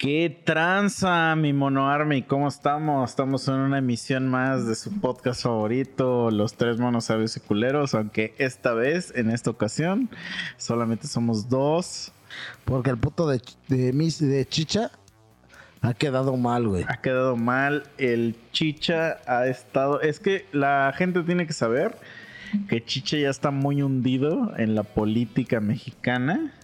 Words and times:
¿Qué 0.00 0.34
tranza, 0.44 1.36
mi 1.36 1.52
mono 1.52 1.90
army? 1.90 2.22
¿Cómo 2.22 2.48
estamos? 2.48 3.10
Estamos 3.10 3.46
en 3.48 3.56
una 3.56 3.76
emisión 3.76 4.28
más 4.28 4.66
de 4.66 4.74
su 4.74 4.98
podcast 4.98 5.42
favorito, 5.42 6.30
Los 6.30 6.54
Tres 6.54 6.78
Monos 6.78 7.04
Sabios 7.04 7.36
y 7.36 7.40
Culeros, 7.40 7.94
aunque 7.94 8.34
esta 8.38 8.72
vez, 8.72 9.12
en 9.14 9.28
esta 9.28 9.50
ocasión, 9.50 10.08
solamente 10.56 11.06
somos 11.06 11.50
dos. 11.50 12.12
Porque 12.64 12.88
el 12.88 12.96
puto 12.96 13.28
de, 13.28 13.42
de, 13.68 13.92
de 13.92 14.48
Chicha 14.48 14.90
ha 15.82 15.92
quedado 15.92 16.34
mal, 16.38 16.66
güey. 16.66 16.86
Ha 16.88 17.02
quedado 17.02 17.36
mal. 17.36 17.82
El 17.98 18.36
Chicha 18.52 19.18
ha 19.26 19.48
estado... 19.48 20.00
Es 20.00 20.18
que 20.18 20.46
la 20.52 20.94
gente 20.96 21.22
tiene 21.24 21.46
que 21.46 21.52
saber 21.52 21.94
que 22.70 22.82
Chicha 22.82 23.18
ya 23.18 23.28
está 23.28 23.50
muy 23.50 23.82
hundido 23.82 24.54
en 24.56 24.74
la 24.74 24.82
política 24.82 25.60
mexicana 25.60 26.54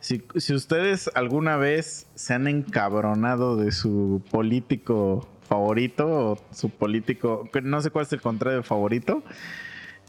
si, 0.00 0.22
ustedes 0.54 1.10
alguna 1.14 1.56
vez 1.56 2.06
se 2.14 2.34
han 2.34 2.46
encabronado 2.46 3.56
de 3.56 3.72
su 3.72 4.22
político 4.30 5.28
favorito 5.48 6.06
o 6.06 6.38
su 6.52 6.70
político, 6.70 7.48
no 7.62 7.80
sé 7.80 7.90
cuál 7.90 8.06
es 8.06 8.12
el 8.12 8.20
contrario 8.20 8.58
de 8.58 8.62
favorito, 8.62 9.22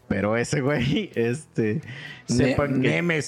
pero 0.07 0.37
ese 0.37 0.61
güey, 0.61 1.11
este, 1.15 1.81
sepan 2.25 2.81
que, 2.81 3.23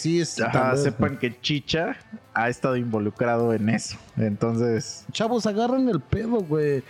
sepan 0.76 1.18
que 1.18 1.40
Chicha 1.42 1.96
ha 2.34 2.50
estado 2.50 2.76
involucrado 2.76 3.54
en 3.54 3.70
eso. 3.70 3.98
Entonces, 4.18 5.06
chavos, 5.12 5.46
agarren 5.46 5.90
el 5.90 6.02
pedo, 6.02 6.42
güey. 6.42 6.84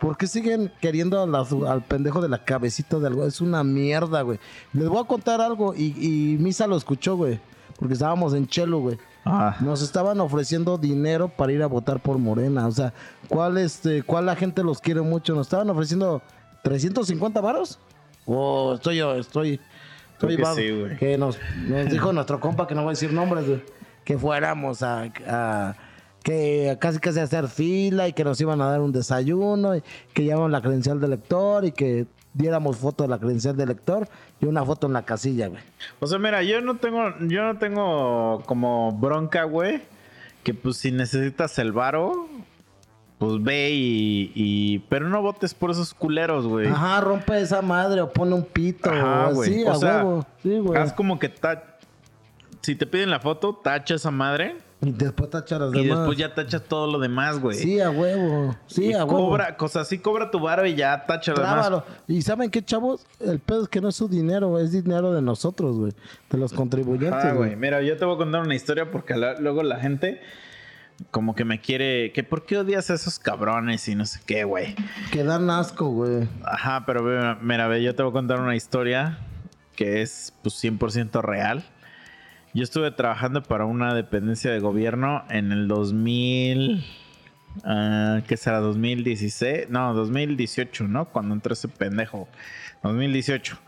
¿Por 0.00 0.18
qué 0.18 0.26
siguen 0.26 0.70
queriendo 0.80 1.22
al 1.22 1.84
pendejo 1.84 2.20
de 2.20 2.28
la 2.28 2.44
cabecita 2.44 2.98
de 2.98 3.06
algo? 3.06 3.26
Es 3.26 3.40
una 3.40 3.64
mierda, 3.64 4.22
güey. 4.22 4.38
Les 4.74 4.88
voy 4.88 5.02
a 5.02 5.06
contar 5.06 5.40
algo 5.40 5.74
y, 5.74 5.94
y 5.98 6.36
Misa 6.38 6.66
lo 6.66 6.76
escuchó, 6.76 7.16
güey. 7.16 7.40
Porque 7.78 7.94
estábamos 7.94 8.34
en 8.34 8.46
Chelo, 8.46 8.80
güey. 8.80 8.98
Ah. 9.24 9.56
Nos 9.60 9.82
estaban 9.82 10.20
ofreciendo 10.20 10.78
dinero 10.78 11.28
para 11.28 11.52
ir 11.52 11.62
a 11.62 11.66
votar 11.66 12.00
por 12.00 12.18
Morena. 12.18 12.66
O 12.66 12.70
sea, 12.70 12.92
¿cuál, 13.28 13.58
este, 13.58 14.02
¿cuál 14.02 14.26
la 14.26 14.36
gente 14.36 14.62
los 14.62 14.80
quiere 14.80 15.00
mucho? 15.00 15.34
Nos 15.34 15.46
estaban 15.46 15.68
ofreciendo 15.68 16.22
350 16.62 17.40
varos. 17.40 17.78
Oh, 18.24 18.74
estoy 18.74 18.96
yo, 18.96 19.14
estoy. 19.14 19.60
estoy 20.12 20.36
que, 20.36 20.96
que 20.98 21.18
nos, 21.18 21.38
nos 21.68 21.90
dijo 21.90 22.12
nuestro 22.12 22.40
compa, 22.40 22.66
que 22.66 22.74
no 22.74 22.82
voy 22.82 22.90
a 22.90 22.92
decir 22.92 23.12
nombres, 23.12 23.44
que 24.04 24.18
fuéramos 24.18 24.82
a, 24.82 25.76
que 26.22 26.76
casi 26.80 26.98
casi 26.98 27.20
a 27.20 27.24
hacer 27.24 27.48
fila 27.48 28.08
y 28.08 28.12
que 28.12 28.24
nos 28.24 28.40
iban 28.40 28.60
a 28.60 28.66
dar 28.66 28.80
un 28.80 28.90
desayuno 28.90 29.76
y 29.76 29.82
que 30.12 30.24
llevaban 30.24 30.50
la 30.50 30.60
credencial 30.60 31.00
del 31.00 31.10
lector 31.10 31.64
y 31.64 31.72
que 31.72 32.06
diéramos 32.36 32.76
foto 32.76 33.04
de 33.04 33.08
la 33.08 33.18
credencial 33.18 33.56
del 33.56 33.68
lector 33.68 34.08
y 34.40 34.46
una 34.46 34.64
foto 34.64 34.86
en 34.86 34.92
la 34.92 35.02
casilla, 35.02 35.48
güey. 35.48 35.62
O 36.00 36.06
sea, 36.06 36.18
mira, 36.18 36.42
yo 36.42 36.60
no 36.60 36.76
tengo, 36.76 37.14
yo 37.20 37.44
no 37.44 37.58
tengo 37.58 38.42
como 38.46 38.92
bronca, 38.92 39.44
güey, 39.44 39.82
que 40.42 40.54
pues 40.54 40.76
si 40.76 40.92
necesitas 40.92 41.58
el 41.58 41.72
varo, 41.72 42.28
pues 43.18 43.42
ve 43.42 43.70
y, 43.72 44.78
Pero 44.90 45.08
no 45.08 45.22
votes 45.22 45.54
por 45.54 45.70
esos 45.70 45.94
culeros, 45.94 46.46
güey. 46.46 46.68
Ajá, 46.68 47.00
rompe 47.00 47.40
esa 47.40 47.62
madre 47.62 48.02
o 48.02 48.12
pone 48.12 48.34
un 48.34 48.44
pito. 48.44 48.90
Ajá, 48.90 49.30
güey. 49.32 49.52
Sí, 49.52 49.66
a 49.66 49.78
huevo. 49.78 50.26
Sí, 50.42 50.58
güey. 50.58 50.80
Haz 50.80 50.92
como 50.92 51.18
que... 51.18 51.30
Ta... 51.30 51.78
Si 52.60 52.74
te 52.74 52.84
piden 52.84 53.10
la 53.10 53.20
foto, 53.20 53.54
tacha 53.54 53.94
esa 53.94 54.10
madre 54.10 54.56
y 54.82 54.92
después 54.92 55.30
tacha 55.30 55.58
las 55.58 55.72
demás. 55.72 55.84
Y 55.84 55.88
después 55.88 56.18
ya 56.18 56.34
tachas 56.34 56.62
todo 56.62 56.90
lo 56.90 56.98
demás, 56.98 57.40
güey. 57.40 57.56
Sí, 57.56 57.80
a 57.80 57.90
huevo. 57.90 58.54
Sí, 58.66 58.92
a 58.92 59.04
huevo. 59.04 59.30
Cobra, 59.30 59.56
cosas 59.56 59.86
así, 59.86 59.98
cobra 59.98 60.30
tu 60.30 60.38
barba 60.38 60.68
y 60.68 60.74
ya 60.74 61.06
tacha 61.06 61.32
lo 61.32 61.40
demás. 61.40 61.82
Y 62.06 62.22
¿saben 62.22 62.50
qué, 62.50 62.62
chavos? 62.62 63.06
El 63.20 63.40
pedo 63.40 63.62
es 63.62 63.68
que 63.68 63.80
no 63.80 63.88
es 63.88 63.96
su 63.96 64.08
dinero, 64.08 64.58
es 64.58 64.72
dinero 64.72 65.12
de 65.12 65.22
nosotros, 65.22 65.76
güey. 65.76 65.92
De 66.30 66.38
los 66.38 66.52
contribuyentes, 66.52 67.24
ah, 67.24 67.32
güey. 67.32 67.56
Mira, 67.56 67.80
yo 67.80 67.96
te 67.96 68.04
voy 68.04 68.16
a 68.16 68.18
contar 68.18 68.42
una 68.42 68.54
historia 68.54 68.90
porque 68.90 69.14
luego 69.16 69.62
la 69.62 69.80
gente 69.80 70.20
como 71.10 71.34
que 71.34 71.44
me 71.44 71.60
quiere... 71.60 72.12
que 72.12 72.22
¿Por 72.24 72.46
qué 72.46 72.58
odias 72.58 72.90
a 72.90 72.94
esos 72.94 73.18
cabrones 73.18 73.86
y 73.88 73.94
no 73.94 74.04
sé 74.06 74.20
qué, 74.26 74.44
güey? 74.44 74.74
Que 75.10 75.24
dan 75.24 75.48
asco, 75.50 75.88
güey. 75.88 76.28
Ajá, 76.44 76.84
pero 76.86 77.02
mira, 77.40 77.78
yo 77.78 77.94
te 77.94 78.02
voy 78.02 78.10
a 78.10 78.12
contar 78.12 78.40
una 78.40 78.56
historia 78.56 79.18
que 79.74 80.02
es 80.02 80.32
pues 80.42 80.62
100% 80.62 81.22
real. 81.22 81.64
Yo 82.56 82.62
estuve 82.62 82.90
trabajando 82.90 83.42
para 83.42 83.66
una 83.66 83.92
dependencia 83.92 84.50
de 84.50 84.60
gobierno 84.60 85.24
en 85.28 85.52
el 85.52 85.68
2000. 85.68 86.82
Uh, 87.58 88.22
¿Qué 88.26 88.38
será? 88.38 88.60
2016. 88.60 89.68
No, 89.68 89.92
2018, 89.92 90.84
¿no? 90.84 91.04
Cuando 91.04 91.34
entró 91.34 91.52
ese 91.52 91.68
pendejo. 91.68 92.28
2018. 92.82 93.58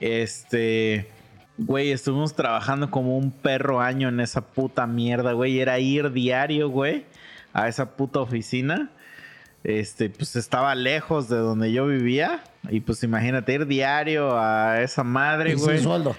Este. 0.00 1.10
Güey, 1.58 1.90
estuvimos 1.90 2.34
trabajando 2.34 2.90
como 2.90 3.18
un 3.18 3.30
perro 3.30 3.82
año 3.82 4.08
en 4.08 4.20
esa 4.20 4.40
puta 4.40 4.86
mierda, 4.86 5.32
güey. 5.32 5.60
Era 5.60 5.78
ir 5.78 6.10
diario, 6.10 6.70
güey, 6.70 7.04
a 7.52 7.68
esa 7.68 7.96
puta 7.96 8.20
oficina. 8.20 8.92
Este, 9.62 10.08
pues 10.08 10.36
estaba 10.36 10.74
lejos 10.74 11.28
de 11.28 11.36
donde 11.36 11.70
yo 11.70 11.86
vivía. 11.86 12.44
Y 12.70 12.80
pues 12.80 13.02
imagínate 13.02 13.52
ir 13.52 13.66
diario 13.66 14.38
a 14.38 14.80
esa 14.80 15.04
madre, 15.04 15.54
güey. 15.54 15.76
Sin 15.76 15.84
sueldo. 15.84 16.16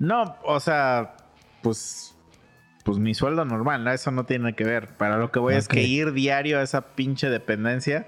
No, 0.00 0.36
o 0.42 0.58
sea, 0.58 1.14
pues 1.62 2.16
pues 2.82 2.98
mi 2.98 3.14
sueldo 3.14 3.44
normal, 3.44 3.84
¿no? 3.84 3.92
Eso 3.92 4.10
no 4.10 4.24
tiene 4.24 4.54
que 4.54 4.64
ver. 4.64 4.88
Para 4.96 5.18
lo 5.18 5.30
que 5.30 5.38
voy 5.38 5.54
es 5.54 5.68
que 5.68 5.82
ir 5.82 6.12
diario 6.12 6.58
a 6.58 6.62
esa 6.62 6.80
pinche 6.96 7.28
dependencia 7.28 8.06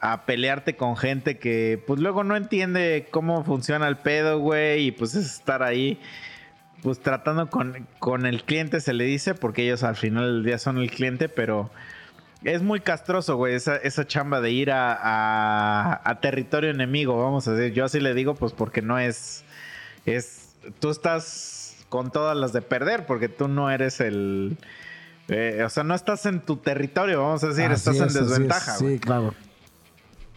a 0.00 0.24
pelearte 0.24 0.76
con 0.76 0.96
gente 0.96 1.38
que 1.38 1.82
pues 1.86 2.00
luego 2.00 2.24
no 2.24 2.34
entiende 2.34 3.08
cómo 3.10 3.44
funciona 3.44 3.86
el 3.88 3.98
pedo, 3.98 4.38
güey, 4.38 4.86
y 4.86 4.92
pues 4.92 5.14
es 5.14 5.26
estar 5.26 5.62
ahí 5.62 6.00
pues 6.82 7.00
tratando 7.00 7.50
con, 7.50 7.86
con 7.98 8.24
el 8.24 8.42
cliente 8.44 8.80
se 8.80 8.94
le 8.94 9.04
dice, 9.04 9.34
porque 9.34 9.64
ellos 9.64 9.82
al 9.82 9.96
final 9.96 10.24
del 10.24 10.44
día 10.44 10.58
son 10.58 10.78
el 10.78 10.90
cliente, 10.90 11.28
pero 11.28 11.70
es 12.42 12.62
muy 12.62 12.80
castroso, 12.80 13.36
güey, 13.36 13.54
esa, 13.54 13.76
esa 13.76 14.06
chamba 14.06 14.40
de 14.40 14.50
ir 14.50 14.70
a, 14.70 14.94
a, 14.98 16.00
a 16.02 16.20
territorio 16.20 16.70
enemigo, 16.70 17.22
vamos 17.22 17.46
a 17.48 17.52
decir. 17.52 17.74
Yo 17.74 17.84
así 17.84 18.00
le 18.00 18.14
digo, 18.14 18.34
pues 18.34 18.54
porque 18.54 18.80
no 18.80 18.98
es, 18.98 19.44
es 20.06 20.39
tú 20.78 20.90
estás 20.90 21.84
con 21.88 22.10
todas 22.10 22.36
las 22.36 22.52
de 22.52 22.62
perder 22.62 23.06
porque 23.06 23.28
tú 23.28 23.48
no 23.48 23.70
eres 23.70 24.00
el... 24.00 24.56
Eh, 25.28 25.62
o 25.64 25.68
sea, 25.68 25.84
no 25.84 25.94
estás 25.94 26.26
en 26.26 26.40
tu 26.40 26.56
territorio, 26.56 27.22
vamos 27.22 27.44
a 27.44 27.48
decir, 27.48 27.70
estás 27.70 27.96
en 27.96 28.08
desventaja. 28.08 28.76
Sí, 28.76 28.98
claro. 28.98 29.34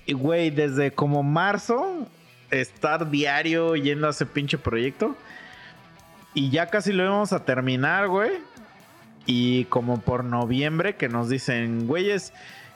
Y, 0.06 0.14
güey, 0.14 0.52
desde 0.52 0.92
como 0.92 1.24
marzo, 1.24 2.08
estar 2.52 3.10
diario 3.10 3.76
yendo 3.76 4.08
a 4.08 4.12
ese 4.12 4.28
pinche 4.28 4.60
proyecto. 4.60 5.16
Y 6.36 6.52
ya 6.52 6.68
casi 6.68 6.94
lo 6.94 7.04
íbamos 7.04 7.34
a 7.34 7.44
terminar, 7.44 8.08
güey. 8.08 8.32
Y 9.26 9.66
como 9.66 10.02
por 10.02 10.24
noviembre 10.24 10.96
que 10.96 11.10
nos 11.10 11.30
dicen, 11.30 11.88
güeyes, 11.88 12.34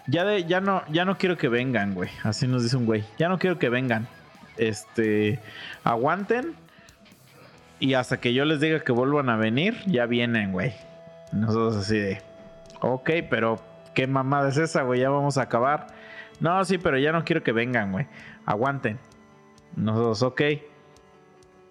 ya, 0.07 0.23
de, 0.23 0.45
ya, 0.45 0.59
no, 0.59 0.83
ya 0.89 1.05
no 1.05 1.17
quiero 1.19 1.37
que 1.37 1.49
vengan, 1.49 1.93
güey. 1.93 2.09
Así 2.23 2.47
nos 2.47 2.63
dice 2.63 2.77
un 2.77 2.85
güey. 2.85 3.03
Ya 3.19 3.29
no 3.29 3.37
quiero 3.37 3.59
que 3.59 3.69
vengan. 3.69 4.07
Este, 4.57 5.39
aguanten 5.83 6.55
y 7.79 7.93
hasta 7.93 8.17
que 8.19 8.33
yo 8.33 8.45
les 8.45 8.59
diga 8.59 8.79
que 8.79 8.91
vuelvan 8.91 9.29
a 9.29 9.35
venir, 9.35 9.77
ya 9.85 10.05
vienen, 10.05 10.51
güey. 10.51 10.73
Nosotros 11.31 11.75
así 11.77 11.97
de, 11.97 12.21
ok, 12.81 13.09
pero 13.29 13.59
¿qué 13.93 14.07
mamada 14.07 14.49
es 14.49 14.57
esa, 14.57 14.83
güey? 14.83 15.01
Ya 15.01 15.09
vamos 15.09 15.37
a 15.37 15.43
acabar. 15.43 15.87
No, 16.39 16.63
sí, 16.65 16.77
pero 16.77 16.97
ya 16.97 17.11
no 17.11 17.23
quiero 17.23 17.43
que 17.43 17.51
vengan, 17.51 17.91
güey. 17.91 18.07
Aguanten. 18.45 18.99
Nosotros, 19.75 20.23
ok. 20.23 20.41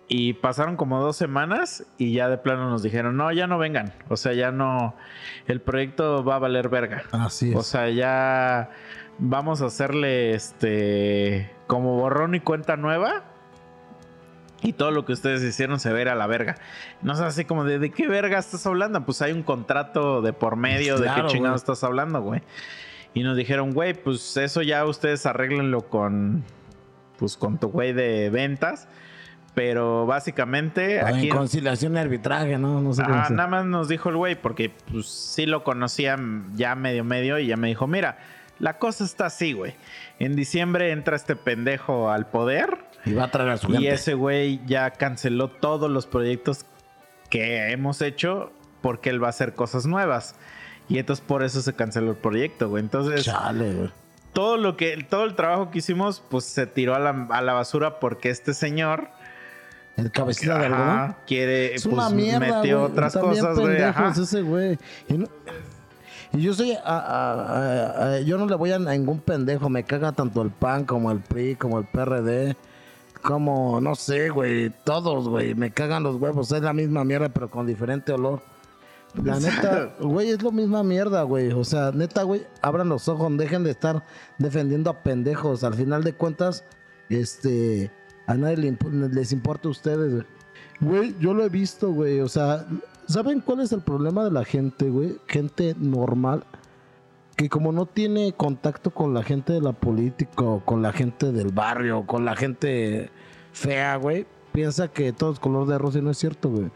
Y 0.08 0.34
pasaron 0.34 0.76
como 0.76 1.00
dos 1.00 1.16
semanas 1.16 1.84
y 1.98 2.12
ya 2.12 2.28
de 2.28 2.38
plano 2.38 2.70
nos 2.70 2.82
dijeron, 2.82 3.16
no, 3.16 3.32
ya 3.32 3.48
no 3.48 3.58
vengan. 3.58 3.92
O 4.08 4.16
sea, 4.16 4.32
ya 4.32 4.52
no, 4.52 4.94
el 5.48 5.60
proyecto 5.60 6.24
va 6.24 6.36
a 6.36 6.38
valer 6.38 6.68
verga. 6.68 7.02
Así 7.10 7.50
es. 7.50 7.56
O 7.56 7.62
sea, 7.62 7.90
ya 7.90 8.70
vamos 9.18 9.62
a 9.62 9.66
hacerle 9.66 10.34
este, 10.34 11.50
como 11.66 11.96
borrón 11.96 12.36
y 12.36 12.40
cuenta 12.40 12.76
nueva 12.76 13.24
y 14.66 14.72
todo 14.72 14.90
lo 14.90 15.04
que 15.04 15.12
ustedes 15.12 15.42
hicieron 15.42 15.78
se 15.78 15.92
ve 15.92 16.02
a 16.10 16.14
la 16.14 16.26
verga. 16.26 16.56
No 17.00 17.14
sé 17.14 17.24
así 17.24 17.44
como 17.44 17.64
de, 17.64 17.78
¿de 17.78 17.90
qué 17.90 18.08
verga 18.08 18.38
estás 18.38 18.66
hablando? 18.66 19.04
Pues 19.04 19.22
hay 19.22 19.32
un 19.32 19.42
contrato 19.42 20.22
de 20.22 20.32
por 20.32 20.56
medio 20.56 20.98
de 20.98 21.08
qué 21.14 21.26
chingado 21.26 21.54
estás 21.54 21.84
hablando, 21.84 22.20
güey. 22.20 22.42
Y 23.14 23.22
nos 23.22 23.36
dijeron, 23.36 23.72
güey, 23.72 23.94
pues 23.94 24.36
eso 24.36 24.62
ya 24.62 24.84
ustedes 24.84 25.24
arréglenlo 25.24 25.88
con, 25.88 26.44
pues 27.16 27.36
con 27.36 27.58
tu 27.58 27.68
güey 27.68 27.92
de 27.92 28.28
ventas. 28.30 28.88
Pero 29.54 30.04
básicamente. 30.04 31.00
aquí 31.00 31.28
en 31.28 31.36
conciliación 31.36 31.94
y 31.94 31.98
arbitraje, 31.98 32.58
¿no? 32.58 32.82
No 32.82 32.92
sé 32.92 33.02
ah, 33.06 33.28
nada 33.30 33.48
más 33.48 33.64
nos 33.64 33.88
dijo 33.88 34.10
el 34.10 34.16
güey, 34.16 34.34
porque 34.34 34.70
pues 34.90 35.06
sí 35.06 35.46
lo 35.46 35.64
conocía 35.64 36.18
ya 36.54 36.74
medio 36.74 37.04
medio 37.04 37.38
y 37.38 37.46
ya 37.46 37.56
me 37.56 37.68
dijo, 37.68 37.86
mira, 37.86 38.18
la 38.58 38.78
cosa 38.78 39.04
está 39.04 39.26
así, 39.26 39.52
güey. 39.52 39.74
En 40.18 40.36
diciembre 40.36 40.90
entra 40.90 41.16
este 41.16 41.36
pendejo 41.36 42.10
al 42.10 42.26
poder 42.26 42.85
y 43.06 43.14
va 43.14 43.24
a 43.24 43.30
traer 43.30 43.50
a 43.50 43.56
su 43.56 43.72
Y 43.74 43.86
ese 43.86 44.14
güey 44.14 44.60
ya 44.66 44.90
canceló 44.90 45.48
todos 45.48 45.90
los 45.90 46.06
proyectos 46.06 46.66
que 47.30 47.70
hemos 47.70 48.02
hecho 48.02 48.52
porque 48.82 49.10
él 49.10 49.22
va 49.22 49.28
a 49.28 49.30
hacer 49.30 49.54
cosas 49.54 49.86
nuevas. 49.86 50.34
Y 50.88 50.98
entonces 50.98 51.24
por 51.26 51.42
eso 51.42 51.62
se 51.62 51.72
canceló 51.72 52.10
el 52.10 52.16
proyecto, 52.16 52.68
güey. 52.68 52.82
Entonces, 52.82 53.24
Chale, 53.24 53.72
güey. 53.72 53.90
todo 54.32 54.56
lo 54.56 54.76
que, 54.76 54.96
todo 55.08 55.24
el 55.24 55.34
trabajo 55.34 55.70
que 55.70 55.78
hicimos, 55.78 56.22
pues 56.28 56.44
se 56.44 56.66
tiró 56.66 56.94
a 56.94 56.98
la, 56.98 57.52
basura 57.52 57.98
porque 57.98 58.30
este 58.30 58.54
señor. 58.54 59.08
El 59.96 60.10
cabecita 60.10 60.58
de 60.58 60.66
algodón. 60.66 61.16
Quiere, 61.26 61.74
es 61.74 61.84
pues, 61.88 61.94
una 61.94 62.38
metió 62.38 62.82
otras 62.84 63.16
cosas, 63.16 63.58
güey. 63.58 63.78
ese 64.20 64.42
güey. 64.42 64.78
Y 66.32 66.42
yo 66.42 66.52
soy, 66.54 66.72
a- 66.72 66.80
a- 66.84 68.14
a- 68.14 68.20
yo 68.20 68.36
no 68.36 68.46
le 68.46 68.54
voy 68.56 68.70
a 68.72 68.78
ningún 68.78 69.20
pendejo, 69.20 69.68
me 69.68 69.84
caga 69.84 70.12
tanto 70.12 70.42
el 70.42 70.50
PAN 70.50 70.84
como 70.84 71.10
el 71.10 71.20
PRI, 71.20 71.56
como 71.56 71.78
el 71.78 71.86
PRD, 71.86 72.56
como, 73.22 73.80
no 73.80 73.94
sé, 73.94 74.28
güey, 74.30 74.70
todos, 74.84 75.28
güey, 75.28 75.54
me 75.54 75.70
cagan 75.72 76.02
los 76.02 76.16
huevos, 76.16 76.52
es 76.52 76.62
la 76.62 76.72
misma 76.72 77.04
mierda, 77.04 77.28
pero 77.28 77.50
con 77.50 77.66
diferente 77.66 78.12
olor. 78.12 78.42
La 79.22 79.38
neta, 79.40 79.94
güey, 80.00 80.30
es 80.30 80.42
lo 80.42 80.52
misma 80.52 80.82
mierda, 80.82 81.22
güey. 81.22 81.50
O 81.52 81.64
sea, 81.64 81.90
neta, 81.92 82.22
güey, 82.22 82.46
abran 82.62 82.88
los 82.88 83.08
ojos, 83.08 83.34
dejen 83.36 83.64
de 83.64 83.70
estar 83.70 84.04
defendiendo 84.38 84.90
a 84.90 85.02
pendejos. 85.02 85.64
Al 85.64 85.74
final 85.74 86.04
de 86.04 86.12
cuentas, 86.14 86.64
este, 87.08 87.90
a 88.26 88.34
nadie 88.34 88.56
le 88.58 88.72
imp- 88.72 89.10
les 89.12 89.32
importa 89.32 89.68
a 89.68 89.70
ustedes, 89.70 90.12
güey. 90.12 90.26
Güey, 90.80 91.16
yo 91.18 91.32
lo 91.32 91.44
he 91.44 91.48
visto, 91.48 91.90
güey. 91.92 92.20
O 92.20 92.28
sea, 92.28 92.66
¿saben 93.08 93.40
cuál 93.40 93.60
es 93.60 93.72
el 93.72 93.80
problema 93.80 94.24
de 94.24 94.30
la 94.32 94.44
gente, 94.44 94.90
güey? 94.90 95.18
Gente 95.26 95.74
normal 95.78 96.44
que 97.36 97.50
como 97.50 97.70
no 97.70 97.86
tiene 97.86 98.32
contacto 98.32 98.90
con 98.90 99.12
la 99.12 99.22
gente 99.22 99.52
de 99.52 99.60
la 99.60 99.72
política 99.72 100.42
o 100.42 100.64
con 100.64 100.82
la 100.82 100.92
gente 100.92 101.32
del 101.32 101.52
barrio, 101.52 102.06
con 102.06 102.24
la 102.24 102.34
gente 102.34 103.10
fea, 103.52 103.96
güey, 103.96 104.26
piensa 104.52 104.88
que 104.88 105.12
todo 105.12 105.32
es 105.32 105.38
color 105.38 105.66
de 105.68 105.76
rosa 105.76 105.98
y 105.98 106.02
no 106.02 106.10
es 106.10 106.18
cierto, 106.18 106.48
güey. 106.50 106.70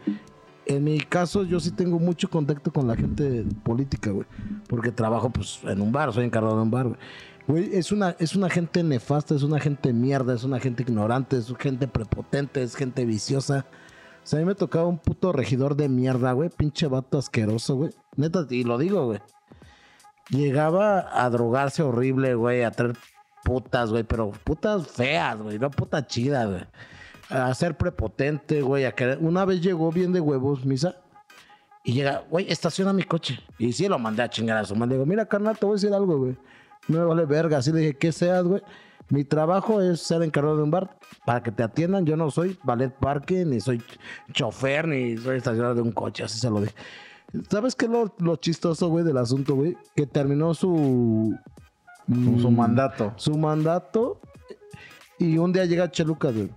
En 0.67 0.83
mi 0.83 0.99
caso, 0.99 1.43
yo 1.43 1.59
sí 1.59 1.71
tengo 1.71 1.97
mucho 1.97 2.29
contacto 2.29 2.71
con 2.71 2.87
la 2.87 2.95
gente 2.95 3.43
política, 3.63 4.11
güey. 4.11 4.27
Porque 4.67 4.91
trabajo, 4.91 5.31
pues, 5.31 5.59
en 5.63 5.81
un 5.81 5.91
bar, 5.91 6.13
soy 6.13 6.25
encargado 6.25 6.55
de 6.55 6.61
un 6.61 6.71
bar, 6.71 6.87
güey. 6.87 6.99
Güey, 7.47 7.75
es 7.75 7.91
una, 7.91 8.15
es 8.19 8.35
una 8.35 8.49
gente 8.49 8.83
nefasta, 8.83 9.33
es 9.33 9.41
una 9.41 9.59
gente 9.59 9.91
mierda, 9.93 10.35
es 10.35 10.43
una 10.43 10.59
gente 10.59 10.83
ignorante, 10.83 11.37
es 11.37 11.51
gente 11.57 11.87
prepotente, 11.87 12.61
es 12.61 12.75
gente 12.75 13.03
viciosa. 13.03 13.65
O 14.23 14.27
sea, 14.27 14.37
a 14.37 14.41
mí 14.41 14.47
me 14.47 14.53
tocaba 14.53 14.85
un 14.85 14.99
puto 14.99 15.33
regidor 15.33 15.75
de 15.75 15.89
mierda, 15.89 16.31
güey. 16.33 16.49
Pinche 16.49 16.85
vato 16.85 17.17
asqueroso, 17.17 17.75
güey. 17.75 17.91
Neta, 18.15 18.45
y 18.47 18.63
lo 18.63 18.77
digo, 18.77 19.07
güey. 19.07 19.19
Llegaba 20.31 21.09
a 21.11 21.29
drogarse 21.29 21.83
horrible, 21.83 22.35
güey, 22.35 22.63
a 22.63 22.71
traer 22.71 22.95
putas, 23.43 23.91
güey, 23.91 24.03
pero 24.03 24.31
putas 24.43 24.87
feas, 24.87 25.37
güey, 25.37 25.59
no 25.59 25.69
putas 25.69 26.07
chidas, 26.07 26.49
güey. 26.49 26.63
A 27.29 27.53
ser 27.53 27.77
prepotente, 27.77 28.61
güey, 28.61 28.85
a 28.85 28.93
querer. 28.93 29.19
Una 29.21 29.45
vez 29.45 29.61
llegó 29.61 29.91
bien 29.91 30.11
de 30.11 30.19
huevos, 30.19 30.65
misa, 30.65 30.95
y 31.83 31.93
llega, 31.93 32.23
güey, 32.29 32.51
estaciona 32.51 32.93
mi 32.93 33.03
coche. 33.03 33.39
Y 33.57 33.73
sí 33.73 33.87
lo 33.87 33.97
mandé 33.97 34.23
a 34.23 34.29
chingar 34.29 34.57
a 34.57 34.65
su 34.65 34.75
madre. 34.75 34.95
Digo, 34.95 35.05
mira, 35.05 35.25
carnal, 35.25 35.57
te 35.57 35.65
voy 35.65 35.73
a 35.73 35.75
decir 35.77 35.93
algo, 35.93 36.17
güey. 36.17 36.37
No 36.87 36.99
me 36.99 37.05
vale 37.05 37.25
verga. 37.25 37.57
Así 37.57 37.71
le 37.71 37.79
dije, 37.79 37.97
¿qué 37.97 38.11
seas, 38.11 38.43
güey? 38.43 38.61
Mi 39.09 39.23
trabajo 39.23 39.81
es 39.81 40.01
ser 40.01 40.21
encargado 40.21 40.57
de 40.57 40.63
un 40.63 40.71
bar 40.71 40.97
para 41.25 41.41
que 41.41 41.51
te 41.51 41.63
atiendan. 41.63 42.05
Yo 42.05 42.15
no 42.15 42.29
soy 42.29 42.57
ballet 42.63 42.93
parque, 42.93 43.45
ni 43.45 43.59
soy 43.59 43.81
chofer, 44.31 44.87
ni 44.87 45.17
soy 45.17 45.37
estacionado 45.37 45.75
de 45.75 45.81
un 45.81 45.91
coche. 45.91 46.23
Así 46.23 46.39
se 46.39 46.49
lo 46.49 46.61
dije. 46.61 46.75
¿Sabes 47.49 47.75
qué 47.75 47.85
es 47.85 47.91
lo, 47.91 48.13
lo 48.19 48.35
chistoso, 48.35 48.89
güey, 48.89 49.05
del 49.05 49.17
asunto, 49.17 49.55
güey? 49.55 49.77
Que 49.95 50.05
terminó 50.05 50.53
su... 50.53 51.37
Su 52.07 52.13
mm, 52.51 52.55
mandato. 52.55 53.13
Su 53.15 53.37
mandato. 53.37 54.19
Y 55.17 55.37
un 55.37 55.53
día 55.53 55.65
llega 55.65 55.91
Chelucas, 55.91 56.35
güey. 56.35 56.49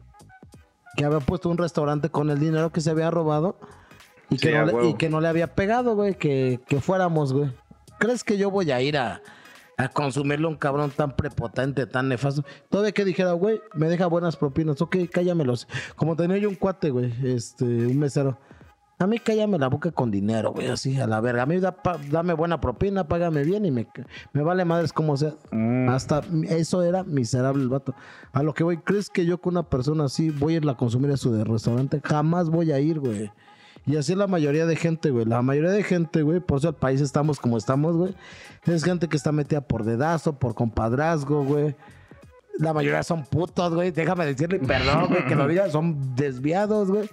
Que 0.97 1.05
había 1.05 1.21
puesto 1.21 1.49
un 1.49 1.59
restaurante 1.59 2.09
con 2.09 2.31
el 2.31 2.41
dinero 2.41 2.71
que 2.71 2.81
se 2.81 2.91
había 2.91 3.11
robado. 3.11 3.57
Y 4.31 4.39
que, 4.39 4.53
no, 4.53 4.65
le, 4.65 4.73
huevo. 4.73 4.89
y 4.89 4.95
que 4.95 5.09
no 5.09 5.21
le 5.21 5.29
había 5.29 5.55
pegado, 5.55 5.95
güey. 5.95 6.17
Que, 6.17 6.61
que 6.67 6.81
fuéramos, 6.81 7.33
güey. 7.33 7.53
¿Crees 7.99 8.25
que 8.25 8.37
yo 8.37 8.51
voy 8.51 8.71
a 8.73 8.81
ir 8.81 8.97
a, 8.97 9.21
a 9.77 9.89
consumirle 9.89 10.47
a 10.47 10.49
un 10.49 10.57
cabrón 10.57 10.91
tan 10.91 11.15
prepotente, 11.15 11.87
tan 11.87 12.09
nefasto? 12.09 12.45
Todavía 12.69 12.93
que 12.93 13.05
dijera, 13.05 13.33
güey, 13.33 13.61
me 13.75 13.89
deja 13.89 14.07
buenas 14.07 14.37
propinas. 14.37 14.81
Ok, 14.81 14.97
cállamelos. 15.13 15.69
Como 15.95 16.17
tenía 16.17 16.39
yo 16.39 16.49
un 16.49 16.57
cuate, 16.57 16.91
güey. 16.91 17.13
Este, 17.23 17.65
un 17.65 17.99
mesero. 17.99 18.39
A 18.99 19.07
mí 19.09 19.19
cállame 19.19 19.59
la 19.59 19.69
boca 19.69 19.91
con 19.91 20.11
dinero, 20.11 20.53
güey, 20.53 20.69
así 20.69 20.99
a 21.01 21.07
la 21.07 21.21
verga. 21.21 21.43
A 21.43 21.47
mí 21.47 21.59
da 21.59 21.73
pa- 21.73 21.99
dame 22.11 22.33
buena 22.33 22.61
propina, 22.61 23.09
págame 23.09 23.43
bien 23.43 23.65
y 23.67 23.71
me, 23.73 23.89
me 24.33 24.43
vale 24.43 24.65
madres 24.65 24.93
como 24.93 25.17
sea. 25.17 25.35
Mm. 25.51 25.89
Hasta 25.89 26.23
eso 26.49 26.83
era 26.83 27.03
miserable 27.03 27.63
el 27.63 27.69
vato. 27.69 27.95
A 28.33 28.43
lo 28.45 28.55
que 28.55 28.63
voy, 28.63 28.79
¿crees 28.79 29.11
que 29.11 29.27
yo 29.27 29.39
con 29.39 29.55
una 29.55 29.65
persona 29.65 30.05
así 30.05 30.31
voy 30.31 30.55
a 30.55 30.57
irla 30.59 30.73
a 30.73 30.77
consumir 30.77 31.11
a 31.11 31.17
su 31.17 31.33
restaurante? 31.45 32.01
Jamás 32.05 32.49
voy 32.51 32.71
a 32.71 32.79
ir, 32.79 33.01
güey. 33.01 33.33
Y 33.85 33.97
así 33.97 34.13
es 34.13 34.19
la 34.19 34.29
mayoría 34.29 34.65
de 34.65 34.77
gente, 34.77 35.11
güey. 35.11 35.27
La 35.27 35.43
mayoría 35.43 35.71
de 35.73 35.83
gente, 35.83 36.23
güey, 36.23 36.41
por 36.41 36.59
eso 36.59 36.69
el 36.69 36.75
país 36.75 37.01
estamos 37.01 37.39
como 37.41 37.59
estamos, 37.59 37.97
güey. 37.97 38.15
Es 38.65 38.85
gente 38.85 39.09
que 39.09 39.17
está 39.17 39.33
metida 39.33 39.61
por 39.61 39.85
dedazo, 39.85 40.39
por 40.39 40.55
compadrazgo, 40.55 41.45
güey. 41.45 41.75
La 42.59 42.73
mayoría 42.73 43.03
son 43.03 43.25
putos, 43.25 43.75
güey. 43.75 43.91
Déjame 43.91 44.25
decirle, 44.25 44.61
perdón, 44.61 45.09
güey, 45.09 45.27
que 45.27 45.35
lo 45.35 45.49
diga. 45.49 45.69
Son 45.69 46.15
desviados, 46.15 46.89
güey. 46.91 47.11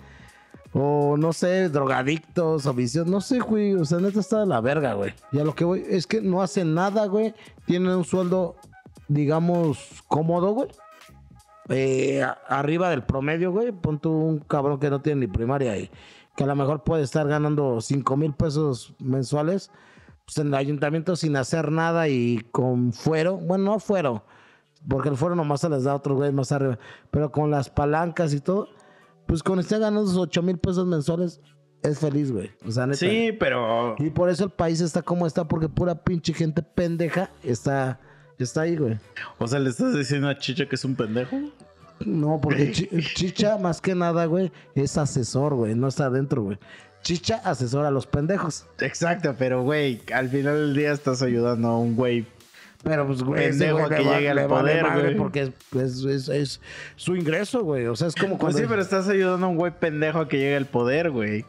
O 0.74 1.18
no 1.18 1.34
sé, 1.34 1.70
drogadictos 1.70 2.66
o 2.66 2.74
vicios. 2.74 3.06
No 3.08 3.20
sé, 3.20 3.40
güey. 3.40 3.74
O 3.74 3.86
sea, 3.86 4.00
neta 4.00 4.20
está 4.20 4.40
de 4.40 4.46
la 4.46 4.62
verga, 4.62 4.94
güey. 4.94 5.14
Y 5.32 5.40
a 5.40 5.44
lo 5.44 5.54
que 5.54 5.66
voy 5.66 5.84
es 5.88 6.08
que 6.08 6.22
no 6.22 6.42
hacen 6.42 6.74
nada, 6.74 7.06
güey. 7.08 7.34
Tienen 7.66 7.90
un 7.90 8.06
sueldo, 8.06 8.56
digamos, 9.08 10.04
cómodo, 10.08 10.54
güey. 10.54 10.70
Eh, 11.70 12.26
arriba 12.48 12.90
del 12.90 13.04
promedio, 13.04 13.52
güey. 13.52 13.72
Pon 13.72 14.00
tú 14.00 14.12
un 14.12 14.40
cabrón 14.40 14.80
que 14.80 14.90
no 14.90 15.02
tiene 15.02 15.22
ni 15.22 15.28
primaria 15.28 15.78
y 15.78 15.92
que 16.36 16.46
a 16.46 16.48
lo 16.48 16.56
mejor 16.56 16.84
puede 16.84 17.04
estar 17.04 17.28
ganando 17.28 17.82
5 17.82 18.18
mil 18.18 18.34
pesos 18.34 18.96
mensuales. 19.00 19.72
Pues 20.26 20.38
en 20.38 20.48
el 20.48 20.56
ayuntamiento 20.56 21.18
sin 21.18 21.36
hacer 21.36 21.72
nada 21.72 22.08
y 22.08 22.40
con 22.52 22.94
fuero. 22.94 23.38
Bueno, 23.38 23.66
no 23.66 23.80
fuero. 23.80 24.24
Porque 24.88 25.10
el 25.10 25.18
fuero 25.18 25.36
nomás 25.36 25.62
se 25.62 25.70
les 25.70 25.84
da 25.84 25.92
a 25.92 25.96
otros 25.96 26.16
güeyes 26.16 26.34
más 26.34 26.52
arriba. 26.54 26.80
Pero 27.12 27.32
con 27.32 27.52
las 27.52 27.70
palancas 27.70 28.34
y 28.34 28.40
todo. 28.40 28.70
Pues 29.28 29.44
con 29.44 29.60
estar 29.60 29.80
ganando 29.80 30.04
esos 30.04 30.18
8 30.18 30.42
mil 30.44 30.58
pesos 30.58 30.86
mensuales, 30.88 31.40
es 31.84 32.00
feliz, 32.00 32.32
güey. 32.32 32.52
O 32.68 32.72
sea, 32.72 32.86
neta. 32.86 32.98
Sí, 33.00 33.32
pero. 33.40 33.96
Y 34.00 34.10
por 34.10 34.30
eso 34.30 34.44
el 34.46 34.52
país 34.52 34.82
está 34.82 35.02
como 35.02 35.26
está, 35.26 35.48
porque 35.48 35.70
pura 35.70 35.96
pinche 36.04 36.34
gente 36.34 36.62
pendeja 36.62 37.30
está, 37.44 38.00
está 38.38 38.62
ahí, 38.62 38.76
güey. 38.78 38.98
O 39.40 39.48
sea, 39.48 39.60
le 39.60 39.70
estás 39.70 39.96
diciendo 39.96 40.28
a 40.30 40.38
Chicha 40.38 40.68
que 40.68 40.76
es 40.76 40.86
un 40.86 40.96
pendejo. 40.96 41.38
No, 42.06 42.40
porque 42.42 42.72
Chi- 42.74 42.90
Chicha, 43.14 43.58
más 43.58 43.80
que 43.82 43.96
nada, 43.96 44.26
güey, 44.26 44.52
es 44.76 44.98
asesor, 44.98 45.54
güey, 45.56 45.76
no 45.76 45.88
está 45.88 46.06
adentro, 46.08 46.44
güey. 46.44 46.58
Chicha 47.04 47.42
asesora 47.44 47.88
a 47.88 47.92
los 47.92 48.06
pendejos. 48.06 48.68
Exacto, 48.80 49.36
pero 49.38 49.64
güey, 49.64 50.02
al 50.14 50.30
final 50.30 50.56
del 50.56 50.76
día 50.76 50.92
estás 50.92 51.22
ayudando 51.24 51.68
a 51.70 51.80
un 51.80 51.96
güey. 51.96 52.28
Pero, 52.84 53.06
pues, 53.06 53.22
güey, 53.22 53.44
ese 53.46 53.60
Pendejo 53.66 53.78
güey 53.78 53.90
que 53.90 53.98
le 54.04 54.10
va- 54.10 54.16
llegue 54.16 54.30
al 54.32 54.36
le 54.38 54.48
vale 54.48 54.62
poder, 54.72 54.84
madre 54.84 55.04
güey. 55.04 55.16
Porque 55.18 55.42
es, 55.42 55.52
es, 55.76 56.04
es- 56.06 56.30
es 56.30 56.62
su 56.96 57.16
ingreso, 57.16 57.64
güey. 57.64 57.86
O 57.88 57.96
sea, 57.96 58.08
es 58.08 58.16
como 58.16 58.32
Pues 58.38 58.40
cuando... 58.40 58.58
sí, 58.60 58.66
pero 58.68 58.82
estás 58.82 59.08
ayudando 59.08 59.46
a 59.46 59.50
un 59.50 59.56
güey 59.58 59.72
pendejo 59.72 60.20
a 60.20 60.28
que 60.28 60.38
llegue 60.38 60.56
al 60.56 60.66
poder, 60.66 61.12
güey. 61.12 61.46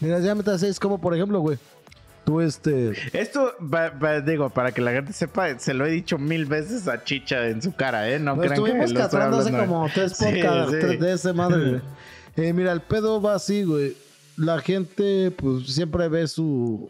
Mira, 0.00 0.18
ya 0.20 0.34
me 0.34 0.40
estás- 0.40 0.62
es 0.62 0.78
como, 0.78 1.00
por 1.00 1.14
ejemplo, 1.14 1.40
güey, 1.40 1.56
tú, 2.26 2.42
este... 2.42 2.92
Esto, 3.14 3.54
va- 3.62 3.88
va- 3.90 4.20
digo, 4.20 4.50
para 4.50 4.70
que 4.72 4.82
la 4.82 4.92
gente 4.92 5.14
sepa, 5.14 5.58
se 5.58 5.72
lo 5.72 5.86
he 5.86 5.90
dicho 5.90 6.18
mil 6.18 6.44
veces 6.44 6.86
a 6.86 7.02
Chicha 7.02 7.48
en 7.48 7.62
su 7.62 7.74
cara, 7.74 8.10
¿eh? 8.10 8.18
No 8.18 8.34
crean 8.36 8.48
que 8.48 8.54
estuvimos 8.54 8.92
lo 8.92 9.00
estoy 9.00 9.52
como 9.52 9.88
tres 9.94 10.14
podcasts 10.14 10.76
sí. 10.90 10.96
de 10.98 11.12
ese 11.14 11.32
madre, 11.32 11.70
güey. 11.70 11.80
Eh, 12.36 12.52
mira, 12.52 12.70
el 12.70 12.82
pedo 12.82 13.20
va 13.20 13.34
así, 13.34 13.64
güey. 13.64 13.96
La 14.36 14.60
gente, 14.60 15.32
pues, 15.32 15.66
siempre 15.74 16.08
ve 16.08 16.28
su... 16.28 16.88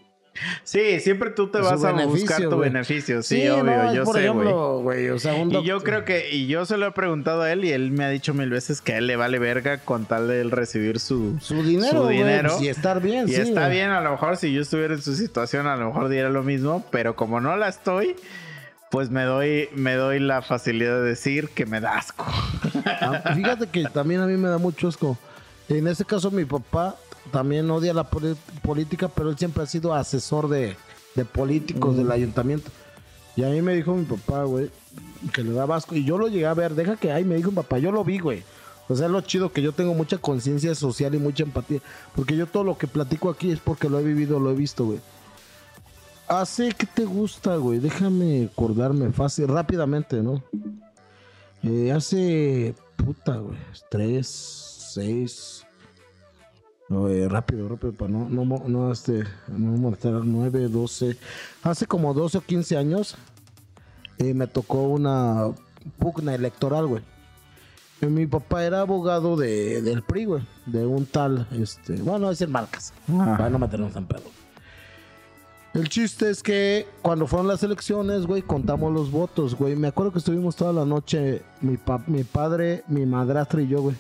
Sí, 0.65 1.01
siempre 1.01 1.31
tú 1.31 1.49
te 1.49 1.59
vas 1.59 1.83
a 1.85 1.93
buscar 2.07 2.41
tu 2.43 2.59
beneficio. 2.59 3.23
Sí, 3.23 3.49
obvio, 3.49 3.93
yo 3.95 4.05
por 4.05 4.17
sé, 4.17 4.29
güey. 4.29 5.09
O 5.11 5.19
sea, 5.19 5.37
Y 5.37 5.65
yo 5.65 5.83
creo 5.83 6.05
que, 6.05 6.31
y 6.35 6.47
yo 6.47 6.67
se 6.67 6.77
lo 6.77 6.87
he 6.87 6.93
preguntado 6.93 7.43
a 7.43 7.53
él 7.53 7.65
y 7.65 7.73
él 7.73 7.91
me 7.91 8.05
ha 8.05 8.09
dicho 8.11 8.35
mil 8.35 8.51
veces 8.51 8.81
que 8.81 8.93
a 8.95 8.99
él 8.99 9.07
le 9.07 9.17
vale 9.17 9.39
verga 9.39 9.79
con 9.79 10.05
tal 10.07 10.29
de 10.29 10.41
él 10.41 10.51
recibir 10.51 11.01
su, 11.01 11.37
Su 11.41 11.63
dinero, 11.63 12.03
su 12.03 12.09
dinero. 12.09 12.57
y 12.61 12.69
estar 12.69 13.01
bien, 13.01 13.29
Y 13.29 13.33
sí, 13.33 13.41
está 13.41 13.69
bien, 13.69 13.91
a 13.91 14.01
lo 14.01 14.11
mejor 14.13 14.37
si 14.37 14.53
yo 14.53 14.63
estuviera 14.63 14.95
en 14.95 15.03
su 15.03 15.15
situación, 15.15 15.67
a 15.67 15.77
lo 15.77 15.87
mejor 15.87 16.09
diera 16.09 16.29
lo 16.31 16.43
mismo, 16.43 16.85
pero 16.91 17.17
como 17.17 17.41
no 17.41 17.57
la 17.57 17.69
estoy, 17.69 18.15
pues 18.91 19.11
me 19.11 19.25
doy, 19.25 19.69
me 19.75 19.95
doy 19.95 20.19
la 20.19 20.41
facilidad 20.43 20.95
de 21.03 21.09
decir 21.09 21.49
que 21.51 21.67
me 21.67 21.81
da 21.81 21.99
asco. 21.99 22.25
Ah, 22.85 23.33
Fíjate 23.35 23.67
que 23.67 23.85
también 23.85 24.21
a 24.21 24.27
mí 24.27 24.37
me 24.37 24.49
da 24.49 24.59
mucho 24.59 24.89
asco. 24.89 25.19
En 25.69 25.87
este 25.87 26.05
caso, 26.05 26.31
mi 26.31 26.45
papá 26.47 26.97
también 27.29 27.71
odia 27.71 27.95
la 27.95 28.09
política, 28.63 29.09
pero 29.09 29.31
él 29.31 29.39
siempre 29.39 29.63
ha 29.63 29.67
sido 29.67 29.95
asesor 29.95 30.49
de, 30.49 30.77
de 31.15 31.25
políticos 31.25 31.97
del 31.97 32.11
ayuntamiento. 32.11 32.71
Y 33.37 33.45
a 33.45 33.49
mí 33.49 33.63
me 33.63 33.75
dijo 33.75 33.95
mi 33.95 34.05
papá, 34.05 34.43
güey, 34.45 34.71
que 35.33 35.45
le 35.45 35.53
daba 35.53 35.77
asco. 35.77 35.95
Y 35.95 36.05
yo 36.05 36.19
lo 36.19 36.29
llegué 36.29 36.47
a 36.47 36.55
ver, 36.55 36.75
deja 36.75 36.97
que, 36.97 37.13
ay, 37.13 37.25
me 37.25 37.37
dijo 37.37 37.51
mi 37.51 37.57
papá, 37.57 37.79
yo 37.79 37.93
lo 37.93 38.03
vi, 38.05 38.19
güey. 38.19 38.43
O 38.89 38.97
sea, 38.97 39.07
es 39.07 39.13
lo 39.13 39.21
chido 39.21 39.53
que 39.53 39.63
yo 39.63 39.73
tengo 39.73 39.95
mucha 39.95 40.19
conciencia 40.19 40.75
social 40.75 41.15
y 41.15 41.19
mucha 41.19 41.45
empatía. 41.45 41.81
Porque 42.17 42.37
yo 42.37 42.47
todo 42.47 42.65
lo 42.65 42.77
que 42.79 42.87
platico 42.87 43.31
aquí 43.31 43.51
es 43.51 43.61
porque 43.61 43.89
lo 43.89 44.01
he 44.01 44.03
vivido, 44.03 44.41
lo 44.41 44.51
he 44.51 44.55
visto, 44.55 44.87
güey. 44.87 45.01
Hace, 46.27 46.73
¿qué 46.73 46.87
te 46.87 47.05
gusta, 47.05 47.57
güey? 47.57 47.79
Déjame 47.79 48.49
acordarme 48.53 49.13
fácil, 49.13 49.49
rápidamente, 49.49 50.23
¿no? 50.23 50.43
Eh, 51.63 51.93
hace, 51.93 52.75
puta, 52.97 53.37
güey, 53.37 53.59
tres, 53.91 54.27
seis... 54.93 55.58
Eh, 56.91 57.29
rápido, 57.29 57.69
rápido, 57.69 57.93
para 57.93 58.11
no, 58.11 58.29
no, 58.31 58.63
no, 58.67 58.91
este, 58.93 59.25
no 59.49 59.73
molestar, 59.77 60.13
nueve, 60.25 60.69
doce... 60.69 61.19
Hace 61.63 61.87
como 61.87 62.15
12 62.15 62.39
o 62.39 62.41
15 62.41 62.77
años 62.79 63.15
eh, 64.17 64.33
me 64.33 64.47
tocó 64.47 64.85
una 64.89 65.49
pugna 65.99 66.35
electoral, 66.35 66.87
güey. 66.87 67.03
Mi 68.01 68.27
papá 68.27 68.65
era 68.65 68.81
abogado 68.81 69.37
de, 69.37 69.83
del 69.83 70.03
PRI, 70.03 70.25
güey, 70.25 70.43
de 70.67 70.87
un 70.87 71.05
tal, 71.05 71.47
este, 71.53 71.95
bueno, 71.97 72.31
en 72.33 72.51
marcas, 72.51 72.93
Ah. 73.09 73.35
para 73.37 73.51
no 73.51 73.59
meternos 73.59 73.95
en 73.97 74.07
pedo. 74.07 74.23
El 75.75 75.89
chiste 75.91 76.31
es 76.31 76.43
que 76.43 76.87
cuando 77.03 77.27
fueron 77.27 77.49
las 77.49 77.63
elecciones, 77.63 78.25
güey, 78.27 78.41
contamos 78.43 78.93
los 78.93 79.11
votos, 79.11 79.55
güey. 79.57 79.77
Me 79.77 79.89
acuerdo 79.89 80.13
que 80.13 80.21
estuvimos 80.21 80.57
toda 80.57 80.73
la 80.73 80.85
noche, 80.87 81.43
mi, 81.61 81.77
pa- 81.77 82.03
mi 82.07 82.25
padre, 82.25 82.83
mi 82.89 83.05
madrastra 83.05 83.61
y 83.61 83.69
yo, 83.69 83.83
güey. 83.83 83.97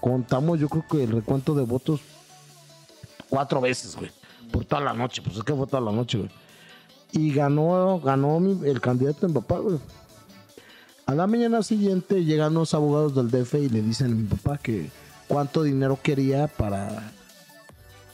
Contamos, 0.00 0.58
yo 0.58 0.68
creo 0.70 0.84
que 0.90 1.04
el 1.04 1.10
recuento 1.10 1.54
de 1.54 1.64
votos 1.64 2.00
cuatro 3.30 3.60
veces, 3.60 3.96
güey. 3.96 4.10
Por 4.52 4.64
toda 4.64 4.82
la 4.82 4.92
noche, 4.92 5.22
pues 5.22 5.36
es 5.36 5.44
que 5.44 5.54
fue 5.54 5.66
toda 5.66 5.80
la 5.80 5.92
noche, 5.92 6.18
güey. 6.18 6.30
Y 7.12 7.32
ganó, 7.32 8.00
ganó 8.00 8.38
el 8.64 8.80
candidato 8.80 9.26
mi 9.26 9.34
papá, 9.34 9.58
güey. 9.58 9.78
A 11.06 11.14
la 11.14 11.26
mañana 11.26 11.62
siguiente 11.62 12.24
llegan 12.24 12.54
los 12.54 12.74
abogados 12.74 13.14
del 13.14 13.30
DF 13.30 13.54
y 13.54 13.68
le 13.68 13.82
dicen 13.82 14.12
a 14.12 14.14
mi 14.14 14.26
papá 14.26 14.58
que 14.58 14.90
cuánto 15.26 15.62
dinero 15.62 15.98
quería 16.02 16.46
para 16.46 17.12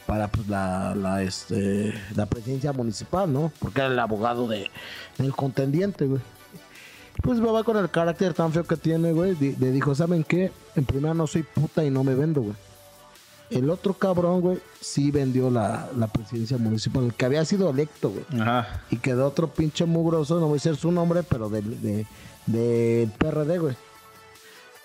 para 0.07 0.29
pues, 0.29 0.47
la, 0.49 0.95
la, 0.95 1.23
este, 1.23 1.93
la 2.15 2.27
presidencia 2.27 2.73
municipal, 2.73 3.31
¿no? 3.31 3.53
Porque 3.59 3.81
era 3.81 3.89
el 3.89 3.99
abogado 3.99 4.47
de, 4.47 4.71
del 5.19 5.35
contendiente, 5.35 6.07
güey. 6.07 6.21
Pues 7.23 7.41
papá 7.41 7.65
con 7.65 7.77
el 7.77 7.91
carácter 7.91 8.33
tan 8.35 8.53
feo 8.53 8.65
que 8.65 8.77
tiene, 8.77 9.13
güey, 9.13 9.35
le 9.35 9.73
dijo, 9.73 9.95
¿saben 9.95 10.23
qué? 10.23 10.53
En 10.77 10.85
primera 10.85 11.13
no 11.13 11.27
soy 11.27 11.43
puta 11.43 11.85
y 11.85 11.91
no 11.91 12.05
me 12.05 12.15
vendo, 12.15 12.43
güey. 12.43 12.55
El 13.51 13.71
otro 13.71 13.95
cabrón, 13.95 14.41
güey, 14.41 14.59
sí 14.81 15.11
vendió 15.11 15.51
la, 15.51 15.89
la 15.97 16.09
presidencia 16.09 16.59
municipal, 16.59 17.05
el 17.05 17.15
que 17.15 17.25
había 17.25 17.45
sido 17.45 17.71
electo, 17.71 18.11
güey. 18.11 18.41
Ajá. 18.41 18.83
Y 18.91 18.97
quedó 18.97 19.27
otro 19.27 19.49
pinche 19.49 19.85
mugroso, 19.85 20.41
no 20.41 20.47
voy 20.47 20.53
a 20.53 20.55
decir 20.55 20.77
su 20.77 20.91
nombre, 20.91 21.23
pero 21.23 21.49
del 21.49 21.81
de, 21.81 22.07
del 22.47 23.11
PRD, 23.11 23.59
güey. 23.59 23.77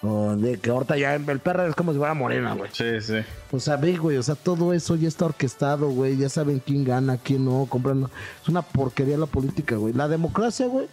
O 0.04 0.36
de 0.36 0.60
que 0.60 0.72
ahorita 0.72 0.98
ya 0.98 1.14
el 1.14 1.40
PRD 1.40 1.70
es 1.70 1.76
como 1.76 1.92
si 1.92 2.00
fuera 2.00 2.14
morena, 2.14 2.54
güey. 2.54 2.70
Sí, 2.74 3.02
sí. 3.02 3.18
O 3.52 3.60
sea, 3.60 3.78
ve, 3.78 3.98
güey, 3.98 4.18
o 4.18 4.24
sea, 4.24 4.36
todo 4.36 4.74
eso 4.74 4.96
ya 4.96 5.08
está 5.08 5.26
orquestado, 5.26 5.90
güey. 5.90 6.18
Ya 6.18 6.28
saben 6.30 6.60
quién 6.60 6.84
gana, 6.84 7.18
quién 7.18 7.46
no, 7.46 7.68
comprando. 7.70 8.10
Es 8.42 8.50
una 8.50 8.64
porquería 8.64 9.18
la 9.18 9.28
política, 9.28 9.76
güey. 9.76 9.94
La 9.94 10.08
democracia, 10.08 10.66
güey, 10.66 10.88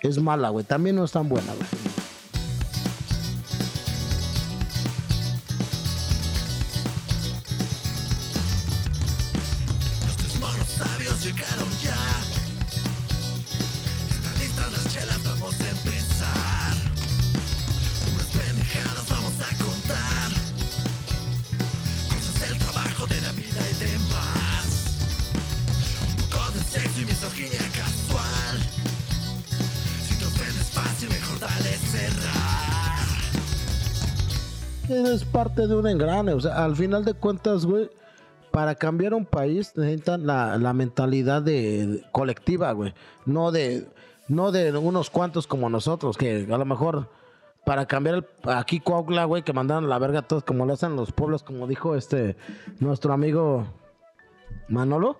es 0.00 0.18
mala, 0.18 0.48
güey. 0.48 0.64
También 0.64 0.96
no 0.96 1.04
es 1.04 1.12
tan 1.12 1.28
buena, 1.28 1.52
güey. 1.52 2.03
Es 34.94 35.24
parte 35.24 35.66
de 35.66 35.74
un 35.74 35.86
engrane. 35.86 36.32
O 36.32 36.40
sea, 36.40 36.64
al 36.64 36.76
final 36.76 37.04
de 37.04 37.14
cuentas, 37.14 37.66
güey, 37.66 37.90
para 38.50 38.76
cambiar 38.76 39.14
un 39.14 39.26
país 39.26 39.72
necesitan 39.76 40.26
la, 40.26 40.56
la 40.58 40.72
mentalidad 40.72 41.42
de, 41.42 42.04
colectiva, 42.12 42.70
güey. 42.72 42.94
No 43.26 43.50
de, 43.50 43.88
no 44.28 44.52
de 44.52 44.76
unos 44.76 45.10
cuantos 45.10 45.46
como 45.46 45.68
nosotros, 45.68 46.16
que 46.16 46.46
a 46.48 46.58
lo 46.58 46.64
mejor 46.64 47.08
para 47.64 47.86
cambiar 47.86 48.28
aquí 48.44 48.78
Coahuila, 48.78 49.24
güey, 49.24 49.42
que 49.42 49.52
mandaron 49.52 49.88
la 49.88 49.98
verga 49.98 50.20
a 50.20 50.22
todos 50.22 50.44
como 50.44 50.66
lo 50.66 50.74
hacen 50.74 50.96
los 50.96 51.12
pueblos, 51.12 51.42
como 51.42 51.66
dijo 51.66 51.96
este 51.96 52.36
nuestro 52.78 53.12
amigo 53.12 53.66
Manolo, 54.68 55.18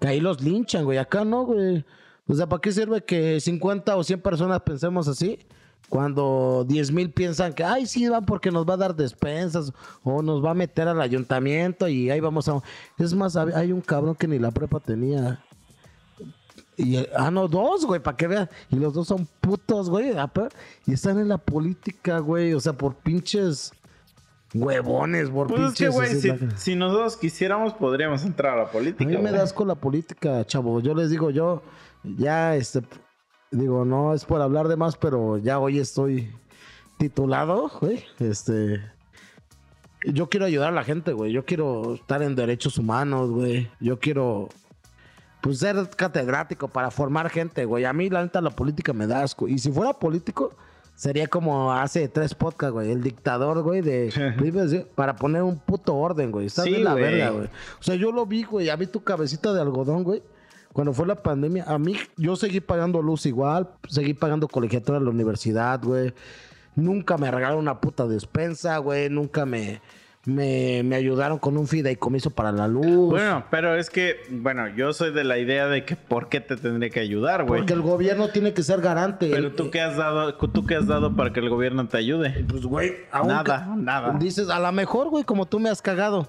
que 0.00 0.08
ahí 0.08 0.20
los 0.20 0.42
linchan, 0.42 0.84
güey. 0.84 0.98
Acá 0.98 1.24
no, 1.24 1.44
güey. 1.44 1.84
O 2.28 2.34
sea, 2.34 2.46
¿para 2.48 2.60
qué 2.60 2.72
sirve 2.72 3.04
que 3.04 3.40
50 3.40 3.96
o 3.96 4.04
100 4.04 4.20
personas 4.20 4.60
pensemos 4.60 5.08
así? 5.08 5.38
Cuando 5.88 6.64
10 6.68 6.90
mil 6.92 7.10
piensan 7.10 7.52
que, 7.52 7.62
ay, 7.62 7.86
sí, 7.86 8.08
va 8.08 8.20
porque 8.20 8.50
nos 8.50 8.66
va 8.68 8.74
a 8.74 8.76
dar 8.78 8.94
despensas 8.96 9.72
o 10.02 10.20
nos 10.20 10.44
va 10.44 10.50
a 10.50 10.54
meter 10.54 10.88
al 10.88 11.00
ayuntamiento 11.00 11.86
y 11.86 12.10
ahí 12.10 12.18
vamos 12.20 12.48
a... 12.48 12.60
Es 12.98 13.14
más, 13.14 13.36
hay 13.36 13.70
un 13.72 13.80
cabrón 13.80 14.16
que 14.16 14.26
ni 14.26 14.38
la 14.38 14.50
prepa 14.50 14.80
tenía. 14.80 15.40
Y, 16.76 16.98
ah, 17.16 17.30
no, 17.30 17.48
dos, 17.48 17.86
güey, 17.86 18.02
para 18.02 18.16
que 18.16 18.26
vean. 18.26 18.50
Y 18.70 18.76
los 18.76 18.92
dos 18.92 19.06
son 19.08 19.26
putos, 19.40 19.88
güey. 19.88 20.10
ah, 20.18 20.30
Y 20.86 20.92
están 20.92 21.18
en 21.18 21.28
la 21.28 21.38
política, 21.38 22.18
güey. 22.18 22.52
O 22.52 22.60
sea, 22.60 22.72
por 22.74 22.94
pinches 22.96 23.72
huevones, 24.54 25.30
por 25.30 25.46
Pues 25.48 25.60
es 25.60 25.66
pinches... 25.68 25.78
que, 25.78 25.88
güey, 25.94 26.14
si, 26.20 26.28
la- 26.28 26.56
si 26.58 26.74
nosotros 26.76 27.16
quisiéramos, 27.16 27.72
podríamos 27.74 28.24
entrar 28.24 28.54
a 28.54 28.56
la 28.56 28.62
a 28.64 28.70
política. 28.70 29.04
mí 29.08 29.16
me 29.16 29.22
güey. 29.22 29.32
das 29.32 29.52
con 29.52 29.68
la 29.68 29.74
política, 29.74 30.44
chavo. 30.44 30.80
Yo 30.80 30.94
les 30.94 31.10
digo, 31.10 31.30
yo 31.30 31.62
ya, 32.02 32.54
este, 32.56 32.82
digo, 33.50 33.84
no 33.84 34.14
es 34.14 34.24
por 34.24 34.40
hablar 34.42 34.68
de 34.68 34.76
más, 34.76 34.96
pero 34.96 35.38
ya 35.38 35.58
hoy 35.58 35.78
estoy 35.78 36.30
titulado, 36.98 37.70
güey. 37.80 38.04
Este, 38.18 38.80
yo 40.04 40.28
quiero 40.28 40.46
ayudar 40.46 40.68
a 40.68 40.72
la 40.72 40.84
gente, 40.84 41.12
güey. 41.12 41.32
Yo 41.32 41.44
quiero 41.44 41.94
estar 41.94 42.22
en 42.22 42.34
derechos 42.36 42.78
humanos, 42.78 43.30
güey. 43.30 43.70
Yo 43.80 43.98
quiero, 43.98 44.48
pues, 45.40 45.58
ser 45.58 45.88
catedrático 45.96 46.68
para 46.68 46.90
formar 46.90 47.30
gente, 47.30 47.64
güey. 47.64 47.84
A 47.84 47.92
mí, 47.92 48.08
la 48.10 48.22
neta, 48.22 48.40
la 48.40 48.50
política 48.50 48.92
me 48.92 49.06
da 49.06 49.22
asco. 49.22 49.48
Y 49.48 49.58
si 49.58 49.70
fuera 49.72 49.92
político, 49.92 50.54
sería 50.94 51.26
como 51.26 51.72
hace 51.72 52.08
tres 52.08 52.34
podcasts, 52.34 52.72
güey. 52.72 52.90
El 52.92 53.02
dictador, 53.02 53.62
güey, 53.62 53.80
de... 53.82 54.86
para 54.94 55.16
poner 55.16 55.42
un 55.42 55.58
puto 55.58 55.94
orden, 55.96 56.30
güey. 56.30 56.46
Estás 56.46 56.64
Sí, 56.66 56.72
de 56.72 56.78
la 56.78 56.92
güey. 56.92 57.02
verga, 57.04 57.30
güey. 57.30 57.46
O 57.80 57.82
sea, 57.82 57.94
yo 57.96 58.12
lo 58.12 58.26
vi, 58.26 58.44
güey. 58.44 58.70
A 58.70 58.76
mí 58.76 58.86
tu 58.86 59.02
cabecita 59.02 59.52
de 59.52 59.60
algodón, 59.60 60.04
güey. 60.04 60.22
Cuando 60.76 60.92
fue 60.92 61.06
la 61.06 61.14
pandemia, 61.14 61.64
a 61.66 61.78
mí 61.78 61.96
yo 62.18 62.36
seguí 62.36 62.60
pagando 62.60 63.00
luz 63.00 63.24
igual, 63.24 63.66
seguí 63.88 64.12
pagando 64.12 64.46
colegiatura 64.46 64.98
en 64.98 65.04
la 65.06 65.10
universidad, 65.10 65.80
güey. 65.82 66.12
Nunca 66.74 67.16
me 67.16 67.30
regalaron 67.30 67.60
una 67.60 67.80
puta 67.80 68.06
despensa, 68.06 68.76
güey. 68.76 69.08
Nunca 69.08 69.46
me, 69.46 69.80
me, 70.26 70.82
me 70.84 70.96
ayudaron 70.96 71.38
con 71.38 71.56
un 71.56 71.66
fideicomiso 71.66 72.28
para 72.28 72.52
la 72.52 72.68
luz. 72.68 73.08
Bueno, 73.08 73.46
pero 73.50 73.74
es 73.74 73.88
que, 73.88 74.16
bueno, 74.30 74.68
yo 74.68 74.92
soy 74.92 75.14
de 75.14 75.24
la 75.24 75.38
idea 75.38 75.66
de 75.66 75.86
que 75.86 75.96
¿por 75.96 76.28
qué 76.28 76.42
te 76.42 76.58
tendría 76.58 76.90
que 76.90 77.00
ayudar, 77.00 77.44
güey? 77.46 77.62
porque 77.62 77.72
el 77.72 77.80
gobierno 77.80 78.28
tiene 78.28 78.52
que 78.52 78.62
ser 78.62 78.82
garante. 78.82 79.30
Pero 79.30 79.46
El- 79.46 79.54
tú 79.54 79.70
qué 79.70 79.80
has 79.80 79.96
dado, 79.96 80.34
tú 80.34 80.66
qué 80.66 80.74
has 80.74 80.86
dado 80.86 81.16
para 81.16 81.32
que 81.32 81.40
el 81.40 81.48
gobierno 81.48 81.88
te 81.88 81.96
ayude. 81.96 82.44
Pues, 82.46 82.66
güey, 82.66 82.92
aún 83.10 83.28
Nada, 83.28 83.66
nada. 83.78 84.12
Dices, 84.18 84.50
a 84.50 84.60
lo 84.60 84.70
mejor, 84.72 85.08
güey, 85.08 85.24
como 85.24 85.46
tú 85.46 85.58
me 85.58 85.70
has 85.70 85.80
cagado, 85.80 86.28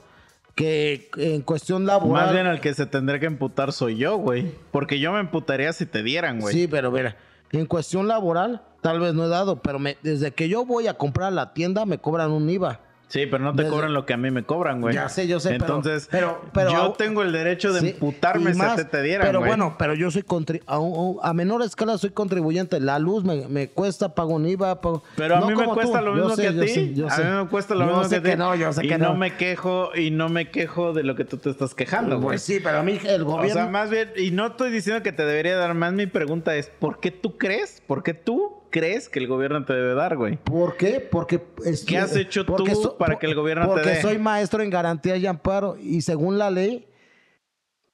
que 0.58 1.10
en 1.18 1.42
cuestión 1.44 1.86
laboral. 1.86 2.26
Más 2.26 2.34
bien 2.34 2.48
el 2.48 2.60
que 2.60 2.74
se 2.74 2.88
tendría 2.88 3.20
que 3.20 3.28
emputar 3.28 3.72
soy 3.72 3.96
yo, 3.96 4.18
güey. 4.18 4.52
Porque 4.72 5.00
yo 5.00 5.14
me 5.14 5.20
emputaría 5.20 5.72
si 5.72 5.86
te 5.86 6.02
dieran, 6.02 6.40
güey. 6.42 6.54
Sí, 6.54 6.68
pero 6.68 6.92
mira, 6.92 7.16
en 7.52 7.68
cuestión 7.68 8.08
laboral, 8.08 8.64
tal 8.82 9.00
vez 9.00 9.14
no 9.14 9.26
he 9.26 9.30
dado, 9.30 9.62
pero 9.62 9.78
me- 9.78 9.98
desde 10.02 10.32
que 10.32 10.50
yo 10.50 10.66
voy 10.66 10.88
a 10.88 10.96
comprar 10.96 11.28
a 11.28 11.32
la 11.32 11.54
tienda, 11.54 11.86
me 11.86 12.00
cobran 12.00 12.32
un 12.32 12.50
IVA. 12.50 12.82
Sí, 13.10 13.26
pero 13.26 13.42
no 13.44 13.54
te 13.56 13.64
Desde- 13.64 13.74
cobran 13.74 13.94
lo 13.94 14.06
que 14.06 14.14
a 14.14 14.18
mí 14.18 14.32
me 14.32 14.44
cobran, 14.44 14.82
güey. 14.82 14.94
Ya 14.94 15.08
sé, 15.08 15.28
yo 15.28 15.40
sé, 15.40 15.56
Entonces, 15.56 16.10
pero- 16.12 16.42
pero- 16.54 16.72
yo 16.72 16.92
tengo 16.92 17.22
el 17.24 17.32
derecho 17.32 17.72
de 17.72 17.80
Sí, 17.80 17.88
emputarme 17.92 18.52
si 18.52 18.60
más, 18.60 18.76
ti 18.76 18.84
te 18.84 19.02
dieran, 19.02 19.26
Pero 19.26 19.40
güey. 19.40 19.50
bueno, 19.52 19.76
pero 19.80 19.94
yo 19.94 20.12
soy 20.12 20.24
contri- 20.24 20.62
a, 20.68 21.34
menor 21.34 21.62
escala 21.62 21.98
soy 21.98 22.10
contribuyente. 22.10 22.80
La 22.82 23.00
luz 23.00 23.24
me, 23.24 23.48
me 23.48 23.70
cuesta, 23.70 24.14
pago 24.14 24.34
un 24.36 24.46
IVA. 24.46 24.82
pago- 24.82 25.04
Pero 25.16 25.38
a 25.38 25.40
No 25.40 25.48
mí 25.48 25.56
me 25.56 25.66
cuesta 25.68 26.00
tú. 26.00 26.06
lo 26.06 26.12
Yo 26.18 26.22
mismo 26.24 26.36
sé, 26.36 26.42
que 26.42 26.48
a 26.50 26.52
ti. 26.52 26.68
sé, 26.68 27.06
a 27.06 27.10
sé. 27.12 27.24
mí 27.24 27.32
me 27.44 27.48
cuesta 27.48 27.74
lo 27.76 27.80
Yo 27.82 27.86
mismo 27.88 28.10
que 28.10 28.16
a 28.18 28.24
ti. 28.24 28.36
no, 28.38 28.56
yo 28.56 28.74
sé 28.74 28.86
y 28.86 28.90
que 28.90 28.98
no 28.98 29.10
no. 29.10 29.16
me 29.16 29.36
quejo 29.38 29.90
y 29.96 30.12
no 30.12 30.28
me 30.28 30.52
quejo 30.52 30.92
de 30.94 31.04
lo 31.04 31.16
que 31.16 31.24
tú 31.24 31.38
te 31.38 31.50
estás 31.50 31.74
quejando, 31.74 32.18
güey. 32.18 32.28
Pues 32.28 32.44
sí, 32.44 32.60
pero 32.62 32.80
a 32.80 32.84
mí 32.84 33.00
el 33.06 33.22
O 33.22 33.26
gobierno. 33.26 33.54
sea, 33.54 33.68
más 33.68 33.90
bien, 33.90 34.12
y 34.18 34.32
no 34.32 34.48
estoy 34.48 34.70
diciendo 34.70 35.02
que 35.02 35.14
te 35.14 35.24
debería 35.26 35.56
dar 35.56 35.74
más, 35.76 35.94
mi 35.94 36.08
pregunta 36.08 36.56
es, 36.58 36.70
¿por 36.80 37.00
qué 37.00 37.12
tú 37.12 37.38
crees? 37.38 37.82
¿Por 37.88 38.04
qué 38.04 38.14
tú 38.14 38.58
crees 38.80 39.10
que 39.10 39.20
el 39.20 39.28
gobierno 39.28 39.64
te 39.66 39.74
debe 39.74 39.94
dar, 39.94 40.16
güey? 40.18 40.38
¿Por 40.38 40.78
qué? 40.78 41.00
Porque 41.00 41.42
¿Qué 41.86 41.98
has 41.98 42.16
hecho 42.16 42.46
porque 42.46 42.72
tú 42.74 42.96
para 42.98 43.18
que 43.20 43.26
el 43.28 43.36
gobierno 43.36 43.66
te 43.66 43.72
Porque 43.72 43.90
dé? 43.90 44.02
soy 44.02 44.18
maestro 44.18 44.62
en 44.64 44.70
garantía 44.70 45.16
y 45.18 45.26
amparo 45.26 45.78
y 45.82 46.02
según 46.02 46.38
la 46.38 46.52
ley 46.52 46.88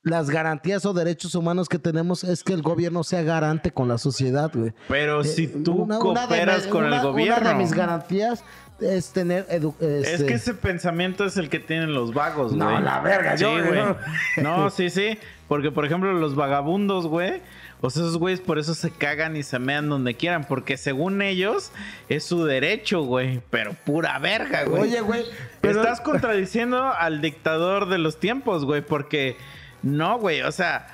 las 0.06 0.30
garantías 0.30 0.86
o 0.86 0.94
derechos 0.94 1.34
humanos 1.34 1.70
que 1.70 1.80
tenemos 1.80 2.26
es 2.26 2.44
que 2.44 2.52
el 2.52 2.62
gobierno 2.62 3.04
sea 3.06 3.22
garante 3.24 3.72
con 3.72 3.88
la 3.88 3.98
sociedad, 3.98 4.52
güey. 4.54 4.74
Pero 4.90 5.24
si 5.24 5.46
Eh, 5.46 5.54
tú 5.64 5.84
una- 5.84 5.98
una 6.00 6.22
de 6.22 6.28
cooperas 6.28 6.68
con 6.68 6.84
una- 6.84 6.98
el 6.98 7.04
gobierno. 7.04 7.38
Una 7.40 7.50
de 7.52 7.56
mis 7.56 7.74
garantías 7.74 8.44
es 8.82 9.14
tener 9.14 9.46
Es 9.50 9.64
este, 10.10 10.26
que 10.26 10.34
ese 10.34 10.54
pensamiento 10.56 11.24
es 11.24 11.38
el 11.38 11.48
que 11.50 11.60
tienen 11.60 11.94
los 11.94 12.14
vagos, 12.14 12.54
güey. 12.54 12.60
No, 12.60 12.82
la 12.82 13.00
verga, 13.00 13.38
sí, 13.38 13.44
yo- 13.44 13.52
güey. 13.52 13.76
yo- 13.76 13.96
No, 14.42 14.70
sí, 14.72 14.90
sí. 14.90 15.18
Porque, 15.48 15.72
por 15.72 15.86
ejemplo, 15.86 16.12
los 16.12 16.36
vagabundos, 16.36 17.08
güey. 17.08 17.42
O 17.86 17.90
sea, 17.90 18.04
esos 18.04 18.18
güeyes 18.18 18.40
por 18.40 18.60
eso 18.60 18.74
se 18.74 18.92
cagan 18.92 19.36
y 19.36 19.44
se 19.44 19.60
mean 19.60 19.90
donde 19.90 20.16
quieran. 20.16 20.46
Porque 20.46 20.78
según 20.78 21.22
ellos, 21.22 21.72
es 22.08 22.24
su 22.24 22.46
derecho, 22.46 23.02
güey. 23.02 23.42
Pero 23.50 23.74
pura 23.86 24.18
verga, 24.20 24.64
güey. 24.64 24.84
Oye, 24.84 25.02
güey, 25.02 25.26
pero- 25.60 25.82
Estás 25.82 26.00
contradiciendo 26.00 26.82
al 26.94 27.20
dictador 27.20 27.90
de 27.90 27.98
los 27.98 28.22
tiempos, 28.22 28.64
güey. 28.64 28.82
Porque 28.82 29.36
no, 29.82 30.18
güey. 30.18 30.44
O 30.44 30.52
sea, 30.54 30.88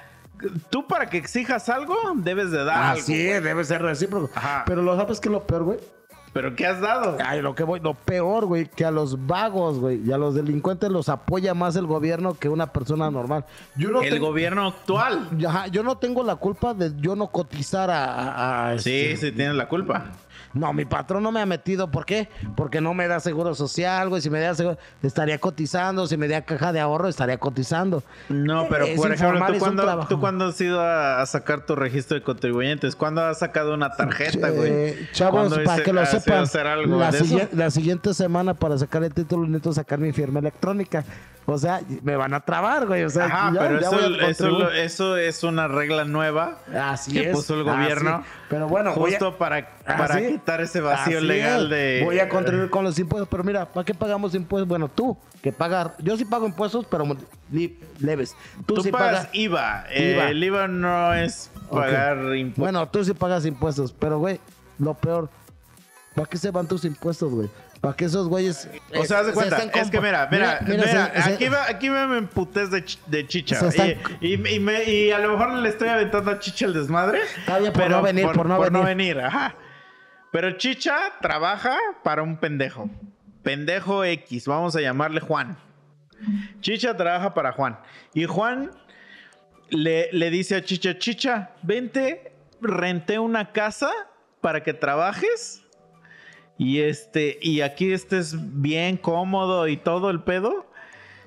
tú 0.71 0.87
para 0.87 1.11
que 1.11 1.17
exijas 1.17 1.69
algo, 1.69 1.95
debes 2.15 2.49
de 2.49 2.63
dar. 2.63 2.97
Así 2.97 3.29
es, 3.29 3.43
debe 3.43 3.63
ser 3.65 3.83
recíproco. 3.83 4.31
Ajá. 4.33 4.63
Pero 4.65 4.81
lo 4.81 4.95
sabes 4.97 5.19
que 5.19 5.29
lo 5.29 5.45
peor, 5.45 5.63
güey, 5.65 5.79
¿Pero 6.33 6.55
qué 6.55 6.65
has 6.67 6.79
dado? 6.79 7.17
Ay, 7.25 7.41
lo 7.41 7.55
que 7.55 7.63
voy, 7.63 7.79
lo 7.79 7.93
peor, 7.95 8.45
güey, 8.45 8.67
que 8.67 8.85
a 8.85 8.91
los 8.91 9.25
vagos, 9.25 9.79
güey, 9.79 9.99
y 10.05 10.11
a 10.11 10.17
los 10.17 10.35
delincuentes 10.35 10.89
los 10.91 11.09
apoya 11.09 11.53
más 11.53 11.75
el 11.75 11.87
gobierno 11.87 12.35
que 12.35 12.49
una 12.49 12.67
persona 12.71 13.09
normal. 13.09 13.45
Yo 13.75 13.89
no 13.89 14.01
El 14.01 14.11
tengo- 14.13 14.27
gobierno 14.27 14.67
actual. 14.67 15.27
Ajá, 15.47 15.67
yo 15.67 15.81
no 15.83 15.97
tengo 15.97 16.23
la 16.23 16.35
culpa 16.35 16.73
de 16.73 16.91
yo 16.99 17.15
no 17.15 17.27
cotizar 17.27 17.89
a... 17.89 18.05
a- 18.13 18.69
a, 18.71 18.79
Sí, 18.79 18.91
este- 18.95 19.27
sí, 19.27 19.31
tienes 19.35 19.55
la 19.55 19.67
culpa. 19.67 20.05
No, 20.53 20.73
mi 20.73 20.85
patrón 20.85 21.21
no 21.23 21.31
me 21.31 21.41
ha 21.41 21.45
metido. 21.45 21.91
¿Por 21.91 22.05
qué? 22.05 22.27
Porque 22.55 22.81
no 22.81 22.93
me 22.93 23.07
da 23.07 23.19
seguro 23.19 23.53
social, 23.55 24.09
güey. 24.09 24.21
Si 24.21 24.29
me 24.29 24.39
da 24.39 24.55
seguro, 24.55 24.77
estaría 25.03 25.37
cotizando. 25.39 26.07
Si 26.07 26.17
me 26.17 26.27
da 26.27 26.41
caja 26.41 26.73
de 26.73 26.79
ahorro, 26.79 27.07
estaría 27.07 27.37
cotizando. 27.37 28.01
No, 28.29 28.67
pero 28.69 28.85
Es 28.85 28.97
por 28.99 29.11
ejemplo, 29.13 29.45
¿tú 29.53 29.59
cuándo, 29.59 29.83
trabajo. 29.83 30.07
¿tú 30.09 30.19
cuándo 30.19 30.45
has 30.45 30.59
ido 30.61 30.81
a, 30.81 31.21
a 31.21 31.25
sacar 31.25 31.65
tu 31.65 31.75
registro 31.75 32.15
de 32.15 32.23
contribuyentes? 32.23 32.95
¿Cuándo 32.95 33.23
has 33.23 33.39
sacado 33.39 33.73
una 33.73 33.91
tarjeta, 33.95 34.49
güey? 34.49 34.71
Eh, 34.71 35.09
chavos, 35.11 35.47
¿Cuándo 35.49 35.63
para 35.63 35.77
hice- 35.77 35.83
que 35.83 35.93
lo 35.93 36.05
sepan, 36.05 36.45
la, 36.99 37.11
la 37.53 37.71
siguiente 37.71 38.13
semana 38.13 38.53
para 38.53 38.77
sacar 38.77 39.03
el 39.03 39.13
título 39.13 39.43
necesito 39.45 39.73
sacar 39.73 39.99
mi 39.99 40.11
firma 40.11 40.39
electrónica. 40.39 41.03
O 41.45 41.57
sea, 41.57 41.81
me 42.03 42.15
van 42.15 42.33
a 42.35 42.41
trabar, 42.41 42.85
güey. 42.85 43.03
O 43.05 43.09
sea, 43.09 43.25
Ajá, 43.25 43.51
ya- 43.53 43.59
pero 43.59 43.79
ya 43.81 43.87
eso, 44.29 44.69
eso, 44.69 44.71
eso 44.71 45.17
es 45.17 45.43
una 45.43 45.67
regla 45.67 46.05
nueva 46.05 46.59
Así 46.79 47.11
que 47.13 47.31
es. 47.31 47.35
puso 47.35 47.55
el 47.59 47.67
así. 47.67 47.69
gobierno. 47.79 48.23
Pero 48.49 48.67
bueno, 48.67 48.91
a- 48.91 48.93
justo 48.93 49.35
para, 49.35 49.67
para 49.83 50.13
Así- 50.15 50.27
quitar 50.33 50.61
ese 50.61 50.79
vacío 50.79 51.19
legal 51.21 51.63
es. 51.63 51.69
de. 51.71 52.01
Voy 52.05 52.19
a 52.19 52.29
contribuir 52.29 52.69
con 52.69 52.83
los 52.83 52.99
impuestos, 52.99 53.27
pero 53.31 53.43
mira, 53.43 53.65
¿para 53.65 53.83
qué 53.83 53.95
pagamos 53.95 54.35
impuestos? 54.35 54.67
Bueno, 54.67 54.89
tú, 54.89 55.17
que 55.41 55.51
pagas. 55.51 55.89
Yo 55.97 56.15
sí 56.17 56.25
pago 56.25 56.45
impuestos, 56.45 56.85
pero 56.89 57.03
leves. 57.99 58.35
Tú, 58.67 58.75
Tú 58.75 58.83
sí 58.83 58.91
pagas 58.91 59.21
pagas. 59.25 59.29
IVA. 59.35 59.85
IVA. 59.95 60.29
el 60.29 60.43
IVA 60.43 60.67
no 60.67 61.13
es 61.15 61.49
pagar 61.71 62.17
impuestos. 62.35 62.57
Bueno, 62.57 62.87
tú 62.89 63.03
sí 63.03 63.13
pagas 63.15 63.45
impuestos, 63.47 63.91
pero 63.97 64.19
güey, 64.19 64.39
lo 64.77 64.93
peor, 64.93 65.29
¿para 66.13 66.27
qué 66.29 66.37
se 66.37 66.51
van 66.51 66.67
tus 66.67 66.85
impuestos, 66.85 67.31
güey? 67.33 67.49
¿Para 67.81 67.95
que 67.95 68.05
esos 68.05 68.27
güeyes. 68.27 68.69
O 68.97 69.05
sea, 69.05 69.19
haz 69.19 69.27
de 69.27 69.33
cuenta, 69.33 69.57
se 69.61 69.79
es 69.79 69.89
que 69.89 70.01
mira, 70.01 70.27
mira, 70.29 70.59
mira, 70.65 70.83
se- 70.83 71.21
se- 71.23 71.33
aquí, 71.33 71.47
va- 71.47 71.65
aquí 71.69 71.89
me, 71.89 72.17
emputés 72.17 72.69
de, 72.71 72.83
de 73.07 73.25
chicha. 73.27 73.57
Están- 73.67 73.95
Y, 74.19 74.35
y- 74.35 74.55
y 74.55 74.59
me- 74.59 74.83
y 74.83 75.11
a 75.11 75.19
lo 75.19 75.31
mejor 75.31 75.53
le 75.53 75.69
estoy 75.69 75.87
aventando 75.87 76.29
a 76.31 76.39
chicha 76.39 76.65
el 76.65 76.73
desmadre. 76.73 77.21
Está 77.37 77.57
bien, 77.59 77.71
por 77.71 77.89
no 77.89 78.01
venir, 78.01 78.25
por 78.33 78.71
no 78.71 78.83
venir. 78.83 79.19
ajá. 79.21 79.55
Pero 80.31 80.51
chicha 80.57 80.97
trabaja 81.21 81.77
para 82.03 82.21
un 82.21 82.37
pendejo. 82.37 82.89
Pendejo 83.43 84.03
X, 84.03 84.45
vamos 84.45 84.75
a 84.75 84.81
llamarle 84.81 85.21
Juan. 85.21 85.57
Chicha 86.59 86.97
trabaja 86.97 87.33
para 87.33 87.53
Juan. 87.53 87.79
Y 88.13 88.25
Juan 88.25 88.71
le, 89.69 90.09
le 90.11 90.29
dice 90.29 90.57
a 90.57 90.63
Chicha, 90.63 90.97
Chicha, 90.97 91.51
vente, 91.61 92.33
renté 92.61 93.19
una 93.19 93.51
casa 93.53 93.89
para 94.41 94.63
que 94.63 94.73
trabajes. 94.73 95.63
Y 96.59 96.81
este, 96.81 97.39
y 97.41 97.61
aquí 97.61 97.93
estés 97.93 98.35
bien 98.61 98.97
cómodo 98.97 99.67
y 99.69 99.77
todo 99.77 100.09
el 100.09 100.19
pedo. 100.19 100.67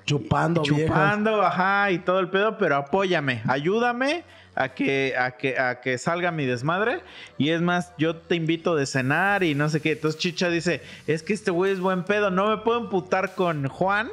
Chupando, 0.05 0.61
viejas. 0.61 0.85
Chupando, 0.85 1.41
ajá, 1.41 1.89
y 1.89 1.97
todo 1.97 2.19
el 2.19 2.29
pedo, 2.29 2.57
pero 2.59 2.75
apóyame, 2.75 3.41
ayúdame 3.47 4.23
a 4.53 4.69
que, 4.69 5.15
a 5.17 5.31
que, 5.31 5.57
a 5.57 5.81
que 5.81 5.97
salga 5.97 6.31
mi 6.31 6.45
desmadre. 6.45 7.01
Y 7.39 7.49
es 7.49 7.61
más, 7.61 7.93
yo 7.97 8.15
te 8.17 8.35
invito 8.35 8.75
de 8.75 8.85
cenar 8.85 9.43
y 9.43 9.55
no 9.55 9.69
sé 9.69 9.81
qué. 9.81 9.93
Entonces 9.93 10.21
Chicha 10.21 10.49
dice, 10.49 10.81
es 11.07 11.23
que 11.23 11.33
este 11.33 11.49
güey 11.49 11.71
es 11.71 11.79
buen 11.79 12.03
pedo, 12.03 12.29
no 12.29 12.49
me 12.49 12.57
puedo 12.57 12.79
emputar 12.79 13.33
con 13.33 13.67
Juan. 13.67 14.09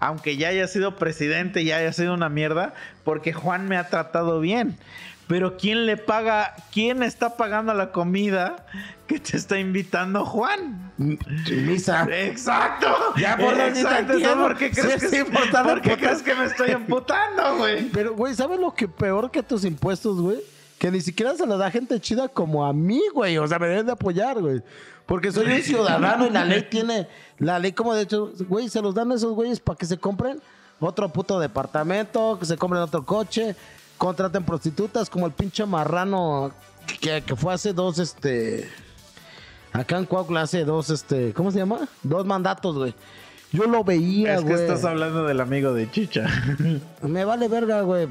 Aunque 0.00 0.36
ya 0.36 0.48
haya 0.48 0.66
sido 0.66 0.96
presidente 0.96 1.62
y 1.62 1.72
haya 1.72 1.92
sido 1.92 2.14
una 2.14 2.28
mierda, 2.28 2.74
porque 3.04 3.32
Juan 3.32 3.68
me 3.68 3.76
ha 3.76 3.88
tratado 3.88 4.40
bien. 4.40 4.76
Pero 5.26 5.56
¿quién 5.56 5.86
le 5.86 5.96
paga? 5.96 6.54
¿Quién 6.72 7.02
está 7.02 7.36
pagando 7.36 7.72
la 7.72 7.92
comida 7.92 8.66
que 9.06 9.18
te 9.18 9.36
está 9.36 9.58
invitando 9.58 10.24
Juan? 10.24 10.92
Misa. 10.98 12.06
Exacto. 12.10 12.88
Ya, 13.16 13.36
por 13.36 13.56
lo 13.56 13.64
Exacto. 13.64 14.12
entiendo. 14.12 14.12
Entonces, 14.12 14.36
¿Por 14.36 14.56
qué 14.58 14.70
crees, 14.70 15.02
es 15.02 15.10
que, 15.10 15.18
importante 15.20 15.68
¿por 15.70 15.80
qué 15.80 15.90
emputar. 15.92 15.98
crees 15.98 16.22
que 16.22 16.34
me 16.34 16.44
estoy 16.44 16.70
emputando, 16.70 17.56
güey? 17.56 17.88
Pero, 17.90 18.14
güey, 18.14 18.34
¿sabes 18.34 18.60
lo 18.60 18.74
que 18.74 18.86
peor 18.86 19.30
que 19.30 19.42
tus 19.42 19.64
impuestos, 19.64 20.20
güey? 20.20 20.38
Que 20.78 20.90
ni 20.90 21.00
siquiera 21.00 21.34
se 21.34 21.46
los 21.46 21.58
da 21.58 21.70
gente 21.70 21.98
chida 22.00 22.28
como 22.28 22.66
a 22.66 22.72
mí, 22.74 23.00
güey. 23.14 23.38
O 23.38 23.46
sea, 23.46 23.58
me 23.58 23.66
deben 23.68 23.86
de 23.86 23.92
apoyar, 23.92 24.38
güey. 24.40 24.62
Porque 25.06 25.32
soy 25.32 25.46
un 25.46 25.62
ciudadano 25.62 26.26
y 26.26 26.30
la 26.30 26.44
ley 26.44 26.66
tiene... 26.70 27.08
La 27.38 27.58
ley 27.58 27.72
como 27.72 27.94
de 27.94 28.02
hecho, 28.02 28.32
güey, 28.48 28.68
se 28.68 28.80
los 28.80 28.94
dan 28.94 29.10
a 29.10 29.14
esos 29.14 29.32
güeyes 29.32 29.58
para 29.58 29.76
que 29.76 29.86
se 29.86 29.98
compren 29.98 30.40
otro 30.80 31.08
puto 31.08 31.40
departamento, 31.40 32.38
que 32.38 32.46
se 32.46 32.56
compren 32.56 32.82
otro 32.82 33.04
coche, 33.04 33.56
contraten 33.98 34.44
prostitutas 34.44 35.08
como 35.10 35.26
el 35.26 35.32
pinche 35.32 35.64
marrano 35.66 36.52
que, 37.00 37.22
que 37.22 37.36
fue 37.36 37.54
hace 37.54 37.72
dos, 37.72 37.98
este... 37.98 38.68
Acá 39.72 39.98
en 39.98 40.04
Coahuila 40.06 40.42
hace 40.42 40.64
dos, 40.64 40.90
este... 40.90 41.32
¿Cómo 41.32 41.50
se 41.50 41.58
llama? 41.58 41.80
Dos 42.02 42.24
mandatos, 42.26 42.76
güey. 42.76 42.94
Yo 43.52 43.64
lo 43.64 43.82
veía, 43.84 44.34
Es 44.34 44.40
que 44.42 44.50
güey. 44.50 44.60
estás 44.62 44.84
hablando 44.84 45.24
del 45.24 45.40
amigo 45.40 45.72
de 45.72 45.90
Chicha. 45.90 46.26
Me 47.02 47.24
vale 47.24 47.48
verga, 47.48 47.82
güey. 47.82 48.08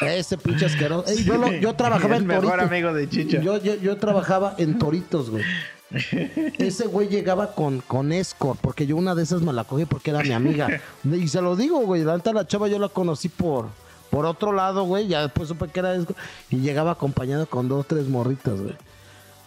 Ese 0.00 0.36
pinche 0.36 0.66
asqueroso. 0.66 1.08
Ey, 1.08 1.24
yo, 1.24 1.36
lo- 1.38 1.52
yo 1.52 1.74
trabajaba 1.74 2.16
El 2.16 2.22
en 2.22 2.28
mejor 2.28 2.44
Toritos. 2.44 2.68
amigo 2.70 2.92
de 2.92 3.08
Chicha. 3.08 3.40
Yo, 3.40 3.56
yo, 3.62 3.74
yo 3.76 3.96
trabajaba 3.96 4.54
en 4.58 4.78
Toritos, 4.78 5.30
güey. 5.30 5.44
Ese 6.58 6.86
güey 6.86 7.08
llegaba 7.08 7.52
con, 7.54 7.80
con 7.80 8.12
escort, 8.12 8.58
porque 8.60 8.86
yo 8.86 8.96
una 8.96 9.14
de 9.14 9.22
esas 9.22 9.40
me 9.42 9.52
la 9.52 9.64
cogí 9.64 9.84
porque 9.84 10.10
era 10.10 10.22
mi 10.22 10.32
amiga. 10.32 10.68
Y 11.04 11.28
se 11.28 11.40
lo 11.40 11.56
digo, 11.56 11.78
güey. 11.80 12.02
La 12.02 12.16
la 12.32 12.46
chava 12.46 12.68
yo 12.68 12.78
la 12.78 12.88
conocí 12.88 13.28
por, 13.28 13.68
por 14.16 14.24
otro 14.24 14.52
lado, 14.52 14.84
güey. 14.84 15.08
Ya 15.08 15.20
después 15.20 15.46
supe 15.48 15.68
que 15.68 15.80
era 15.80 15.94
escort. 15.94 16.18
Y 16.48 16.56
llegaba 16.56 16.92
acompañado 16.92 17.44
con 17.46 17.68
dos, 17.68 17.86
tres 17.86 18.08
morritas, 18.08 18.58
güey. 18.58 18.74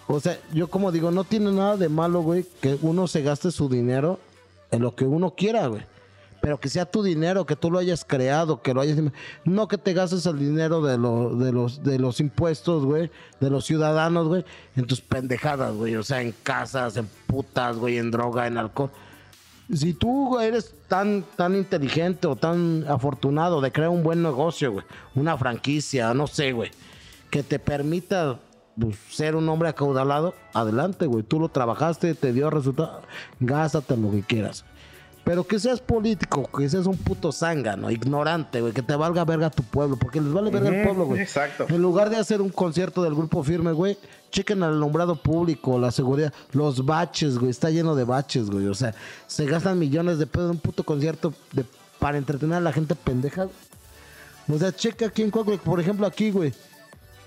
O 0.08 0.20
sea, 0.20 0.38
yo 0.54 0.68
como 0.68 0.92
digo, 0.92 1.10
no 1.10 1.24
tiene 1.24 1.52
nada 1.52 1.76
de 1.76 1.90
malo, 1.90 2.22
güey, 2.22 2.46
que 2.62 2.78
uno 2.84 3.08
se 3.08 3.24
gaste 3.24 3.50
su 3.50 3.68
dinero 3.68 4.20
en 4.70 4.84
lo 4.84 4.94
que 4.96 5.06
uno 5.06 5.32
quiera, 5.32 5.66
güey. 5.66 5.82
Pero 6.42 6.60
que 6.60 6.70
sea 6.70 6.86
tu 6.86 7.02
dinero, 7.02 7.46
que 7.48 7.56
tú 7.56 7.72
lo 7.72 7.80
hayas 7.80 8.06
creado, 8.06 8.62
que 8.62 8.74
lo 8.76 8.82
hayas... 8.82 8.98
No 9.44 9.68
que 9.68 9.78
te 9.80 9.94
gastes 9.94 10.26
el 10.28 10.38
dinero 10.38 10.82
de, 10.84 10.98
lo- 11.00 11.36
de, 11.36 11.52
los, 11.52 11.84
de 11.84 11.98
los 11.98 12.20
impuestos, 12.20 12.86
güey, 12.86 13.10
de 13.40 13.50
los 13.50 13.66
ciudadanos, 13.66 14.28
güey, 14.28 14.46
en 14.76 14.86
tus 14.86 15.02
pendejadas, 15.02 15.74
güey. 15.74 15.96
O 15.96 16.04
sea, 16.04 16.22
en 16.22 16.32
casas, 16.44 16.96
en 16.96 17.08
putas, 17.28 17.76
güey, 17.78 17.98
en 17.98 18.12
droga, 18.12 18.46
en 18.48 18.58
alcohol. 18.60 18.92
Si 19.72 19.94
tú 19.94 20.40
eres 20.40 20.74
tan, 20.88 21.24
tan 21.36 21.56
inteligente 21.56 22.28
o 22.28 22.36
tan 22.36 22.86
afortunado 22.88 23.62
de 23.62 23.72
crear 23.72 23.90
un 23.90 24.02
buen 24.02 24.24
negocio, 24.24 24.72
güey, 24.72 24.86
una 25.14 25.38
franquicia, 25.38 26.14
no 26.14 26.26
sé, 26.26 26.54
güey, 26.54 26.72
que 27.30 27.44
te 27.44 27.60
permita 27.60 28.40
pues, 28.80 28.98
ser 29.12 29.36
un 29.36 29.48
hombre 29.48 29.70
acaudalado, 29.70 30.34
adelante, 30.54 31.06
güey. 31.06 31.24
Tú 31.24 31.40
lo 31.40 31.50
trabajaste, 31.50 32.16
te 32.16 32.34
dio 32.34 32.50
resultado, 32.50 33.04
gástate 33.40 33.96
lo 33.96 34.10
que 34.12 34.24
quieras. 34.24 34.66
Pero 35.30 35.44
que 35.44 35.60
seas 35.60 35.80
político, 35.80 36.50
que 36.58 36.68
seas 36.68 36.88
un 36.88 36.98
puto 36.98 37.32
zángano, 37.32 37.92
ignorante, 37.92 38.62
güey, 38.62 38.74
que 38.74 38.82
te 38.82 38.96
valga 38.96 39.24
verga 39.26 39.52
tu 39.52 39.62
pueblo, 39.62 39.96
porque 39.96 40.20
les 40.20 40.34
vale 40.34 40.50
verga 40.50 40.70
el 40.70 40.84
pueblo, 40.84 41.06
güey. 41.06 41.22
exacto. 41.22 41.68
En 41.70 41.80
lugar 41.84 42.10
de 42.10 42.16
hacer 42.18 42.42
un 42.42 42.50
concierto 42.50 43.04
del 43.04 43.14
grupo 43.14 43.44
firme, 43.44 43.72
güey, 43.72 43.96
chequen 44.32 44.64
al 44.64 44.74
alumbrado 44.74 45.16
público, 45.18 45.78
la 45.78 45.92
seguridad, 45.92 46.34
los 46.54 46.84
baches, 46.84 47.38
güey, 47.38 47.52
está 47.52 47.70
lleno 47.70 47.94
de 47.94 48.06
baches, 48.06 48.50
güey. 48.50 48.66
O 48.66 48.74
sea, 48.74 48.96
se 49.28 49.46
gastan 49.46 49.78
millones 49.78 50.18
de 50.18 50.26
pesos 50.26 50.46
en 50.46 50.52
un 50.56 50.60
puto 50.62 50.84
concierto 50.84 51.32
de- 51.54 51.64
para 52.00 52.18
entretener 52.18 52.58
a 52.58 52.62
la 52.62 52.74
gente 52.74 52.96
pendeja. 52.96 53.50
O 54.52 54.58
sea, 54.58 54.72
checa 54.76 55.06
aquí 55.06 55.22
en 55.22 55.30
Coahuila, 55.30 55.62
por 55.62 55.80
ejemplo, 55.80 56.08
aquí, 56.08 56.32
güey, 56.32 56.52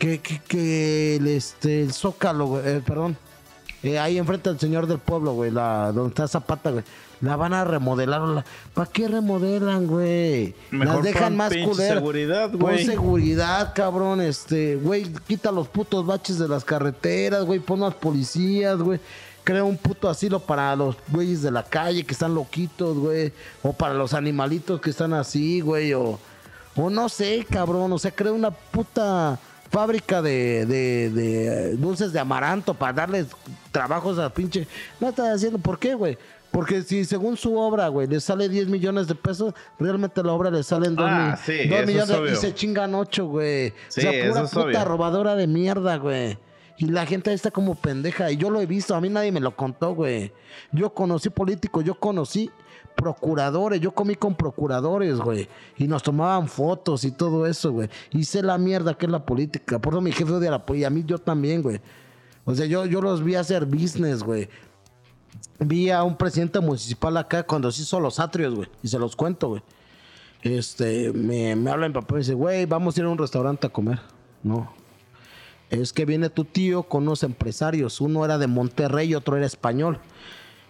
que, 0.01 0.21
que, 0.21 0.41
que 0.41 1.17
el, 1.19 1.29
este, 1.29 1.85
el 1.85 1.93
Zócalo, 1.93 2.47
güey, 2.47 2.63
eh, 2.67 2.83
perdón, 2.85 3.17
eh, 3.85 4.01
ahí 4.01 4.19
enfrente 4.19 4.51
del 4.51 4.59
Señor 4.59 4.89
del 4.89 4.99
Pueblo, 4.99 5.35
güey, 5.35 5.53
la, 5.53 5.93
donde 5.93 6.09
está 6.09 6.27
Zapata, 6.27 6.73
güey. 6.73 6.83
La 7.23 7.37
van 7.37 7.55
a 7.55 7.65
remodelar. 7.65 8.21
La... 8.21 8.45
¿Para 8.75 8.91
qué 8.91 9.07
remodelan, 9.09 9.87
güey? 9.87 10.55
Las 10.73 11.03
dejan 11.03 11.29
pon 11.29 11.37
más 11.37 11.53
culeras. 11.53 11.95
seguridad, 11.95 12.51
Pon 12.51 12.61
güey. 12.61 12.85
seguridad, 12.85 13.73
cabrón. 13.75 14.21
Este, 14.21 14.77
güey, 14.77 15.05
quita 15.27 15.51
los 15.53 15.69
putos 15.69 16.05
baches 16.05 16.39
de 16.39 16.49
las 16.49 16.65
carreteras, 16.65 17.45
güey. 17.45 17.61
Pon 17.61 17.79
más 17.81 17.95
policías, 17.95 18.77
güey. 18.79 18.99
Crea 19.45 19.65
un 19.65 19.77
puto 19.77 20.09
asilo 20.09 20.41
para 20.41 20.75
los 20.77 20.97
güeyes 21.09 21.43
de 21.43 21.51
la 21.53 21.63
calle 21.63 22.05
que 22.05 22.13
están 22.13 22.35
loquitos, 22.35 22.97
güey. 22.99 23.33
O 23.63 23.73
para 23.73 23.95
los 23.95 24.15
animalitos 24.15 24.81
que 24.81 24.91
están 24.91 25.13
así, 25.15 25.61
güey. 25.61 25.93
O, 25.95 26.19
o 26.75 26.91
no 26.91 27.09
sé, 27.09 27.47
cabrón. 27.49 27.93
O 27.93 27.99
sea, 27.99 28.11
crea 28.11 28.33
una 28.33 28.51
puta 28.51 29.39
fábrica 29.71 30.21
de, 30.23 30.67
de, 30.67 31.11
de 31.11 31.77
dulces 31.77 32.13
de 32.13 32.19
amaranto 32.21 32.75
para 32.75 32.93
darles 32.93 33.27
trabajos 33.71 34.19
a 34.19 34.29
pinche. 34.29 34.67
No 35.01 35.09
estás 35.09 35.37
haciendo, 35.37 35.59
¿por 35.59 35.79
qué, 35.79 35.95
güey? 35.95 36.19
Porque 36.53 36.83
si 36.83 37.05
según 37.07 37.37
su 37.37 37.57
obra, 37.59 37.89
güey, 37.89 38.07
le 38.07 38.21
sale 38.21 38.49
10 38.49 38.69
millones 38.69 39.09
de 39.09 39.15
pesos, 39.15 39.55
realmente 39.79 40.23
la 40.23 40.33
obra 40.33 40.51
le 40.51 40.63
salen 40.63 40.95
2 40.95 41.07
Ah, 41.09 41.39
sí, 41.43 41.53
eso 41.53 41.75
es 41.77 41.87
millones 41.87 42.33
y 42.33 42.37
se 42.37 42.55
chingan 42.55 42.95
8, 42.95 43.27
güey. 43.27 43.73
Sí, 43.89 44.01
o 44.01 44.03
sea, 44.03 44.29
pura 44.29 44.43
puta 44.45 44.61
obvio. 44.61 44.85
robadora 44.85 45.35
de 45.35 45.47
mierda, 45.47 45.97
güey. 45.97 46.39
Y 46.77 46.87
la 46.87 47.07
gente 47.07 47.31
ahí 47.31 47.37
está 47.37 47.51
como 47.51 47.75
pendeja. 47.75 48.31
Y 48.31 48.37
yo 48.37 48.51
lo 48.51 48.61
he 48.61 48.67
visto, 48.67 48.95
a 48.95 49.01
mí 49.01 49.09
nadie 49.09 49.33
me 49.33 49.41
lo 49.41 49.57
contó, 49.57 49.95
güey. 49.95 50.33
Yo 50.73 50.93
conocí 50.93 51.31
políticos, 51.31 51.85
yo 51.85 51.95
conocí 51.95 52.51
procuradores, 52.97 53.81
yo 53.81 53.93
comí 53.93 54.15
con 54.15 54.35
procuradores, 54.35 55.19
güey. 55.19 55.49
Y 55.79 55.87
nos 55.87 56.03
tomaban 56.03 56.49
fotos 56.49 57.05
y 57.05 57.13
todo 57.13 57.47
eso, 57.47 57.73
güey. 57.73 57.89
Y 58.11 58.25
sé 58.25 58.43
la 58.43 58.59
mierda 58.59 58.95
que 58.95 59.07
es 59.07 59.13
la 59.13 59.25
política. 59.25 59.79
Por 59.79 59.95
eso 59.95 60.01
mi 60.03 60.13
jefe 60.13 60.33
odia 60.33 60.51
la 60.51 60.67
política. 60.67 60.83
Y 60.83 60.85
a 60.85 60.91
mí 60.91 61.03
yo 61.07 61.19
también, 61.19 61.63
güey. 61.63 61.81
O 62.45 62.55
sea, 62.55 62.67
yo, 62.67 62.85
yo 62.87 63.01
los 63.01 63.23
vi 63.25 63.37
hacer 63.37 63.65
business, 63.65 64.23
güey. 64.23 64.49
Vi 65.65 65.91
a 65.91 66.03
un 66.03 66.17
presidente 66.17 66.61
municipal 66.61 67.17
acá 67.17 67.43
cuando 67.43 67.71
se 67.71 67.83
hizo 67.83 68.01
los 68.01 68.19
atrios, 68.19 68.55
güey. 68.55 68.69
Y 68.83 68.89
se 68.89 68.99
los 68.99 69.17
cuento, 69.17 69.49
güey. 69.49 69.63
Este, 70.43 71.13
me, 71.13 71.55
me 71.55 71.71
habla 71.71 71.89
mi 71.89 71.95
papá 71.95 72.09
y 72.11 72.15
me 72.15 72.19
dice, 72.21 72.35
güey, 72.35 72.67
vamos 72.67 72.97
a 72.97 73.01
ir 73.01 73.07
a 73.07 73.11
un 73.11 73.19
restaurante 73.19 73.67
a 73.67 73.71
comer. 73.71 74.01
No. 74.43 74.73
Es 75.71 75.93
que 75.93 76.05
viene 76.05 76.29
tu 76.31 76.45
tío 76.45 76.83
con 76.83 77.05
unos 77.05 77.23
empresarios. 77.23 78.01
Uno 78.01 78.25
era 78.25 78.39
de 78.39 78.47
Monterrey 78.47 79.11
y 79.11 79.15
otro 79.15 79.37
era 79.37 79.47
español. 79.47 79.99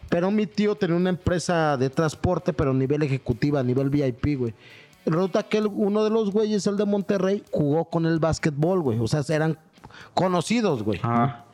Pero 0.08 0.30
mi 0.30 0.46
tío 0.46 0.74
tenía 0.74 0.96
una 0.96 1.10
empresa 1.10 1.76
de 1.76 1.88
transporte, 1.88 2.52
pero 2.52 2.72
a 2.72 2.74
nivel 2.74 3.02
ejecutiva, 3.02 3.60
a 3.60 3.62
nivel 3.62 3.88
VIP, 3.88 4.38
güey. 4.38 4.54
Resulta 5.06 5.42
que 5.42 5.60
uno 5.60 6.04
de 6.04 6.10
los 6.10 6.30
güeyes, 6.30 6.66
el 6.66 6.76
de 6.76 6.84
Monterrey, 6.84 7.42
jugó 7.50 7.86
con 7.86 8.06
el 8.06 8.20
básquetbol, 8.20 8.82
güey. 8.82 8.98
O 9.00 9.08
sea, 9.08 9.22
eran 9.34 9.58
conocidos, 10.14 10.82
güey. 10.82 11.00
Ajá. 11.02 11.46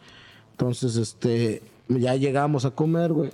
Entonces, 0.50 0.96
este, 0.96 1.62
ya 1.88 2.14
llegamos 2.14 2.64
a 2.64 2.70
comer, 2.70 3.12
güey. 3.12 3.30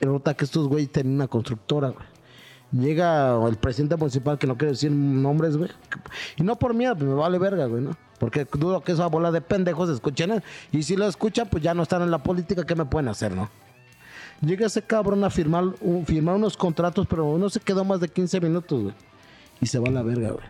Resulta 0.00 0.34
que 0.34 0.44
estos 0.44 0.68
güeyes 0.68 0.90
tenían 0.90 1.16
una 1.16 1.28
constructora, 1.28 1.90
güey. 1.90 2.12
Llega 2.72 3.38
el 3.46 3.56
presidente 3.56 3.96
municipal, 3.96 4.38
que 4.38 4.46
no 4.46 4.56
quiere 4.56 4.72
decir 4.72 4.90
nombres, 4.90 5.56
güey. 5.56 5.70
Y 6.36 6.42
no 6.42 6.56
por 6.58 6.72
miedo, 6.74 6.96
me 6.96 7.14
vale 7.14 7.38
verga, 7.38 7.66
güey, 7.66 7.82
¿no? 7.82 7.96
Porque 8.18 8.46
dudo 8.50 8.80
que 8.82 8.92
esa 8.92 9.08
bola 9.08 9.30
de 9.30 9.40
pendejos 9.40 9.90
escuchen. 9.90 10.30
él. 10.30 10.42
Y 10.70 10.82
si 10.82 10.96
lo 10.96 11.06
escuchan, 11.06 11.48
pues 11.50 11.62
ya 11.62 11.74
no 11.74 11.82
están 11.82 12.02
en 12.02 12.10
la 12.10 12.22
política, 12.22 12.64
¿qué 12.64 12.74
me 12.74 12.86
pueden 12.86 13.08
hacer, 13.08 13.34
no? 13.34 13.50
Llega 14.40 14.66
ese 14.66 14.82
cabrón 14.82 15.22
a 15.22 15.30
firmar, 15.30 15.64
firmar 16.06 16.36
unos 16.36 16.56
contratos, 16.56 17.06
pero 17.08 17.36
no 17.36 17.50
se 17.50 17.60
quedó 17.60 17.84
más 17.84 18.00
de 18.00 18.08
15 18.08 18.40
minutos, 18.40 18.82
güey. 18.82 18.94
Y 19.60 19.66
se 19.66 19.78
va 19.78 19.88
a 19.88 19.92
la 19.92 20.02
verga, 20.02 20.30
güey. 20.30 20.46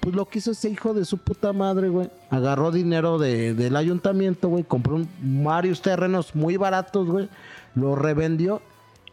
Pues 0.00 0.14
lo 0.14 0.26
que 0.26 0.38
hizo 0.38 0.52
ese 0.52 0.70
hijo 0.70 0.94
de 0.94 1.04
su 1.04 1.18
puta 1.18 1.52
madre, 1.52 1.88
güey. 1.90 2.10
Agarró 2.30 2.70
dinero 2.70 3.18
de- 3.18 3.52
del 3.54 3.76
ayuntamiento, 3.76 4.48
güey. 4.48 4.64
Compró 4.64 4.96
un- 4.96 5.08
varios 5.44 5.82
terrenos 5.82 6.34
muy 6.34 6.56
baratos, 6.56 7.06
güey. 7.06 7.28
Los 7.74 7.98
revendió. 7.98 8.62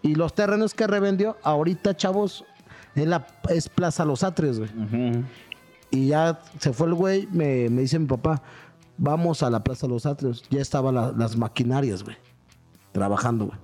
Y 0.02 0.16
los 0.16 0.34
terrenos 0.34 0.74
que 0.74 0.88
revendió, 0.88 1.36
ahorita, 1.44 1.96
chavos, 1.98 2.46
es, 2.96 3.06
la, 3.08 3.28
es 3.50 3.68
Plaza 3.68 4.06
Los 4.06 4.24
Atrios, 4.24 4.60
güey. 4.60 4.70
Y 5.92 6.08
ya 6.08 6.40
se 6.60 6.72
fue 6.72 6.88
el 6.88 6.94
güey, 6.94 7.28
me, 7.32 7.70
me 7.70 7.82
dice 7.82 7.98
mi 8.00 8.06
papá, 8.08 8.42
vamos 8.98 9.44
a 9.44 9.50
la 9.50 9.64
Plaza 9.64 9.88
Los 9.88 10.06
Atrios. 10.06 10.44
Ya 10.50 10.62
estaban 10.62 10.96
la- 10.96 11.12
las 11.12 11.36
maquinarias, 11.36 12.04
güey. 12.04 12.16
Trabajando, 12.94 13.48
güey. 13.48 13.58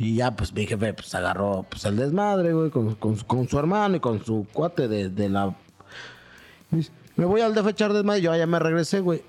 Y 0.00 0.14
ya, 0.14 0.34
pues 0.34 0.54
mi 0.54 0.66
jefe, 0.66 0.94
pues 0.94 1.14
agarró 1.14 1.66
pues, 1.68 1.84
el 1.84 1.96
desmadre, 1.96 2.54
güey, 2.54 2.70
con, 2.70 2.94
con 2.94 3.16
con 3.16 3.46
su 3.46 3.58
hermano 3.58 3.96
y 3.96 4.00
con 4.00 4.24
su 4.24 4.46
cuate 4.50 4.88
de, 4.88 5.10
de 5.10 5.28
la. 5.28 5.54
Me 7.16 7.26
voy 7.26 7.42
al 7.42 7.54
DF 7.54 7.66
a 7.66 7.70
echar 7.70 7.92
desmadre. 7.92 8.22
Yo 8.22 8.34
ya 8.34 8.46
me 8.46 8.58
regresé, 8.58 9.00
güey. 9.00 9.22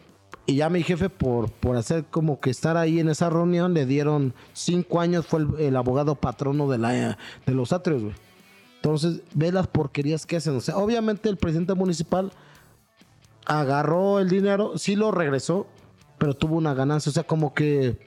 Y 0.46 0.56
ya 0.56 0.70
mi 0.70 0.82
jefe, 0.82 1.10
por, 1.10 1.52
por 1.52 1.76
hacer 1.76 2.06
como 2.06 2.40
que 2.40 2.52
estar 2.52 2.78
ahí 2.78 3.02
en 3.02 3.10
esa 3.10 3.30
reunión, 3.30 3.74
le 3.74 3.86
dieron 3.86 4.34
cinco 4.54 5.02
años, 5.02 5.26
fue 5.28 5.42
el, 5.42 5.60
el 5.60 5.76
abogado 5.76 6.16
patrono 6.16 6.70
de, 6.70 6.78
la, 6.78 7.18
de 7.46 7.54
los 7.54 7.74
atrios, 7.74 8.04
güey. 8.04 8.16
Entonces, 8.78 9.24
ve 9.34 9.52
las 9.52 9.68
porquerías 9.68 10.26
que 10.26 10.38
hacen. 10.38 10.56
O 10.56 10.62
sea, 10.62 10.78
obviamente 10.78 11.28
el 11.28 11.36
presidente 11.36 11.74
municipal 11.74 12.32
agarró 13.46 14.20
el 14.20 14.30
dinero, 14.30 14.78
sí 14.78 14.96
lo 14.96 15.12
regresó, 15.12 15.68
pero 16.18 16.34
tuvo 16.34 16.56
una 16.56 16.74
ganancia. 16.74 17.10
O 17.10 17.14
sea, 17.14 17.24
como 17.24 17.54
que 17.54 18.00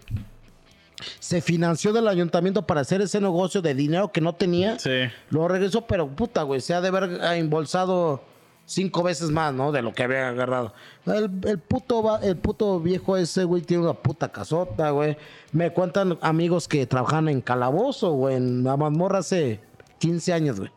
se 1.18 1.40
financió 1.40 1.92
del 1.92 2.08
ayuntamiento 2.08 2.62
para 2.66 2.80
hacer 2.82 3.00
ese 3.02 3.20
negocio 3.20 3.62
de 3.62 3.74
dinero 3.74 4.12
que 4.12 4.20
no 4.20 4.34
tenía. 4.34 4.78
Sí. 4.78 4.90
Lo 5.30 5.48
regresó, 5.48 5.86
pero 5.86 6.08
puta, 6.08 6.42
güey, 6.42 6.60
se 6.60 6.74
ha 6.74 6.80
de 6.80 6.88
haber 6.88 7.20
embolsado 7.36 8.22
cinco 8.66 9.02
veces 9.02 9.30
más, 9.30 9.52
¿no? 9.52 9.72
De 9.72 9.82
lo 9.82 9.92
que 9.92 10.02
había 10.04 10.28
agarrado. 10.28 10.72
El, 11.06 11.30
el 11.46 11.58
puto, 11.58 12.02
va- 12.02 12.20
el 12.22 12.36
puto 12.36 12.80
viejo 12.80 13.16
ese, 13.16 13.44
güey, 13.44 13.62
tiene 13.62 13.82
una 13.84 13.94
puta 13.94 14.30
casota, 14.32 14.90
güey. 14.90 15.16
Me 15.52 15.70
cuentan 15.72 16.18
amigos 16.22 16.66
que 16.68 16.86
trabajan 16.86 17.28
en 17.28 17.40
Calabozo, 17.42 18.12
güey, 18.12 18.36
en 18.36 18.64
la 18.64 18.76
mazmorra 18.76 19.18
hace 19.18 19.60
15 19.98 20.32
años, 20.32 20.58
güey. 20.60 20.70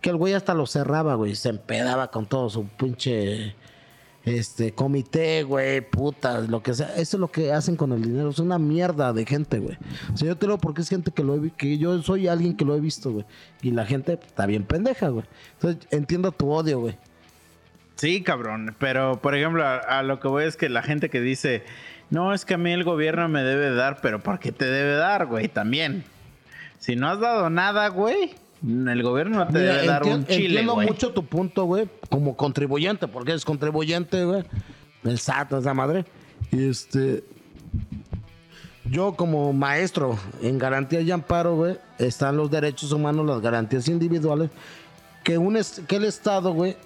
Que 0.00 0.10
el 0.10 0.16
güey 0.16 0.34
hasta 0.34 0.54
lo 0.54 0.66
cerraba, 0.66 1.14
güey. 1.14 1.34
Se 1.36 1.48
empedaba 1.50 2.10
con 2.10 2.26
todo 2.26 2.50
su 2.50 2.66
pinche 2.66 3.54
este 4.24 4.72
comité, 4.72 5.42
güey, 5.42 5.80
putas, 5.82 6.48
lo 6.48 6.62
que 6.62 6.74
sea. 6.74 6.88
Eso 6.96 7.16
es 7.16 7.20
lo 7.20 7.30
que 7.30 7.52
hacen 7.52 7.76
con 7.76 7.92
el 7.92 8.02
dinero. 8.02 8.30
Es 8.30 8.38
una 8.38 8.58
mierda 8.58 9.12
de 9.12 9.26
gente, 9.26 9.58
güey. 9.58 9.76
O 10.12 10.16
sea, 10.16 10.28
yo 10.28 10.36
te 10.36 10.46
lo 10.46 10.58
porque 10.58 10.82
es 10.82 10.88
gente 10.88 11.10
que 11.10 11.22
lo 11.22 11.36
he 11.36 11.50
que 11.50 11.76
yo 11.78 12.00
soy 12.02 12.28
alguien 12.28 12.56
que 12.56 12.64
lo 12.64 12.74
he 12.74 12.80
visto, 12.80 13.10
güey. 13.10 13.24
Y 13.62 13.70
la 13.70 13.84
gente 13.84 14.14
está 14.14 14.46
bien 14.46 14.64
pendeja, 14.64 15.08
güey. 15.08 15.26
Entonces 15.54 15.86
entiendo 15.90 16.32
tu 16.32 16.50
odio, 16.50 16.80
güey. 16.80 16.96
Sí, 17.96 18.22
cabrón. 18.22 18.74
Pero, 18.78 19.20
por 19.20 19.34
ejemplo, 19.36 19.64
a 19.64 20.02
lo 20.02 20.18
que 20.20 20.28
voy 20.28 20.44
es 20.44 20.56
que 20.56 20.68
la 20.68 20.82
gente 20.82 21.10
que 21.10 21.20
dice, 21.20 21.62
no, 22.10 22.34
es 22.34 22.44
que 22.44 22.54
a 22.54 22.58
mí 22.58 22.72
el 22.72 22.84
gobierno 22.84 23.28
me 23.28 23.42
debe 23.42 23.74
dar, 23.74 24.00
pero 24.00 24.22
¿por 24.22 24.38
qué 24.38 24.52
te 24.52 24.64
debe 24.64 24.94
dar, 24.94 25.26
güey? 25.26 25.48
También. 25.48 26.04
Si 26.78 26.96
no 26.96 27.08
has 27.08 27.20
dado 27.20 27.50
nada, 27.50 27.88
güey, 27.88 28.34
el 28.66 29.02
gobierno 29.02 29.38
no 29.38 29.46
te 29.48 29.58
Mira, 29.58 29.74
debe 29.74 29.86
dar 29.86 30.02
un 30.04 30.24
chile, 30.26 30.46
entiendo 30.46 30.74
güey. 30.74 30.86
mucho 30.86 31.12
tu 31.12 31.24
punto, 31.26 31.64
güey, 31.64 31.88
como 32.08 32.36
contribuyente, 32.36 33.06
porque 33.08 33.32
eres 33.32 33.44
contribuyente, 33.44 34.24
güey. 34.24 34.44
El 35.04 35.18
SAT, 35.18 35.52
esa 35.52 35.74
madre. 35.74 36.04
Y 36.50 36.68
este. 36.68 37.24
Yo, 38.86 39.14
como 39.14 39.52
maestro 39.52 40.18
en 40.42 40.58
garantía 40.58 41.00
y 41.00 41.10
amparo, 41.10 41.56
güey, 41.56 41.78
están 41.98 42.36
los 42.36 42.50
derechos 42.50 42.92
humanos, 42.92 43.24
las 43.26 43.40
garantías 43.40 43.88
individuales, 43.88 44.50
que, 45.22 45.38
un 45.38 45.56
es- 45.56 45.80
que 45.88 45.96
el 45.96 46.04
Estado, 46.04 46.52
güey, 46.52 46.76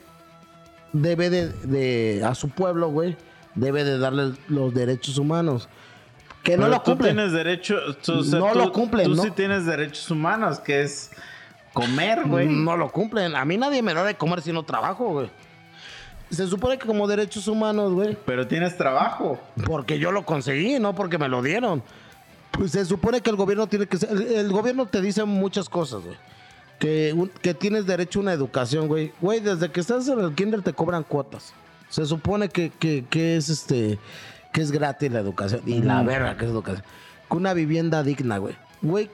debe 0.93 1.29
de, 1.29 1.49
de- 1.49 2.25
a 2.25 2.35
su 2.37 2.51
pueblo, 2.51 2.89
güey, 2.91 3.17
debe 3.57 3.83
de 3.83 3.99
darle 3.99 4.33
los 4.49 4.73
derechos 4.73 5.19
humanos. 5.19 5.69
Que 6.45 6.57
no 6.57 6.69
lo 6.69 6.77
tú 6.79 6.93
cumplen. 6.93 7.17
tienes 7.17 7.33
derecho, 7.33 7.77
tú- 8.05 8.19
o 8.21 8.23
sea, 8.23 8.39
No 8.39 8.53
tú- 8.53 8.59
lo 8.59 8.73
cumplen, 8.73 9.07
Tú 9.07 9.15
¿no? 9.17 9.23
sí 9.25 9.31
tienes 9.33 9.67
derechos 9.67 10.09
humanos, 10.11 10.61
que 10.61 10.83
es 10.83 11.11
comer, 11.81 12.23
güey. 12.27 12.47
No 12.49 12.77
lo 12.77 12.91
cumplen. 12.91 13.37
A 13.37 13.45
mí 13.45 13.57
nadie 13.57 13.83
me 13.83 13.95
da 13.95 14.05
de 14.05 14.15
comer 14.17 14.41
si 14.43 14.53
no 14.53 14.63
trabajo, 14.63 15.09
güey. 15.11 15.31
Se 16.31 16.47
supone 16.47 16.77
que 16.79 16.87
como 16.87 17.07
derechos 17.07 17.49
humanos, 17.49 17.93
güey, 17.93 18.17
Pero 18.27 18.47
tienes 18.47 18.77
trabajo. 18.77 19.41
porque 19.65 19.99
yo 19.99 20.13
lo 20.13 20.25
conseguí, 20.27 20.79
no 20.79 20.95
porque 20.95 21.17
me 21.19 21.29
lo 21.29 21.43
dieron. 21.43 21.83
Pues 22.51 22.73
se 22.73 22.85
supone 22.85 23.21
que 23.23 23.31
el 23.31 23.37
gobierno 23.37 23.67
tiene 23.67 23.87
que 23.87 23.97
ser... 23.97 24.11
El, 24.11 24.23
el 24.33 24.53
gobierno 24.53 24.87
te 24.87 25.01
dice 25.01 25.25
muchas 25.25 25.69
cosas, 25.69 26.03
güey. 26.03 26.17
Que, 26.79 27.13
un- 27.15 27.29
que 27.43 27.55
tienes 27.55 27.87
derecho 27.87 28.19
a 28.19 28.23
una 28.23 28.33
educación, 28.33 28.89
güey. 28.89 29.13
Güey, 29.21 29.41
desde 29.41 29.71
que 29.71 29.81
estás 29.81 30.07
en 30.09 30.21
el 30.21 30.35
kinder 30.35 30.63
te 30.63 30.73
cobran 30.73 31.03
cuotas. 31.03 31.53
Se 31.89 32.05
supone 32.05 32.49
que, 32.49 32.71
que, 32.71 33.05
que 33.09 33.37
es 33.37 33.49
este... 33.49 33.99
Que 34.53 34.61
es 34.63 34.71
gratis 34.71 35.11
la 35.11 35.21
educación. 35.21 35.63
Y 35.67 35.81
la 35.83 36.03
verga 36.03 36.37
que 36.37 36.45
es 36.45 36.51
educación. 36.51 36.85
Con 37.29 37.39
una 37.39 37.55
vivienda 37.55 38.03
digna, 38.03 38.37
güey. 38.39 38.55
Güey, 38.83 39.11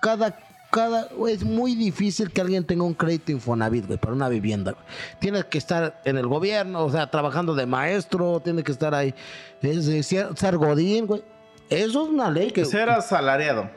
cada... 0.00 0.36
Cada, 0.76 1.08
es 1.30 1.42
muy 1.42 1.74
difícil 1.74 2.30
que 2.30 2.42
alguien 2.42 2.62
tenga 2.62 2.84
un 2.84 2.92
crédito 2.92 3.32
Infonavit, 3.32 3.86
güey, 3.86 3.98
para 3.98 4.12
una 4.12 4.28
vivienda. 4.28 4.72
güey. 4.72 4.84
Tienes 5.18 5.46
que 5.46 5.56
estar 5.56 6.02
en 6.04 6.18
el 6.18 6.26
gobierno, 6.26 6.84
o 6.84 6.90
sea, 6.90 7.10
trabajando 7.10 7.54
de 7.54 7.64
maestro, 7.64 8.40
tienes 8.40 8.62
que 8.62 8.72
estar 8.72 8.94
ahí, 8.94 9.14
es, 9.62 10.06
ser, 10.06 10.56
godín, 10.58 11.06
güey. 11.06 11.22
Eso 11.70 12.04
es 12.04 12.10
una 12.10 12.30
ley 12.30 12.50
que... 12.50 12.66
Ser 12.66 12.90
asalariado. 12.90 13.70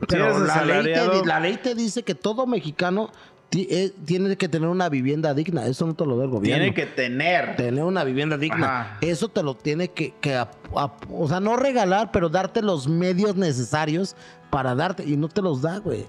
Si 0.00 0.06
Pero 0.06 0.24
eres 0.24 0.38
la, 0.40 0.64
ley 0.64 0.84
te, 0.84 0.94
asalariado, 0.94 1.24
la 1.26 1.40
ley 1.40 1.56
te 1.58 1.74
dice 1.74 2.02
que 2.02 2.14
todo 2.14 2.46
mexicano 2.46 3.10
eh, 3.54 3.92
tiene 4.06 4.34
que 4.36 4.48
tener 4.48 4.68
una 4.70 4.88
vivienda 4.88 5.34
digna. 5.34 5.66
Eso 5.66 5.86
no 5.86 5.94
te 5.94 6.06
lo 6.06 6.16
da 6.16 6.24
el 6.24 6.30
gobierno. 6.30 6.62
tiene 6.62 6.74
que 6.74 6.86
tener. 6.86 7.56
tener 7.56 7.84
una 7.84 8.04
vivienda 8.04 8.38
digna. 8.38 8.80
Ajá. 8.80 8.98
Eso 9.02 9.28
te 9.28 9.42
lo 9.42 9.54
tiene 9.54 9.88
que, 9.88 10.14
o 11.10 11.28
sea, 11.28 11.40
no 11.40 11.56
regalar, 11.56 12.10
pero 12.10 12.30
darte 12.30 12.62
los 12.62 12.88
medios 12.88 13.36
necesarios 13.36 14.16
para 14.52 14.74
darte 14.74 15.02
y 15.02 15.16
no 15.16 15.28
te 15.28 15.40
los 15.40 15.62
da, 15.62 15.78
güey. 15.78 16.04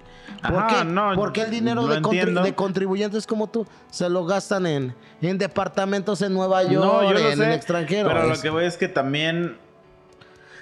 ¿Por 0.45 0.59
Ajá, 0.59 0.79
qué? 0.79 0.85
no, 0.85 1.13
Porque 1.15 1.43
el 1.43 1.49
dinero 1.49 1.87
de, 1.87 2.53
contribuyentes 2.53 3.25
como 3.25 3.49
tú 3.49 3.65
se 3.89 4.09
lo 4.09 4.25
gastan 4.25 4.67
en, 4.67 4.93
en 5.21 5.37
departamentos 5.37 6.21
en 6.21 6.33
Nueva 6.33 6.61
York, 6.63 6.83
no, 6.85 7.09
yo 7.09 7.17
en 7.17 7.37
sé. 7.37 7.45
el 7.45 7.51
extranjero. 7.53 8.09
Pero 8.09 8.27
lo 8.27 8.41
que 8.41 8.49
voy 8.49 8.65
es 8.65 8.75
que 8.75 8.89
también 8.89 9.55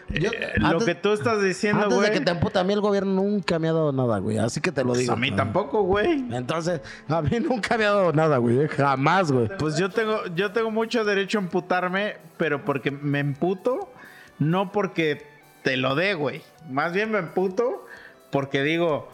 yo- 0.09 0.29
eh, 0.31 0.53
lo 0.57 0.67
antes- 0.67 0.85
que 0.85 0.93
tú 0.93 1.11
estás 1.11 1.41
diciendo, 1.41 1.81
Antes 1.85 1.97
güey. 1.97 2.09
de 2.11 2.19
que 2.19 2.23
te 2.23 2.29
emputa, 2.29 2.59
a 2.59 2.63
mí 2.63 2.71
el 2.73 2.81
gobierno 2.81 3.13
nunca 3.13 3.57
me 3.57 3.67
ha 3.67 3.73
dado 3.73 3.91
nada, 3.91 4.19
güey. 4.19 4.37
Así 4.37 4.61
que 4.61 4.71
te 4.71 4.81
lo 4.83 4.89
pues 4.89 4.99
digo. 4.99 5.13
a 5.13 5.15
mí 5.15 5.31
tampoco, 5.31 5.81
güey. 5.81 6.23
Entonces, 6.31 6.81
a 7.09 7.21
mí 7.23 7.39
nunca 7.39 7.79
me 7.79 7.85
ha 7.85 7.91
dado 7.93 8.13
nada, 8.13 8.37
güey. 8.37 8.59
eh, 8.59 8.67
Jamás, 8.67 9.31
güey. 9.31 9.49
Pues 9.57 9.75
yo 9.77 9.89
tengo, 9.89 10.19
yo 10.35 10.51
tengo 10.51 10.69
mucho 10.69 11.03
derecho 11.03 11.39
a 11.39 11.41
emputarme, 11.41 12.17
pero 12.37 12.63
porque 12.63 12.91
me 12.91 13.17
emputo, 13.19 13.91
no 14.37 14.71
porque 14.71 15.25
te 15.63 15.77
lo 15.77 15.95
dé, 15.95 16.13
güey. 16.13 16.43
Más 16.69 16.93
bien 16.93 17.11
me 17.11 17.19
emputo 17.19 17.85
porque 18.31 18.63
digo, 18.63 19.09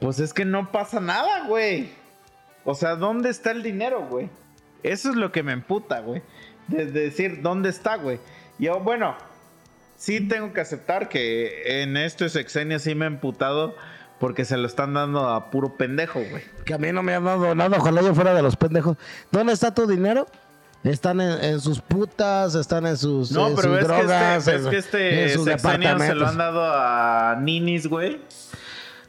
pues 0.00 0.18
es 0.20 0.32
que 0.32 0.44
no 0.44 0.72
pasa 0.72 1.00
nada, 1.00 1.46
güey. 1.46 1.90
O 2.64 2.74
sea, 2.74 2.96
¿dónde 2.96 3.30
está 3.30 3.50
el 3.50 3.62
dinero, 3.62 4.06
güey? 4.08 4.28
Eso 4.82 5.10
es 5.10 5.16
lo 5.16 5.32
que 5.32 5.42
me 5.42 5.52
emputa, 5.52 6.00
güey. 6.00 6.22
De, 6.68 6.86
de 6.86 7.00
decir, 7.00 7.42
¿dónde 7.42 7.68
está, 7.68 7.96
güey? 7.96 8.20
Yo, 8.58 8.80
bueno, 8.80 9.16
sí 9.96 10.20
tengo 10.20 10.52
que 10.52 10.60
aceptar 10.60 11.08
que 11.08 11.82
en 11.82 11.96
este 11.96 12.28
sexenio 12.28 12.78
sí 12.78 12.94
me 12.94 13.04
he 13.04 13.08
emputado 13.08 13.74
porque 14.18 14.44
se 14.44 14.56
lo 14.56 14.66
están 14.66 14.94
dando 14.94 15.28
a 15.28 15.50
puro 15.50 15.76
pendejo, 15.76 16.20
güey. 16.30 16.42
Que 16.64 16.74
a 16.74 16.78
mí 16.78 16.92
no 16.92 17.02
me 17.02 17.14
ha 17.14 17.20
dado 17.20 17.54
nada. 17.54 17.78
Ojalá 17.78 18.02
yo 18.02 18.14
fuera 18.14 18.34
de 18.34 18.42
los 18.42 18.56
pendejos. 18.56 18.96
¿Dónde 19.30 19.54
está 19.54 19.74
tu 19.74 19.86
dinero? 19.86 20.26
Están 20.82 21.20
en, 21.20 21.44
en 21.44 21.60
sus 21.60 21.80
putas, 21.80 22.54
están 22.54 22.86
en 22.86 22.96
sus, 22.96 23.30
No, 23.32 23.48
en 23.48 23.56
pero 23.56 23.68
sus 23.68 23.78
que 23.78 23.84
drogas, 23.84 24.48
este, 24.48 24.56
en- 24.64 24.70
que 24.70 24.76
este 24.78 25.22
en 25.24 25.30
sus 25.34 25.44
sexenio 25.44 25.98
se 25.98 26.14
lo 26.14 26.26
han 26.26 26.38
dado 26.38 26.62
a 26.64 27.36
ninis, 27.38 27.86
güey. 27.86 28.18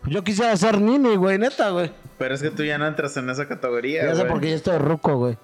Yo 0.06 0.24
quisiera 0.24 0.56
ser 0.58 0.82
nini, 0.82 1.16
güey, 1.16 1.38
neta, 1.38 1.70
güey. 1.70 1.92
Pero 2.18 2.34
es 2.36 2.42
que 2.42 2.50
tú 2.52 2.64
ya 2.64 2.78
no 2.78 2.88
entras 2.88 3.16
en 3.18 3.30
esa 3.30 3.48
categoría, 3.48 4.04
Ya 4.06 4.16
sé 4.16 4.26
porque 4.26 4.50
yo 4.50 4.56
estoy 4.56 4.78
ruco, 4.80 5.16
güey. 5.18 5.38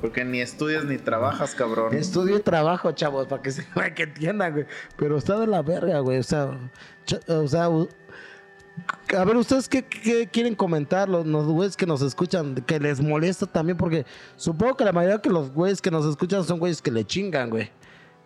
Porque 0.00 0.24
ni 0.24 0.40
estudias 0.40 0.84
ni 0.84 0.96
trabajas, 0.98 1.56
cabrón. 1.56 1.92
Estudio 1.94 2.36
y 2.36 2.40
trabajo, 2.40 2.92
chavos, 2.92 3.26
para 3.26 3.42
que 3.42 3.50
se 3.50 3.62
para 3.74 3.92
que 3.92 4.04
entiendan, 4.04 4.52
güey. 4.52 4.66
Pero 4.96 5.16
está 5.16 5.36
de 5.40 5.48
la 5.48 5.62
verga, 5.62 5.98
güey. 5.98 6.18
O 6.18 6.22
sea, 6.22 6.50
o 7.26 7.48
sea, 7.48 7.68
a 9.16 9.24
ver, 9.24 9.36
¿ustedes 9.36 9.68
qué, 9.68 9.84
qué 9.84 10.28
quieren 10.28 10.54
comentar? 10.54 11.08
Los, 11.08 11.26
los 11.26 11.46
güeyes 11.46 11.76
que 11.76 11.86
nos 11.86 12.02
escuchan, 12.02 12.54
que 12.54 12.80
les 12.80 13.00
molesta 13.00 13.46
también, 13.46 13.76
porque 13.76 14.06
supongo 14.36 14.76
que 14.76 14.84
la 14.84 14.92
mayoría 14.92 15.18
de 15.18 15.30
los 15.30 15.52
güeyes 15.52 15.82
que 15.82 15.90
nos 15.90 16.06
escuchan 16.06 16.44
son 16.44 16.58
güeyes 16.58 16.80
que 16.80 16.90
le 16.90 17.04
chingan, 17.04 17.50
güey. 17.50 17.70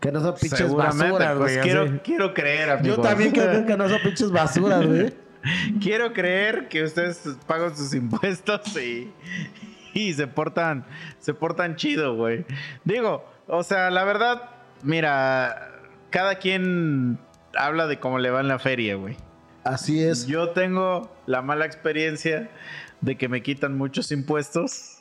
Que 0.00 0.12
no 0.12 0.20
son 0.20 0.34
pinches 0.34 0.72
basuras, 0.72 1.36
pues 1.36 1.52
güey. 1.54 1.60
quiero, 1.60 1.82
así. 1.82 1.98
quiero 2.04 2.34
creer, 2.34 2.70
amigo. 2.70 2.96
Yo 2.96 3.02
también 3.02 3.32
creo 3.32 3.66
que 3.66 3.76
no 3.76 3.88
son 3.88 4.00
pinches 4.02 4.30
basuras, 4.30 4.86
güey. 4.86 5.14
Quiero 5.80 6.12
creer 6.12 6.66
que 6.68 6.82
ustedes 6.82 7.22
pagan 7.46 7.76
sus 7.76 7.94
impuestos 7.94 8.76
y, 8.76 9.12
y 9.94 10.12
se 10.12 10.26
portan 10.26 10.84
se 11.20 11.34
portan 11.34 11.76
chido, 11.76 12.16
güey. 12.16 12.44
Digo, 12.84 13.24
o 13.46 13.62
sea, 13.62 13.90
la 13.90 14.02
verdad, 14.02 14.50
mira, 14.82 15.70
cada 16.10 16.36
quien 16.36 17.18
habla 17.56 17.86
de 17.86 18.00
cómo 18.00 18.18
le 18.18 18.30
va 18.30 18.40
en 18.40 18.48
la 18.48 18.58
feria, 18.58 18.96
güey. 18.96 19.16
Así 19.66 20.02
es. 20.02 20.26
Yo 20.26 20.50
tengo 20.50 21.10
la 21.26 21.42
mala 21.42 21.66
experiencia 21.66 22.48
de 23.00 23.16
que 23.18 23.28
me 23.28 23.42
quitan 23.42 23.76
muchos 23.76 24.12
impuestos 24.12 24.98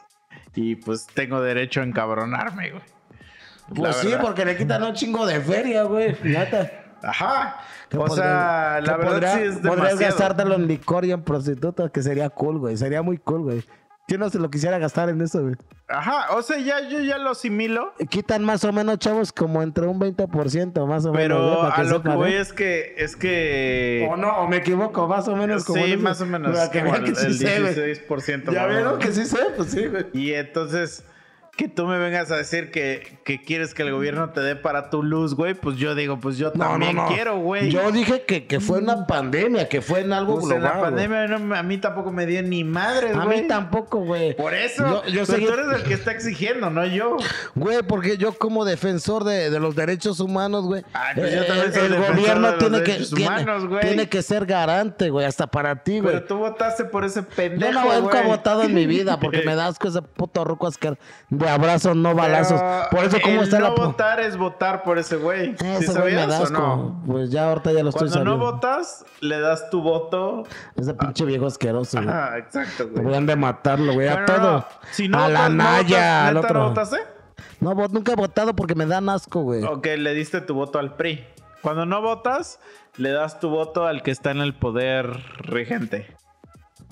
y 0.55 0.75
pues 0.75 1.07
tengo 1.13 1.41
derecho 1.41 1.81
a 1.81 1.83
encabronarme, 1.83 2.71
güey. 2.71 2.83
Pues 3.73 3.95
sí, 3.97 4.09
porque 4.21 4.45
le 4.45 4.55
quitan 4.57 4.83
un 4.83 4.93
chingo 4.93 5.25
de 5.25 5.39
feria, 5.41 5.83
güey. 5.83 6.15
Neta. 6.23 6.71
Ajá. 7.03 7.57
O 7.93 7.97
podría- 8.05 8.15
sea, 8.23 8.81
la 8.81 8.97
verdad 8.97 9.11
podría- 9.11 9.33
sí 9.35 9.39
es 9.41 9.55
Podrías 9.55 9.75
demasiado. 9.75 9.99
gastártelo 9.99 10.55
en 10.55 10.67
licor 10.67 11.05
y 11.05 11.11
en 11.11 11.23
prostitutas, 11.23 11.91
que 11.91 12.01
sería 12.03 12.29
cool, 12.29 12.59
güey. 12.59 12.77
Sería 12.77 13.01
muy 13.01 13.17
cool, 13.17 13.41
güey. 13.41 13.63
Yo 14.07 14.17
no 14.19 14.29
se 14.29 14.37
lo 14.37 14.51
quisiera 14.51 14.77
gastar 14.77 15.09
en 15.09 15.19
eso, 15.21 15.41
güey. 15.41 15.55
Ajá, 15.87 16.35
o 16.35 16.41
sea, 16.43 16.57
ya 16.59 16.87
yo 16.87 16.99
ya 16.99 17.17
lo 17.17 17.31
asimilo. 17.31 17.93
Quitan 18.09 18.43
más 18.43 18.63
o 18.63 18.71
menos, 18.71 18.99
chavos, 18.99 19.31
como 19.31 19.63
entre 19.63 19.87
un 19.87 19.99
20%, 19.99 20.85
más 20.85 21.05
o 21.05 21.11
menos. 21.11 21.15
Pero 21.15 21.61
para 21.61 21.75
a 21.75 21.83
lo 21.83 21.89
que 21.89 22.03
sepan, 22.03 22.15
voy 22.17 22.31
¿eh? 22.33 22.39
es 22.39 22.53
que 22.53 22.95
es 22.97 23.15
que 23.15 24.07
O 24.11 24.15
no, 24.17 24.29
o 24.41 24.47
me 24.47 24.57
equivoco, 24.57 25.07
más 25.07 25.27
o 25.27 25.35
menos 25.35 25.63
como. 25.65 25.83
sí, 25.83 25.93
ese- 25.93 26.01
más 26.01 26.21
o 26.21 26.25
menos 26.25 26.55
Para 26.55 26.69
que 26.71 26.83
vean 26.83 26.95
el, 26.97 27.03
que 27.03 27.15
sí 27.15 27.25
el 27.27 27.33
sé, 27.35 27.61
güey. 27.61 27.75
16% 27.75 28.51
Ya 28.51 28.61
más 28.61 28.65
o 28.65 28.69
vieron 28.73 28.99
que 28.99 29.11
sí 29.11 29.25
sé, 29.25 29.39
pues 29.57 29.71
sí, 29.71 29.87
güey. 29.87 30.05
Y 30.13 30.33
entonces 30.33 31.03
que 31.55 31.67
tú 31.69 31.85
me 31.87 31.97
vengas 31.97 32.31
a 32.31 32.35
decir 32.37 32.69
que, 32.71 33.17
que 33.23 33.41
quieres 33.41 33.73
que 33.73 33.83
el 33.83 33.91
gobierno 33.93 34.31
te 34.31 34.41
dé 34.41 34.55
para 34.55 34.89
tu 34.89 35.01
luz, 35.03 35.35
güey, 35.35 35.53
pues 35.53 35.77
yo 35.77 35.95
digo, 35.95 36.19
pues 36.19 36.37
yo 36.37 36.51
No, 36.53 36.65
también 36.65 36.95
no. 36.97 37.07
quiero, 37.07 37.37
güey. 37.39 37.69
Yo 37.71 37.91
dije 37.91 38.23
que, 38.27 38.45
que 38.45 38.59
fue 38.59 38.79
una 38.79 39.07
pandemia, 39.07 39.69
que 39.69 39.81
fue 39.81 40.01
en 40.01 40.11
algo 40.11 40.33
Pues 40.35 40.45
global. 40.47 40.63
en 40.63 40.75
la 40.75 40.81
pandemia 40.81 41.57
a 41.59 41.63
mí 41.63 41.77
tampoco 41.77 42.11
me 42.11 42.25
dio 42.25 42.41
ni 42.43 42.63
madre, 42.63 43.11
A 43.11 43.23
güey. 43.23 43.43
mí 43.43 43.47
tampoco, 43.47 43.99
güey. 43.99 44.35
Por 44.35 44.53
eso, 44.53 45.03
Yo, 45.07 45.11
yo 45.11 45.25
seguí- 45.25 45.45
tú 45.47 45.53
eres 45.53 45.67
el 45.77 45.83
que 45.83 45.93
está 45.93 46.11
exigiendo, 46.11 46.69
no 46.69 46.85
yo. 46.85 47.15
Güey, 47.55 47.83
porque 47.83 48.17
yo 48.17 48.33
como 48.33 48.65
defensor 48.65 49.23
de, 49.23 49.49
de 49.49 49.59
los 49.59 49.75
derechos 49.75 50.19
humanos, 50.19 50.65
güey. 50.65 50.83
Ay, 50.93 51.15
pues 51.15 51.33
eh, 51.33 51.85
el 51.85 51.95
gobierno 51.97 52.55
tiene 52.55 52.83
que, 52.83 52.95
tiene, 53.15 53.45
tiene 53.81 54.09
que 54.09 54.21
ser 54.21 54.45
garante, 54.45 55.09
güey, 55.09 55.25
hasta 55.25 55.47
para 55.47 55.83
ti, 55.83 55.99
güey. 55.99 56.15
Pero 56.15 56.25
tú 56.27 56.37
votaste 56.37 56.83
por 56.85 57.05
ese 57.05 57.23
pendejo, 57.23 57.71
Yo 57.71 57.79
no 57.93 58.01
nunca 58.01 58.21
he 58.23 58.27
votado 58.27 58.63
en 58.63 58.73
mi 58.73 58.85
vida 58.85 59.19
porque 59.19 59.41
me 59.45 59.55
da 59.55 59.67
asco 59.67 59.87
ese 59.87 60.01
puto 60.01 60.43
ruco 60.43 60.67
asquer 60.67 60.97
de 61.45 61.51
abrazos, 61.51 61.95
no 61.95 62.13
balazos. 62.15 62.59
Pero 62.61 62.89
Por 62.91 63.03
eso, 63.05 63.17
¿cómo 63.23 63.35
el 63.37 63.43
está 63.43 63.59
no 63.59 63.69
la... 63.69 63.69
votar 63.85 64.19
es 64.19 64.37
votar 64.37 64.83
por 64.83 64.97
ese 64.97 65.15
güey. 65.17 65.55
Eh, 65.63 65.77
¿Sí 65.79 65.87
sabías 65.87 66.51
o 66.51 66.53
no? 66.53 67.03
Pues 67.05 67.29
ya 67.31 67.49
ahorita 67.49 67.71
ya 67.71 67.83
lo 67.83 67.89
estoy 67.89 68.09
Cuando 68.09 68.25
no 68.31 68.37
votas, 68.37 69.05
le 69.21 69.39
das 69.39 69.69
tu 69.69 69.81
voto. 69.81 70.43
Ese 70.75 70.93
pinche 70.93 71.25
viejo 71.25 71.45
asqueroso, 71.45 71.97
güey. 71.97 72.09
Ajá, 72.09 72.37
exacto, 72.37 72.85
güey. 72.85 72.95
Deberían 72.97 73.25
de 73.25 73.35
matarlo, 73.35 73.93
güey, 73.93 74.07
a 74.07 74.25
todo. 74.25 74.51
no, 74.59 74.65
Si 74.91 75.07
no 75.07 75.19
a 75.23 75.29
la 75.29 75.39
votas, 75.41 75.53
Naya, 75.55 76.27
al 76.27 76.33
¿neta 76.35 76.47
otro. 76.47 76.59
no 76.59 76.67
votaste? 76.69 76.97
No, 77.59 77.73
nunca 77.73 78.11
he 78.11 78.15
votado 78.15 78.55
porque 78.55 78.75
me 78.75 78.85
dan 78.85 79.09
asco, 79.09 79.41
güey. 79.41 79.63
Ok, 79.63 79.87
le 79.97 80.13
diste 80.13 80.41
tu 80.41 80.53
voto 80.55 80.79
al 80.79 80.95
PRI. 80.95 81.25
Cuando 81.61 81.85
no 81.85 82.01
votas, 82.01 82.59
le 82.97 83.11
das 83.11 83.39
tu 83.39 83.49
voto 83.49 83.87
al 83.87 84.03
que 84.03 84.11
está 84.11 84.31
en 84.31 84.39
el 84.41 84.53
poder 84.53 85.07
regente. 85.39 86.15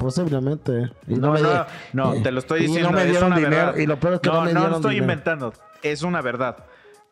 Posiblemente. 0.04 0.92
Y 1.08 1.16
No, 1.16 1.32
me 1.32 1.42
no, 1.42 1.66
no, 1.94 2.16
y- 2.16 2.24
te 2.24 2.32
lo 2.32 2.40
estoy 2.40 2.60
y 2.60 2.68
diciendo. 2.68 2.92
no 2.92 2.96
me 2.98 3.04
es 3.04 3.10
dieron 3.10 3.28
una 3.28 3.36
dinero. 3.38 3.56
verdad. 3.68 3.76
Y 3.78 3.86
lo 3.88 4.00
peor 4.00 4.14
es 4.16 4.20
que 4.20 4.30
no, 4.30 4.42
me 4.42 4.50
dieron 4.52 4.74
estoy 4.74 4.94
dinero. 4.96 5.04
inventando. 5.14 5.54
Es 5.82 6.04
una 6.04 6.22
verdad. 6.22 6.58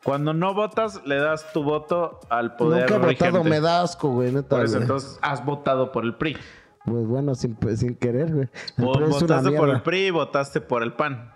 Cuando 0.04 0.34
no 0.34 0.52
votas, 0.54 1.00
le 1.06 1.16
das 1.16 1.52
tu 1.52 1.62
voto 1.62 2.20
al 2.28 2.56
poder 2.56 2.90
Nunca 2.90 2.94
he 2.96 3.06
regente. 3.08 3.30
votado, 3.30 3.44
me 3.44 3.60
da 3.60 3.82
asco, 3.82 4.08
güey, 4.10 4.32
neta. 4.32 4.48
Por 4.56 4.64
eso, 4.64 4.72
güey. 4.74 4.82
entonces, 4.82 5.18
has 5.22 5.44
votado 5.44 5.92
por 5.92 6.04
el 6.04 6.14
PRI. 6.16 6.36
Pues 6.84 7.06
bueno, 7.06 7.34
sin, 7.36 7.56
sin 7.76 7.94
querer, 7.94 8.32
güey. 8.34 8.48
Votaste 8.76 9.52
por 9.52 9.68
el. 9.70 9.80
PRI 9.82 10.06
y 10.06 10.10
votaste 10.10 10.60
por 10.60 10.82
el 10.82 10.92
PAN. 10.94 11.32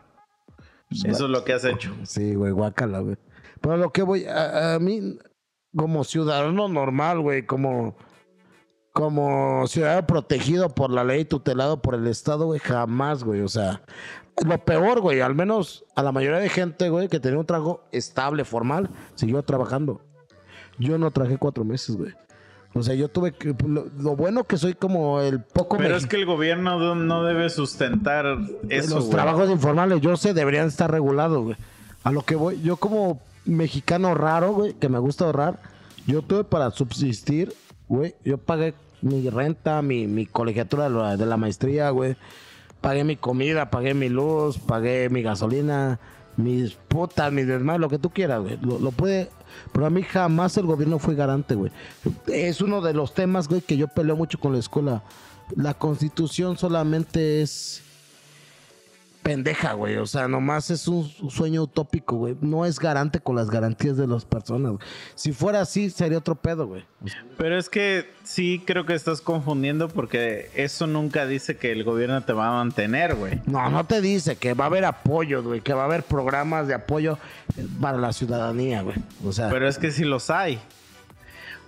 Eso 0.91 1.25
es 1.25 1.31
lo 1.31 1.45
que 1.45 1.53
has 1.53 1.65
hecho. 1.65 1.95
Sí, 2.05 2.35
güey, 2.35 2.53
guácala, 2.53 3.01
güey. 3.01 3.17
Pero 3.61 3.77
lo 3.77 3.91
que 3.93 4.03
voy, 4.03 4.25
a, 4.27 4.75
a 4.75 4.79
mí, 4.79 5.17
como 5.77 6.05
ciudadano 6.05 6.69
normal, 6.69 7.21
güey, 7.21 7.45
como, 7.47 7.97
como 8.97 9.67
ciudadano 9.67 10.07
protegido 10.07 10.71
por 10.71 10.91
la 10.91 11.05
ley, 11.05 11.27
tutelado 11.27 11.83
por 11.83 11.95
el 11.95 12.07
Estado, 12.07 12.47
güey, 12.47 12.61
jamás, 12.61 13.25
güey. 13.25 13.43
O 13.43 13.49
sea, 13.49 13.83
lo 14.43 14.57
peor, 14.65 15.03
güey, 15.03 15.21
al 15.21 15.35
menos 15.35 15.85
a 15.95 16.03
la 16.03 16.13
mayoría 16.13 16.39
de 16.39 16.49
gente, 16.49 16.89
güey, 16.89 17.09
que 17.09 17.21
tenía 17.21 17.39
un 17.39 17.45
trabajo 17.45 17.85
estable, 17.93 18.47
formal, 18.47 18.89
siguió 19.15 19.43
trabajando. 19.43 20.01
Yo 20.79 20.97
no 20.97 21.11
trabajé 21.11 21.37
cuatro 21.37 21.63
meses, 21.63 21.95
güey. 21.95 22.15
O 22.73 22.83
sea, 22.83 22.95
yo 22.95 23.09
tuve 23.09 23.33
que. 23.33 23.55
Lo, 23.67 23.85
lo 23.99 24.17
bueno 24.17 24.45
que 24.45 24.57
soy 24.57 24.73
como 24.73 25.21
el 25.21 25.43
poco 25.43 25.77
Pero 25.77 25.95
es 25.95 26.07
que 26.07 26.17
el 26.17 26.25
gobierno 26.25 26.79
no- 26.79 26.95
no 26.95 27.23
debe 27.23 27.51
sustentar 27.51 28.25
eso, 28.71 28.95
los 28.95 29.05
güey. 29.05 29.11
trabajos 29.15 29.51
informales, 29.51 30.01
yo 30.01 30.17
sé, 30.17 30.33
deberían 30.33 30.69
estar 30.69 30.91
regulados, 30.91 31.45
güey. 31.45 31.57
A 32.03 32.13
lo 32.13 32.23
que 32.23 32.35
voy, 32.35 32.63
yo 32.63 32.79
como 32.79 33.21
mexicano 33.45 34.15
raro, 34.15 34.55
güey, 34.55 34.73
que 34.73 34.89
me 34.89 34.99
gusta 34.99 35.27
ahorrar, 35.27 35.61
yo 36.07 36.23
tuve 36.23 36.45
para 36.45 36.71
subsistir, 36.71 37.53
güey, 37.89 38.15
yo 38.25 38.39
pagué 38.39 38.73
mi 39.03 39.29
renta, 39.31 39.83
mi, 39.83 40.07
mi 40.07 40.27
colegiatura 40.27 41.17
de 41.17 41.27
la, 41.27 41.37
maestría, 41.37 41.91
güey. 41.91 42.17
Pagué 42.81 43.05
mi 43.05 43.17
comida, 43.17 43.71
pagué 43.71 43.95
mi 43.95 44.09
luz, 44.09 44.59
pagué 44.59 45.09
mi 45.11 45.23
gasolina, 45.23 45.99
mis 46.37 46.73
putas, 46.73 47.33
mi 47.33 47.43
desmadre, 47.43 47.81
lo 47.81 47.89
que 47.89 47.99
tú 47.99 48.11
quieras, 48.11 48.43
güey. 48.43 48.59
Lo, 48.63 48.79
lo 48.79 48.91
puede... 48.91 49.31
Pero 49.73 49.87
a 49.87 49.91
mí 49.91 50.03
jamás 50.03 50.57
el 50.59 50.67
gobierno 50.67 50.99
fue 50.99 51.15
garante, 51.15 51.55
güey. 51.55 51.73
Es 52.27 52.61
uno 52.61 52.81
de 52.81 52.93
los 52.93 53.15
temas, 53.15 53.49
güey, 53.49 53.63
que 53.63 53.77
yo 53.77 53.89
peleo 53.89 54.17
mucho 54.17 54.39
con 54.39 54.53
la 54.53 54.59
escuela. 54.59 55.03
La 55.57 55.75
constitución 55.75 56.59
solamente 56.59 57.41
es 57.41 57.83
pendeja, 59.27 59.73
güey. 59.73 59.97
O 59.97 60.07
sea, 60.07 60.29
nomás 60.29 60.71
es 60.71 60.87
un 60.87 61.11
sueño 61.31 61.63
utópico, 61.63 62.17
güey. 62.17 62.37
No 62.41 62.65
es 62.65 62.79
garante 62.79 63.19
con 63.19 63.35
las 63.35 63.51
garantías 63.51 63.97
de 63.97 64.07
las 64.07 64.25
personas, 64.25 64.73
güey. 64.73 64.85
Si 65.17 65.33
fuera 65.33 65.61
así, 65.61 65.91
sería 65.91 66.19
otro 66.19 66.37
pedo, 66.37 66.69
güey. 66.69 66.85
Pero 67.37 67.59
es 67.59 67.69
que 67.69 68.09
sí 68.23 68.63
creo 68.65 68.87
que 68.87 68.95
estás 68.95 69.21
confundiendo 69.21 69.89
porque 69.89 70.51
eso 70.55 70.87
nunca 70.87 71.27
dice 71.27 71.57
que 71.57 71.73
el 71.73 71.83
gobierno 71.83 72.23
te 72.23 72.33
va 72.33 72.47
a 72.47 72.53
mantener, 72.53 73.17
güey. 73.17 73.41
No, 73.47 73.69
no 73.69 73.85
te 73.85 74.01
dice 74.01 74.37
que 74.37 74.55
va 74.55 74.65
a 74.65 74.69
haber 74.69 74.85
apoyo, 74.85 75.43
güey. 75.43 75.61
Que 75.61 75.75
va 75.75 75.83
a 75.83 75.87
haber 75.87 76.05
programas 76.05 76.69
de 76.69 76.75
apoyo 76.75 77.19
para 77.81 77.99
la 77.99 78.13
ciudadanía, 78.13 78.83
güey. 78.83 78.97
O 79.25 79.33
sea, 79.33 79.51
Pero 79.51 79.69
es 79.69 79.79
que 79.79 79.91
sí 79.91 80.05
los 80.05 80.31
hay. 80.31 80.61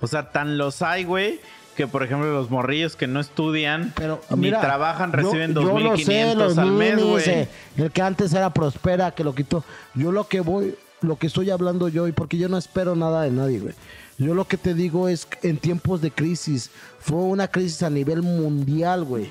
O 0.01 0.07
sea, 0.07 0.31
tan 0.31 0.59
los 0.59 0.81
hay, 0.83 1.03
güey, 1.03 1.41
que 1.79 1.87
por 1.87 2.03
ejemplo 2.03 2.31
los 2.33 2.51
morrillos 2.51 2.97
que 2.97 3.07
no 3.07 3.21
estudian 3.21 3.93
pero 3.97 4.21
ni 4.31 4.37
mira, 4.37 4.61
trabajan 4.61 5.13
reciben 5.13 5.55
yo 5.55 5.63
lo 5.79 5.97
sé, 5.97 6.35
2.500 6.35 6.35
los 6.35 6.59
al 6.59 6.73
mes, 6.73 7.03
güey. 7.03 7.29
eh, 7.29 7.49
el 7.77 7.91
que 7.93 8.03
antes 8.03 8.33
era 8.33 8.51
Prospera, 8.53 9.13
que 9.13 9.23
lo 9.23 9.33
quitó. 9.33 9.63
Yo 9.95 10.11
lo 10.11 10.27
que 10.27 10.41
voy, 10.41 10.75
lo 11.03 11.15
que 11.17 11.29
estoy 11.29 11.51
hablando 11.51 11.87
yo, 11.89 12.09
y 12.09 12.13
porque 12.13 12.37
yo 12.37 12.49
no 12.49 12.59
espero 12.59 12.97
nada 12.97 13.23
de 13.23 13.31
nadie, 13.31 13.61
güey. 13.61 13.75
Yo 14.19 14.35
lo 14.35 14.45
que 14.47 14.57
te 14.57 14.75
digo 14.75 15.09
es 15.09 15.25
que 15.25 15.49
en 15.49 15.59
tiempos 15.59 16.01
de 16.01 16.11
crisis, 16.11 16.71
fue 16.99 17.19
una 17.19 17.47
crisis 17.47 17.85
a 17.85 17.91
nivel 17.91 18.23
mundial, 18.23 19.05
güey. 19.05 19.31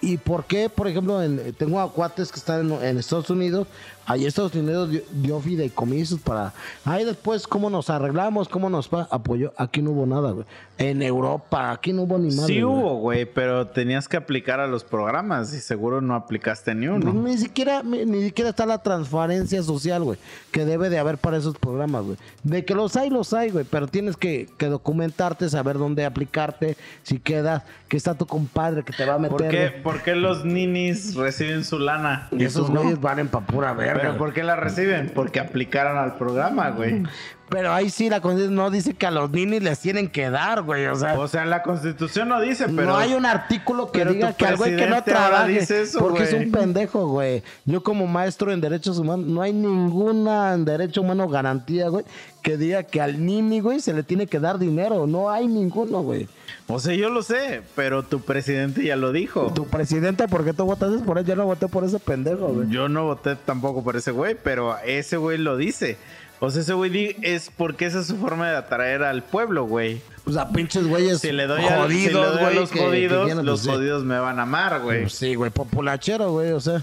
¿Y 0.00 0.16
por 0.16 0.44
qué? 0.44 0.70
Por 0.70 0.88
ejemplo, 0.88 1.22
en- 1.22 1.52
tengo 1.54 1.78
a 1.80 1.92
cuates 1.92 2.32
que 2.32 2.38
están 2.38 2.72
en, 2.72 2.82
en 2.84 2.98
Estados 2.98 3.28
Unidos. 3.28 3.66
Ahí 4.06 4.26
Estados 4.26 4.54
Unidos 4.54 4.90
dio, 4.90 5.02
dio 5.12 5.40
fideicomisos 5.40 6.20
para... 6.20 6.52
Ahí 6.84 7.04
después, 7.04 7.46
¿cómo 7.46 7.70
nos 7.70 7.88
arreglamos? 7.88 8.48
¿Cómo 8.48 8.68
nos 8.68 8.92
apoyó? 8.92 9.52
Aquí 9.56 9.80
no 9.80 9.92
hubo 9.92 10.06
nada, 10.06 10.32
güey. 10.32 10.46
En 10.76 11.02
Europa, 11.02 11.70
aquí 11.70 11.92
no 11.92 12.02
hubo 12.02 12.18
ni 12.18 12.34
madre, 12.34 12.52
Sí 12.52 12.64
hubo, 12.64 12.96
güey, 12.96 13.24
pero 13.26 13.68
tenías 13.68 14.08
que 14.08 14.16
aplicar 14.16 14.58
a 14.58 14.66
los 14.66 14.82
programas 14.82 15.54
y 15.54 15.60
seguro 15.60 16.00
no 16.00 16.16
aplicaste 16.16 16.74
ni 16.74 16.88
uno. 16.88 17.12
Ni 17.12 17.38
siquiera, 17.38 17.82
ni, 17.82 18.04
ni 18.04 18.24
siquiera 18.24 18.50
está 18.50 18.66
la 18.66 18.82
transparencia 18.82 19.62
social, 19.62 20.02
güey, 20.02 20.18
que 20.50 20.64
debe 20.64 20.90
de 20.90 20.98
haber 20.98 21.18
para 21.18 21.36
esos 21.36 21.56
programas, 21.56 22.04
güey. 22.04 22.16
De 22.42 22.64
que 22.64 22.74
los 22.74 22.96
hay, 22.96 23.08
los 23.08 23.32
hay, 23.32 23.50
güey, 23.50 23.64
pero 23.64 23.86
tienes 23.86 24.16
que, 24.16 24.48
que 24.58 24.66
documentarte, 24.66 25.48
saber 25.48 25.78
dónde 25.78 26.04
aplicarte, 26.04 26.76
si 27.04 27.20
quedas, 27.20 27.62
que 27.88 27.96
está 27.96 28.14
tu 28.14 28.26
compadre 28.26 28.82
que 28.82 28.92
te 28.92 29.04
va 29.04 29.14
a 29.14 29.18
meter. 29.18 29.36
¿Por 29.36 29.48
qué, 29.48 29.80
por 29.82 29.94
¿por 29.94 30.02
qué 30.02 30.16
los 30.16 30.44
ninis 30.44 31.14
reciben 31.14 31.62
su 31.62 31.78
lana? 31.78 32.26
Y 32.32 32.42
esos 32.42 32.66
tú 32.66 32.72
no? 32.72 32.80
güeyes 32.80 33.00
valen 33.00 33.28
pa' 33.28 33.46
pura 33.46 33.72
verga. 33.74 33.93
¿Pero 33.94 34.16
por 34.16 34.32
qué 34.32 34.42
la 34.42 34.56
reciben? 34.56 35.10
Porque 35.14 35.40
aplicaron 35.40 35.98
al 35.98 36.16
programa, 36.16 36.70
güey. 36.70 37.02
Pero 37.48 37.72
ahí 37.72 37.90
sí 37.90 38.08
la 38.08 38.20
constitución 38.20 38.54
no 38.54 38.70
dice 38.70 38.94
que 38.94 39.06
a 39.06 39.10
los 39.10 39.30
ninis 39.30 39.62
les 39.62 39.78
tienen 39.78 40.08
que 40.08 40.30
dar, 40.30 40.62
güey. 40.62 40.86
O 40.86 40.96
sea, 40.96 41.18
O 41.18 41.28
sea, 41.28 41.42
en 41.42 41.50
la 41.50 41.62
constitución 41.62 42.28
no 42.28 42.40
dice, 42.40 42.66
pero... 42.66 42.84
no 42.84 42.96
hay 42.96 43.12
un 43.14 43.26
artículo 43.26 43.92
que 43.92 44.04
diga 44.04 44.32
que 44.32 44.46
al 44.46 44.56
güey 44.56 44.76
que 44.76 44.86
no 44.86 45.02
trabaje 45.04 45.52
dice 45.52 45.82
eso, 45.82 45.98
porque 46.00 46.24
es 46.24 46.32
un 46.32 46.50
pendejo, 46.50 47.06
güey. 47.06 47.42
Yo 47.64 47.82
como 47.82 48.06
maestro 48.06 48.50
en 48.50 48.60
derechos 48.60 48.98
humanos 48.98 49.26
no 49.26 49.42
hay 49.42 49.52
ninguna 49.52 50.54
en 50.54 50.64
derecho 50.64 51.02
humano 51.02 51.28
garantía, 51.28 51.88
güey, 51.88 52.04
que 52.42 52.56
diga 52.56 52.82
que 52.82 53.00
al 53.00 53.24
nini, 53.24 53.60
güey, 53.60 53.80
se 53.80 53.92
le 53.92 54.02
tiene 54.02 54.26
que 54.26 54.40
dar 54.40 54.58
dinero. 54.58 55.06
No 55.06 55.30
hay 55.30 55.46
ninguno, 55.46 56.02
güey. 56.02 56.28
O 56.66 56.80
sea, 56.80 56.94
yo 56.94 57.10
lo 57.10 57.22
sé, 57.22 57.62
pero 57.74 58.04
tu 58.04 58.20
presidente 58.20 58.84
ya 58.84 58.96
lo 58.96 59.12
dijo. 59.12 59.52
Tu 59.54 59.66
presidente, 59.66 60.26
¿por 60.28 60.44
qué 60.44 60.54
tú 60.54 60.64
votaste 60.64 61.04
por 61.04 61.18
él? 61.18 61.26
Yo 61.26 61.36
no 61.36 61.44
voté 61.44 61.68
por 61.68 61.84
ese 61.84 61.98
pendejo, 61.98 62.48
güey. 62.48 62.68
Yo 62.70 62.88
no 62.88 63.04
voté 63.04 63.36
tampoco 63.36 63.84
por 63.84 63.96
ese 63.96 64.12
güey, 64.12 64.34
pero 64.42 64.78
ese 64.78 65.18
güey 65.18 65.36
lo 65.36 65.58
dice. 65.58 65.98
O 66.40 66.50
sea, 66.50 66.62
ese 66.62 66.74
güey 66.74 67.16
es 67.22 67.50
porque 67.56 67.86
esa 67.86 68.00
es 68.00 68.06
su 68.08 68.16
forma 68.16 68.50
de 68.50 68.56
atraer 68.56 69.02
al 69.02 69.22
pueblo, 69.22 69.64
güey. 69.64 70.00
O 70.26 70.32
sea, 70.32 70.48
pinches 70.48 70.86
güeyes 70.86 71.20
Si 71.20 71.32
le 71.32 71.46
doy, 71.46 71.64
a, 71.64 71.68
si 71.68 71.72
le 71.74 71.78
jodidos, 72.10 72.26
doy 72.34 72.38
a 72.38 72.44
güey. 72.46 72.54
los 72.56 72.70
que- 72.70 72.78
jodidos, 72.80 73.34
los 73.36 73.44
pues, 73.44 73.60
sí. 73.62 73.68
jodidos 73.70 74.04
me 74.04 74.18
van 74.18 74.38
a 74.38 74.42
amar, 74.42 74.80
güey. 74.80 75.02
Pues 75.02 75.14
sí, 75.14 75.34
güey, 75.34 75.50
populachero, 75.50 76.32
güey, 76.32 76.52
o 76.52 76.60
sea. 76.60 76.82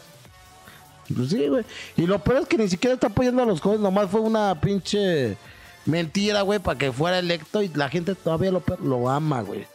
Pues 1.15 1.29
sí, 1.29 1.47
güey. 1.47 1.63
Y 1.97 2.07
lo 2.07 2.19
peor 2.19 2.41
es 2.41 2.47
que 2.47 2.57
ni 2.57 2.69
siquiera 2.69 2.93
está 2.93 3.07
apoyando 3.07 3.43
a 3.43 3.45
los 3.45 3.59
jóvenes, 3.61 3.81
nomás 3.81 4.09
fue 4.09 4.21
una 4.21 4.59
pinche 4.61 5.35
mentira, 5.85 6.41
güey, 6.43 6.59
para 6.59 6.77
que 6.77 6.91
fuera 6.91 7.19
electo 7.19 7.61
y 7.61 7.67
la 7.69 7.89
gente 7.89 8.15
todavía 8.15 8.51
lo, 8.51 8.63
lo 8.83 9.09
ama, 9.09 9.41
güey. 9.41 9.65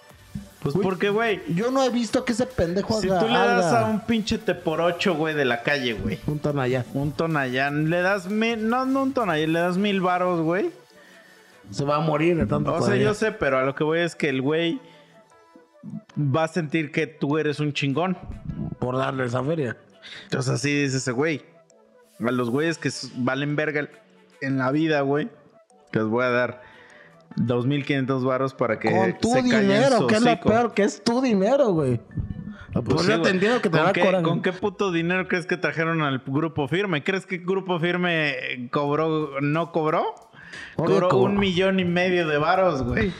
Pues 0.73 0.83
porque, 0.83 1.11
güey, 1.11 1.43
Yo 1.55 1.71
no 1.71 1.83
he 1.85 1.91
visto 1.91 2.25
que 2.25 2.33
ese 2.33 2.47
pendejo 2.47 3.01
si 3.01 3.09
haga 3.09 3.21
tú 3.21 3.27
le 3.27 3.39
das 3.39 3.67
haga 3.67 3.87
a 3.87 3.91
un 3.91 4.01
pinche 4.01 4.39
te 4.39 4.55
por 4.55 4.81
ocho, 4.81 5.15
güey, 5.15 5.35
de 5.35 5.45
la 5.45 5.63
calle, 5.63 5.95
güey. 5.95 6.19
un 6.27 6.39
tonallá. 6.39 6.85
Un 6.93 7.13
tonallán, 7.13 7.89
le 7.91 8.01
das 8.03 8.29
mil, 8.29 8.69
no, 8.69 8.85
no 8.85 9.05
un 9.05 9.13
tonallán, 9.13 9.53
le 9.53 9.61
das 9.61 9.79
mil 9.79 10.01
varos, 10.01 10.41
güey. 10.41 10.71
Se 11.71 11.85
va 11.85 11.97
a 11.97 12.01
morir 12.01 12.37
de 12.37 12.47
tanto 12.47 12.75
O 12.75 12.83
sea, 12.83 12.97
yo 12.97 13.15
sé, 13.15 13.33
pero 13.33 13.59
a 13.59 13.63
lo 13.63 13.75
que 13.75 13.85
voy 13.85 14.01
es 14.01 14.15
que 14.15 14.29
el 14.29 14.43
güey 14.43 14.81
va 16.17 16.45
a 16.45 16.49
sentir 16.49 16.91
que 16.93 17.07
tú 17.07 17.39
eres 17.39 17.61
un 17.61 17.73
chingón. 17.73 18.17
Por 18.79 18.97
darle 18.97 19.25
esa 19.25 19.43
feria. 19.43 19.77
Entonces 20.25 20.53
así 20.53 20.83
dice 20.83 20.99
ese 20.99 21.13
güey. 21.13 21.43
A 22.21 22.31
los 22.31 22.51
güeyes 22.51 22.79
que 22.79 22.91
valen 23.17 23.57
verga 23.57 23.89
en 24.41 24.59
la 24.59 24.71
vida, 24.71 25.01
güey. 25.03 25.29
Que 25.93 26.01
les 26.01 26.09
voy 26.09 26.25
a 26.25 26.31
dar 26.31 26.63
2.500 27.37 28.25
varos 28.25 28.55
para 28.55 28.79
que 28.79 28.90
Con 28.90 29.18
tu 29.18 29.31
se 29.31 29.42
dinero, 29.42 30.07
que 30.07 30.14
es 30.16 30.22
lo 30.22 30.40
peor, 30.40 30.75
que 30.75 30.83
es 30.83 31.03
tu 31.03 31.20
dinero, 31.20 31.72
güey. 31.72 32.01
Pues 32.72 32.85
Pues 32.85 33.07
sí, 33.07 33.12
entiendo 33.12 33.62
que 33.62 33.70
te 33.70 33.79
¿Con 33.79 33.92
qué, 33.92 34.01
coraje. 34.03 34.25
¿Con 34.25 34.42
qué 34.42 34.53
puto 34.53 34.92
dinero 34.92 35.29
crees 35.29 35.46
que 35.46 35.57
trajeron 35.57 36.03
al 36.03 36.22
grupo 36.27 36.68
firme? 36.68 37.03
¿Crees 37.03 37.25
que 37.25 37.38
grupo 37.38 37.79
firme 37.81 38.68
cobró, 38.70 39.40
no 39.40 39.72
cobró? 39.72 40.05
Cobró 40.77 41.09
un 41.20 41.38
millón 41.38 41.81
y 41.81 41.85
medio 41.85 42.29
de 42.29 42.38
varos, 42.38 42.83
güey. 42.83 43.12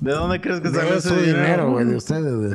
¿De 0.00 0.12
dónde 0.12 0.40
crees 0.40 0.60
que 0.60 0.70
salió 0.70 0.94
ese 0.94 1.08
su 1.08 1.14
dinero? 1.16 1.38
dinero, 1.38 1.70
güey, 1.70 1.86
de 1.86 1.96
ustedes, 1.96 2.34
güey. 2.34 2.52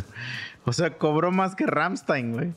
O 0.67 0.73
sea, 0.73 0.97
cobró 0.97 1.31
más 1.31 1.53
que 1.55 1.65
Ramstein, 1.67 2.33
güey. 2.33 2.53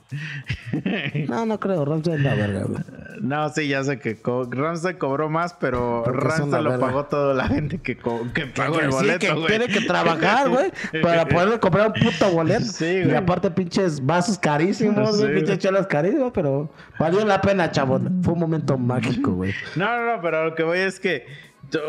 No, 1.29 1.45
no 1.47 1.61
creo, 1.61 1.85
Ramsey 1.85 2.15
es 2.15 2.21
la 2.23 2.35
verga, 2.35 2.65
güey. 2.65 2.81
No, 3.21 3.49
sí, 3.51 3.69
ya 3.69 3.85
sé 3.85 3.99
que 3.99 4.17
co 4.17 4.49
Ramstein 4.51 4.97
cobró 4.97 5.29
más, 5.29 5.55
pero 5.55 6.05
Ramstein 6.05 6.65
lo 6.65 6.71
verga. 6.71 6.87
pagó 6.87 7.05
toda 7.07 7.35
la 7.35 7.47
gente 7.49 7.79
que, 7.79 7.97
que 7.97 8.47
pagó 8.47 8.79
Que 8.79 8.85
el 8.87 8.93
sí, 8.93 8.97
boleto, 8.99 9.19
que 9.19 9.33
güey. 9.33 9.47
tiene 9.47 9.67
que 9.69 9.81
trabajar, 9.83 10.49
güey, 10.49 10.73
para 11.03 11.27
poder 11.29 11.61
comprar 11.61 11.89
un 11.89 11.93
puto 11.95 12.31
boleto. 12.31 12.65
Sí, 12.65 12.85
Y 12.87 13.05
güey. 13.05 13.17
aparte, 13.17 13.51
pinches 13.51 14.05
vasos 14.05 14.39
carísimos, 14.39 15.17
Sí, 15.17 15.23
güey, 15.25 15.35
pinches 15.37 15.59
chelas 15.59 15.87
carísimas, 15.87 16.31
pero 16.33 16.71
valió 16.99 17.25
la 17.27 17.41
pena, 17.41 17.71
chabón. 17.71 18.23
Fue 18.23 18.33
un 18.35 18.41
momento 18.41 18.79
mágico, 18.79 19.33
güey. 19.33 19.53
No, 19.77 19.85
no, 19.85 20.17
no, 20.17 20.23
pero 20.23 20.45
lo 20.47 20.55
que 20.55 20.63
voy 20.63 20.79
es 20.79 20.99
que, 21.01 21.27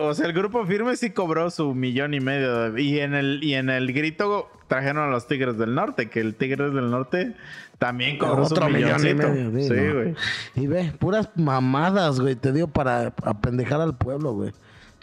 o 0.01 0.13
sea, 0.13 0.25
el 0.25 0.33
grupo 0.33 0.65
firme 0.65 0.95
sí 0.97 1.11
cobró 1.11 1.49
su 1.49 1.73
millón 1.73 2.13
y 2.13 2.19
medio. 2.19 2.77
y 2.77 2.99
en 2.99 3.13
el 3.13 3.43
y 3.43 3.53
en 3.53 3.69
el 3.69 3.93
grito 3.93 4.49
trajeron 4.69 5.03
a 5.03 5.11
los 5.11 5.27
Tigres 5.27 5.57
del 5.57 5.75
Norte, 5.75 6.09
que 6.09 6.21
el 6.21 6.35
Tigres 6.35 6.73
del 6.73 6.89
Norte 6.89 7.35
también 7.77 8.17
cobró 8.17 8.43
Otro 8.43 8.67
su 8.67 8.71
millón 8.73 9.01
y 9.05 9.13
milloncito. 9.13 9.29
medio, 9.29 9.67
Sí, 9.67 9.73
¿no? 9.73 9.93
güey. 9.95 10.15
Y 10.55 10.67
ve, 10.67 10.93
puras 10.97 11.29
mamadas, 11.35 12.21
güey, 12.21 12.35
te 12.35 12.53
digo, 12.53 12.67
para 12.67 13.13
apendejar 13.23 13.81
al 13.81 13.97
pueblo, 13.97 14.31
güey. 14.33 14.53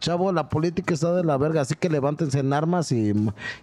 Chavo, 0.01 0.31
la 0.33 0.49
política 0.49 0.95
está 0.95 1.13
de 1.15 1.25
la 1.25 1.37
verga, 1.37 1.63
así 1.63 1.75
que 1.75 1.89
levántense 1.89 2.39
en 2.39 2.53
armas 2.53 2.93
y, 2.93 3.13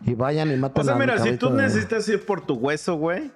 y 0.06 0.14
vayan 0.16 0.52
y 0.52 0.58
maten 0.58 0.82
O 0.82 0.84
sea, 0.84 0.96
a 0.96 0.98
mira, 0.98 1.18
si 1.20 1.38
tú 1.38 1.50
de- 1.50 1.62
necesitas 1.64 2.08
ir 2.10 2.26
por 2.26 2.46
tu 2.46 2.56
hueso, 2.56 2.96
güey, 2.96 3.32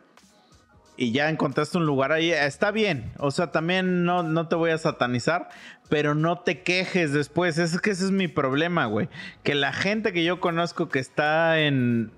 y 0.99 1.12
ya 1.12 1.30
encontraste 1.30 1.77
un 1.77 1.86
lugar 1.86 2.12
ahí, 2.12 2.32
está 2.32 2.71
bien. 2.71 3.12
O 3.19 3.30
sea, 3.30 3.51
también 3.51 4.03
no, 4.03 4.23
no 4.23 4.47
te 4.47 4.56
voy 4.56 4.71
a 4.71 4.80
satanizar, 4.80 5.47
pero 5.89 6.15
no 6.15 6.39
te 6.39 6.63
quejes 6.63 7.13
después. 7.13 7.60
Es 7.60 7.80
que 7.80 7.91
ese 7.91 8.06
es 8.06 8.12
mi 8.12 8.27
problema, 8.27 8.88
güey. 8.88 9.08
Que 9.43 9.53
la 9.53 9.73
gente 9.73 10.12
que 10.12 10.23
yo 10.23 10.39
conozco 10.39 10.89
que 10.89 10.97
está 10.97 11.60
en... 11.60 12.10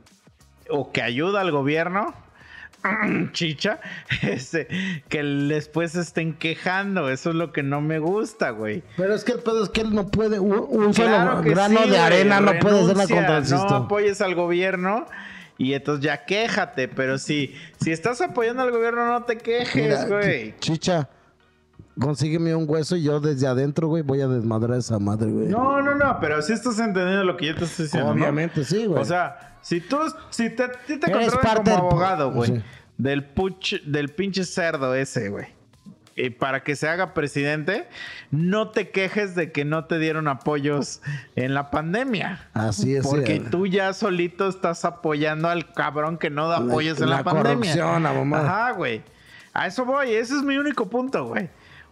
o 0.69 0.91
que 0.91 1.01
ayuda 1.01 1.41
al 1.41 1.51
gobierno, 1.51 2.13
chicha, 3.33 3.79
este, 4.21 4.67
que 5.09 5.23
después 5.23 5.95
estén 5.95 6.33
quejando. 6.33 7.09
Eso 7.09 7.31
es 7.31 7.35
lo 7.35 7.51
que 7.51 7.63
no 7.63 7.81
me 7.81 7.99
gusta, 7.99 8.51
güey. 8.51 8.83
Pero 8.97 9.13
es 9.13 9.23
que 9.23 9.33
el 9.33 9.39
pedo 9.39 9.63
es 9.63 9.69
que 9.69 9.81
él 9.81 9.93
no 9.93 10.07
puede, 10.07 10.39
un, 10.39 10.65
un 10.69 10.93
solo 10.93 11.09
Claro 11.09 11.41
grano 11.43 11.83
sí, 11.83 11.89
de 11.89 11.97
arena 11.99 12.39
no 12.39 12.57
puede 12.59 12.81
hacer 12.81 12.97
la 12.97 13.07
contra 13.07 13.37
el 13.37 13.49
No 13.49 13.75
apoyes 13.75 14.21
al 14.21 14.35
gobierno 14.35 15.05
y 15.59 15.73
entonces 15.73 16.05
ya 16.05 16.25
quéjate, 16.25 16.87
pero 16.87 17.17
si, 17.17 17.53
si 17.81 17.91
estás 17.91 18.21
apoyando 18.21 18.63
al 18.63 18.71
gobierno 18.71 19.05
no 19.05 19.23
te 19.23 19.37
quejes, 19.37 19.75
Mira, 19.75 20.05
güey. 20.05 20.57
Chicha, 20.59 21.09
consígueme 21.99 22.55
un 22.55 22.65
hueso 22.67 22.95
y 22.95 23.03
yo 23.03 23.19
desde 23.19 23.47
adentro, 23.47 23.87
güey, 23.87 24.03
voy 24.03 24.21
a 24.21 24.27
desmadrar 24.27 24.73
a 24.73 24.79
esa 24.79 24.99
madre, 24.99 25.31
güey. 25.31 25.47
No, 25.47 25.81
no, 25.81 25.95
no, 25.95 26.17
pero 26.19 26.41
si 26.41 26.53
estás 26.53 26.79
entendiendo 26.79 27.23
lo 27.23 27.37
que 27.37 27.47
yo 27.47 27.55
te 27.55 27.65
estoy 27.65 27.85
diciendo, 27.85 28.13
¿no? 28.13 28.21
Obviamente, 28.21 28.63
sí, 28.63 28.85
güey. 28.85 29.01
O 29.01 29.05
sea, 29.05 29.57
si 29.61 29.81
tú, 29.81 29.97
si 30.29 30.49
te, 30.49 30.67
ti 30.87 30.97
te 30.97 31.11
contratan 31.11 31.63
como 31.63 31.89
abogado, 31.89 32.31
güey, 32.31 32.49
Sí. 32.57 32.61
del 32.97 33.23
puch, 33.25 33.81
del 33.85 34.09
pinche 34.09 34.43
cerdo 34.45 34.93
ese, 34.95 35.29
güey. 35.29 35.47
Y 36.15 36.31
para 36.31 36.63
que 36.63 36.75
se 36.75 36.89
haga 36.89 37.13
presidente, 37.13 37.87
no 38.29 38.71
te 38.71 38.89
quejes 38.89 39.35
de 39.35 39.53
que 39.53 39.63
no 39.63 39.85
te 39.85 39.99
dieron 39.99 40.27
apoyos 40.27 41.01
en 41.37 41.53
la 41.53 41.71
pandemia. 41.71 42.49
Así 42.53 42.93
es. 42.93 43.07
Porque 43.07 43.37
sí, 43.37 43.45
tú 43.49 43.67
ya 43.67 43.93
solito 43.93 44.49
estás 44.49 44.83
apoyando 44.83 45.47
al 45.47 45.71
cabrón 45.71 46.17
que 46.17 46.29
no 46.29 46.49
da 46.49 46.59
La- 46.59 46.65
apoyos 46.65 46.99
en 46.99 47.09
la, 47.09 47.17
la 47.17 47.23
pandemia. 47.23 47.53
corrupción, 47.55 48.03
la 48.03 48.11
mamada. 48.11 48.43
Ajá, 48.65 48.71
güey. 48.73 49.01
A 49.53 49.67
eso 49.67 49.85
voy, 49.85 50.11
ese 50.11 50.35
es 50.35 50.43
mi 50.43 50.57
único 50.57 50.89
punto, 50.89 51.25
güey. 51.25 51.49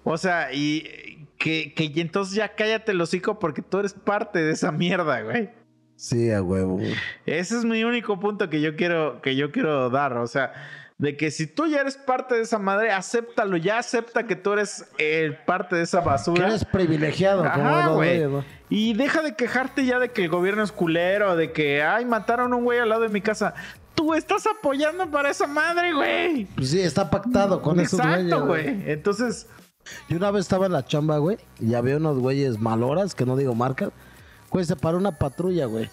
O 0.10 0.18
sea, 0.18 0.54
y 0.54 1.28
que, 1.38 1.74
que 1.74 1.86
y 1.94 2.00
entonces 2.00 2.34
ya 2.36 2.56
cállate 2.56 2.94
el 2.94 3.02
hocico 3.02 3.40
porque 3.40 3.62
tú 3.62 3.80
eres 3.80 3.94
parte 3.94 4.40
de 4.40 4.52
esa 4.54 4.72
mierda, 4.72 5.22
güey. 5.22 5.50
Sí, 5.96 6.32
a 6.32 6.42
huevo, 6.42 6.74
güey. 6.76 6.94
Ese 7.26 7.58
es 7.58 7.66
mi 7.66 7.84
único 7.84 8.20
punto 8.20 8.50
que 8.50 8.62
yo 8.62 8.76
quiero, 8.76 9.22
que 9.22 9.36
yo 9.36 9.52
quiero 9.52 9.90
dar. 9.90 10.14
O 10.18 10.28
sea, 10.28 10.54
de 10.98 11.18
que 11.18 11.30
si 11.32 11.46
tú 11.48 11.68
ya 11.68 11.82
eres 11.82 11.98
parte 11.98 12.36
de 12.36 12.42
esa 12.42 12.58
madre, 12.60 12.92
acéptalo, 12.92 13.58
ya 13.58 13.80
acepta 13.80 14.26
que 14.28 14.36
tú 14.36 14.54
eres 14.54 14.86
eh, 14.98 15.38
parte 15.46 15.76
de 15.76 15.84
esa 15.84 16.00
Que 16.02 16.06
basura. 16.06 16.48
eres 16.48 16.64
privilegiado, 16.66 17.40
como 17.52 17.68
Ajá, 17.68 17.86
los 17.88 17.96
güey. 17.96 18.10
güeyes, 18.20 18.30
¿no? 18.30 18.46
Y 18.70 18.94
deja 18.94 19.22
de 19.22 19.36
quejarte 19.36 19.86
ya 19.86 20.00
de 20.00 20.10
que 20.12 20.24
el 20.24 20.30
gobierno 20.30 20.64
es 20.64 20.72
culero, 20.72 21.36
de 21.36 21.52
que, 21.52 21.82
ay, 21.84 22.06
mataron 22.06 22.54
a 22.54 22.56
un 22.56 22.64
güey 22.64 22.80
al 22.80 22.90
lado 22.90 23.02
de 23.02 23.10
mi 23.10 23.22
casa. 23.22 23.54
Tú 23.96 24.14
estás 24.14 24.46
apoyando 24.48 25.10
para 25.10 25.30
esa 25.32 25.48
madre, 25.48 25.94
güey. 25.94 26.46
Pues 26.56 26.70
sí, 26.70 26.80
está 26.80 27.10
pactado 27.10 27.62
con 27.62 27.80
esos 27.80 28.00
güeyes. 28.00 28.20
Exacto, 28.26 28.46
güey. 28.46 28.84
Entonces, 28.92 29.48
Yo 30.10 30.18
una 30.18 30.32
vez 30.32 30.42
estaba 30.42 30.66
en 30.66 30.74
la 30.74 30.86
chamba, 30.86 31.18
güey, 31.18 31.38
y 31.60 31.74
había 31.74 31.98
unos 31.98 32.20
güeyes 32.20 32.60
maloras, 32.60 33.16
que 33.16 33.26
no 33.26 33.36
digo 33.36 33.56
marcas. 33.56 33.90
Güey, 34.50 34.66
se 34.66 34.76
paró 34.76 34.98
una 34.98 35.18
patrulla, 35.18 35.66
güey. 35.66 35.90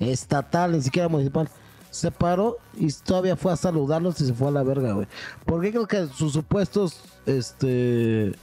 Estatal, 0.00 0.72
ni 0.72 0.82
siquiera 0.82 1.08
municipal. 1.08 1.48
Se 1.90 2.10
paró 2.10 2.58
y 2.76 2.92
todavía 2.92 3.36
fue 3.36 3.52
a 3.52 3.56
saludarlos 3.56 4.20
y 4.20 4.26
se 4.26 4.34
fue 4.34 4.48
a 4.48 4.50
la 4.50 4.62
verga, 4.62 4.92
güey. 4.92 5.06
Porque 5.46 5.70
creo 5.70 5.86
que 5.86 6.06
sus 6.08 6.32
supuestos, 6.32 7.00
este... 7.24 8.34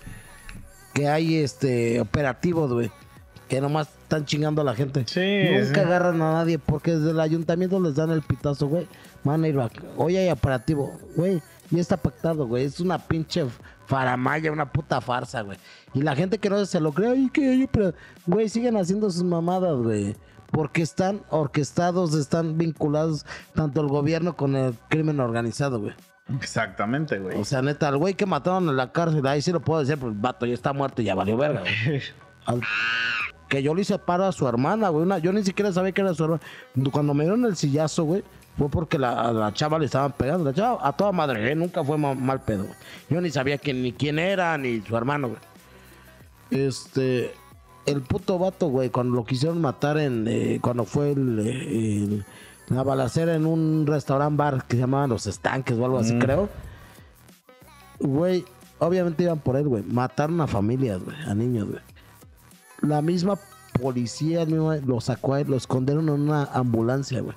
Que 0.94 1.08
hay, 1.08 1.38
este, 1.38 2.00
operativos, 2.02 2.72
güey. 2.72 2.92
Que 3.48 3.62
nomás 3.62 3.90
están 4.04 4.26
chingando 4.26 4.62
a 4.62 4.66
la 4.66 4.76
gente. 4.76 5.06
Sí, 5.08 5.60
Nunca 5.60 5.82
sí. 5.82 5.88
agarran 5.88 6.22
a 6.22 6.34
nadie 6.34 6.60
porque 6.60 6.96
desde 6.96 7.12
el 7.12 7.20
ayuntamiento 7.20 7.80
les 7.80 7.96
dan 7.96 8.12
el 8.12 8.22
pitazo, 8.22 8.68
güey. 8.68 8.88
Van 9.24 9.44
a 9.44 9.48
ir 9.48 9.60
a... 9.60 9.70
Hoy 9.98 10.18
hay 10.18 10.30
operativo, 10.30 11.00
güey. 11.16 11.42
Y 11.72 11.80
está 11.80 11.98
pactado, 11.98 12.48
güey. 12.48 12.66
Es 12.66 12.80
una 12.80 13.00
pinche 13.00 13.46
faramaya, 13.86 14.52
una 14.52 14.72
puta 14.72 15.02
farsa, 15.02 15.42
güey. 15.42 15.58
Y 15.94 16.02
la 16.02 16.16
gente 16.16 16.38
que 16.38 16.50
no 16.50 16.66
se 16.66 16.80
lo 16.80 16.92
cree, 16.94 17.10
ay, 17.12 17.30
que 17.32 17.64
opera-". 17.66 17.94
Güey, 18.26 18.50
siguen 18.50 18.78
haciendo 18.78 19.10
sus 19.10 19.24
mamadas, 19.24 19.76
güey. 19.78 20.16
Porque 20.52 20.82
están 20.84 21.22
orquestados, 21.30 22.14
están 22.14 22.58
vinculados 22.58 23.26
tanto 23.56 23.82
el 23.82 23.88
gobierno 23.88 24.36
con 24.36 24.56
el 24.56 24.76
crimen 24.90 25.20
organizado, 25.20 25.80
güey. 25.80 25.94
exactamente, 26.40 27.18
güey. 27.20 27.40
O 27.40 27.44
sea, 27.46 27.62
neta, 27.62 27.90
el 27.90 27.98
güey 27.98 28.14
que 28.14 28.26
mataron 28.26 28.70
en 28.70 28.78
la 28.78 28.92
cárcel, 28.92 29.26
ahí 29.28 29.42
sí 29.42 29.52
lo 29.52 29.60
puedo 29.62 29.80
decir, 29.82 29.98
pues 29.98 30.14
el 30.14 30.20
vato 30.20 30.46
ya 30.46 30.54
está 30.54 30.72
muerto 30.72 31.02
y 31.02 31.06
ya 31.06 31.16
valió 31.16 31.36
verga, 31.38 31.62
güey. 31.86 32.02
Al- 32.46 32.62
que 33.50 33.62
yo 33.62 33.76
le 33.76 33.82
hice 33.82 33.98
paro 34.00 34.26
a 34.26 34.32
su 34.32 34.48
hermana, 34.48 34.90
güey. 34.90 35.04
una- 35.06 35.18
yo 35.20 35.32
ni 35.34 35.44
siquiera 35.44 35.72
sabía 35.72 35.92
que 35.92 36.02
era 36.02 36.14
su 36.14 36.24
hermana. 36.24 36.42
Cuando 36.92 37.14
me 37.14 37.24
dieron 37.24 37.46
el 37.46 37.56
sillazo, 37.56 38.04
güey, 38.04 38.24
fue 38.58 38.70
porque 38.70 39.00
la, 39.00 39.20
a 39.30 39.32
la 39.34 39.54
chava 39.54 39.80
le 39.80 39.86
estaban 39.86 40.12
pegando. 40.14 40.44
La 40.46 40.54
chava 40.54 40.80
a 40.88 40.94
toda 40.94 41.12
madre, 41.12 41.52
¿eh? 41.52 41.56
nunca 41.56 41.84
fue 41.84 41.98
ma- 41.98 42.14
mal 42.14 42.42
pedo. 42.42 42.64
güey. 42.66 42.76
Yo 43.10 43.22
ni 43.22 43.30
sabía 43.32 43.58
quién, 43.58 43.82
ni 43.82 43.94
quién 43.94 44.20
era, 44.20 44.58
ni 44.58 44.82
su 44.82 44.96
hermano, 44.96 45.30
güey. 45.30 45.40
Este, 46.52 47.34
el 47.86 48.02
puto 48.02 48.38
vato, 48.38 48.68
güey, 48.68 48.90
cuando 48.90 49.16
lo 49.16 49.26
quisieron 49.26 49.60
matar 49.62 49.98
en, 49.98 50.28
eh, 50.28 50.60
cuando 50.62 50.86
fue 50.86 51.12
el, 51.14 51.40
eh, 51.40 51.96
el- 52.04 52.26
la 52.70 52.84
balacera 52.84 53.36
en 53.36 53.46
un 53.46 53.86
restaurant 53.88 54.38
bar 54.38 54.66
que 54.66 54.76
se 54.78 54.82
llamaba 54.82 55.08
Los 55.08 55.28
Estanques 55.28 55.78
o 55.78 55.84
algo 55.86 56.00
así, 56.00 56.18
creo. 56.20 56.48
Güey, 58.00 58.46
obviamente 58.80 59.24
iban 59.24 59.40
por 59.40 59.56
él, 59.58 59.68
güey. 59.68 59.84
Mataron 59.84 60.40
a 60.42 60.48
familias, 60.48 61.02
güey, 61.04 61.16
a 61.28 61.34
niños, 61.36 61.68
güey. 61.70 61.82
La 62.82 63.02
misma 63.02 63.38
policía 63.82 64.44
el 64.44 64.50
mismo, 64.50 64.74
lo 64.74 65.02
sacó 65.02 65.34
a 65.34 65.42
él, 65.42 65.48
lo 65.50 65.58
escondieron 65.58 66.08
en 66.10 66.22
una 66.22 66.46
ambulancia, 66.46 67.22
güey. 67.22 67.36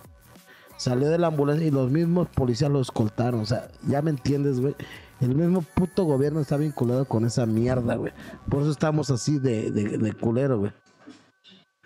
Salió 0.76 1.08
de 1.08 1.18
la 1.18 1.28
ambulancia 1.28 1.66
y 1.66 1.70
los 1.70 1.90
mismos 1.90 2.28
policías 2.28 2.70
lo 2.70 2.80
escoltaron. 2.80 3.40
O 3.40 3.46
sea, 3.46 3.68
ya 3.86 4.02
me 4.02 4.10
entiendes, 4.10 4.60
güey. 4.60 4.74
El 5.20 5.34
mismo 5.34 5.62
puto 5.62 6.04
gobierno 6.04 6.40
está 6.40 6.56
vinculado 6.58 7.06
con 7.06 7.24
esa 7.24 7.46
mierda, 7.46 7.94
güey. 7.96 8.12
Por 8.50 8.62
eso 8.62 8.70
estamos 8.70 9.10
así 9.10 9.38
de, 9.38 9.70
de, 9.70 9.96
de 9.96 10.12
culero, 10.12 10.58
güey. 10.58 10.72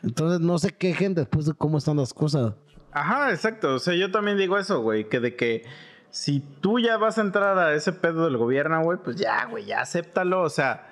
Entonces 0.02 0.40
no 0.40 0.58
se 0.58 0.70
quejen 0.70 1.14
después 1.14 1.46
de 1.46 1.54
cómo 1.54 1.78
están 1.78 1.98
las 1.98 2.12
cosas. 2.12 2.54
Ajá, 2.92 3.30
exacto. 3.30 3.74
O 3.74 3.78
sea, 3.78 3.94
yo 3.94 4.10
también 4.10 4.36
digo 4.36 4.58
eso, 4.58 4.80
güey. 4.80 5.08
Que 5.08 5.20
de 5.20 5.36
que 5.36 5.64
si 6.10 6.40
tú 6.40 6.80
ya 6.80 6.96
vas 6.96 7.18
a 7.18 7.20
entrar 7.20 7.58
a 7.58 7.74
ese 7.74 7.92
pedo 7.92 8.24
del 8.24 8.36
gobierno, 8.36 8.82
güey, 8.82 8.98
pues 8.98 9.16
ya, 9.16 9.46
güey, 9.46 9.64
ya 9.64 9.82
acéptalo. 9.82 10.42
O 10.42 10.50
sea, 10.50 10.89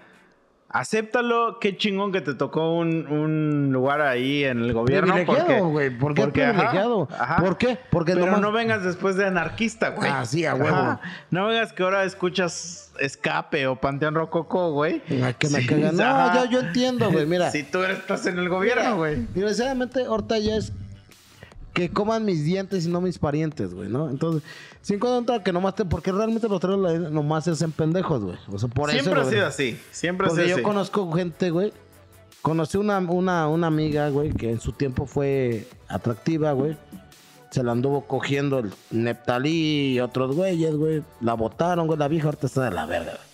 acéptalo. 0.68 1.58
Qué 1.60 1.76
chingón 1.76 2.12
que 2.12 2.20
te 2.20 2.34
tocó 2.34 2.72
un, 2.76 3.06
un 3.06 3.72
lugar 3.72 4.00
ahí 4.00 4.44
en 4.44 4.60
el 4.62 4.72
gobierno. 4.72 5.14
Privilegiado, 5.14 5.68
güey. 5.68 5.90
¿Por 5.90 6.14
qué 6.14 6.22
porque, 6.22 6.44
ajá, 6.44 6.52
privilegiado? 6.52 7.08
ajá. 7.18 7.36
¿Por 7.42 7.58
qué? 7.58 7.78
Porque 7.90 8.12
Pero 8.14 8.26
nomás- 8.26 8.40
no 8.40 8.52
vengas 8.52 8.84
después 8.84 9.16
de 9.16 9.26
anarquista, 9.26 9.90
güey. 9.90 10.10
Ah, 10.12 10.24
sí, 10.26 10.44
a 10.46 10.54
huevo. 10.54 10.76
Ajá. 10.76 11.00
No 11.30 11.46
vengas 11.46 11.72
que 11.72 11.82
ahora 11.82 12.04
escuchas 12.04 12.92
Escape 13.00 13.66
o 13.66 13.76
Panteón 13.76 14.14
Rococo, 14.14 14.72
güey. 14.72 15.00
Que 15.00 15.48
me 15.48 15.60
Sí, 15.60 15.66
cagan. 15.66 15.96
No, 15.96 16.04
ajá. 16.04 16.44
yo, 16.44 16.50
yo 16.50 16.60
entiendo, 16.66 17.10
güey. 17.10 17.26
Mira. 17.26 17.50
Si 17.58 17.62
tú 17.62 17.82
estás 17.84 18.26
en 18.26 18.38
el 18.38 18.48
gobierno, 18.48 18.96
güey. 18.96 19.26
Desgraciadamente, 19.34 20.04
ahorita 20.04 20.38
ya 20.38 20.56
es 20.56 20.72
que 21.72 21.90
coman 21.90 22.24
mis 22.24 22.44
dientes 22.44 22.86
y 22.86 22.88
no 22.88 23.00
mis 23.00 23.18
parientes, 23.18 23.72
güey, 23.74 23.88
¿no? 23.88 24.08
Entonces, 24.10 24.42
sin 24.82 24.98
contar 24.98 25.42
que 25.42 25.52
nomás 25.52 25.74
te. 25.74 25.84
Porque 25.84 26.10
realmente 26.12 26.48
los 26.48 26.60
tres 26.60 26.76
nomás 27.10 27.44
se 27.44 27.50
hacen 27.52 27.72
pendejos, 27.72 28.22
güey. 28.24 28.36
O 28.50 28.58
sea, 28.58 28.68
por 28.68 28.90
Siempre 28.90 29.12
eso. 29.12 29.20
ha 29.20 29.24
güey. 29.24 29.34
sido 29.34 29.46
así. 29.46 29.78
Siempre 29.92 30.26
ha 30.26 30.28
Porque 30.30 30.42
sido 30.44 30.48
yo 30.50 30.54
así. 30.56 30.62
conozco 30.64 31.12
gente, 31.12 31.50
güey. 31.50 31.72
Conocí 32.42 32.78
una, 32.78 32.98
una, 32.98 33.48
una 33.48 33.66
amiga, 33.66 34.08
güey, 34.10 34.30
que 34.32 34.50
en 34.50 34.60
su 34.60 34.72
tiempo 34.72 35.06
fue 35.06 35.66
atractiva, 35.88 36.52
güey. 36.52 36.76
Se 37.50 37.62
la 37.62 37.72
anduvo 37.72 38.06
cogiendo 38.06 38.58
el 38.58 38.72
Neptalí 38.90 39.94
y 39.94 40.00
otros 40.00 40.34
güeyes, 40.36 40.74
güey. 40.76 41.02
La 41.20 41.34
botaron, 41.34 41.86
güey. 41.86 41.98
La 41.98 42.08
vieja 42.08 42.26
ahorita 42.26 42.46
está 42.46 42.64
de 42.64 42.70
la 42.72 42.86
verga, 42.86 43.12
güey. 43.12 43.27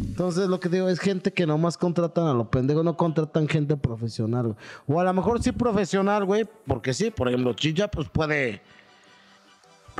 Entonces, 0.00 0.48
lo 0.48 0.60
que 0.60 0.68
digo 0.68 0.88
es 0.88 1.00
gente 1.00 1.32
que 1.32 1.46
nomás 1.46 1.76
contratan 1.76 2.26
a 2.26 2.34
los 2.34 2.48
pendejos, 2.48 2.84
no 2.84 2.96
contratan 2.96 3.48
gente 3.48 3.76
profesional, 3.76 4.44
güey. 4.44 4.56
O 4.86 5.00
a 5.00 5.04
lo 5.04 5.12
mejor 5.12 5.42
sí 5.42 5.52
profesional, 5.52 6.24
güey, 6.24 6.46
porque 6.66 6.94
sí, 6.94 7.10
por 7.10 7.28
ejemplo, 7.28 7.52
Chicha, 7.54 7.88
pues 7.88 8.08
puede 8.08 8.60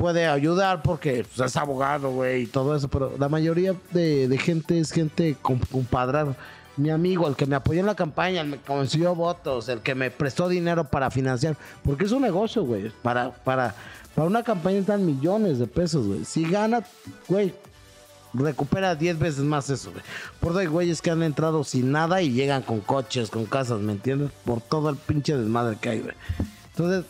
puede 0.01 0.25
ayudar 0.25 0.81
porque 0.81 1.23
pues, 1.35 1.47
es 1.47 1.55
abogado, 1.55 2.09
güey, 2.11 2.43
y 2.43 2.47
todo 2.47 2.75
eso, 2.75 2.87
pero 2.87 3.13
la 3.19 3.29
mayoría 3.29 3.75
de, 3.91 4.35
gente 4.41 4.79
es 4.79 4.91
gente 4.91 5.37
compadrar. 5.41 6.35
Mi 6.77 6.89
amigo, 6.89 7.27
el 7.27 7.35
que 7.35 7.45
me 7.45 7.55
apoyó 7.55 7.81
en 7.81 7.85
la 7.85 7.95
campaña, 7.95 8.41
el 8.41 8.49
que 8.49 8.57
me 8.57 8.63
consiguió 8.63 9.13
votos, 9.13 9.69
el 9.69 9.81
que 9.81 9.93
me 9.93 10.09
prestó 10.09 10.47
dinero 10.47 10.85
para 10.85 11.11
financiar, 11.11 11.55
porque 11.83 12.05
es 12.05 12.11
un 12.11 12.23
negocio, 12.23 12.63
güey. 12.63 12.91
Para, 13.03 13.31
para, 13.31 13.75
para 14.15 14.27
una 14.27 14.41
campaña 14.41 14.79
están 14.79 15.05
millones 15.05 15.59
de 15.59 15.67
pesos, 15.67 16.07
güey. 16.07 16.25
Si 16.25 16.49
gana, 16.49 16.81
güey, 17.27 17.53
recupera 18.33 18.95
10 18.95 19.19
veces 19.19 19.43
más 19.43 19.69
eso, 19.69 19.91
güey. 19.91 20.03
Por 20.39 20.57
hay 20.57 20.67
güeyes 20.67 21.01
que 21.01 21.11
han 21.11 21.23
entrado 21.23 21.63
sin 21.63 21.91
nada 21.91 22.21
y 22.21 22.31
llegan 22.31 22.61
con 22.61 22.79
coches, 22.79 23.29
con 23.29 23.45
casas, 23.45 23.79
¿me 23.79 23.93
entiendes? 23.93 24.31
Por 24.45 24.61
todo 24.61 24.89
el 24.89 24.95
pinche 24.95 25.35
desmadre 25.35 25.77
que 25.79 25.89
hay, 25.89 25.99
güey. 26.01 26.15
Entonces, 26.71 27.05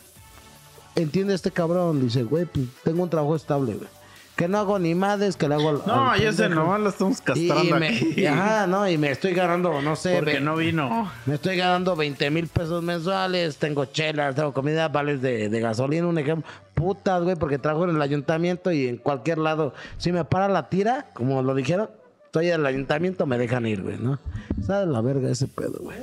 entiende 0.94 1.34
este 1.34 1.50
cabrón, 1.50 2.00
dice, 2.00 2.22
güey, 2.24 2.44
pues 2.46 2.66
tengo 2.84 3.02
un 3.02 3.10
trabajo 3.10 3.36
estable, 3.36 3.74
güey. 3.74 3.88
Que 4.36 4.48
no 4.48 4.58
hago 4.58 4.78
ni 4.78 4.94
madres, 4.94 5.36
que 5.36 5.46
le 5.46 5.54
hago 5.56 5.68
al. 5.68 5.82
No, 5.86 6.10
al 6.10 6.20
yo 6.20 6.32
sé, 6.32 6.44
pendejo. 6.44 6.62
nomás 6.62 6.80
lo 6.80 6.88
estamos 6.88 7.20
castrando 7.20 7.76
y 7.76 7.80
me- 7.80 7.88
aquí. 7.88 8.14
y 8.16 8.26
ajá, 8.26 8.66
no, 8.66 8.88
y 8.88 8.96
me 8.96 9.10
estoy 9.10 9.34
ganando, 9.34 9.82
no 9.82 9.94
sé, 9.94 10.14
Porque 10.16 10.34
ve- 10.34 10.40
no 10.40 10.56
vino. 10.56 11.10
me 11.26 11.34
estoy 11.34 11.56
ganando 11.58 11.94
20 11.96 12.30
mil 12.30 12.46
pesos 12.48 12.82
mensuales, 12.82 13.58
tengo 13.58 13.84
chelas, 13.84 14.34
tengo 14.34 14.52
comida, 14.54 14.88
vales 14.88 15.20
de, 15.20 15.48
de 15.50 15.60
gasolina, 15.60 16.06
un 16.06 16.16
ejemplo. 16.18 16.50
Putas, 16.74 17.22
güey, 17.22 17.36
porque 17.36 17.58
trabajo 17.58 17.84
en 17.84 17.94
el 17.96 18.00
ayuntamiento 18.02 18.72
y 18.72 18.88
en 18.88 18.96
cualquier 18.96 19.36
lado. 19.38 19.74
Si 19.98 20.10
me 20.12 20.24
para 20.24 20.48
la 20.48 20.70
tira, 20.70 21.06
como 21.12 21.42
lo 21.42 21.54
dijeron, 21.54 21.90
estoy 22.24 22.48
en 22.48 22.60
el 22.60 22.66
ayuntamiento, 22.66 23.26
me 23.26 23.36
dejan 23.36 23.66
ir, 23.66 23.82
güey, 23.82 23.98
¿no? 23.98 24.18
Sabe 24.66 24.86
la 24.86 25.02
verga 25.02 25.30
ese 25.30 25.46
pedo, 25.46 25.78
güey. 25.80 25.98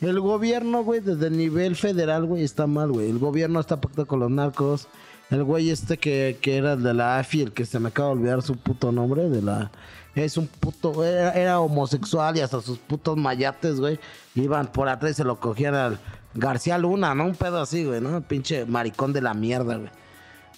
El 0.00 0.18
gobierno, 0.20 0.82
güey, 0.84 1.00
desde 1.00 1.26
el 1.26 1.36
nivel 1.36 1.74
federal, 1.76 2.24
güey, 2.24 2.44
está 2.44 2.66
mal, 2.68 2.90
güey. 2.92 3.10
El 3.10 3.18
gobierno 3.18 3.58
está 3.60 3.80
pactado 3.80 4.06
con 4.06 4.20
los 4.20 4.30
narcos. 4.30 4.86
El 5.30 5.44
güey 5.44 5.70
este 5.70 5.96
que, 5.96 6.38
que 6.40 6.56
era 6.56 6.76
de 6.76 6.92
la 6.92 7.18
AFI, 7.18 7.42
el 7.42 7.52
que 7.52 7.64
se 7.64 7.78
me 7.78 7.88
acaba 7.88 8.08
de 8.08 8.14
olvidar 8.14 8.42
su 8.42 8.56
puto 8.56 8.90
nombre, 8.90 9.28
de 9.28 9.42
la... 9.42 9.70
Es 10.14 10.36
un 10.36 10.48
puto... 10.48 11.04
Era, 11.04 11.32
era 11.32 11.60
homosexual 11.60 12.36
y 12.36 12.40
hasta 12.40 12.60
sus 12.60 12.78
putos 12.78 13.16
mayates, 13.16 13.78
güey, 13.78 14.00
iban 14.34 14.66
por 14.66 14.88
atrás 14.88 15.12
y 15.12 15.14
se 15.14 15.24
lo 15.24 15.38
cogían 15.38 15.74
al 15.74 16.00
García 16.34 16.78
Luna, 16.78 17.14
¿no? 17.14 17.26
Un 17.26 17.34
pedo 17.34 17.60
así, 17.60 17.84
güey, 17.84 18.00
¿no? 18.00 18.20
Pinche 18.22 18.64
maricón 18.64 19.12
de 19.12 19.22
la 19.22 19.34
mierda, 19.34 19.76
güey. 19.76 19.90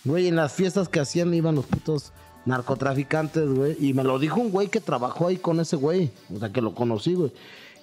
Güey, 0.04 0.28
en 0.28 0.36
las 0.36 0.52
fiestas 0.52 0.88
que 0.88 1.00
hacían 1.00 1.32
iban 1.32 1.54
los 1.54 1.66
putos 1.66 2.12
narcotraficantes, 2.44 3.48
güey. 3.48 3.76
Y 3.78 3.94
me 3.94 4.04
lo 4.04 4.18
dijo 4.18 4.40
un 4.40 4.50
güey 4.50 4.68
que 4.68 4.80
trabajó 4.80 5.28
ahí 5.28 5.36
con 5.36 5.60
ese 5.60 5.76
güey. 5.76 6.10
O 6.34 6.38
sea, 6.38 6.50
que 6.50 6.60
lo 6.60 6.74
conocí, 6.74 7.14
güey. 7.14 7.32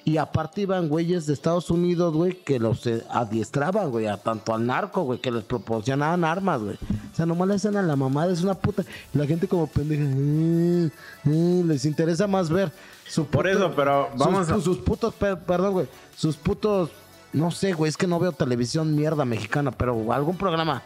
Y 0.05 0.17
aparte 0.17 0.61
iban 0.61 0.87
güeyes 0.87 1.25
de 1.27 1.33
Estados 1.33 1.69
Unidos, 1.69 2.13
güey, 2.15 2.33
que 2.33 2.57
los 2.57 2.87
eh, 2.87 3.03
adiestraban, 3.11 3.91
güey, 3.91 4.07
a 4.07 4.17
tanto 4.17 4.53
al 4.55 4.65
narco, 4.65 5.03
güey, 5.03 5.19
que 5.19 5.29
les 5.31 5.43
proporcionaban 5.43 6.23
armas, 6.23 6.61
güey. 6.61 6.75
O 7.11 7.15
sea, 7.15 7.25
nomás 7.25 7.47
le 7.47 7.53
hacen 7.55 7.75
a 7.77 7.81
la 7.81 7.95
mamada, 7.95 8.31
es 8.31 8.41
una 8.41 8.53
puta. 8.55 8.83
Y 9.13 9.17
la 9.17 9.27
gente 9.27 9.47
como 9.47 9.67
pendeja, 9.67 10.03
"Eh, 10.03 10.89
eh", 11.25 11.63
les 11.65 11.85
interesa 11.85 12.27
más 12.27 12.49
ver 12.49 12.71
su 13.07 13.25
Por 13.25 13.45
puto- 13.45 13.55
eso, 13.57 13.73
pero 13.75 14.09
vamos 14.17 14.47
sus, 14.47 14.57
a- 14.57 14.61
sus 14.61 14.77
putos, 14.77 15.13
per- 15.13 15.39
perdón, 15.39 15.73
güey, 15.73 15.87
sus 16.17 16.37
putos, 16.37 16.89
no 17.33 17.51
sé, 17.51 17.73
güey, 17.73 17.89
es 17.89 17.97
que 17.97 18.07
no 18.07 18.19
veo 18.19 18.31
televisión 18.31 18.95
mierda 18.95 19.25
mexicana, 19.25 19.69
pero 19.71 20.11
algún 20.13 20.37
programa 20.37 20.81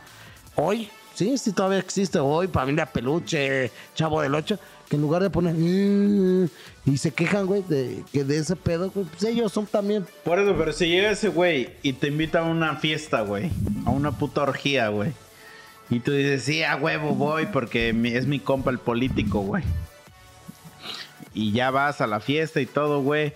hoy, 0.56 0.90
sí, 1.14 1.38
sí 1.38 1.54
todavía 1.54 1.80
existe 1.80 2.20
hoy, 2.20 2.48
familia 2.48 2.86
peluche, 2.88 3.72
chavo 3.96 4.22
del 4.22 4.34
8, 4.36 4.58
en 4.96 5.02
lugar 5.02 5.22
de 5.24 5.30
poner 5.30 5.56
"Mm", 5.56 6.48
y 6.86 6.98
se 6.98 7.12
quejan, 7.12 7.46
güey, 7.46 7.64
de 7.68 8.04
que 8.12 8.24
de 8.24 8.38
ese 8.38 8.56
pedo, 8.56 8.90
güey, 8.92 9.06
pues 9.06 9.24
ellos 9.24 9.52
son 9.52 9.66
también 9.66 10.06
Por 10.24 10.40
eso, 10.40 10.56
pero 10.58 10.74
si 10.74 10.88
llega 10.88 11.12
ese 11.12 11.30
güey 11.30 11.70
y 11.82 11.94
te 11.94 12.08
invita 12.08 12.40
a 12.40 12.44
una 12.44 12.76
fiesta, 12.78 13.22
güey, 13.22 13.52
a 13.86 13.90
una 13.90 14.12
puta 14.12 14.42
orgía, 14.44 14.90
güey, 14.90 15.12
y 15.90 16.00
tú 16.00 16.12
dices, 16.12 16.44
sí, 16.44 16.64
a 16.64 16.76
huevo 16.76 17.14
voy 17.16 17.46
porque 17.48 17.90
es 17.90 18.26
mi 18.26 18.40
compa 18.40 18.72
el 18.72 18.80
político, 18.80 19.42
güey. 19.42 19.64
Y 21.34 21.52
ya 21.52 21.72
vas 21.72 22.00
a 22.02 22.08
la 22.08 22.20
fiesta 22.20 22.62
y 22.62 22.66
todo, 22.66 23.02
güey, 23.02 23.34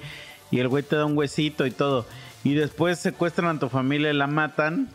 y 0.51 0.59
el 0.59 0.67
güey 0.67 0.83
te 0.83 0.95
da 0.95 1.05
un 1.05 1.17
huesito 1.17 1.65
y 1.65 1.71
todo, 1.71 2.05
y 2.43 2.53
después 2.53 2.99
secuestran 2.99 3.55
a 3.55 3.59
tu 3.59 3.69
familia 3.69 4.11
y 4.11 4.15
la 4.15 4.27
matan. 4.27 4.89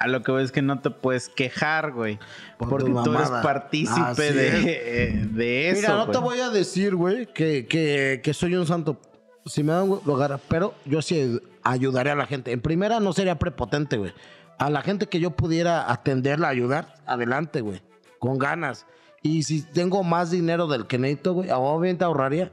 A 0.00 0.08
lo 0.08 0.22
que 0.22 0.32
ves 0.32 0.50
que 0.50 0.62
no 0.62 0.80
te 0.80 0.90
puedes 0.90 1.28
quejar, 1.28 1.92
güey. 1.92 2.18
Por 2.58 2.70
Porque 2.70 2.90
tú 2.90 3.14
eres 3.14 3.28
partícipe 3.28 4.32
de, 4.32 4.72
eh, 4.72 5.26
de 5.30 5.68
eso. 5.68 5.82
Mira, 5.82 5.94
no 5.94 6.10
te 6.10 6.18
voy 6.18 6.40
a 6.40 6.48
decir, 6.48 6.96
güey, 6.96 7.26
que, 7.26 7.66
que, 7.66 8.20
que 8.24 8.34
soy 8.34 8.56
un 8.56 8.66
santo. 8.66 8.98
Si 9.44 9.62
me 9.62 9.72
dan 9.72 9.88
lugar, 9.88 10.40
pero 10.48 10.74
yo 10.86 11.02
sí 11.02 11.38
ayudaré 11.62 12.10
a 12.10 12.14
la 12.14 12.26
gente. 12.26 12.50
En 12.50 12.62
primera, 12.62 12.98
no 12.98 13.12
sería 13.12 13.38
prepotente, 13.38 13.98
güey. 13.98 14.12
A 14.58 14.70
la 14.70 14.80
gente 14.80 15.06
que 15.06 15.20
yo 15.20 15.32
pudiera 15.32 15.92
atenderla, 15.92 16.48
ayudar, 16.48 16.94
adelante, 17.04 17.60
güey. 17.60 17.82
Con 18.18 18.38
ganas. 18.38 18.86
Y 19.22 19.42
si 19.42 19.62
tengo 19.62 20.02
más 20.02 20.30
dinero 20.30 20.66
del 20.66 20.86
que 20.86 20.98
necesito, 20.98 21.34
güey, 21.34 21.50
obviamente 21.50 22.04
ahorraría. 22.04 22.50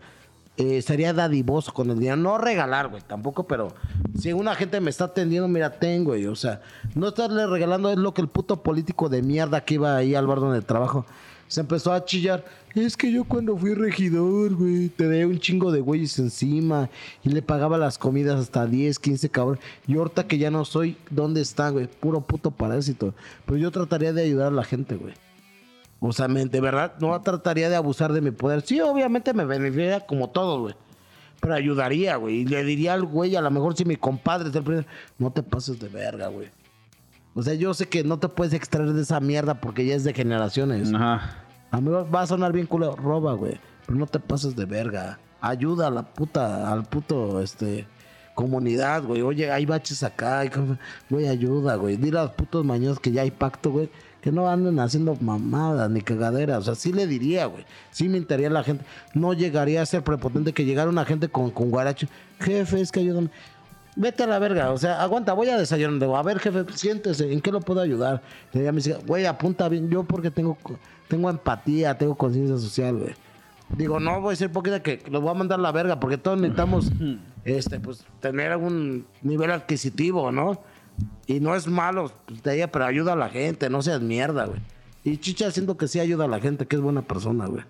Eh, 0.57 0.81
sería 0.81 1.13
dadivoso 1.13 1.73
con 1.73 1.89
el 1.89 1.99
dinero. 1.99 2.17
No 2.17 2.37
regalar, 2.37 2.89
güey, 2.89 3.01
tampoco, 3.05 3.47
pero 3.47 3.73
si 4.19 4.33
una 4.33 4.55
gente 4.55 4.81
me 4.81 4.89
está 4.89 5.05
atendiendo, 5.05 5.47
mira, 5.47 5.71
tengo, 5.79 6.11
güey. 6.11 6.25
O 6.25 6.35
sea, 6.35 6.61
no 6.95 7.09
estarle 7.09 7.45
regalando 7.47 7.91
es 7.91 7.97
lo 7.97 8.13
que 8.13 8.21
el 8.21 8.27
puto 8.27 8.63
político 8.63 9.09
de 9.09 9.21
mierda 9.21 9.63
que 9.63 9.75
iba 9.75 9.95
ahí 9.95 10.15
al 10.15 10.27
bar 10.27 10.39
donde 10.39 10.61
trabajo 10.61 11.05
se 11.47 11.61
empezó 11.61 11.93
a 11.93 12.03
chillar. 12.03 12.43
Es 12.75 12.95
que 12.95 13.11
yo 13.11 13.23
cuando 13.23 13.57
fui 13.57 13.73
regidor, 13.73 14.53
güey, 14.55 14.89
te 14.89 15.07
dejé 15.07 15.25
un 15.25 15.39
chingo 15.39 15.71
de 15.71 15.79
güeyes 15.79 16.19
encima 16.19 16.89
y 17.23 17.29
le 17.29 17.41
pagaba 17.41 17.77
las 17.77 17.97
comidas 17.97 18.39
hasta 18.39 18.65
10, 18.65 18.99
15 18.99 19.29
cabrón. 19.29 19.59
Y 19.87 19.97
ahorita 19.97 20.27
que 20.27 20.37
ya 20.37 20.51
no 20.51 20.63
soy, 20.65 20.97
¿dónde 21.09 21.41
está, 21.41 21.69
güey? 21.69 21.87
Puro 21.87 22.21
puto 22.21 22.51
parásito. 22.51 23.15
Pero 23.45 23.57
yo 23.57 23.71
trataría 23.71 24.13
de 24.13 24.23
ayudar 24.23 24.47
a 24.47 24.55
la 24.55 24.63
gente, 24.63 24.95
güey. 24.95 25.13
O 25.99 26.11
sea, 26.11 26.27
me- 26.27 26.45
de 26.45 26.61
verdad, 26.61 26.93
no 26.99 27.19
trataría 27.21 27.69
de 27.69 27.75
abusar 27.75 28.13
de 28.13 28.21
mi 28.21 28.31
poder. 28.31 28.61
Sí, 28.61 28.79
obviamente 28.81 29.33
me 29.33 29.45
beneficiaría 29.45 30.01
como 30.01 30.29
todos, 30.29 30.59
güey. 30.59 30.75
Pero 31.39 31.53
ayudaría, 31.53 32.15
güey. 32.15 32.37
Y 32.41 32.45
le 32.45 32.63
diría 32.63 32.93
al 32.93 33.03
güey, 33.03 33.35
a 33.35 33.41
lo 33.41 33.51
mejor 33.51 33.75
si 33.75 33.85
mi 33.85 33.95
compadre 33.95 34.49
es 34.49 34.55
el 34.55 34.63
primero, 34.63 34.87
no 35.17 35.31
te 35.31 35.43
pases 35.43 35.79
de 35.79 35.87
verga, 35.87 36.27
güey. 36.27 36.49
O 37.35 37.43
sea, 37.43 37.53
yo 37.53 37.73
sé 37.73 37.87
que 37.87 38.03
no 38.03 38.17
te 38.19 38.27
puedes 38.29 38.53
extraer 38.53 38.93
de 38.93 39.01
esa 39.03 39.19
mierda 39.19 39.61
porque 39.61 39.85
ya 39.85 39.95
es 39.95 40.03
de 40.03 40.13
generaciones. 40.13 40.91
Ajá. 40.93 41.43
Amigo, 41.69 42.07
va 42.09 42.21
a 42.21 42.27
sonar 42.27 42.51
bien 42.53 42.65
culo, 42.65 42.95
roba, 42.95 43.33
güey. 43.33 43.59
Pero 43.85 43.99
no 43.99 44.07
te 44.07 44.19
pases 44.19 44.55
de 44.55 44.65
verga. 44.65 45.19
Ayuda 45.41 45.87
a 45.87 45.91
la 45.91 46.01
puta, 46.03 46.71
al 46.71 46.83
puto, 46.85 47.41
este, 47.41 47.85
comunidad, 48.33 49.03
güey. 49.03 49.21
Oye, 49.21 49.51
hay 49.51 49.65
baches 49.67 50.01
acá, 50.03 50.39
hay 50.39 50.49
güey, 51.09 51.27
ayuda, 51.27 51.75
güey. 51.75 51.97
Dile 51.97 52.19
a 52.19 52.23
los 52.23 52.31
putos 52.31 52.65
maños 52.65 52.99
que 52.99 53.11
ya 53.11 53.21
hay 53.21 53.31
pacto, 53.31 53.71
güey. 53.71 53.89
Que 54.21 54.31
no 54.31 54.49
anden 54.49 54.79
haciendo 54.79 55.15
mamadas 55.21 55.89
ni 55.89 56.01
cagaderas. 56.01 56.59
O 56.59 56.63
sea, 56.63 56.75
sí 56.75 56.91
le 56.91 57.07
diría, 57.07 57.45
güey. 57.45 57.65
Sí 57.91 58.09
me 58.09 58.17
a 58.17 58.49
la 58.49 58.63
gente. 58.63 58.83
No 59.13 59.33
llegaría 59.33 59.81
a 59.81 59.85
ser 59.85 60.03
prepotente 60.03 60.53
que 60.53 60.65
llegara 60.65 60.89
una 60.89 61.05
gente 61.05 61.29
con, 61.29 61.51
con 61.51 61.69
guaracho. 61.69 62.07
Jefe, 62.39 62.81
es 62.81 62.91
que 62.91 62.99
ayúdame. 63.01 63.29
Vete 63.99 64.23
a 64.23 64.27
la 64.27 64.37
verga, 64.37 64.71
o 64.71 64.77
sea, 64.77 65.01
aguanta, 65.01 65.33
voy 65.33 65.49
a 65.49 65.57
desayunar. 65.57 65.99
Digo, 65.99 66.15
a 66.15 66.21
ver, 66.21 66.37
jefe, 66.37 66.65
siéntese, 66.75 67.33
¿en 67.33 67.41
qué 67.41 67.51
lo 67.51 67.61
puedo 67.61 67.81
ayudar? 67.81 68.21
Y 68.53 68.59
ella 68.59 68.71
me 68.71 68.75
dice, 68.75 68.95
güey, 69.07 69.25
apunta 69.25 69.67
bien, 69.69 69.89
yo 69.89 70.03
porque 70.03 70.29
tengo, 70.29 70.55
tengo 71.07 71.31
empatía, 71.31 71.97
tengo 71.97 72.13
conciencia 72.13 72.59
social, 72.59 72.95
güey. 72.95 73.15
Digo, 73.75 73.99
no 73.99 74.21
voy 74.21 74.33
a 74.33 74.35
ser 74.35 74.51
poquita 74.51 74.83
que 74.83 75.01
los 75.09 75.21
voy 75.21 75.31
a 75.31 75.33
mandar 75.33 75.57
a 75.57 75.63
la 75.63 75.71
verga, 75.71 75.99
porque 75.99 76.19
todos 76.19 76.39
necesitamos, 76.39 76.91
este, 77.43 77.79
pues, 77.79 78.05
tener 78.19 78.51
algún 78.51 79.07
nivel 79.23 79.49
adquisitivo, 79.49 80.31
¿no? 80.31 80.61
Y 81.25 81.39
no 81.39 81.55
es 81.55 81.67
malo, 81.67 82.11
pues, 82.25 82.41
de 82.43 82.55
ella, 82.55 82.71
pero 82.71 82.85
ayuda 82.85 83.13
a 83.13 83.15
la 83.15 83.29
gente, 83.29 83.69
no 83.69 83.81
seas 83.81 84.01
mierda, 84.01 84.45
güey. 84.45 84.61
Y 85.03 85.17
Chicha 85.17 85.51
siento 85.51 85.77
que 85.77 85.87
sí 85.87 85.99
ayuda 85.99 86.25
a 86.25 86.27
la 86.27 86.39
gente, 86.39 86.65
que 86.65 86.75
es 86.75 86.81
buena 86.81 87.01
persona, 87.01 87.45
güey. 87.47 87.63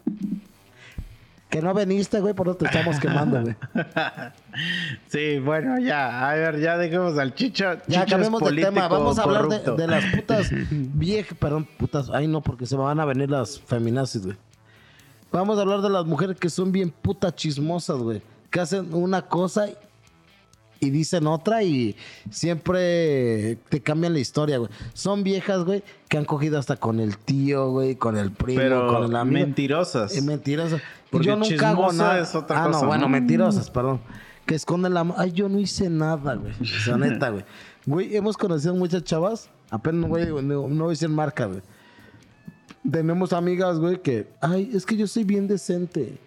Que 1.49 1.61
no 1.61 1.73
veniste, 1.73 2.19
güey, 2.19 2.34
por 2.34 2.47
eso 2.47 2.57
te 2.57 2.65
estamos 2.65 2.99
quemando, 3.01 3.41
güey. 3.41 3.55
Sí, 5.07 5.39
bueno, 5.39 5.80
ya. 5.80 6.30
A 6.30 6.36
ver, 6.36 6.59
ya 6.59 6.78
dejemos 6.78 7.17
al 7.17 7.34
chicho. 7.34 7.73
Ya 7.88 8.01
Chicho 8.01 8.05
cambiemos 8.09 8.43
de 8.43 8.61
tema. 8.61 8.88
Vamos 8.88 9.17
a 9.17 9.23
hablar 9.23 9.47
de, 9.47 9.88
las 9.88 10.05
putas 10.05 10.49
viejas, 10.71 11.38
perdón, 11.38 11.67
putas. 11.78 12.09
Ay, 12.11 12.28
no, 12.28 12.41
porque 12.41 12.65
se 12.65 12.75
me 12.75 12.84
van 12.84 12.99
a 12.99 13.05
venir 13.05 13.30
las 13.30 13.59
feminazis, 13.59 14.25
güey. 14.25 14.38
Vamos 15.32 15.57
a 15.57 15.61
hablar 15.61 15.82
de 15.82 15.89
las 15.89 16.05
mujeres 16.05 16.38
que 16.38 16.49
son 16.49 16.71
bien 16.71 16.89
putas 16.89 17.36
chismosas, 17.36 17.97
güey. 17.97 18.21
Que 18.49 18.59
hacen 18.59 18.93
una 18.93 19.21
cosa 19.21 19.67
y 20.80 20.89
dicen 20.89 21.28
otra 21.28 21.63
y 21.63 21.95
siempre 22.30 23.57
te 23.69 23.82
cambian 23.82 24.13
la 24.13 24.19
historia, 24.19 24.57
güey. 24.57 24.69
Son 24.93 25.23
viejas, 25.23 25.63
güey, 25.63 25.84
que 26.09 26.17
han 26.17 26.25
cogido 26.25 26.59
hasta 26.59 26.75
con 26.78 26.99
el 26.99 27.17
tío, 27.17 27.71
güey, 27.71 27.95
con 27.95 28.17
el 28.17 28.32
primo, 28.32 28.59
Pero 28.59 28.88
con 28.88 29.05
el 29.05 29.15
amigo. 29.15 29.45
mentirosas. 29.45 30.15
Eh, 30.15 30.21
mentirosas. 30.21 30.82
Porque 31.09 31.28
yo 31.28 31.36
nunca 31.36 31.69
hago 31.69 31.91
nada. 31.93 32.19
es 32.19 32.36
otra 32.36 32.63
ah, 32.63 32.67
cosa, 32.67 32.82
no, 32.82 32.88
bueno, 32.88 33.03
¿no? 33.03 33.09
mentirosas, 33.09 33.69
perdón. 33.69 34.01
Que 34.45 34.55
esconden 34.55 34.93
la... 34.93 35.13
Ay, 35.17 35.32
yo 35.32 35.49
no 35.49 35.59
hice 35.59 35.89
nada, 35.89 36.36
güey. 36.36 36.53
O 36.61 36.65
sea, 36.65 36.97
neta, 36.97 37.30
güey. 37.30 37.45
Güey, 37.86 38.15
hemos 38.15 38.38
conocido 38.38 38.75
muchas 38.75 39.03
chavas. 39.03 39.49
Apenas, 39.69 40.09
güey, 40.09 40.28
no, 40.28 40.67
no 40.67 40.89
decir 40.89 41.09
marca, 41.09 41.45
güey. 41.45 41.61
Tenemos 42.89 43.34
amigas, 43.34 43.80
güey, 43.80 44.01
que... 44.01 44.30
Ay, 44.39 44.71
es 44.73 44.86
que 44.86 44.95
yo 44.95 45.07
soy 45.07 45.23
bien 45.23 45.47
decente. 45.47 46.17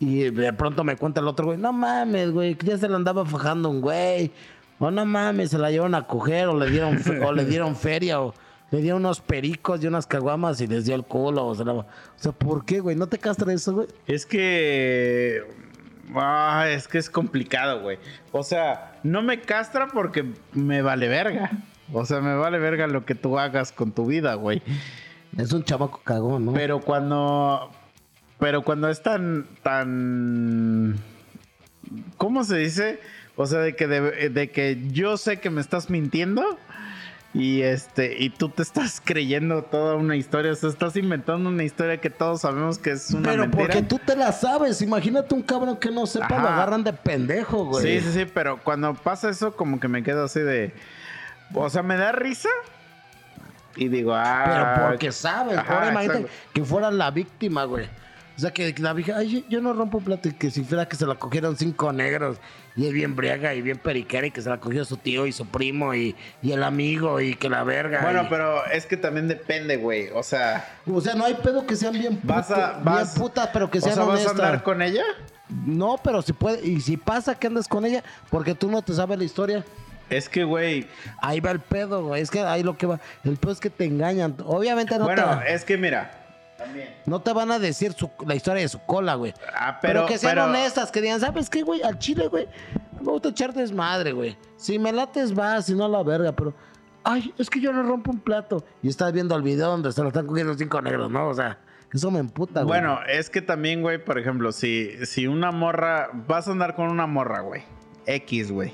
Y 0.00 0.30
de 0.30 0.52
pronto 0.52 0.84
me 0.84 0.96
cuenta 0.96 1.20
el 1.20 1.28
otro, 1.28 1.46
güey. 1.46 1.58
No 1.58 1.72
mames, 1.72 2.30
güey, 2.30 2.54
que 2.54 2.66
ya 2.66 2.78
se 2.78 2.88
le 2.88 2.94
andaba 2.94 3.24
fajando 3.26 3.68
un 3.68 3.80
güey. 3.80 4.30
O 4.78 4.90
no 4.92 5.04
mames, 5.04 5.50
se 5.50 5.58
la 5.58 5.70
llevaron 5.72 5.94
a 5.96 6.06
coger 6.06 6.46
o 6.48 6.56
le 6.56 6.70
dieron, 6.70 6.98
o 7.24 7.32
le 7.32 7.44
dieron 7.44 7.74
feria 7.76 8.20
o... 8.20 8.34
Le 8.70 8.82
dieron 8.82 9.00
unos 9.00 9.22
pericos 9.22 9.82
y 9.82 9.86
unas 9.86 10.06
caguamas 10.06 10.60
y 10.60 10.66
les 10.66 10.84
dio 10.84 10.94
el 10.94 11.02
culo. 11.02 11.46
O 11.46 11.54
sea, 11.54 11.64
la- 11.64 11.72
o 11.72 11.86
sea 12.16 12.32
¿por 12.32 12.66
qué, 12.66 12.80
güey? 12.80 12.96
¿No 12.96 13.06
te 13.06 13.16
castra 13.16 13.50
eso, 13.52 13.72
güey? 13.72 13.86
Es 14.06 14.26
que. 14.26 15.42
Ah, 16.14 16.66
es 16.68 16.86
que 16.86 16.98
es 16.98 17.08
complicado, 17.08 17.80
güey. 17.80 17.98
O 18.30 18.42
sea, 18.42 18.98
no 19.02 19.22
me 19.22 19.40
castra 19.40 19.88
porque 19.88 20.32
me 20.52 20.82
vale 20.82 21.08
verga. 21.08 21.50
O 21.94 22.04
sea, 22.04 22.20
me 22.20 22.34
vale 22.36 22.58
verga 22.58 22.86
lo 22.86 23.06
que 23.06 23.14
tú 23.14 23.38
hagas 23.38 23.72
con 23.72 23.92
tu 23.92 24.04
vida, 24.04 24.34
güey. 24.34 24.62
Es 25.38 25.50
un 25.54 25.64
chamaco 25.64 26.02
cagón, 26.04 26.44
¿no? 26.44 26.52
Pero 26.52 26.80
cuando. 26.80 27.70
Pero 28.38 28.62
cuando 28.62 28.88
es 28.88 29.02
tan. 29.02 29.46
tan. 29.62 30.96
¿Cómo 32.16 32.44
se 32.44 32.56
dice? 32.58 33.00
O 33.36 33.46
sea, 33.46 33.60
de 33.60 33.74
que, 33.76 33.86
de, 33.86 34.30
de 34.30 34.50
que 34.50 34.78
yo 34.90 35.16
sé 35.16 35.38
que 35.40 35.50
me 35.50 35.60
estás 35.60 35.90
mintiendo. 35.90 36.58
Y 37.34 37.60
este, 37.60 38.16
y 38.18 38.30
tú 38.30 38.48
te 38.48 38.62
estás 38.62 39.00
creyendo 39.04 39.62
toda 39.62 39.96
una 39.96 40.16
historia. 40.16 40.52
O 40.52 40.54
sea, 40.54 40.70
estás 40.70 40.96
inventando 40.96 41.48
una 41.50 41.62
historia 41.62 41.98
que 41.98 42.10
todos 42.10 42.40
sabemos 42.40 42.78
que 42.78 42.92
es 42.92 43.10
una 43.10 43.28
Pero 43.30 43.42
mentira. 43.42 43.64
porque 43.64 43.82
tú 43.82 43.98
te 43.98 44.16
la 44.16 44.32
sabes. 44.32 44.80
Imagínate 44.82 45.34
un 45.34 45.42
cabrón 45.42 45.76
que 45.76 45.90
no 45.90 46.06
sepa, 46.06 46.26
Ajá. 46.26 46.42
lo 46.42 46.48
agarran 46.48 46.84
de 46.84 46.92
pendejo, 46.92 47.66
güey. 47.66 48.00
Sí, 48.00 48.06
sí, 48.06 48.12
sí, 48.20 48.30
pero 48.32 48.58
cuando 48.62 48.94
pasa 48.94 49.28
eso, 49.28 49.54
como 49.54 49.78
que 49.78 49.88
me 49.88 50.02
quedo 50.02 50.24
así 50.24 50.40
de. 50.40 50.72
O 51.54 51.68
sea, 51.70 51.82
me 51.82 51.96
da 51.96 52.12
risa. 52.12 52.48
Y 53.76 53.88
digo, 53.88 54.14
ah. 54.14 54.44
Pero 54.76 54.88
porque 54.90 55.12
sabes. 55.12 55.58
Ajá, 55.58 55.74
Ahora 55.74 55.90
imagínate 55.90 56.20
exacto. 56.20 56.38
que 56.54 56.64
fuera 56.64 56.90
la 56.90 57.10
víctima, 57.10 57.64
güey. 57.64 57.88
O 58.38 58.40
sea, 58.40 58.52
que 58.52 58.72
la 58.78 58.92
vieja, 58.92 59.16
ay, 59.16 59.44
yo 59.48 59.60
no 59.60 59.72
rompo 59.72 59.98
plata 60.00 60.28
y 60.28 60.32
que 60.32 60.52
si 60.52 60.62
fuera 60.62 60.86
que 60.88 60.94
se 60.94 61.04
la 61.06 61.16
cogieron 61.16 61.56
cinco 61.56 61.92
negros 61.92 62.38
y 62.76 62.86
es 62.86 62.92
bien 62.92 63.16
briaga 63.16 63.52
y 63.52 63.62
bien 63.62 63.78
periquera 63.78 64.28
y 64.28 64.30
que 64.30 64.40
se 64.40 64.48
la 64.48 64.58
cogió 64.58 64.84
su 64.84 64.96
tío 64.96 65.26
y 65.26 65.32
su 65.32 65.44
primo 65.46 65.92
y, 65.92 66.14
y 66.40 66.52
el 66.52 66.62
amigo 66.62 67.20
y 67.20 67.34
que 67.34 67.48
la 67.50 67.64
verga. 67.64 68.00
Bueno, 68.02 68.22
y- 68.22 68.26
pero 68.30 68.64
es 68.66 68.86
que 68.86 68.96
también 68.96 69.26
depende, 69.26 69.76
güey. 69.76 70.10
O 70.14 70.22
sea, 70.22 70.68
O 70.88 71.00
sea, 71.00 71.14
no 71.14 71.24
hay 71.24 71.34
pedo 71.34 71.66
que 71.66 71.74
sean 71.74 71.94
bien, 71.94 72.20
vas 72.22 72.48
a. 72.52 72.74
puto- 72.78 72.84
Vas, 72.84 73.14
bien 73.14 73.22
putas, 73.26 73.50
pero 73.52 73.68
que 73.70 73.78
o 73.78 73.80
sean 73.82 73.94
sea, 73.96 74.04
¿vas 74.04 74.10
a 74.10 74.12
honestas. 74.22 74.40
andar 74.40 74.62
con 74.62 74.82
ella? 74.82 75.02
No, 75.66 75.98
pero 76.04 76.22
si 76.22 76.32
puede, 76.32 76.64
y 76.64 76.80
si 76.80 76.96
pasa 76.96 77.34
que 77.34 77.48
andes 77.48 77.66
con 77.66 77.84
ella, 77.84 78.04
porque 78.30 78.54
tú 78.54 78.70
no 78.70 78.82
te 78.82 78.92
sabes 78.94 79.18
la 79.18 79.24
historia. 79.24 79.64
Es 80.10 80.28
que, 80.28 80.44
güey. 80.44 80.86
Ahí 81.20 81.40
va 81.40 81.50
el 81.50 81.60
pedo, 81.60 82.04
güey. 82.06 82.22
Es 82.22 82.30
que 82.30 82.40
ahí 82.40 82.62
lo 82.62 82.78
que 82.78 82.86
va. 82.86 83.00
El 83.24 83.36
pedo 83.36 83.50
es 83.52 83.60
que 83.60 83.68
te 83.68 83.84
engañan. 83.84 84.36
Obviamente 84.46 84.96
no, 84.96 85.04
Bueno, 85.04 85.40
te, 85.44 85.52
es 85.52 85.64
que 85.64 85.76
mira. 85.76 86.17
También. 86.58 86.94
no 87.06 87.20
te 87.22 87.32
van 87.32 87.50
a 87.52 87.58
decir 87.58 87.92
su- 87.92 88.10
la 88.26 88.34
historia 88.34 88.60
de 88.62 88.68
su 88.68 88.80
cola, 88.80 89.14
güey. 89.14 89.32
Ah, 89.56 89.78
Pero, 89.80 90.00
pero. 90.00 90.06
que 90.06 90.18
sean 90.18 90.32
pero- 90.34 90.44
honestas, 90.46 90.90
que 90.90 91.00
digan, 91.00 91.20
¿sabes 91.20 91.48
qué, 91.48 91.62
güey? 91.62 91.80
Al 91.82 91.98
chile, 91.98 92.26
güey. 92.28 92.46
Me 93.00 93.12
gusta 93.12 93.28
echar 93.28 93.54
desmadre, 93.54 94.12
güey. 94.12 94.36
Si 94.56 94.78
me 94.78 94.92
lates, 94.92 95.32
vas, 95.34 95.66
si 95.66 95.74
no, 95.74 95.84
a 95.84 95.88
la 95.88 96.02
verga. 96.02 96.32
Pero, 96.32 96.52
ay, 97.04 97.32
es 97.38 97.48
que 97.48 97.60
yo 97.60 97.72
no 97.72 97.82
rompo 97.84 98.10
un 98.10 98.18
plato. 98.20 98.64
Y 98.82 98.88
estás 98.88 99.12
viendo 99.12 99.34
el 99.36 99.42
video 99.42 99.68
donde 99.70 99.92
se 99.92 100.02
lo 100.02 100.08
están 100.08 100.26
cogiendo 100.26 100.54
cinco 100.58 100.82
negros, 100.82 101.08
¿no? 101.10 101.28
O 101.28 101.34
sea, 101.34 101.58
eso 101.94 102.10
me 102.10 102.18
emputa, 102.18 102.62
güey. 102.64 102.80
Bueno, 102.80 102.98
es 103.08 103.30
que 103.30 103.40
también, 103.40 103.80
güey, 103.80 104.04
por 104.04 104.18
ejemplo, 104.18 104.50
si, 104.52 104.90
si 105.06 105.28
una 105.28 105.52
morra. 105.52 106.10
Vas 106.12 106.48
a 106.48 106.50
andar 106.50 106.74
con 106.74 106.88
una 106.90 107.06
morra, 107.06 107.40
güey. 107.40 107.62
X, 108.06 108.50
güey. 108.50 108.72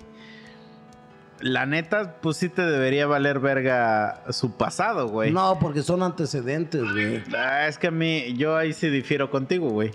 La 1.45 1.67
neta, 1.67 2.23
pues 2.23 2.39
sí 2.39 2.49
te 2.49 2.63
debería 2.63 3.07
valer 3.07 3.39
verga 3.39 4.23
su 4.31 4.57
pasado, 4.57 5.09
güey. 5.09 5.31
No, 5.31 5.59
porque 5.61 5.83
son 5.83 6.03
antecedentes, 6.03 6.83
güey. 6.91 7.23
Ah, 7.37 7.69
es 7.69 7.77
que 7.77 7.89
a 7.89 7.91
mí, 7.91 8.33
yo 8.33 8.57
ahí 8.57 8.73
sí 8.73 8.89
difiero 8.89 9.31
contigo, 9.31 9.69
güey. 9.69 9.91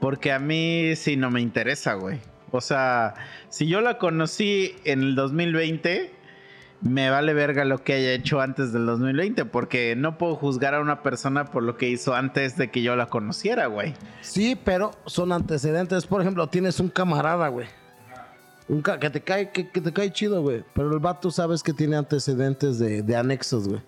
Porque 0.00 0.32
a 0.32 0.40
mí 0.40 0.96
sí 0.96 1.16
no 1.16 1.30
me 1.30 1.40
interesa, 1.40 1.94
güey. 1.94 2.18
O 2.50 2.60
sea, 2.60 3.14
si 3.48 3.68
yo 3.68 3.80
la 3.80 3.98
conocí 3.98 4.74
en 4.82 5.02
el 5.02 5.14
2020, 5.14 6.12
me 6.80 7.10
vale 7.10 7.32
verga 7.32 7.64
lo 7.64 7.84
que 7.84 7.92
haya 7.92 8.10
hecho 8.10 8.40
antes 8.40 8.72
del 8.72 8.84
2020. 8.86 9.44
Porque 9.44 9.94
no 9.94 10.18
puedo 10.18 10.34
juzgar 10.34 10.74
a 10.74 10.80
una 10.80 11.04
persona 11.04 11.44
por 11.44 11.62
lo 11.62 11.76
que 11.76 11.88
hizo 11.88 12.16
antes 12.16 12.56
de 12.56 12.72
que 12.72 12.82
yo 12.82 12.96
la 12.96 13.06
conociera, 13.06 13.66
güey. 13.66 13.94
Sí, 14.20 14.58
pero 14.64 14.90
son 15.06 15.30
antecedentes. 15.30 16.08
Por 16.08 16.22
ejemplo, 16.22 16.48
tienes 16.48 16.80
un 16.80 16.88
camarada, 16.88 17.46
güey. 17.46 17.68
Un 18.68 18.82
ca- 18.82 18.98
que 18.98 19.08
te 19.10 19.20
cae, 19.22 19.50
que, 19.50 19.68
que 19.70 19.80
te 19.80 19.92
cae 19.92 20.12
chido, 20.12 20.42
güey. 20.42 20.62
Pero 20.74 20.92
el 20.92 20.98
vato 20.98 21.30
sabes 21.30 21.62
que 21.62 21.72
tiene 21.72 21.96
antecedentes 21.96 22.78
de, 22.78 23.02
de 23.02 23.16
anexos, 23.16 23.68
güey. 23.68 23.80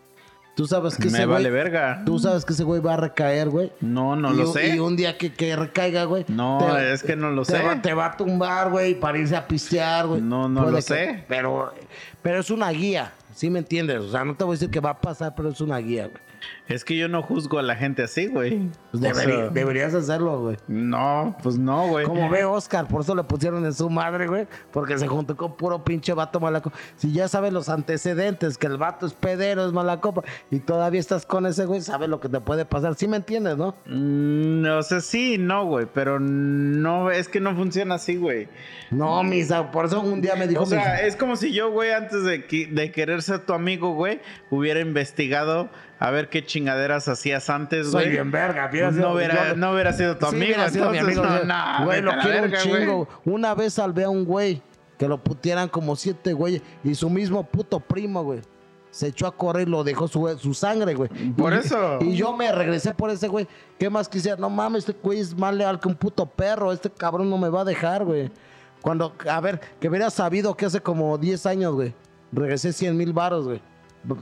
Tú 0.57 0.67
sabes 0.67 0.97
que 0.97 1.05
Me 1.09 1.19
ese 1.19 1.27
vale 1.27 1.49
güey. 1.51 1.63
verga. 1.63 2.03
Tú 2.05 2.19
sabes 2.19 2.45
que 2.45 2.53
ese 2.53 2.65
güey 2.65 2.81
va 2.81 2.95
a 2.95 2.97
recaer, 2.97 3.49
güey. 3.49 3.73
No, 3.81 4.17
no 4.17 4.35
y, 4.35 4.37
lo 4.39 4.47
sé. 4.53 4.75
Y 4.75 4.79
un 4.79 4.97
día 4.97 5.17
que, 5.17 5.33
que 5.33 5.55
recaiga, 5.57 6.05
güey. 6.05 6.25
No, 6.29 6.77
es 6.79 7.03
que 7.03 7.15
no 7.17 7.31
lo 7.31 7.45
te 7.45 7.57
sé. 7.57 7.63
Va, 7.63 7.81
te 7.81 7.95
va 7.95 8.07
a 8.07 8.17
tumbar, 8.17 8.71
güey, 8.71 8.99
para 8.99 9.17
irse 9.19 9.37
a 9.37 9.47
pistear, 9.47 10.07
güey. 10.07 10.21
No, 10.21 10.49
no 10.49 10.61
Puede 10.63 10.73
lo 10.73 10.77
que- 10.79 10.83
sé. 10.83 11.25
Pero, 11.29 11.73
pero 12.23 12.41
es 12.41 12.51
una 12.51 12.71
guía. 12.71 13.13
¿Sí 13.35 13.49
me 13.49 13.61
entiendes? 13.61 14.01
O 14.01 14.11
sea, 14.11 14.25
no 14.25 14.35
te 14.35 14.45
voy 14.45 14.53
a 14.53 14.57
decir 14.57 14.71
que 14.71 14.81
va 14.81 14.91
a 14.91 15.01
pasar, 15.01 15.35
pero 15.35 15.49
es 15.51 15.61
una 15.61 15.79
guía, 15.79 16.09
güey. 16.09 16.30
Es 16.69 16.85
que 16.85 16.97
yo 16.97 17.09
no 17.09 17.23
juzgo 17.23 17.59
a 17.59 17.63
la 17.63 17.75
gente 17.77 18.03
así, 18.03 18.27
güey. 18.29 18.59
Pues 18.93 19.03
O 19.03 19.07
deberí- 19.07 19.35
sea, 19.37 19.49
deberías 19.51 19.95
hacerlo, 19.95 20.41
güey. 20.41 20.57
no, 20.69 21.37
pues 21.43 21.59
no, 21.59 21.89
güey. 21.89 22.07
Como 22.07 22.29
ve 22.31 22.45
Oscar, 22.45 22.87
por 22.87 23.03
eso 23.03 23.15
le 23.15 23.25
pusieron 23.25 23.65
en 23.65 23.75
su 23.75 23.91
madre, 23.91 24.27
güey. 24.29 24.47
Porque 24.73 24.97
se 24.99 25.07
juntó 25.09 25.37
con 25.37 25.57
puro 25.57 25.85
pinche 25.85 26.13
vato 26.15 26.39
malaco. 26.41 26.73
Si 26.97 27.13
ya 27.13 27.29
sabes 27.29 27.53
los 27.53 27.69
antecedentes, 27.69 28.57
que 28.57 28.67
el 28.69 28.77
vato 28.79 29.07
es 29.07 29.13
pedero, 29.13 29.67
es 29.67 29.73
mala 29.73 30.01
copa, 30.01 30.23
y 30.51 30.61
todavía 30.61 31.01
estás 31.01 31.27
con 31.27 31.45
ese 31.47 31.65
güey, 31.67 31.81
sabes 31.81 32.09
lo 32.09 32.21
que 32.21 32.29
te 32.29 32.41
puede 32.41 32.65
pasar. 32.65 32.95
¿Sí 32.95 33.09
me 33.09 33.17
entiendes, 33.17 33.57
no? 33.57 33.75
Mm, 33.87 34.65
o 34.79 34.83
sea, 34.83 35.01
sí, 35.01 35.37
no, 35.39 35.67
güey, 35.67 35.87
pero 35.93 36.21
no, 36.21 37.11
es 37.11 37.29
que 37.29 37.41
no 37.41 37.55
funciona 37.55 37.97
así, 37.97 38.17
güey. 38.17 38.49
No, 38.91 39.23
misa, 39.23 39.71
por 39.71 39.85
eso 39.87 40.01
un 40.01 40.21
día 40.21 40.35
me 40.37 40.49
dijo 40.49 40.63
O 40.63 40.67
sea, 40.67 40.99
mi- 41.01 41.09
es 41.09 41.17
como 41.17 41.37
si 41.37 41.53
yo, 41.53 41.71
güey, 41.71 41.91
antes 41.93 42.25
de, 42.25 42.45
que- 42.47 42.67
de 42.67 42.91
querer 42.93 43.23
ser 43.23 43.41
tu 43.41 43.53
amigo, 43.53 43.93
güey, 43.95 44.21
hubiera 44.51 44.81
investigado 44.81 45.69
a 46.01 46.11
ver 46.11 46.29
qué 46.31 46.45
chingaderas 46.45 47.07
hacías 47.07 47.49
antes, 47.51 47.87
Soy 47.91 48.05
güey. 48.05 48.11
bien 48.11 48.31
verga, 48.33 48.69
hubiera 48.71 48.91
sido- 48.91 49.09
no, 49.09 49.15
hubiera, 49.15 49.49
yo- 49.51 49.57
no 49.57 49.73
hubiera 49.73 49.93
sido 49.93 50.17
tu 50.17 50.27
Sí, 50.27 50.35
amigo, 50.37 50.45
hubiera 50.47 50.71
sido 50.71 50.91
mi 50.91 50.99
amigo, 50.99 51.23
no, 51.25 51.45
no, 51.45 51.85
güey, 51.85 52.01
lo 52.03 52.11
quiero 52.13 52.43
verga, 52.43 52.59
un 52.65 52.69
güey. 52.71 52.81
chingo. 52.83 53.09
Una 53.27 53.55
vez 53.55 53.75
salvé 53.75 54.05
a 54.05 54.11
un 54.11 54.25
güey 54.25 54.61
que 54.99 55.07
lo 55.07 55.23
putearan 55.23 55.69
como 55.69 55.95
siete 55.97 56.33
güeyes 56.33 56.63
y 56.83 56.95
su 56.95 57.09
mismo 57.09 57.45
puto 57.45 57.79
primo, 57.79 58.25
güey. 58.25 58.41
Se 58.91 59.07
echó 59.07 59.29
a 59.29 59.37
correr 59.37 59.69
y 59.69 59.71
lo 59.71 59.85
dejó 59.85 60.09
su, 60.09 60.37
su 60.37 60.53
sangre, 60.53 60.95
güey. 60.95 61.09
Por 61.37 61.53
Y- 61.53 61.57
eso. 61.59 61.99
Y 62.01 62.17
yo 62.17 62.37
me 62.37 62.51
regresé 62.51 62.93
por 62.93 63.09
ese 63.11 63.29
güey. 63.29 63.47
¿Qué 63.79 63.89
más 63.89 64.09
quisiera? 64.09 64.37
No 64.37 64.51
mames, 64.51 64.81
este 64.89 65.01
güey 65.01 65.21
es 65.21 65.37
más 65.39 65.55
leal 65.55 65.79
que 65.79 65.87
un 65.87 65.95
puto 65.95 66.27
perro. 66.27 66.73
Este 66.73 66.91
cabrón 66.91 67.31
no 67.31 67.39
me 67.39 67.49
va 67.49 67.61
a 67.61 67.65
dejar, 67.65 68.05
güey. 68.05 68.31
Cuando, 68.83 69.15
a 69.29 69.41
ver, 69.41 69.61
que 69.79 69.89
hubiera 69.89 70.11
sabido 70.11 70.57
que 70.57 70.67
hace 70.67 70.81
como 70.81 71.17
10 71.19 71.47
años, 71.47 71.75
güey. 71.75 71.95
Regresé 72.33 72.73
100 72.73 72.97
mil 72.97 73.13
baros, 73.13 73.45
güey. 73.45 73.63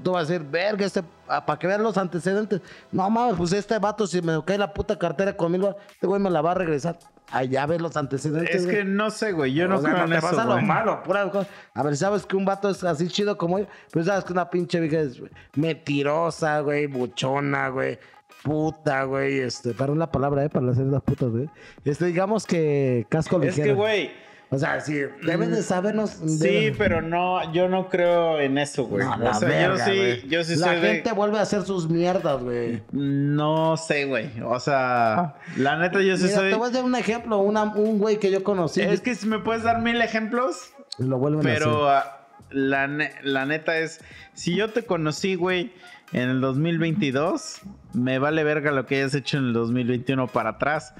Tú 0.02 0.12
vas 0.12 0.28
a 0.28 0.32
decir, 0.32 0.46
verga, 0.48 0.84
este, 0.84 1.02
para 1.26 1.58
que 1.58 1.66
vean 1.66 1.82
los 1.82 1.96
antecedentes. 1.96 2.60
No 2.90 3.08
mames, 3.10 3.36
pues 3.36 3.52
este 3.52 3.78
vato, 3.78 4.06
si 4.06 4.20
me 4.22 4.42
cae 4.44 4.58
la 4.58 4.72
puta 4.74 4.98
cartera 4.98 5.36
con 5.36 5.52
mil 5.52 5.62
baros, 5.62 5.76
este 5.92 6.06
güey 6.06 6.20
me 6.20 6.30
la 6.30 6.40
va 6.40 6.50
a 6.52 6.54
regresar. 6.54 6.98
Allá 7.30 7.66
ves 7.66 7.80
los 7.80 7.96
antecedentes. 7.96 8.54
Es 8.56 8.64
güey. 8.64 8.76
que 8.78 8.84
no 8.84 9.10
sé, 9.10 9.32
güey. 9.32 9.52
Yo 9.52 9.68
no 9.68 9.76
O 9.76 9.82
sea, 9.82 9.90
creo 9.92 10.04
en 10.04 10.10
te 10.10 10.16
eso, 10.16 10.26
vas 10.28 10.38
a 10.38 10.44
lo 10.46 10.52
güey. 10.54 10.64
malo, 10.64 11.02
pura 11.02 11.30
cosa. 11.30 11.46
A 11.74 11.82
ver, 11.82 11.96
¿sabes 11.96 12.24
que 12.24 12.36
un 12.36 12.44
vato 12.46 12.70
es 12.70 12.82
así 12.84 13.06
chido 13.08 13.36
como 13.36 13.58
yo? 13.58 13.66
Pues 13.92 14.06
sabes 14.06 14.24
que 14.24 14.32
una 14.32 14.48
pinche 14.48 14.80
vieja 14.80 15.00
es 15.00 15.20
mentirosa, 15.54 16.60
güey, 16.60 16.86
buchona, 16.86 17.68
güey. 17.68 17.98
Puta, 18.42 19.04
güey, 19.04 19.40
este, 19.40 19.74
perdón 19.74 19.98
la 19.98 20.10
palabra, 20.10 20.44
eh, 20.44 20.48
para 20.48 20.70
hacer 20.70 20.86
las 20.86 21.02
putas, 21.02 21.28
güey. 21.30 21.50
Este, 21.84 22.06
digamos 22.06 22.46
que 22.46 23.06
casco 23.10 23.36
Es 23.42 23.56
ligero. 23.56 23.64
que, 23.64 23.74
güey. 23.74 24.10
O 24.50 24.58
sea, 24.58 24.80
sí, 24.80 24.98
debes 25.26 25.50
de 25.50 25.62
sabernos. 25.62 26.10
Sí, 26.10 26.72
pero 26.78 27.02
no, 27.02 27.52
yo 27.52 27.68
no 27.68 27.90
creo 27.90 28.40
en 28.40 28.56
eso, 28.56 28.84
güey. 28.86 29.04
No, 29.04 29.12
o 29.30 29.34
sea, 29.34 29.46
verga, 29.48 29.76
yo 29.76 29.84
sí, 29.84 29.96
güey. 29.98 30.28
yo 30.28 30.44
sí 30.44 30.56
La 30.56 30.66
soy 30.68 30.76
de- 30.80 30.88
gente 30.94 31.12
vuelve 31.12 31.38
a 31.38 31.42
hacer 31.42 31.62
sus 31.64 31.88
mierdas, 31.90 32.42
güey. 32.42 32.82
No 32.92 33.76
sé, 33.76 34.06
güey. 34.06 34.30
O 34.42 34.58
sea, 34.58 35.34
la 35.56 35.76
neta, 35.78 36.00
yo 36.00 36.16
sí 36.16 36.24
Mira, 36.24 36.36
soy. 36.36 36.50
te 36.50 36.56
voy 36.56 36.68
a 36.68 36.72
dar 36.72 36.84
un 36.84 36.94
ejemplo, 36.96 37.38
una- 37.40 37.64
un 37.64 37.98
güey 37.98 38.18
que 38.18 38.30
yo 38.30 38.42
conocí. 38.42 38.80
Es 38.80 39.02
que 39.02 39.14
si 39.14 39.26
me 39.26 39.38
puedes 39.38 39.64
dar 39.64 39.82
mil 39.82 40.00
ejemplos, 40.00 40.72
lo 40.98 41.18
vuelven 41.18 41.40
a 41.40 41.42
pero 41.42 41.88
hacer. 41.90 42.10
ah, 42.10 42.26
la, 42.50 43.10
la 43.22 43.44
neta 43.44 43.76
es, 43.76 44.00
si 44.32 44.56
yo 44.56 44.70
te 44.70 44.82
conocí, 44.86 45.34
güey, 45.34 45.72
en 46.14 46.30
el 46.30 46.40
2022, 46.40 47.60
me 47.92 48.18
vale 48.18 48.44
verga 48.44 48.70
lo 48.72 48.86
que 48.86 48.96
hayas 48.96 49.14
hecho 49.14 49.36
en 49.36 49.44
el 49.48 49.52
2021 49.52 50.26
para 50.26 50.50
atrás. 50.50 50.94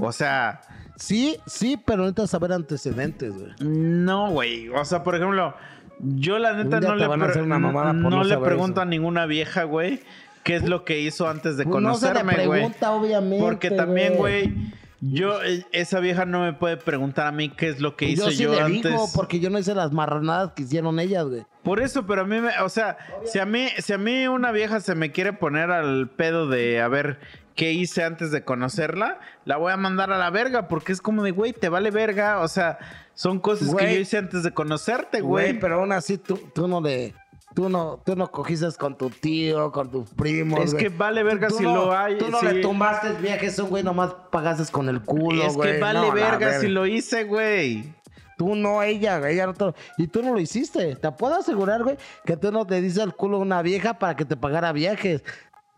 O 0.00 0.10
sea, 0.10 0.62
Sí, 0.98 1.36
sí, 1.46 1.76
pero 1.84 1.98
necesitas 2.02 2.30
saber 2.30 2.52
antecedentes, 2.52 3.32
güey. 3.32 3.52
no, 3.60 4.30
güey. 4.30 4.68
O 4.68 4.84
sea, 4.84 5.02
por 5.04 5.14
ejemplo, 5.14 5.54
yo 6.00 6.38
la 6.38 6.52
neta 6.54 6.80
no 6.80 6.94
le, 6.96 7.08
pre- 7.08 7.24
hacer 7.26 7.42
una 7.42 7.58
mamada 7.58 7.92
por 7.92 7.96
no 8.02 8.10
no 8.10 8.24
le 8.24 8.36
pregunto 8.38 8.80
eso. 8.80 8.82
a 8.82 8.84
ninguna 8.84 9.26
vieja, 9.26 9.62
güey, 9.64 10.00
qué 10.44 10.56
es 10.56 10.68
lo 10.68 10.84
que 10.84 11.00
hizo 11.00 11.28
antes 11.28 11.56
de 11.56 11.64
Pues 11.64 11.82
no 11.82 11.94
se 11.94 12.06
le 12.06 12.12
conocerme, 12.14 12.46
güey. 12.46 12.60
pregunta, 12.60 12.90
obviamente. 12.92 13.44
Porque 13.44 13.70
también, 13.70 14.16
güey, 14.16 14.52
yo, 15.00 15.40
eh, 15.44 15.64
esa 15.70 16.00
vieja 16.00 16.24
no 16.24 16.42
me 16.42 16.52
puede 16.52 16.76
preguntar 16.76 17.28
a 17.28 17.32
mí 17.32 17.48
qué 17.50 17.68
es 17.68 17.80
lo 17.80 17.94
que 17.94 18.06
hizo 18.08 18.24
Yo 18.26 18.30
sí 18.32 18.42
yo, 18.42 18.52
le 18.52 18.60
antes. 18.60 18.82
digo, 18.90 19.08
porque 19.14 19.38
yo 19.38 19.50
no 19.50 19.58
hice 19.60 19.74
las 19.74 19.92
marranadas 19.92 20.52
que 20.54 20.62
hicieron 20.64 20.98
ellas, 20.98 21.24
güey. 21.26 21.44
Por 21.62 21.80
eso, 21.80 22.06
pero 22.06 22.22
a 22.22 22.24
mí, 22.24 22.40
me, 22.40 22.50
o 22.64 22.68
sea, 22.68 22.96
si 23.24 23.38
a 23.38 23.46
mí, 23.46 23.68
si 23.78 23.92
a 23.92 23.98
mí 23.98 24.26
una 24.26 24.50
vieja 24.50 24.80
se 24.80 24.94
me 24.96 25.12
quiere 25.12 25.32
poner 25.32 25.70
al 25.70 26.08
pedo 26.08 26.48
de 26.48 26.80
a 26.80 26.88
ver 26.88 27.20
qué 27.58 27.72
hice 27.72 28.04
antes 28.04 28.30
de 28.30 28.44
conocerla, 28.44 29.18
la 29.44 29.56
voy 29.56 29.72
a 29.72 29.76
mandar 29.76 30.12
a 30.12 30.16
la 30.16 30.30
verga, 30.30 30.68
porque 30.68 30.92
es 30.92 31.00
como 31.02 31.24
de, 31.24 31.32
güey, 31.32 31.52
te 31.52 31.68
vale 31.68 31.90
verga, 31.90 32.38
o 32.40 32.46
sea, 32.48 32.78
son 33.14 33.40
cosas 33.40 33.74
que 33.74 33.94
yo 33.94 34.00
hice 34.00 34.16
antes 34.16 34.44
de 34.44 34.52
conocerte, 34.54 35.20
Güey, 35.20 35.48
güey. 35.48 35.58
pero 35.60 35.74
aún 35.80 35.90
así 35.92 36.16
tú, 36.18 36.36
tú 36.54 36.68
no 36.68 36.80
le... 36.80 37.14
Tú 37.54 37.68
no, 37.68 38.00
tú 38.04 38.14
no 38.14 38.30
cogiste 38.30 38.66
con 38.78 38.96
tu 38.96 39.10
tío, 39.10 39.72
con 39.72 39.90
tus 39.90 40.10
primos, 40.10 40.60
Es 40.60 40.72
güey. 40.74 40.84
que 40.84 40.88
vale 40.90 41.24
verga 41.24 41.48
Tú 41.48 41.56
si 41.56 41.64
no- 41.64 41.74
lo 41.74 41.96
hay. 41.96 42.16
Tú 42.16 42.28
no 42.28 42.38
sí. 42.38 42.46
le 42.46 42.60
tumbaste 42.60 43.14
viajes, 43.14 43.58
un 43.58 43.70
güey 43.70 43.82
nomás 43.82 44.14
pagaste 44.30 44.70
con 44.70 44.88
el 44.88 45.00
culo, 45.02 45.42
Es 45.44 45.54
güey. 45.54 45.72
que 45.72 45.80
vale 45.80 45.98
No, 46.00 46.12
verga 46.12 46.60
si 46.60 46.68
lo 46.68 46.86
hice, 46.86 47.24
güey. 47.24 47.92
Tú 48.36 48.54
no, 48.54 48.80
ella, 48.84 49.18
güey, 49.18 49.34
ella 49.34 49.46
no 49.46 49.54
te 49.54 49.64
Y 49.96 50.06
tú 50.06 50.22
no 50.22 50.32
lo 50.34 50.38
hiciste. 50.38 50.94
Te 50.94 51.10
puedo 51.10 51.34
asegurar, 51.34 51.82
güey, 51.82 51.96
que 52.24 52.36
tú 52.36 52.52
no 52.52 52.64
te 52.64 52.80
dices 52.80 53.00
al 53.02 53.16
culo 53.16 53.38
a 53.38 53.40
una 53.40 53.62
vieja 53.62 53.98
para 53.98 54.14
que 54.14 54.24
te 54.24 54.36
pagara 54.36 54.70
viajes. 54.70 55.24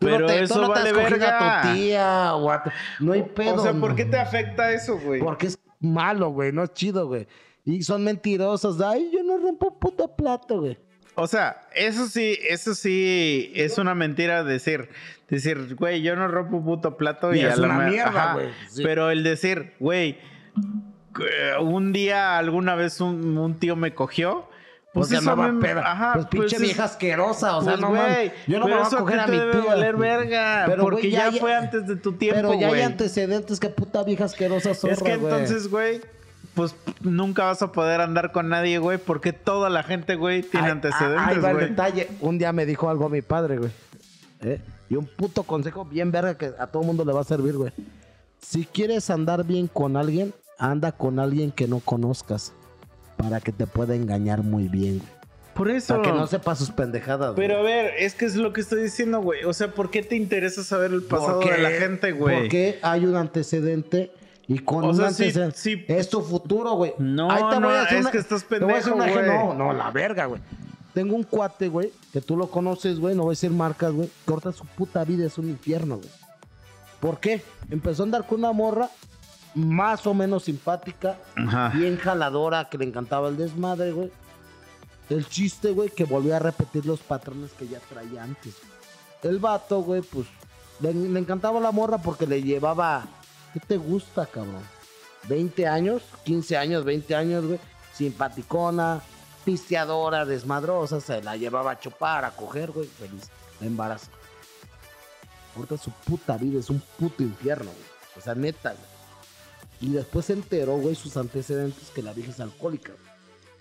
Tú 0.01 0.07
Pero 0.07 0.19
no 0.21 0.25
te, 0.25 0.37
tú 0.39 0.43
eso 0.45 0.55
no 0.61 0.73
te 0.73 0.79
vale 0.79 0.93
verga. 0.93 1.59
a 1.59 1.61
tu 1.61 1.73
tía 1.75 2.33
o 2.35 2.49
a 2.51 2.63
tu- 2.63 2.71
No 2.99 3.13
hay 3.13 3.21
pedo. 3.21 3.53
o 3.53 3.59
sea, 3.59 3.71
¿por 3.73 3.93
qué 3.95 4.05
te 4.05 4.17
afecta 4.17 4.71
eso, 4.71 4.97
güey? 4.97 5.21
Porque 5.21 5.45
es 5.45 5.59
malo, 5.79 6.29
güey, 6.31 6.51
no 6.51 6.63
es 6.63 6.73
chido, 6.73 7.05
güey. 7.07 7.27
Y 7.65 7.83
son 7.83 8.03
mentirosos. 8.03 8.81
Ay, 8.81 9.11
yo 9.13 9.21
no 9.21 9.37
rompo 9.37 9.67
un 9.67 9.79
puto 9.79 10.15
plato, 10.15 10.61
güey. 10.61 10.79
O 11.13 11.27
sea, 11.27 11.61
eso 11.75 12.07
sí, 12.07 12.35
eso 12.49 12.73
sí 12.73 13.51
es 13.53 13.77
una 13.77 13.93
mentira 13.93 14.43
decir, 14.43 14.89
decir, 15.29 15.75
güey, 15.75 16.01
yo 16.01 16.15
no 16.15 16.27
rompo 16.27 16.57
un 16.57 16.65
puto 16.65 16.97
plato 16.97 17.31
y, 17.35 17.41
Y 17.41 17.43
a 17.43 17.49
es 17.49 17.57
la 17.59 17.67
una 17.67 17.77
mierda, 17.89 18.33
güey, 18.33 18.47
sí. 18.69 18.81
Pero 18.81 19.11
el 19.11 19.21
decir, 19.21 19.73
güey, 19.79 20.17
que 21.13 21.61
un 21.61 21.91
día 21.93 22.37
alguna 22.37 22.73
vez 22.75 23.01
un, 23.01 23.37
un 23.37 23.59
tío 23.59 23.75
me 23.75 23.93
cogió, 23.93 24.47
pues 24.93 25.07
Pues 25.07 25.11
eso 25.11 25.19
andaba 25.31 25.45
a 25.45 25.51
mí- 25.53 25.61
peda. 25.61 25.91
ajá, 25.91 26.13
pues 26.15 26.25
pinche 26.27 26.55
es- 26.57 26.61
vieja 26.61 26.83
asquerosa, 26.83 27.57
o 27.57 27.61
sea, 27.61 27.73
pues, 27.73 27.81
no 27.81 27.89
güey. 27.89 28.31
Yo 28.47 28.59
no 28.59 28.65
me 28.65 28.71
pero 28.73 28.83
voy 28.83 28.93
a 28.93 28.97
coger 28.99 29.19
a 29.21 29.27
mi 29.27 29.37
tía. 29.37 29.61
valer 29.65 29.95
verga, 29.95 30.63
Pero, 30.67 30.83
porque 30.83 31.01
güey, 31.01 31.11
ya, 31.11 31.29
ya- 31.29 31.39
fue 31.39 31.55
antes 31.55 31.87
de 31.87 31.95
tu 31.95 32.13
tiempo, 32.13 32.41
Pero 32.49 32.53
ya 32.59 32.67
hay 32.67 32.73
güey. 32.73 32.81
antecedentes 32.83 33.59
que 33.59 33.69
puta 33.69 34.03
vieja 34.03 34.25
asquerosa 34.25 34.73
zorra, 34.73 34.93
Es 34.93 35.01
que 35.03 35.15
güey. 35.15 35.33
entonces, 35.33 35.69
güey, 35.69 36.01
pues 36.55 36.75
nunca 37.01 37.45
vas 37.45 37.61
a 37.61 37.71
poder 37.71 38.01
andar 38.01 38.33
con 38.33 38.49
nadie, 38.49 38.79
güey, 38.79 38.97
porque 38.97 39.31
toda 39.31 39.69
la 39.69 39.83
gente, 39.83 40.15
güey, 40.15 40.41
tiene 40.43 40.69
antecedentes, 40.71 41.25
Ahí 41.25 41.37
va 41.39 41.49
el 41.51 41.55
güey. 41.55 41.69
detalle. 41.69 42.09
Un 42.19 42.37
día 42.37 42.51
me 42.51 42.65
dijo 42.65 42.89
algo 42.89 43.07
mi 43.07 43.21
padre, 43.21 43.57
güey. 43.59 43.71
¿Eh? 44.41 44.59
Y 44.89 44.95
un 44.97 45.05
puto 45.05 45.43
consejo 45.43 45.85
bien 45.85 46.11
verga 46.11 46.35
que 46.35 46.51
a 46.59 46.67
todo 46.67 46.83
mundo 46.83 47.05
le 47.05 47.13
va 47.13 47.21
a 47.21 47.23
servir, 47.23 47.55
güey. 47.55 47.71
Si 48.41 48.65
quieres 48.65 49.09
andar 49.09 49.45
bien 49.45 49.67
con 49.67 49.95
alguien, 49.95 50.33
anda 50.59 50.91
con 50.91 51.19
alguien 51.19 51.51
que 51.51 51.67
no 51.67 51.79
conozcas. 51.79 52.51
Para 53.21 53.39
que 53.39 53.51
te 53.51 53.67
pueda 53.67 53.95
engañar 53.95 54.43
muy 54.43 54.67
bien. 54.67 54.99
güey. 54.99 55.09
Por 55.53 55.69
eso. 55.69 55.95
Para 55.95 56.03
que 56.11 56.17
no 56.17 56.27
sepa 56.27 56.55
sus 56.55 56.71
pendejadas. 56.71 57.33
Pero 57.35 57.57
a 57.57 57.61
ver, 57.61 57.93
es 57.99 58.15
que 58.15 58.25
es 58.25 58.35
lo 58.35 58.53
que 58.53 58.61
estoy 58.61 58.83
diciendo, 58.83 59.21
güey. 59.21 59.43
O 59.43 59.53
sea, 59.53 59.69
¿por 59.71 59.91
qué 59.91 60.01
te 60.01 60.15
interesa 60.15 60.63
saber 60.63 60.91
el 60.91 61.03
pasado 61.03 61.39
de 61.39 61.57
la 61.57 61.69
gente, 61.71 62.11
güey? 62.13 62.39
Porque 62.41 62.79
hay 62.81 63.05
un 63.05 63.15
antecedente 63.15 64.11
y 64.47 64.59
con 64.59 64.83
O 64.85 64.89
un 64.89 64.95
sea, 64.95 65.11
sí, 65.11 65.23
antecedente 65.25 65.57
sí. 65.57 65.85
es 65.87 66.09
tu 66.09 66.21
futuro, 66.21 66.73
güey. 66.73 66.93
No, 66.99 67.29
Ahí 67.29 67.37
te 67.49 67.55
voy 67.55 67.59
no, 67.59 67.69
a 67.69 67.81
hacer 67.83 67.97
es 67.97 68.01
una- 68.01 68.11
que 68.11 68.17
estás 68.17 68.43
te 68.45 68.59
voy 68.59 68.73
a 68.73 68.77
hacer 68.77 68.93
pendejo, 68.93 68.95
un 68.95 69.09
ejemplo. 69.09 69.45
güey. 69.45 69.57
No, 69.57 69.65
no, 69.65 69.73
la 69.73 69.91
verga, 69.91 70.25
güey. 70.25 70.41
Tengo 70.93 71.15
un 71.15 71.23
cuate, 71.23 71.67
güey, 71.69 71.91
que 72.11 72.19
tú 72.21 72.35
lo 72.35 72.47
conoces, 72.47 72.99
güey, 72.99 73.15
no 73.15 73.23
voy 73.23 73.31
a 73.31 73.33
decir 73.33 73.51
marcas, 73.51 73.91
güey. 73.93 74.09
Corta 74.25 74.51
su 74.51 74.65
puta 74.65 75.03
vida, 75.05 75.25
es 75.25 75.37
un 75.37 75.49
infierno, 75.49 75.97
güey. 75.97 76.09
¿Por 76.99 77.19
qué? 77.19 77.41
Empezó 77.69 78.03
a 78.03 78.05
andar 78.05 78.25
con 78.27 78.39
una 78.39 78.51
morra 78.51 78.89
más 79.55 80.05
o 80.07 80.13
menos 80.13 80.43
simpática, 80.45 81.17
Ajá. 81.35 81.69
bien 81.69 81.97
jaladora, 81.97 82.69
que 82.69 82.77
le 82.77 82.85
encantaba 82.85 83.29
el 83.29 83.37
desmadre, 83.37 83.91
güey. 83.91 84.11
El 85.09 85.27
chiste, 85.27 85.71
güey, 85.71 85.89
que 85.89 86.05
volvió 86.05 86.35
a 86.35 86.39
repetir 86.39 86.85
los 86.85 86.99
patrones 87.01 87.51
que 87.51 87.67
ya 87.67 87.79
traía 87.79 88.23
antes. 88.23 88.55
El 89.23 89.39
vato, 89.39 89.81
güey, 89.81 90.01
pues, 90.01 90.25
le, 90.79 90.93
le 90.93 91.19
encantaba 91.19 91.59
la 91.59 91.71
morra 91.71 91.97
porque 91.97 92.25
le 92.25 92.41
llevaba, 92.41 93.03
¿qué 93.53 93.59
te 93.59 93.77
gusta, 93.77 94.25
cabrón? 94.25 94.63
20 95.27 95.67
años, 95.67 96.01
15 96.23 96.57
años, 96.57 96.85
20 96.85 97.15
años, 97.15 97.45
güey. 97.45 97.59
Simpaticona, 97.93 99.01
pisteadora, 99.43 100.25
desmadrosa, 100.25 101.01
se 101.01 101.21
la 101.21 101.35
llevaba 101.35 101.71
a 101.71 101.79
chupar, 101.79 102.23
a 102.25 102.31
coger, 102.31 102.71
güey, 102.71 102.87
feliz. 102.87 103.29
La 103.59 103.67
embarazo. 103.67 104.07
Ahorita 105.55 105.77
su 105.77 105.91
puta 105.91 106.37
vida 106.37 106.59
es 106.59 106.69
un 106.69 106.81
puto 106.97 107.21
infierno, 107.21 107.65
güey. 107.65 107.85
O 108.17 108.21
sea, 108.21 108.33
neta, 108.33 108.69
güey. 108.71 108.90
Y 109.81 109.89
después 109.91 110.25
se 110.27 110.33
enteró, 110.33 110.77
güey, 110.77 110.95
sus 110.95 111.17
antecedentes 111.17 111.89
que 111.89 112.03
la 112.03 112.13
vieja 112.13 112.31
es 112.31 112.39
alcohólica, 112.39 112.91
güey. 112.93 113.11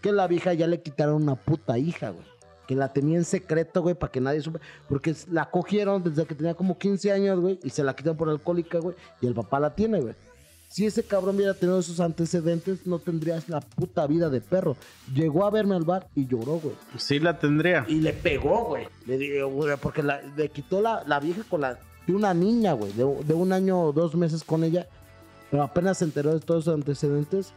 Que 0.03 0.13
la 0.13 0.27
vieja 0.27 0.53
ya 0.55 0.67
le 0.67 0.81
quitaron 0.83 1.23
una 1.23 1.35
puta 1.35 1.79
hija, 1.79 2.11
güey. 2.11 2.25
Que 2.69 2.75
la 2.77 2.93
tenía 2.93 3.17
en 3.19 3.25
secreto, 3.25 3.83
güey, 3.83 3.95
para 3.95 4.13
que 4.13 4.21
nadie 4.21 4.41
supiera. 4.41 4.65
Porque 4.89 5.15
la 5.31 5.51
cogieron 5.51 6.03
desde 6.05 6.25
que 6.27 6.35
tenía 6.35 6.55
como 6.55 6.79
15 6.79 7.11
años, 7.11 7.41
güey, 7.41 7.59
y 7.65 7.71
se 7.71 7.83
la 7.83 7.97
quitan 7.97 8.17
por 8.17 8.29
alcohólica, 8.29 8.79
güey. 8.79 8.95
Y 9.21 9.27
el 9.27 9.35
papá 9.35 9.59
la 9.61 9.75
tiene, 9.75 10.01
güey. 10.01 10.15
Si 10.69 10.87
ese 10.87 11.03
cabrón 11.03 11.35
hubiera 11.35 11.55
tenido 11.55 11.81
esos 11.81 11.99
antecedentes, 11.99 12.87
no 12.87 13.01
tendrías 13.01 13.49
la 13.49 13.61
puta 13.61 14.07
vida 14.07 14.31
de 14.31 14.41
perro. 14.41 14.77
Llegó 15.13 15.45
a 15.45 15.51
verme 15.51 15.75
al 15.75 15.83
bar 15.85 16.07
y 16.15 16.27
lloró, 16.29 16.61
güey. 16.61 16.77
Sí 16.97 17.19
la 17.19 17.39
tendría. 17.41 17.85
Y 17.89 17.97
le 17.97 18.13
pegó, 18.13 18.67
güey. 18.67 18.87
Le 19.07 19.19
digo, 19.19 19.49
güey, 19.49 19.77
porque 19.83 20.03
la- 20.05 20.23
le 20.37 20.49
quitó 20.51 20.81
la, 20.81 21.03
la 21.09 21.19
vieja 21.19 21.43
con 21.51 21.63
la. 21.63 21.77
De 22.07 22.15
una 22.15 22.33
niña, 22.35 22.75
güey. 22.75 22.93
De, 22.93 23.03
de 23.25 23.35
un 23.35 23.53
año 23.53 23.83
o 23.83 23.93
dos 23.93 24.15
meses 24.15 24.45
con 24.45 24.63
ella. 24.63 24.87
Pero 25.51 25.63
apenas 25.63 25.99
se 25.99 26.05
enteró 26.05 26.33
de 26.33 26.41
todos 26.41 26.65
sus 26.65 26.75
antecedentes. 26.75 27.53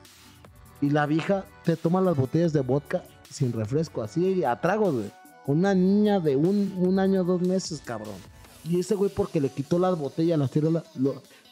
Y 0.81 0.89
la 0.89 1.05
vieja 1.05 1.45
te 1.63 1.77
toma 1.77 2.01
las 2.01 2.17
botellas 2.17 2.51
de 2.51 2.61
vodka 2.61 3.03
sin 3.29 3.53
refresco, 3.53 4.03
así 4.03 4.43
a 4.43 4.59
tragos, 4.59 4.93
güey. 4.93 5.11
Una 5.45 5.73
niña 5.73 6.19
de 6.19 6.35
un, 6.35 6.73
un 6.77 6.99
año, 6.99 7.23
dos 7.23 7.41
meses, 7.41 7.81
cabrón. 7.83 8.15
Y 8.63 8.79
ese 8.79 8.95
güey, 8.95 9.11
porque 9.13 9.41
le 9.41 9.49
quitó 9.49 9.79
las 9.79 9.97
botellas, 9.97 10.39
las 10.39 10.51
tiró, 10.51 10.71
la, 10.71 10.83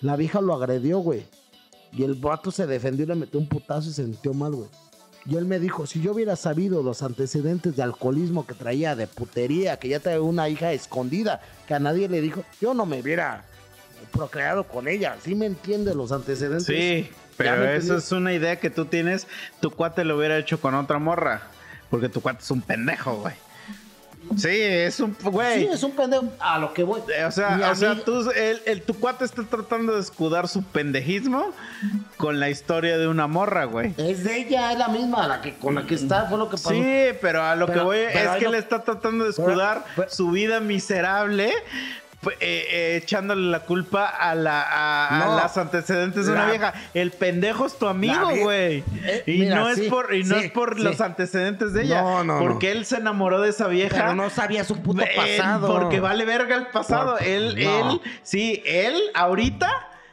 la 0.01 0.15
vieja 0.15 0.41
lo 0.41 0.53
agredió, 0.53 0.99
güey. 0.99 1.25
Y 1.91 2.03
el 2.03 2.15
vato 2.15 2.51
se 2.51 2.67
defendió 2.67 3.05
y 3.05 3.09
le 3.09 3.15
metió 3.15 3.39
un 3.39 3.47
putazo 3.47 3.89
y 3.89 3.93
se 3.93 4.05
sintió 4.05 4.33
mal, 4.33 4.53
güey. 4.53 4.69
Y 5.25 5.35
él 5.35 5.45
me 5.45 5.59
dijo, 5.59 5.85
si 5.85 6.01
yo 6.01 6.13
hubiera 6.13 6.35
sabido 6.35 6.81
los 6.81 7.03
antecedentes 7.03 7.75
de 7.75 7.83
alcoholismo 7.83 8.47
que 8.47 8.53
traía, 8.53 8.95
de 8.95 9.07
putería, 9.07 9.77
que 9.77 9.89
ya 9.89 9.99
traía 9.99 10.21
una 10.21 10.49
hija 10.49 10.73
escondida, 10.73 11.41
que 11.67 11.75
a 11.75 11.79
nadie 11.79 12.09
le 12.09 12.21
dijo, 12.21 12.43
yo 12.59 12.73
no 12.73 12.85
me 12.85 13.01
hubiera 13.01 13.45
procreado 14.11 14.63
con 14.65 14.87
ella. 14.87 15.15
¿Sí 15.23 15.35
me 15.35 15.45
entiende 15.45 15.93
los 15.95 16.11
antecedentes? 16.11 16.65
Sí, 16.65 17.09
pero 17.37 17.65
eso 17.69 17.97
es 17.97 18.11
una 18.11 18.33
idea 18.33 18.57
que 18.59 18.69
tú 18.69 18.85
tienes. 18.85 19.27
Tu 19.59 19.71
cuate 19.71 20.03
lo 20.05 20.17
hubiera 20.17 20.37
hecho 20.37 20.59
con 20.59 20.75
otra 20.75 20.99
morra. 20.99 21.41
Porque 21.89 22.07
tu 22.09 22.21
cuate 22.21 22.41
es 22.41 22.51
un 22.51 22.61
pendejo, 22.61 23.17
güey. 23.17 23.33
Sí, 24.37 24.49
es 24.51 24.99
un 24.99 25.17
güey. 25.23 25.61
Sí, 25.65 25.69
es 25.73 25.83
un 25.83 25.91
pendejo. 25.91 26.25
A 26.39 26.57
lo 26.59 26.73
que 26.73 26.83
voy. 26.83 27.01
O 27.27 27.31
sea, 27.31 27.69
o 27.71 27.75
sea 27.75 27.95
tú, 28.05 28.29
el, 28.31 28.61
el- 28.65 28.81
tu 28.83 28.93
cuate 28.97 29.25
está 29.25 29.43
tratando 29.43 29.95
de 29.95 29.99
escudar 29.99 30.47
su 30.47 30.63
pendejismo 30.63 31.51
con 32.17 32.39
la 32.39 32.49
historia 32.49 32.97
de 32.99 33.07
una 33.07 33.27
morra, 33.27 33.65
güey. 33.65 33.93
Es 33.97 34.23
de 34.23 34.37
ella, 34.37 34.71
es 34.71 34.77
la 34.77 34.87
misma, 34.89 35.27
la 35.27 35.41
que 35.41 35.55
con 35.55 35.75
la 35.75 35.85
que 35.85 35.95
está, 35.95 36.27
fue 36.27 36.37
lo 36.37 36.45
que 36.49 36.55
pasó. 36.57 36.69
Sí, 36.69 37.07
pero 37.19 37.43
a 37.43 37.55
lo 37.55 37.65
Pero- 37.65 37.79
que 37.79 37.85
voy 37.85 37.97
es 37.97 38.29
que 38.37 38.45
no- 38.45 38.51
le 38.51 38.59
está 38.59 38.83
tratando 38.83 39.23
de 39.25 39.31
escudar 39.31 39.83
pero- 39.95 40.09
su 40.09 40.29
vida 40.31 40.59
miserable. 40.61 41.51
Eh, 42.23 42.37
eh, 42.39 42.99
echándole 43.01 43.49
la 43.49 43.61
culpa 43.61 44.05
a, 44.05 44.35
la, 44.35 44.61
a, 44.61 45.07
a 45.23 45.25
No. 45.25 45.35
las 45.37 45.57
antecedentes 45.57 46.27
de 46.27 46.33
una 46.33 46.45
vieja. 46.45 46.73
El 46.93 47.11
pendejo 47.11 47.65
es 47.65 47.77
tu 47.79 47.87
amigo, 47.87 48.29
güey. 48.41 48.83
Eh, 49.03 49.23
y, 49.25 49.39
mira, 49.39 49.55
no 49.55 49.69
es 49.69 49.77
sí, 49.79 49.89
por, 49.89 50.13
y 50.13 50.23
no 50.23 50.37
sí, 50.37 50.45
es 50.45 50.51
por 50.51 50.75
sí. 50.77 50.83
los 50.83 51.01
antecedentes 51.01 51.73
de 51.73 51.83
ella. 51.83 52.01
No, 52.01 52.23
no, 52.23 52.39
porque 52.39 52.71
él 52.71 52.85
se 52.85 52.97
enamoró 52.97 53.41
de 53.41 53.49
esa 53.49 53.67
vieja. 53.67 53.95
Pero 53.95 54.15
no 54.15 54.29
sabía 54.29 54.63
su 54.63 54.81
puto 54.81 55.01
Él, 55.01 55.09
pasado. 55.15 55.67
Porque 55.67 55.99
vale 55.99 56.25
verga 56.25 56.55
el 56.55 56.67
pasado. 56.67 57.17
Por- 57.17 57.23
él, 57.27 57.57
él, 57.57 58.01
sí, 58.23 58.61
él 58.65 58.95
ahorita, 59.15 59.69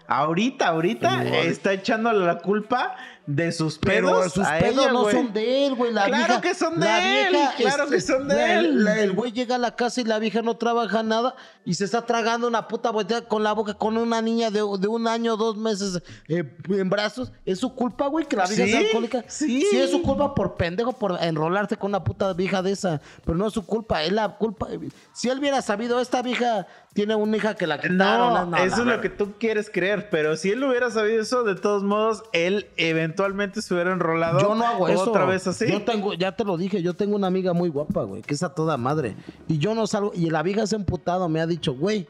ahorita, 0.07 0.69
ahorita 0.69 1.25
está 1.41 1.73
echándole 1.73 2.25
la 2.25 2.39
culpa 2.39 2.97
de 3.31 3.53
sus 3.53 3.77
Pero 3.79 4.07
pedos 4.09 4.33
sus 4.33 4.47
a 4.47 4.59
pedos 4.59 4.85
ella, 4.85 4.91
no 4.93 5.11
son 5.11 5.35
de 5.35 5.67
él, 5.67 5.75
güey. 5.75 5.93
La 5.93 6.07
Claro 6.07 6.25
vieja- 6.25 6.41
que 6.41 6.55
son 6.55 6.81
de 6.81 6.87
la 6.87 7.27
él, 7.27 7.33
vieja 7.35 7.53
claro 7.59 7.87
que 7.91 8.01
son 8.01 8.27
de 8.27 8.55
él. 8.55 8.85
la- 8.85 9.01
el 9.03 9.13
güey 9.13 9.33
llega 9.33 9.57
a 9.57 9.59
la 9.59 9.77
casa 9.77 10.01
y 10.01 10.05
la 10.05 10.19
vieja 10.19 10.41
no 10.41 10.57
trabaja 10.57 11.03
nada 11.03 11.35
y 11.67 11.75
se 11.75 11.85
está 11.85 12.07
tragando 12.07 12.49
una 12.49 12.67
puta 12.69 12.91
botella 12.91 13.21
con 13.29 13.43
la 13.43 13.53
boca 13.53 13.75
con 13.75 13.99
una 13.99 14.23
niña 14.23 14.51
de, 14.51 14.61
de 14.61 14.89
un 14.89 15.07
año, 15.07 15.37
dos 15.37 15.59
meses 15.59 16.01
eh, 16.27 16.43
en 16.71 16.89
brazos. 16.89 17.31
¿Es 17.45 17.59
su 17.59 17.75
culpa, 17.75 18.07
güey, 18.07 18.25
que 18.25 18.35
la 18.35 18.47
vieja 18.47 18.65
Sí, 18.65 18.71
sea 18.71 18.81
alcohólica? 18.81 19.23
sí. 19.29 19.61
Sí, 19.71 19.77
es 19.79 19.91
su 19.91 20.01
culpa 20.01 20.35
por 20.35 20.55
pendejo, 20.55 20.95
por 20.95 21.19
enrolarse 21.23 21.77
con 21.77 21.91
una 21.91 22.03
puta 22.03 22.33
vieja 22.33 22.63
de 22.63 22.73
esa. 22.73 23.03
Pero 23.27 23.37
no 23.37 23.49
es 23.49 23.53
su 23.53 23.67
culpa, 23.67 24.05
es 24.05 24.13
la 24.13 24.39
culpa. 24.39 24.69
Si 25.13 25.29
él 25.29 25.39
hubiera 25.39 25.61
sabido, 25.61 26.01
esta 26.01 26.23
vieja 26.23 26.67
tiene 26.95 27.15
una 27.15 27.37
hija 27.37 27.55
que 27.55 27.67
la 27.67 27.79
quitaron. 27.79 28.51
No, 28.51 28.57
la 28.57 28.65
eso 28.65 28.77
es 28.81 28.87
lo 28.87 29.01
que 29.03 29.11
tú 29.11 29.35
quieres 29.39 29.69
creer, 29.71 30.09
pero 30.11 30.35
si 30.35 30.51
él 30.51 30.65
hubiera 30.65 30.91
sabido 30.91 31.21
eso, 31.21 31.45
de 31.45 31.55
todos 31.55 31.83
modos, 31.85 32.23
él 32.33 32.67
eventualmente 32.79 33.18
se 33.61 33.75
hubiera 33.75 33.93
enrolado 33.93 34.41
Yo 34.41 34.55
no 34.55 34.65
hago 34.67 34.89
eso. 34.89 35.11
otra 35.11 35.25
vez 35.25 35.47
así. 35.47 35.71
Yo 35.71 35.85
tengo, 35.85 36.15
ya 36.15 36.33
te 36.37 36.45
lo 36.45 36.57
dije, 36.57 36.83
yo 36.83 36.95
tengo 36.95 37.17
una 37.17 37.27
amiga 37.27 37.53
muy 37.53 37.69
guapa, 37.69 38.05
güey, 38.05 38.23
que 38.23 38.35
es 38.35 38.43
a 38.43 38.55
toda 38.55 38.77
madre. 38.77 39.17
Y 39.47 39.59
yo 39.59 39.75
no 39.75 39.87
salgo, 39.87 40.13
y 40.15 40.31
la 40.31 40.43
vieja 40.43 40.67
se 40.67 40.77
ha 40.77 40.79
emputado, 40.79 41.29
me 41.29 41.41
ha 41.41 41.47
dicho, 41.47 41.75
güey, 41.75 42.09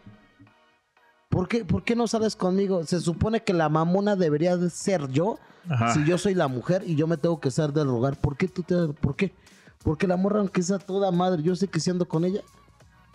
¿por 1.28 1.48
qué, 1.48 1.64
¿por 1.64 1.82
qué 1.84 1.96
no 1.96 2.06
sales 2.06 2.36
conmigo? 2.36 2.84
Se 2.84 3.00
supone 3.00 3.42
que 3.42 3.52
la 3.52 3.68
mamona 3.68 4.16
debería 4.16 4.56
de 4.56 4.70
ser 4.70 5.08
yo, 5.08 5.38
Ajá. 5.68 5.94
si 5.94 6.04
yo 6.04 6.18
soy 6.18 6.34
la 6.34 6.48
mujer 6.48 6.82
y 6.86 6.94
yo 6.94 7.06
me 7.06 7.16
tengo 7.16 7.40
que 7.40 7.50
ser 7.50 7.72
del 7.72 7.88
hogar. 7.88 8.16
¿Por 8.20 8.36
qué 8.36 8.48
tú 8.48 8.62
te, 8.62 8.74
por 9.00 9.16
qué? 9.16 9.34
Porque 9.82 10.06
la 10.06 10.16
morra, 10.16 10.40
aunque 10.40 10.62
sea 10.62 10.78
toda 10.78 11.10
madre, 11.10 11.42
yo 11.42 11.54
sé 11.56 11.68
que 11.68 11.80
siendo 11.80 12.06
con 12.06 12.24
ella, 12.24 12.40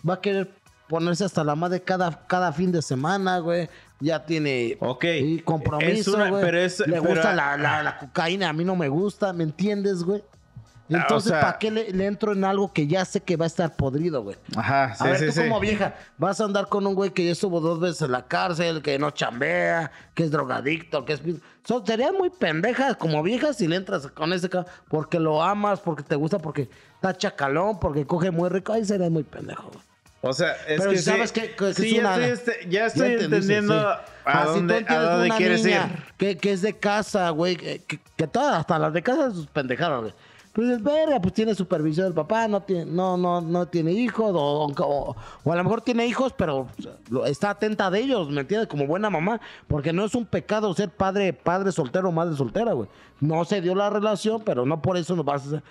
va 0.08 0.14
a 0.14 0.20
querer 0.20 0.50
ponerse 0.88 1.24
hasta 1.24 1.44
la 1.44 1.54
madre 1.54 1.82
cada, 1.82 2.26
cada 2.26 2.52
fin 2.52 2.72
de 2.72 2.82
semana, 2.82 3.38
güey. 3.38 3.68
Ya 4.00 4.24
tiene 4.26 4.76
Ok. 4.80 5.04
y 5.04 5.38
compromiso, 5.40 5.92
Es 5.92 6.08
una- 6.08 6.28
güey. 6.30 6.42
pero 6.44 6.58
es- 6.58 6.80
Le 6.80 7.00
pero- 7.00 7.02
gusta 7.04 7.34
la, 7.34 7.56
la, 7.56 7.82
la 7.82 7.98
cocaína, 7.98 8.48
a 8.48 8.52
mí 8.52 8.64
no 8.64 8.76
me 8.76 8.88
gusta, 8.88 9.32
¿me 9.32 9.44
entiendes, 9.44 10.02
güey? 10.02 10.22
Ah, 10.92 10.98
Entonces, 11.00 11.30
o 11.32 11.34
sea- 11.34 11.40
¿para 11.40 11.58
qué 11.58 11.70
le, 11.70 11.90
le 11.92 12.04
entro 12.04 12.32
en 12.32 12.44
algo 12.44 12.70
que 12.70 12.86
ya 12.86 13.06
sé 13.06 13.20
que 13.20 13.36
va 13.36 13.44
a 13.44 13.46
estar 13.46 13.74
podrido, 13.74 14.22
güey? 14.22 14.36
Ajá, 14.54 14.94
sí, 14.94 15.04
a 15.04 15.06
ver, 15.06 15.18
sí, 15.18 15.26
tú 15.26 15.32
sí. 15.32 15.40
como 15.40 15.58
vieja, 15.58 15.94
vas 16.18 16.40
a 16.40 16.44
andar 16.44 16.68
con 16.68 16.86
un 16.86 16.94
güey 16.94 17.10
que 17.10 17.24
ya 17.24 17.32
estuvo 17.32 17.60
dos 17.60 17.80
veces 17.80 18.02
en 18.02 18.12
la 18.12 18.26
cárcel, 18.26 18.82
que 18.82 18.98
no 18.98 19.10
chambea, 19.10 19.90
que 20.12 20.24
es 20.24 20.30
drogadicto, 20.30 21.06
que 21.06 21.14
es... 21.14 21.22
Son, 21.66 21.86
serían 21.86 22.14
muy 22.18 22.28
pendejas 22.28 22.96
como 22.96 23.22
viejas 23.22 23.56
si 23.56 23.66
le 23.66 23.76
entras 23.76 24.08
con 24.08 24.34
ese 24.34 24.50
ca- 24.50 24.66
porque 24.88 25.18
lo 25.18 25.42
amas, 25.42 25.80
porque 25.80 26.02
te 26.02 26.16
gusta, 26.16 26.38
porque 26.38 26.68
está 26.96 27.16
chacalón, 27.16 27.80
porque 27.80 28.04
coge 28.06 28.30
muy 28.30 28.50
rico. 28.50 28.74
Ahí 28.74 28.84
serías 28.84 29.10
muy 29.10 29.22
pendejo, 29.22 29.70
güey. 29.72 29.82
O 30.26 30.32
sea, 30.32 30.52
es 30.66 30.78
Pero 30.80 30.90
que 30.90 30.98
sabes 30.98 31.30
sí, 31.30 31.40
que, 31.40 31.50
que- 31.54 31.74
sí, 31.74 31.86
es 31.86 31.92
ya 31.94 32.00
una- 32.00 32.26
estoy, 32.26 32.30
este- 32.54 32.68
ya 32.70 32.86
estoy 32.86 33.00
Ya 33.08 33.12
entendiste, 33.14 33.36
entendiendo 33.54 33.74
sí. 33.74 33.86
a 33.86 34.04
Ah, 34.26 34.40
si 34.40 34.46
tú 34.46 34.54
dónde, 34.54 34.84
a 34.88 35.02
dónde 35.02 35.26
una 35.26 35.36
quieres 35.36 35.64
niña 35.64 35.90
ir. 35.94 36.02
Que, 36.16 36.36
que 36.38 36.52
es 36.52 36.62
de 36.62 36.72
casa, 36.78 37.28
güey, 37.30 37.56
que, 37.56 37.82
que, 38.16 38.26
todas, 38.26 38.58
hasta 38.58 38.78
las 38.78 38.92
de 38.92 39.02
casa, 39.02 39.30
sus 39.30 39.46
pendejadas, 39.48 40.00
güey. 40.00 40.14
Pues 40.54 40.68
dices, 40.68 40.82
verga, 40.84 41.20
pues 41.20 41.34
tiene 41.34 41.52
supervisión 41.54 42.06
del 42.06 42.14
papá, 42.14 42.46
no 42.46 42.60
tiene, 42.62 42.84
no, 42.86 43.16
no, 43.16 43.40
no 43.40 43.66
tiene 43.66 43.90
hijos, 43.90 44.30
o, 44.32 44.66
o- 44.68 45.16
o 45.42 45.52
a 45.52 45.56
lo 45.56 45.64
mejor 45.64 45.80
tiene 45.82 46.06
hijos, 46.06 46.32
pero 46.38 46.68
está 47.26 47.50
atenta 47.50 47.90
de 47.90 47.98
ellos, 47.98 48.30
¿me 48.30 48.42
entiendes? 48.42 48.68
Como 48.68 48.86
buena 48.86 49.10
mamá, 49.10 49.40
porque 49.66 49.92
no 49.92 50.04
es 50.04 50.14
un 50.14 50.24
pecado 50.26 50.72
ser 50.72 50.90
padre, 50.90 51.32
padre 51.32 51.72
soltero 51.72 52.08
o 52.08 52.12
madre 52.12 52.36
soltera, 52.36 52.72
güey. 52.72 52.88
No 53.20 53.44
se 53.44 53.60
dio 53.60 53.74
la 53.74 53.90
relación, 53.90 54.42
pero 54.44 54.64
no 54.64 54.80
por 54.80 54.96
eso 54.96 55.16
nos 55.16 55.24
vas 55.24 55.42
a 55.42 55.46
hacer. 55.48 55.62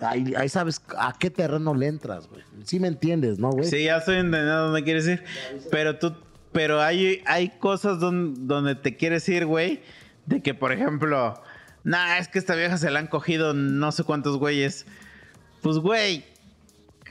Ahí, 0.00 0.34
ahí 0.36 0.48
sabes 0.48 0.82
a 0.98 1.14
qué 1.18 1.30
terreno 1.30 1.74
le 1.74 1.86
entras, 1.86 2.28
güey. 2.28 2.42
Sí 2.64 2.78
me 2.80 2.88
entiendes, 2.88 3.38
¿no, 3.38 3.50
güey? 3.50 3.64
Sí, 3.68 3.84
ya 3.84 3.96
estoy 3.96 4.16
entendiendo 4.16 4.64
dónde 4.66 4.82
quieres 4.84 5.06
ir. 5.08 5.24
Pero 5.70 5.98
tú, 5.98 6.14
pero 6.52 6.82
hay, 6.82 7.22
hay 7.26 7.48
cosas 7.58 7.98
don- 7.98 8.46
donde 8.46 8.74
te 8.74 8.96
quieres 8.96 9.28
ir, 9.28 9.46
güey. 9.46 9.80
De 10.26 10.42
que, 10.42 10.52
por 10.54 10.72
ejemplo, 10.72 11.40
nah, 11.84 12.18
es 12.18 12.28
que 12.28 12.38
esta 12.38 12.54
vieja 12.54 12.76
se 12.78 12.90
la 12.90 12.98
han 12.98 13.06
cogido 13.06 13.54
no 13.54 13.90
sé 13.92 14.04
cuántos 14.04 14.36
güeyes. 14.38 14.86
Pues, 15.62 15.78
güey. 15.78 16.24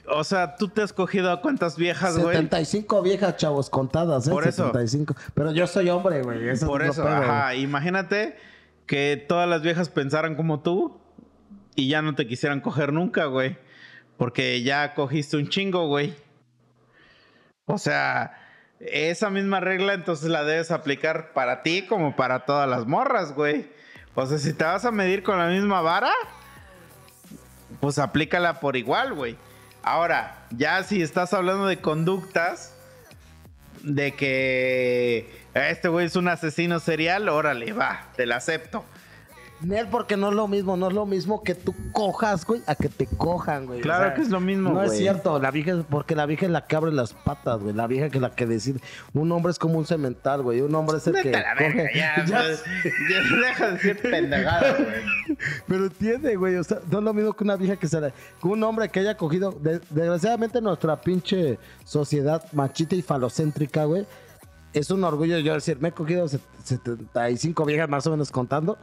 O 0.07 0.23
sea, 0.23 0.55
tú 0.55 0.67
te 0.67 0.83
has 0.83 0.93
cogido 0.93 1.31
a 1.31 1.41
cuántas 1.41 1.77
viejas, 1.77 2.13
güey. 2.19 2.35
75 2.35 3.01
viejas, 3.01 3.37
chavos, 3.37 3.71
contadas, 3.71 4.27
¿eh? 4.27 4.31
Por 4.31 4.47
eso. 4.47 4.67
75. 4.67 5.15
Pero 5.33 5.51
yo 5.51 5.65
soy 5.65 5.89
hombre, 5.89 6.21
güey. 6.21 6.47
Eso 6.49 6.67
Por 6.67 6.81
es 6.83 6.87
lo 6.89 6.93
eso, 6.93 7.01
güey. 7.01 7.13
ajá. 7.15 7.55
Imagínate 7.55 8.35
que 8.85 9.25
todas 9.27 9.49
las 9.49 9.63
viejas 9.63 9.89
pensaran 9.89 10.35
como 10.35 10.59
tú 10.59 10.99
y 11.75 11.89
ya 11.89 12.01
no 12.01 12.15
te 12.15 12.27
quisieran 12.27 12.61
coger 12.61 12.93
nunca, 12.93 13.25
güey. 13.25 13.57
Porque 14.17 14.63
ya 14.63 14.93
cogiste 14.93 15.37
un 15.37 15.49
chingo, 15.49 15.87
güey. 15.87 16.15
O 17.65 17.77
sea, 17.77 18.37
esa 18.79 19.29
misma 19.29 19.59
regla 19.59 19.93
entonces 19.93 20.29
la 20.29 20.43
debes 20.43 20.71
aplicar 20.71 21.33
para 21.33 21.63
ti 21.63 21.85
como 21.87 22.15
para 22.15 22.45
todas 22.45 22.69
las 22.69 22.85
morras, 22.85 23.33
güey. 23.33 23.69
O 24.13 24.25
sea, 24.25 24.37
si 24.37 24.53
te 24.53 24.63
vas 24.63 24.85
a 24.85 24.91
medir 24.91 25.23
con 25.23 25.37
la 25.37 25.47
misma 25.47 25.81
vara, 25.81 26.11
pues 27.81 27.99
aplícala 27.99 28.59
por 28.59 28.77
igual, 28.77 29.13
güey. 29.13 29.35
Ahora, 29.83 30.47
ya 30.51 30.81
si 30.83 31.01
estás 31.01 31.33
hablando 31.33 31.67
de 31.67 31.77
conductas, 31.77 32.73
de 33.83 34.13
que 34.13 35.29
este 35.53 35.89
güey 35.89 36.07
es 36.07 36.15
un 36.15 36.27
asesino 36.27 36.79
serial, 36.79 37.29
órale, 37.29 37.71
va, 37.73 38.07
te 38.15 38.25
la 38.25 38.37
acepto. 38.37 38.85
Nel, 39.61 39.87
porque 39.87 40.17
no 40.17 40.29
es 40.29 40.35
lo 40.35 40.47
mismo, 40.49 40.75
no 40.75 40.89
es 40.89 40.93
lo 40.93 41.05
mismo 41.05 41.41
que 41.41 41.55
tú 41.55 41.73
cojas, 41.93 42.45
güey, 42.45 42.61
a 42.67 42.75
que 42.75 42.89
te 42.89 43.07
cojan, 43.07 43.65
güey. 43.65 43.79
Claro 43.79 44.13
que 44.13 44.21
es 44.21 44.29
lo 44.29 44.39
mismo, 44.41 44.71
No 44.71 44.81
es 44.83 44.89
güey. 44.89 44.99
cierto, 44.99 45.39
la 45.39 45.49
vieja 45.49 45.71
es 45.71 45.85
porque 45.89 46.13
la 46.13 46.25
vieja 46.25 46.45
es 46.45 46.51
la 46.51 46.67
que 46.67 46.75
abre 46.75 46.91
las 46.91 47.13
patas, 47.13 47.61
güey. 47.61 47.73
La 47.73 47.87
vieja 47.87 48.09
que 48.09 48.17
es 48.17 48.21
la 48.21 48.31
que 48.35 48.45
decide. 48.45 48.79
Un 49.13 49.31
hombre 49.31 49.51
es 49.51 49.57
como 49.57 49.79
un 49.79 49.85
cemental, 49.85 50.41
güey. 50.43 50.59
Un 50.61 50.75
hombre 50.75 50.97
es 50.97 51.07
el 51.07 51.13
que 51.13 51.23
Vete 51.29 51.37
a 51.37 51.41
la 51.41 51.55
verga, 51.55 51.83
coge. 51.83 51.97
ya, 51.97 52.25
Ya 52.27 52.37
pues, 52.43 52.63
ya 53.09 53.37
deja 53.47 53.65
de 53.67 53.71
decir 53.73 54.01
pendejadas, 54.01 54.75
güey. 54.77 55.37
Pero 55.67 55.85
entiende, 55.85 56.35
güey. 56.35 56.55
O 56.57 56.63
sea, 56.63 56.79
no 56.91 56.97
es 56.99 57.03
lo 57.03 57.13
mismo 57.13 57.33
que 57.33 57.43
una 57.45 57.55
vieja 57.55 57.77
que 57.77 57.87
se 57.87 58.01
la- 58.01 58.11
que 58.11 58.47
un 58.47 58.61
hombre 58.61 58.89
que 58.89 58.99
haya 58.99 59.15
cogido. 59.15 59.51
de- 59.53 59.79
desgraciadamente, 59.89 60.59
nuestra 60.61 60.99
pinche 60.99 61.57
sociedad 61.85 62.43
machista 62.51 62.95
y 62.95 63.01
falocéntrica, 63.01 63.85
güey. 63.85 64.05
Es 64.73 64.91
un 64.91 65.01
orgullo 65.05 65.39
yo 65.39 65.53
decir, 65.53 65.77
me 65.79 65.87
he 65.87 65.91
cogido 65.93 66.27
set- 66.27 66.41
75 66.65 67.63
viejas 67.65 67.87
más 67.87 68.05
o 68.05 68.11
menos 68.11 68.29
contando. 68.31 68.77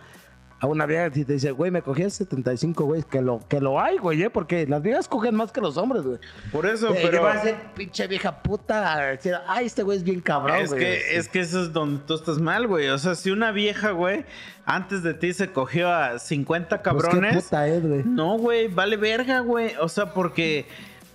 A 0.62 0.66
una 0.68 0.86
vieja 0.86 1.10
si 1.12 1.24
te 1.24 1.32
dice, 1.32 1.50
güey, 1.50 1.72
me 1.72 1.82
cogí 1.82 2.04
a 2.04 2.08
75, 2.10 2.84
güey, 2.84 3.02
que 3.02 3.20
lo, 3.20 3.40
que 3.48 3.60
lo 3.60 3.80
hay, 3.80 3.98
güey, 3.98 4.22
¿eh? 4.22 4.30
porque 4.30 4.64
las 4.66 4.80
viejas 4.80 5.08
cogen 5.08 5.34
más 5.34 5.50
que 5.50 5.60
los 5.60 5.76
hombres, 5.76 6.04
güey. 6.04 6.18
Por 6.52 6.66
eso, 6.66 6.94
Eh, 6.94 7.00
pero 7.02 7.22
va 7.24 7.32
a 7.32 7.42
ser 7.42 7.56
pinche 7.74 8.06
vieja 8.06 8.42
puta 8.42 8.94
a 8.94 9.06
decir, 9.08 9.34
ay, 9.48 9.66
este 9.66 9.82
güey 9.82 9.98
es 9.98 10.04
bien 10.04 10.20
cabrón, 10.20 10.56
es 10.58 10.68
güey. 10.70 10.80
que, 10.80 11.16
es 11.16 11.28
que 11.28 11.40
eso 11.40 11.60
es 11.62 11.72
donde 11.72 12.04
tú 12.06 12.14
estás 12.14 12.38
mal, 12.38 12.68
güey. 12.68 12.88
O 12.90 12.98
sea, 12.98 13.16
si 13.16 13.32
una 13.32 13.50
vieja, 13.50 13.90
güey, 13.90 14.24
antes 14.64 15.02
de 15.02 15.14
ti 15.14 15.32
se 15.34 15.50
cogió 15.50 15.90
a 15.92 16.20
50 16.20 16.68
Pues, 16.68 16.78
qué 16.78 16.82
cabrones. 17.08 17.42
puta 17.44 17.66
es, 17.66 17.82
güey. 17.84 18.04
No, 18.04 18.38
güey, 18.38 18.68
vale 18.68 18.96
verga, 18.96 19.40
güey. 19.40 19.72
O 19.80 19.88
sea, 19.88 20.14
porque, 20.14 20.66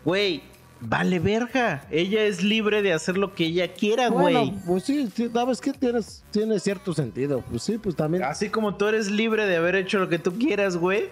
güey, 0.04 0.44
vale 0.82 1.20
verga. 1.20 1.84
Ella 1.90 2.24
es 2.24 2.44
libre 2.44 2.82
de 2.82 2.94
hacer 2.94 3.18
lo 3.18 3.34
que 3.34 3.46
ella 3.46 3.74
quiera, 3.74 4.10
güey. 4.10 4.34
Bueno, 4.34 4.62
pues 4.66 4.84
sí, 4.84 5.10
sí, 5.16 5.30
sabes 5.34 5.62
que 5.62 5.74
tienes, 5.74 6.24
tiene 6.32 6.60
cierto 6.60 6.94
sentido. 6.94 7.44
Pues 7.50 7.64
sí, 7.64 7.78
pues 7.78 7.96
también. 7.96 8.24
Así 8.24 8.50
como 8.50 8.76
tú 8.76 8.88
eres 8.88 9.10
libre 9.10 9.46
de 9.46 9.58
haber 9.58 9.76
hecho 9.76 10.00
lo 10.00 10.10
que 10.10 10.20
tú 10.20 10.34
quieras, 10.38 10.78
güey. 10.78 11.10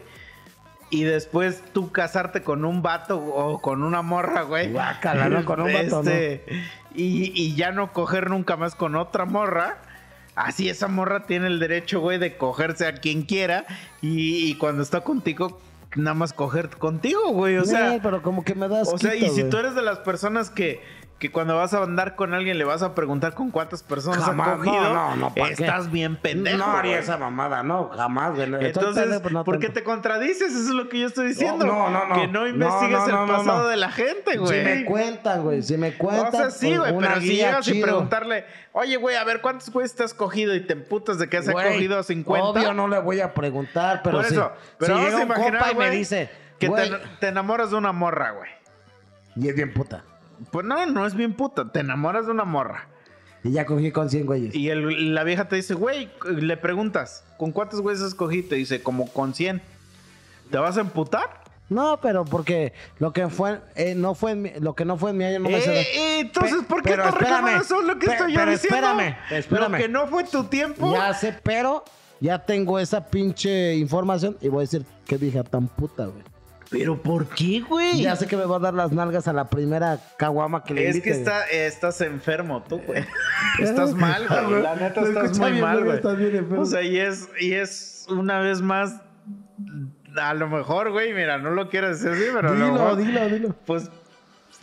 Y 0.90 1.04
después 1.04 1.64
tú 1.74 1.92
casarte 1.92 2.44
con 2.44 2.64
un 2.64 2.82
vato 2.82 3.18
o 3.18 3.60
con 3.60 3.84
una 3.84 4.02
morra, 4.02 4.44
güey. 4.44 4.72
Guácala, 4.72 5.30
¿no? 5.30 5.44
Con 5.44 5.62
un 5.62 5.74
vato, 5.74 6.00
Este, 6.02 6.46
y, 6.94 7.32
y 7.34 7.56
ya 7.56 7.72
no 7.72 7.92
coger 7.92 8.30
nunca 8.30 8.56
más 8.56 8.76
con 8.76 8.96
otra 8.96 9.26
morra. 9.26 9.78
Así 10.36 10.70
esa 10.70 10.88
morra 10.88 11.26
tiene 11.26 11.48
el 11.48 11.60
derecho, 11.60 12.02
güey, 12.02 12.20
de 12.20 12.38
cogerse 12.38 12.86
a 12.86 12.94
quien 12.96 13.24
quiera. 13.24 13.66
Y, 14.02 14.50
y 14.50 14.56
cuando 14.56 14.84
está 14.84 15.02
contigo, 15.02 15.60
nada 15.96 16.14
más 16.14 16.34
coger 16.34 16.70
contigo, 16.70 17.32
güey. 17.32 17.58
O 17.58 17.66
sea, 17.66 17.94
Sí, 17.94 18.00
pero 18.02 18.22
como 18.22 18.44
que 18.44 18.56
me 18.56 18.68
das. 18.68 18.88
o 18.92 18.98
sea, 18.98 19.16
y 19.16 19.30
si 19.30 19.44
tú 19.50 19.58
eres 19.58 19.76
de 19.76 19.82
las 19.82 20.00
personas 20.00 20.50
que, 20.50 20.82
que 21.28 21.32
cuando 21.32 21.56
vas 21.56 21.74
a 21.74 21.82
andar 21.84 22.16
con 22.16 22.34
alguien 22.34 22.58
le 22.58 22.64
vas 22.66 22.82
a 22.84 22.94
preguntar 22.94 23.34
con 23.34 23.50
cuántas 23.52 23.82
personas 23.84 24.24
Jamás, 24.24 24.58
cogido. 24.58 24.74
no, 24.94 25.16
no, 25.16 25.32
no, 25.36 25.46
estás 25.48 25.92
bien 25.92 26.16
pendejo. 26.18 26.58
No 26.58 26.66
haría 26.78 27.00
esa 27.00 27.18
mamada, 27.18 27.64
no, 27.64 27.90
jamás, 27.90 28.36
güey. 28.36 28.48
Entonces, 28.66 29.04
pendejo, 29.04 29.22
pero 29.24 29.34
no 29.34 29.44
¿por 29.44 29.60
qué 29.60 29.68
tanto. 29.68 29.80
te 29.80 29.84
contradices? 29.86 30.52
Eso 30.54 30.60
es 30.70 30.70
lo 30.70 30.88
que 30.90 31.00
yo 31.00 31.08
estoy 31.08 31.28
diciendo. 31.28 31.66
No, 31.66 31.90
no, 31.90 32.06
no. 32.08 32.16
Que 32.16 32.28
no 32.28 32.48
investigues 32.48 33.08
el 33.08 33.14
pasado 33.28 33.68
de 33.70 33.78
la 33.78 33.90
gente, 33.92 34.32
Si 34.34 34.38
güey. 34.38 34.64
me 34.64 34.86
cuentan, 34.86 35.42
güey, 35.44 35.62
si 35.62 35.78
me 35.78 35.94
cuentan. 35.98 36.28
O 36.28 36.32
sea, 36.38 36.52
sí, 36.52 36.70
con 36.76 36.80
güey, 36.92 36.98
pero 37.00 37.22
si 37.22 37.36
llegas 37.36 37.68
y 37.68 37.72
chido. 37.72 37.86
preguntarle, 37.88 38.46
oye, 38.74 38.98
güey, 38.98 39.16
a 39.16 39.24
ver, 39.24 39.42
¿cuántos 39.42 39.70
güeyes 39.72 39.96
te 39.96 40.04
has 40.04 40.14
cogido? 40.14 40.54
Y 40.56 40.62
te 40.62 40.74
emputas 40.74 41.18
de 41.18 41.28
que 41.30 41.38
has 41.38 41.50
Güey, 41.50 41.74
cogido 41.74 42.04
50. 42.04 42.48
Obvio 42.50 42.74
no 42.74 42.88
le 42.88 43.00
voy 43.00 43.20
a 43.22 43.34
preguntar, 43.34 44.02
pero 44.04 44.18
Por 44.18 44.26
eso, 44.26 44.52
pero 44.78 44.98
si 44.98 45.02
vamos 45.04 45.06
llega 45.08 45.20
a 45.22 45.26
imaginar, 45.26 45.62
compa 45.64 45.72
y 45.72 45.76
me 45.76 45.90
dice, 45.90 46.30
Que 46.60 46.70
te 47.20 47.28
enamoras 47.28 47.72
de 47.72 47.78
una 47.78 47.92
morra, 47.92 48.32
güey. 48.32 48.50
y 49.36 49.50
es 49.50 49.56
bien 49.56 49.74
puta. 49.74 50.04
Pues 50.52 50.66
no, 50.66 50.86
no 50.86 51.06
es 51.06 51.16
bien 51.16 51.34
puta. 51.34 51.72
Te 51.72 51.80
enamoras 51.82 52.26
de 52.26 52.32
una 52.32 52.44
morra. 52.46 52.88
Y 53.44 53.52
ya 53.52 53.66
cogí 53.66 53.92
con 53.92 54.10
100 54.10 54.26
güeyes. 54.26 54.56
Y 54.56 54.70
el- 54.70 55.14
la 55.14 55.24
vieja 55.24 55.48
te 55.48 55.56
dice, 55.56 55.74
güey, 55.76 56.10
le 56.36 56.58
preguntas, 56.58 57.24
¿con 57.38 57.52
cuántos 57.52 57.82
güeyes 57.82 58.02
has 58.02 58.16
cogido? 58.16 58.50
Te 58.50 58.56
dice, 58.56 58.82
como 58.82 59.08
con 59.12 59.34
100. 59.36 59.62
¿Te 60.52 60.58
vas 60.58 60.78
a 60.78 60.82
emputar? 60.82 61.44
No, 61.70 62.00
pero 62.02 62.26
porque 62.26 62.74
lo 63.00 63.12
que 63.14 63.28
fue, 63.28 63.60
eh, 63.76 63.96
no 63.96 64.14
fue 64.14 64.32
en 64.32 64.42
mi- 64.44 64.52
lo 64.60 64.76
que 64.76 64.86
no 64.86 64.98
fue 64.98 65.10
en 65.12 65.18
mi 65.18 65.24
año 65.26 65.40
no 65.40 65.50
me 65.50 65.58
Eh, 65.58 65.82
eh, 65.82 66.20
entonces, 66.20 66.64
¿por 66.68 66.84
qué 66.84 66.96
reclamando 66.96 67.20
espérame, 67.20 67.62
eso? 67.62 67.82
Es 67.82 67.88
lo 67.88 67.98
que 68.00 68.06
estoy 68.06 68.34
yo 68.34 68.46
diciendo. 68.46 68.78
espérame, 68.78 69.16
espérame. 69.32 69.72
Lo 69.72 69.78
que 69.78 69.90
no 69.90 70.08
fue 70.08 70.24
tu 70.26 70.44
tiempo. 70.44 70.94
Ya 70.94 71.14
sé, 71.16 71.36
pero 71.42 71.84
ya 72.20 72.38
tengo 72.46 72.78
esa 72.80 73.08
pinche 73.08 73.76
información 73.76 74.38
y 74.42 74.48
voy 74.50 74.60
a 74.60 74.62
decir 74.62 74.86
qué 75.08 75.18
vieja 75.18 75.44
tan 75.44 75.68
puta, 75.68 76.06
güey. 76.06 76.24
¿Pero 76.70 77.02
por 77.02 77.28
qué, 77.30 77.62
güey? 77.62 78.02
Ya 78.02 78.16
sé 78.16 78.28
que 78.28 78.36
me 78.36 78.46
va 78.46 78.56
a 78.58 78.60
dar 78.60 78.74
las 78.74 78.92
nalgas 78.92 79.28
a 79.28 79.34
la 79.34 79.50
primera 79.50 80.00
caguama 80.18 80.64
que 80.64 80.74
le 80.74 80.90
Es 80.90 80.96
invite, 80.96 81.04
que 81.12 81.18
está, 81.18 81.48
eh, 81.50 81.68
estás 81.68 82.02
enfermo 82.02 82.64
tú, 82.68 82.80
güey. 82.86 83.06
Estás 83.60 83.94
mal, 83.96 84.26
güey. 84.50 84.62
La 84.64 84.76
neta 84.76 85.02
estás 85.02 85.38
muy 85.38 85.52
bien, 85.52 85.62
mal, 85.64 85.84
güey. 85.84 85.96
estás 85.98 86.18
bien 86.18 86.36
enfermo. 86.36 86.64
O 86.64 86.66
sea, 86.66 86.82
y 86.82 86.98
es, 87.00 87.30
y 87.40 87.54
es 87.54 88.08
una 88.10 88.40
vez 88.40 88.62
más, 88.62 88.96
a 90.18 90.34
lo 90.34 90.48
mejor, 90.50 90.92
güey, 90.92 91.14
mira, 91.14 91.38
no 91.38 91.52
lo 91.52 91.70
quiero 91.70 91.88
decir 91.90 92.10
así, 92.10 92.24
pero 92.34 92.50
a 92.50 92.52
lo 92.54 92.56
Dilo, 92.56 92.74
mejor, 92.74 92.98
dilo, 92.98 93.26
dilo. 93.30 93.56
pues 93.66 93.90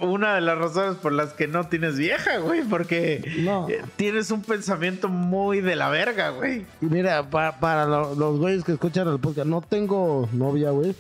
una 0.01 0.35
de 0.35 0.41
las 0.41 0.59
razones 0.59 0.97
por 0.97 1.13
las 1.13 1.33
que 1.35 1.47
no 1.47 1.69
tienes 1.69 1.97
vieja, 1.97 2.39
güey, 2.39 2.63
porque 2.63 3.23
No. 3.45 3.69
eh, 3.69 3.83
tienes 3.97 4.31
un 4.33 4.43
pensamiento 4.43 5.09
muy 5.09 5.61
de 5.61 5.77
la 5.77 5.89
verga, 5.91 6.31
güey. 6.31 6.67
Y 6.81 6.87
mira, 6.87 7.31
pa- 7.31 7.61
para 7.61 7.85
lo- 7.87 8.15
los 8.17 8.39
güeyes 8.41 8.65
que 8.65 8.73
escuchan 8.73 9.07
el 9.09 9.21
podcast, 9.21 9.47
no 9.47 9.61
tengo 9.61 10.29
novia, 10.33 10.71
güey. 10.71 10.97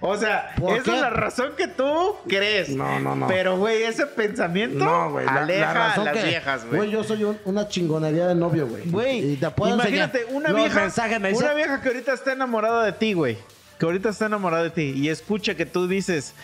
O 0.00 0.16
sea, 0.16 0.54
¿Por 0.58 0.74
esa 0.74 0.82
qué? 0.84 0.94
es 0.94 1.00
la 1.00 1.10
razón 1.10 1.52
que 1.56 1.68
tú 1.68 2.16
crees. 2.28 2.70
No, 2.70 2.98
no, 3.00 3.14
no. 3.14 3.26
Pero, 3.28 3.58
güey, 3.58 3.82
ese 3.82 4.06
pensamiento 4.06 4.84
No, 4.84 5.10
güey. 5.12 5.26
la- 5.26 5.34
aleja 5.42 5.60
la 5.74 5.88
razón 5.88 6.08
a 6.08 6.12
las 6.12 6.22
que- 6.22 6.28
viejas, 6.28 6.64
Güey, 6.66 6.76
güey. 6.78 6.90
yo 6.90 7.04
soy 7.04 7.24
un- 7.24 7.38
una 7.44 7.68
chingonería 7.68 8.26
de 8.28 8.34
novio, 8.34 8.66
güey. 8.66 8.84
Güey, 8.86 9.34
imagínate, 9.34 10.20
enseñar 10.22 10.36
una 10.36 10.52
vieja, 10.52 10.80
mensajes, 10.80 11.20
me 11.20 11.28
dice, 11.30 11.44
una 11.44 11.54
vieja 11.54 11.80
que 11.80 11.88
ahorita 11.88 12.12
está 12.12 12.32
enamorada 12.32 12.84
de 12.84 12.92
ti, 12.92 13.12
güey. 13.12 13.38
Que 13.78 13.86
ahorita 13.86 14.08
está 14.08 14.26
enamorada 14.26 14.64
de 14.64 14.70
ti 14.70 14.92
y 14.96 15.08
escucha 15.08 15.54
que 15.54 15.64
tú 15.66 15.86
dices 15.86 16.34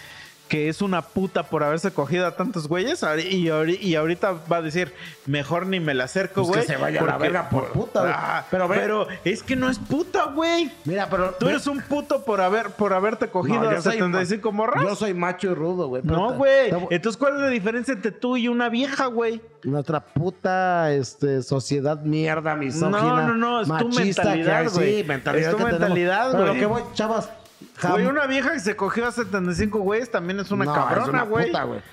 que 0.49 0.68
es 0.68 0.82
una 0.82 1.03
puta 1.03 1.45
por 1.45 1.64
haberse 1.64 1.90
cogido 1.92 2.26
a 2.26 2.36
tantos 2.36 2.68
güeyes 2.68 3.05
y, 3.30 3.49
y 3.49 3.95
ahorita 3.95 4.36
va 4.51 4.59
a 4.59 4.62
decir, 4.62 4.92
mejor 5.26 5.66
ni 5.66 5.80
me 5.80 5.95
la 5.95 6.05
acerco, 6.05 6.42
Pues 6.42 6.49
que 6.51 6.57
güey. 6.59 6.66
se 6.66 6.76
vaya 6.76 7.01
a 7.01 7.05
la 7.07 7.18
verga 7.18 7.49
por 7.49 7.72
puta, 7.72 8.01
güey. 8.01 8.12
Ah, 8.14 8.45
Pero 8.51 8.68
pero, 8.68 9.07
es 9.24 9.42
que 9.42 9.57
no 9.57 9.70
es 9.70 9.78
puta, 9.78 10.26
güey. 10.26 10.70
Mira, 10.84 11.09
pero... 11.09 11.34
Tú 11.40 11.49
eres 11.49 11.66
un 11.66 11.80
puto 11.80 12.24
por 12.24 12.40
haber 12.40 12.70
por 12.70 12.92
haberte 12.92 13.28
cogido 13.28 13.62
No, 13.62 13.70
a 13.70 13.74
yo 13.76 13.82
soy 13.82 13.95
75 13.95 14.53
morras. 14.53 14.84
Yo 14.84 14.95
soy 14.95 15.14
macho 15.14 15.51
y 15.51 15.55
rudo, 15.55 15.88
güey. 15.88 16.03
pero 16.03 16.16
no, 16.16 16.32
güey. 16.34 16.70
Entonces, 16.90 17.16
¿cuál 17.16 17.36
es 17.36 17.40
la 17.40 17.49
diferencia 17.49 17.95
entre 17.95 18.12
tú 18.12 18.36
y 18.36 18.49
una 18.49 18.68
vieja, 18.68 19.07
güey? 19.07 19.40
Nuestra 19.62 20.01
puta 20.05 20.92
este, 20.92 21.42
sociedad 21.42 22.01
mierda, 22.03 22.55
misógina. 22.55 23.01
No, 23.01 23.28
no, 23.28 23.34
no, 23.34 23.61
es 23.62 23.68
tu 23.68 23.88
mentalidad, 23.88 24.64
que 24.64 24.68
güey. 24.68 24.97
Sí, 25.03 25.09
mentalidad 25.09 25.51
Es 25.51 25.57
tu 25.57 25.64
que 25.64 25.70
mentalidad, 25.72 26.32
Pero 26.32 26.47
güey. 26.49 26.59
que 26.61 26.66
voy, 26.66 26.82
chavas. 26.92 27.30
Güey, 27.83 28.07
una 28.07 28.27
vieja 28.27 28.53
que 28.53 28.61
se 28.61 28.77
cogió 28.77 29.07
a 29.07 29.11
75 29.12 29.81
güeyes 29.81 30.11
también 30.11 30.39
es 30.39 30.51
una 30.53 30.64
No, 30.64 30.72
cabrona, 30.75 31.22
güey. 31.25 31.51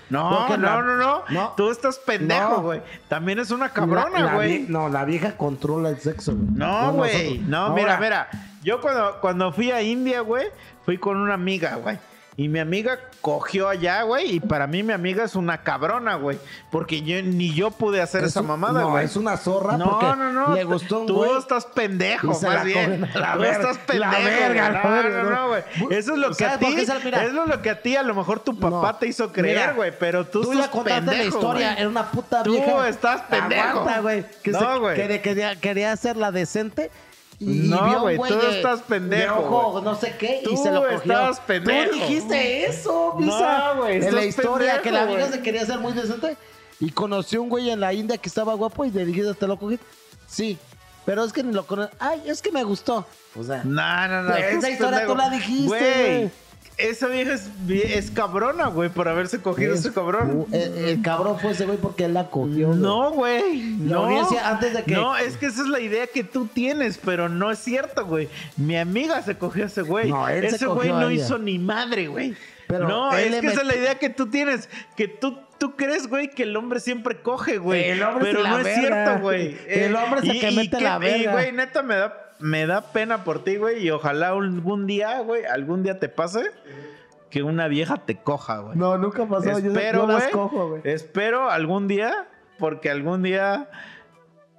No, 0.09 0.47
no, 0.47 0.57
la- 0.57 0.81
no, 0.81 0.95
no, 0.95 1.23
no. 1.29 1.53
Tú 1.57 1.71
estás 1.71 1.97
pendejo, 1.97 2.49
No. 2.49 2.61
güey. 2.61 2.81
También 3.07 3.39
es 3.39 3.49
una 3.51 3.69
cabrona, 3.69 4.35
güey. 4.35 4.65
No, 4.69 4.89
la 4.89 5.05
vieja 5.05 5.35
controla 5.37 5.89
el 5.89 5.99
sexo, 5.99 6.33
güey. 6.35 6.47
No, 6.53 6.93
güey. 6.93 7.39
No, 7.39 7.73
mira, 7.73 7.97
mira. 7.99 8.29
Yo 8.63 8.79
cuando, 8.79 9.19
cuando 9.21 9.51
fui 9.51 9.71
a 9.71 9.81
India, 9.81 10.21
güey, 10.21 10.45
fui 10.85 10.97
con 10.99 11.17
una 11.17 11.33
amiga, 11.33 11.75
güey. 11.77 11.97
Y 12.37 12.47
mi 12.47 12.59
amiga 12.59 12.97
cogió 13.19 13.67
allá, 13.67 14.03
güey. 14.03 14.35
Y 14.35 14.39
para 14.39 14.65
mí 14.65 14.83
mi 14.83 14.93
amiga 14.93 15.25
es 15.25 15.35
una 15.35 15.63
cabrona, 15.63 16.15
güey. 16.15 16.39
Porque 16.71 17.01
yo, 17.01 17.21
ni 17.21 17.53
yo 17.53 17.71
pude 17.71 18.01
hacer 18.01 18.23
es 18.23 18.29
esa 18.31 18.39
un- 18.41 18.47
mamada, 18.47 18.81
no, 18.81 18.89
güey. 18.91 19.03
es 19.05 19.17
una 19.17 19.35
zorra 19.35 19.77
No, 19.77 19.89
porque 19.99 20.05
no, 20.15 20.31
no. 20.31 20.55
le 20.55 20.63
gustó 20.63 21.01
un 21.01 21.07
Tú 21.07 21.15
güey. 21.15 21.37
estás 21.37 21.65
pendejo, 21.65 22.27
más 22.27 22.41
la 22.41 22.63
bien. 22.63 23.01
la 23.13 23.33
Tú 23.33 23.39
verga. 23.39 23.71
estás 23.71 23.97
La 23.99 24.11
pendejo. 24.11 24.39
verga, 24.39 24.47
güey. 24.47 24.71
la 24.73 24.83
no, 24.83 24.91
verga, 24.91 25.23
no, 25.23 25.29
no. 25.29 25.35
no, 25.35 25.47
güey. 25.49 25.63
Eso 25.99 26.13
es 26.13 26.17
lo 26.19 26.31
que 26.33 26.45
a 26.45 26.49
¿Sabes 26.51 26.67
ti. 26.69 26.75
mira? 27.03 27.23
es 27.25 27.33
lo 27.33 27.61
que 27.61 27.69
a 27.69 27.81
ti 27.81 27.95
a 27.97 28.03
lo 28.03 28.15
mejor 28.15 28.39
tu 28.39 28.57
papá 28.57 28.91
No. 28.93 28.95
te 28.95 29.07
hizo 29.07 29.31
creer, 29.33 29.73
güey. 29.75 29.91
Pero 29.99 30.25
tú, 30.25 30.41
Tú 30.41 30.51
estás 30.53 30.67
ya 30.67 30.71
contaste 30.71 31.01
la 31.01 31.11
pendejo, 31.11 31.37
historia, 31.37 31.67
güey. 31.71 31.79
era 31.81 31.89
una 31.89 32.11
puta 32.11 32.43
Tú 32.43 32.53
vieja. 32.53 32.87
estás 32.87 33.21
pendejo. 33.23 33.67
Aguanta, 33.81 33.99
güey. 33.99 34.25
Que, 34.41 34.51
No, 34.51 34.59
se- 34.59 34.79
güey. 34.79 34.95
que 34.95 35.21
quería, 35.21 35.55
quería 35.57 35.91
hacerla 35.91 36.31
decente. 36.31 36.89
Y, 37.41 37.45
No, 37.69 37.83
vio 37.85 37.95
un 37.97 38.01
güey, 38.03 38.17
tú 38.17 38.37
de- 38.37 38.57
estás 38.57 38.81
pendejo, 38.83 39.33
De 39.35 39.41
ojo, 39.47 39.81
no 39.81 39.95
sé 39.95 40.15
qué, 40.19 40.41
Tú 40.43 40.51
y 40.53 40.57
se 40.57 40.69
lo 40.71 40.81
cogió. 40.83 40.97
estás 40.97 41.39
pendejo. 41.39 41.89
Tú 41.89 41.95
dijiste 41.95 42.65
eso, 42.67 43.15
No, 43.17 43.25
Misa. 43.25 43.73
güey, 43.77 43.95
En 44.05 44.13
la 44.15 44.23
historia, 44.25 44.73
pendejo, 44.75 44.83
que 44.83 44.91
la 44.91 45.05
güey. 45.05 45.31
se 45.31 45.41
quería 45.41 45.61
hacer 45.63 45.79
muy 45.79 45.93
decente. 45.93 46.37
Y 46.79 46.91
conoció 46.91 47.41
un 47.41 47.49
güey 47.49 47.71
en 47.71 47.79
la 47.79 47.93
India 47.93 48.17
que 48.17 48.29
estaba 48.29 48.53
guapo 48.53 48.85
y 48.85 48.91
le 48.91 49.05
dijiste, 49.05 49.33
¿te 49.33 49.47
lo 49.47 49.57
cogiste? 49.57 49.83
Sí. 50.27 50.57
Pero 51.03 51.23
es 51.23 51.33
que 51.33 51.41
ni 51.41 51.51
lo 51.51 51.65
conoce. 51.65 51.89
Ay, 51.99 52.21
es 52.27 52.43
que 52.43 52.51
me 52.51 52.63
gustó. 52.63 53.05
O 53.35 53.43
sea, 53.43 53.63
No, 53.63 54.07
no, 54.07 54.21
no. 54.21 54.35
Esa 54.35 54.69
historia 54.69 54.99
pendejo. 54.99 55.11
tú 55.13 55.17
la 55.17 55.29
dijiste, 55.31 55.67
Güey. 55.67 56.31
Güey. 56.81 56.91
Esa 56.91 57.07
vieja 57.07 57.33
es, 57.33 57.49
es 57.69 58.11
cabrona, 58.11 58.67
güey, 58.67 58.89
por 58.89 59.07
haberse 59.07 59.39
cogido 59.41 59.71
a 59.71 59.75
es- 59.75 59.81
ese 59.81 59.93
cabrón. 59.93 60.45
uh, 60.51 60.55
el, 60.55 60.77
el 60.85 61.01
cabrón 61.01 61.39
fue 61.39 61.51
ese 61.51 61.65
güey 61.65 61.77
porque 61.77 62.05
él 62.05 62.13
la 62.13 62.29
cogió. 62.29 62.67
güey. 62.69 62.79
No, 62.79 63.11
güey. 63.11 63.61
No. 63.79 64.05
antes 64.43 64.73
de 64.73 64.83
que- 64.83 64.93
No, 64.93 65.15
es 65.17 65.37
que 65.37 65.47
esa 65.47 65.61
es 65.61 65.67
la 65.67 65.79
idea 65.79 66.07
que 66.07 66.23
tú 66.23 66.47
tienes, 66.47 66.97
pero 67.03 67.29
no 67.29 67.51
es 67.51 67.59
cierto, 67.59 68.05
güey. 68.05 68.29
Mi 68.57 68.77
amiga 68.77 69.21
se 69.21 69.37
cogió 69.37 69.63
a 69.63 69.67
ese 69.67 69.81
güey. 69.81 70.09
No, 70.09 70.27
él 70.27 70.49
se 70.49 70.55
ese 70.55 70.65
güey 70.65 70.77
cogió 70.89 70.97
a 70.97 71.01
no 71.01 71.09
ella. 71.09 71.23
hizo 71.23 71.37
ni 71.37 71.59
madre, 71.59 72.07
güey. 72.07 72.35
Pero 72.67 72.87
No, 72.87 73.13
es 73.13 73.35
que 73.41 73.47
esa 73.47 73.61
es 73.61 73.67
la 73.67 73.75
idea 73.75 73.95
que 73.95 74.09
tú 74.09 74.27
tienes. 74.27 74.69
Que 74.95 75.09
tú, 75.09 75.37
tú 75.57 75.75
crees, 75.75 76.07
güey, 76.07 76.29
que 76.29 76.43
el 76.43 76.55
hombre 76.55 76.79
siempre 76.79 77.21
coge, 77.21 77.57
güey. 77.57 77.89
El 77.89 78.01
hombre 78.01 78.25
Pero 78.27 78.37
es 78.39 78.43
la 78.43 78.49
no 78.51 78.57
es 78.59 78.63
verga. 78.63 78.79
cierto, 79.05 79.21
güey. 79.21 79.57
El 79.67 79.95
hombre 79.95 80.21
que 80.21 80.51
mete 80.51 80.77
qué- 80.77 80.83
la 80.83 80.95
Y, 80.95 80.99
verga. 81.01 81.31
güey, 81.33 81.51
neta, 81.51 81.81
me 81.83 81.95
da, 81.97 82.30
me 82.41 82.65
da 82.65 82.91
pena 82.91 83.23
por 83.23 83.43
ti, 83.43 83.55
güey. 83.57 83.85
Y 83.85 83.91
ojalá 83.91 84.29
algún 84.29 84.87
día, 84.87 85.19
güey, 85.21 85.45
algún 85.45 85.83
día 85.83 85.99
te 85.99 86.09
pase 86.09 86.51
que 87.29 87.43
una 87.43 87.67
vieja 87.67 87.97
te 88.05 88.17
coja, 88.17 88.59
güey. 88.59 88.77
No, 88.77 88.97
nunca 88.97 89.25
pasó. 89.25 89.45
yo, 89.59 89.69
Espero, 89.69 90.01
yo 90.01 90.07
las 90.07 90.21
güey. 90.23 90.31
cojo, 90.31 90.69
güey. 90.69 90.81
Espero 90.85 91.49
algún 91.49 91.87
día, 91.87 92.27
porque 92.59 92.89
algún 92.89 93.23
día 93.23 93.69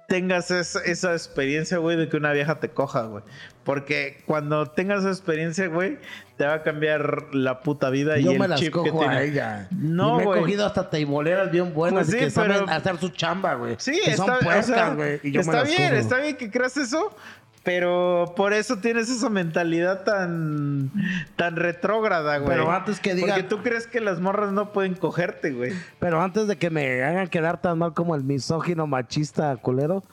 tengas 0.07 0.51
esa, 0.51 0.79
esa 0.83 1.13
experiencia, 1.13 1.77
güey, 1.77 1.95
de 1.97 2.09
que 2.09 2.17
una 2.17 2.33
vieja 2.33 2.59
te 2.59 2.69
coja, 2.69 3.03
güey. 3.03 3.23
Porque 3.63 4.21
cuando 4.27 4.65
tengas 4.67 4.99
esa 4.99 5.09
experiencia, 5.09 5.67
güey, 5.67 5.97
te 6.37 6.45
va 6.45 6.55
a 6.55 6.63
cambiar 6.63 7.33
la 7.33 7.61
puta 7.61 7.89
vida 7.89 8.19
y 8.19 8.23
Yo 8.25 8.31
el 8.31 8.39
me 8.39 8.47
las 8.47 8.59
chip 8.59 8.73
que 8.73 8.89
cojo 8.89 9.03
a 9.03 9.09
tiene. 9.11 9.23
ella. 9.25 9.67
No, 9.71 10.15
y 10.15 10.17
me 10.19 10.25
güey. 10.25 10.39
he 10.39 10.41
cogido 10.41 10.65
hasta 10.65 10.89
teiboleras 10.89 11.49
bien 11.51 11.73
buenas 11.73 12.05
Pues 12.05 12.09
y 12.15 12.19
sí, 12.19 12.25
que 12.25 12.31
saben 12.31 12.51
pero- 12.65 12.69
hacer 12.69 12.97
su 12.97 13.09
chamba, 13.09 13.53
güey. 13.55 13.75
Sí, 13.79 13.93
que 14.03 14.11
está, 14.11 14.25
son 14.25 14.35
o 14.35 14.39
puercas, 14.39 14.65
sea, 14.65 14.89
güey. 14.93 15.19
y 15.23 15.31
yo 15.31 15.39
me 15.39 15.41
está 15.41 15.53
las 15.59 15.67
bien, 15.69 15.89
cojo. 15.89 15.99
está 16.01 16.17
bien 16.17 16.35
que 16.37 16.51
creas 16.51 16.75
eso, 16.77 17.15
pero 17.63 18.33
por 18.35 18.53
eso 18.53 18.77
tienes 18.79 19.09
esa 19.09 19.29
mentalidad 19.29 20.03
tan, 20.03 20.91
tan 21.35 21.55
retrógrada, 21.55 22.37
güey. 22.39 22.49
Pero 22.57 22.71
antes 22.71 22.99
que 22.99 23.15
digan- 23.15 23.29
Porque 23.29 23.43
tú 23.43 23.63
crees 23.63 23.87
que 23.87 24.01
las 24.01 24.19
morras 24.19 24.51
no 24.51 24.73
pueden 24.73 24.95
cogerte, 24.95 25.51
güey. 25.51 25.71
Pero 25.99 26.21
antes 26.21 26.47
de 26.47 26.57
que 26.57 26.69
me 26.69 27.03
hagan 27.03 27.27
quedar 27.29 27.61
tan 27.61 27.77
mal 27.79 27.93
como 27.93 28.15
el 28.15 28.23
misógino 28.23 28.85
machista 28.87 29.55
culero 29.57 30.03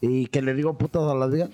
y 0.00 0.26
que 0.26 0.42
le 0.42 0.54
digo 0.54 0.76
putas 0.76 1.02
a 1.04 1.14
las 1.14 1.30
viejas, 1.30 1.50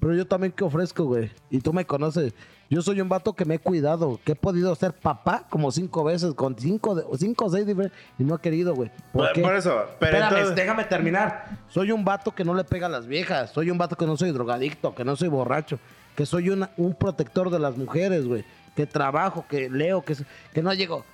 pero 0.00 0.14
yo 0.14 0.26
también 0.26 0.52
que 0.52 0.64
ofrezco, 0.64 1.04
güey. 1.04 1.30
Y 1.50 1.60
tú 1.60 1.72
me 1.72 1.84
conoces. 1.84 2.32
Yo 2.70 2.80
soy 2.82 3.00
un 3.00 3.08
vato 3.08 3.34
que 3.34 3.44
me 3.44 3.56
he 3.56 3.58
cuidado, 3.58 4.18
que 4.24 4.32
he 4.32 4.34
podido 4.34 4.74
ser 4.74 4.92
papá 4.94 5.44
como 5.50 5.70
cinco 5.70 6.02
veces, 6.04 6.32
con 6.34 6.58
cinco, 6.58 6.96
cinco 7.18 7.44
o 7.44 7.50
seis 7.50 7.66
diferentes, 7.66 7.98
y 8.18 8.24
no 8.24 8.34
he 8.36 8.38
querido, 8.40 8.74
güey. 8.74 8.90
¿Por, 9.12 9.26
Por, 9.26 9.32
qué? 9.32 9.42
por 9.42 9.54
eso, 9.54 9.84
pero 9.98 10.16
Espérame, 10.16 10.32
entonces- 10.38 10.56
déjame 10.56 10.84
terminar. 10.84 11.58
Soy 11.68 11.90
un 11.92 12.04
vato 12.04 12.34
que 12.34 12.44
no 12.44 12.54
le 12.54 12.64
pega 12.64 12.86
a 12.86 12.90
las 12.90 13.06
viejas. 13.06 13.50
Soy 13.52 13.70
un 13.70 13.78
vato 13.78 13.96
que 13.96 14.06
no 14.06 14.16
soy 14.16 14.32
drogadicto, 14.32 14.94
que 14.94 15.04
no 15.04 15.14
soy 15.14 15.28
borracho. 15.28 15.78
Que 16.16 16.24
soy 16.26 16.48
una- 16.50 16.70
un 16.76 16.94
protector 16.94 17.50
de 17.50 17.58
las 17.58 17.76
mujeres, 17.76 18.26
güey. 18.26 18.44
Que 18.74 18.86
trabajo, 18.86 19.44
que 19.48 19.68
leo, 19.68 20.02
que, 20.02 20.16
que 20.52 20.62
no 20.62 20.72
llego. 20.72 21.04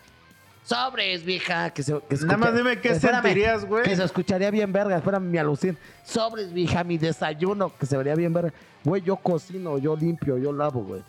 Sobres, 0.63 1.25
vieja. 1.25 1.71
Que 1.71 1.83
se, 1.83 1.99
que 2.09 2.17
Nada 2.17 2.37
más 2.37 2.55
dime 2.55 2.79
qué 2.81 2.95
sentirías, 2.95 3.65
güey. 3.65 3.83
Que 3.83 3.97
se 3.97 4.05
escucharía 4.05 4.51
bien 4.51 4.73
verga. 4.73 4.97
Espérame, 4.97 5.25
mi 5.31 5.39
alucín. 5.39 5.77
Sobres, 6.05 6.53
vieja, 6.53 6.85
mi 6.85 6.97
desayuno. 6.99 7.73
Que 7.79 7.87
se 7.87 7.97
vería 7.97 8.15
bien 8.15 8.33
verga. 8.33 8.53
Güey, 8.85 9.03
yo 9.03 9.17
cocino, 9.17 9.79
yo 9.79 9.97
limpio, 9.97 10.39
yo 10.39 10.53
lavo, 10.53 10.83
güey. 10.85 11.03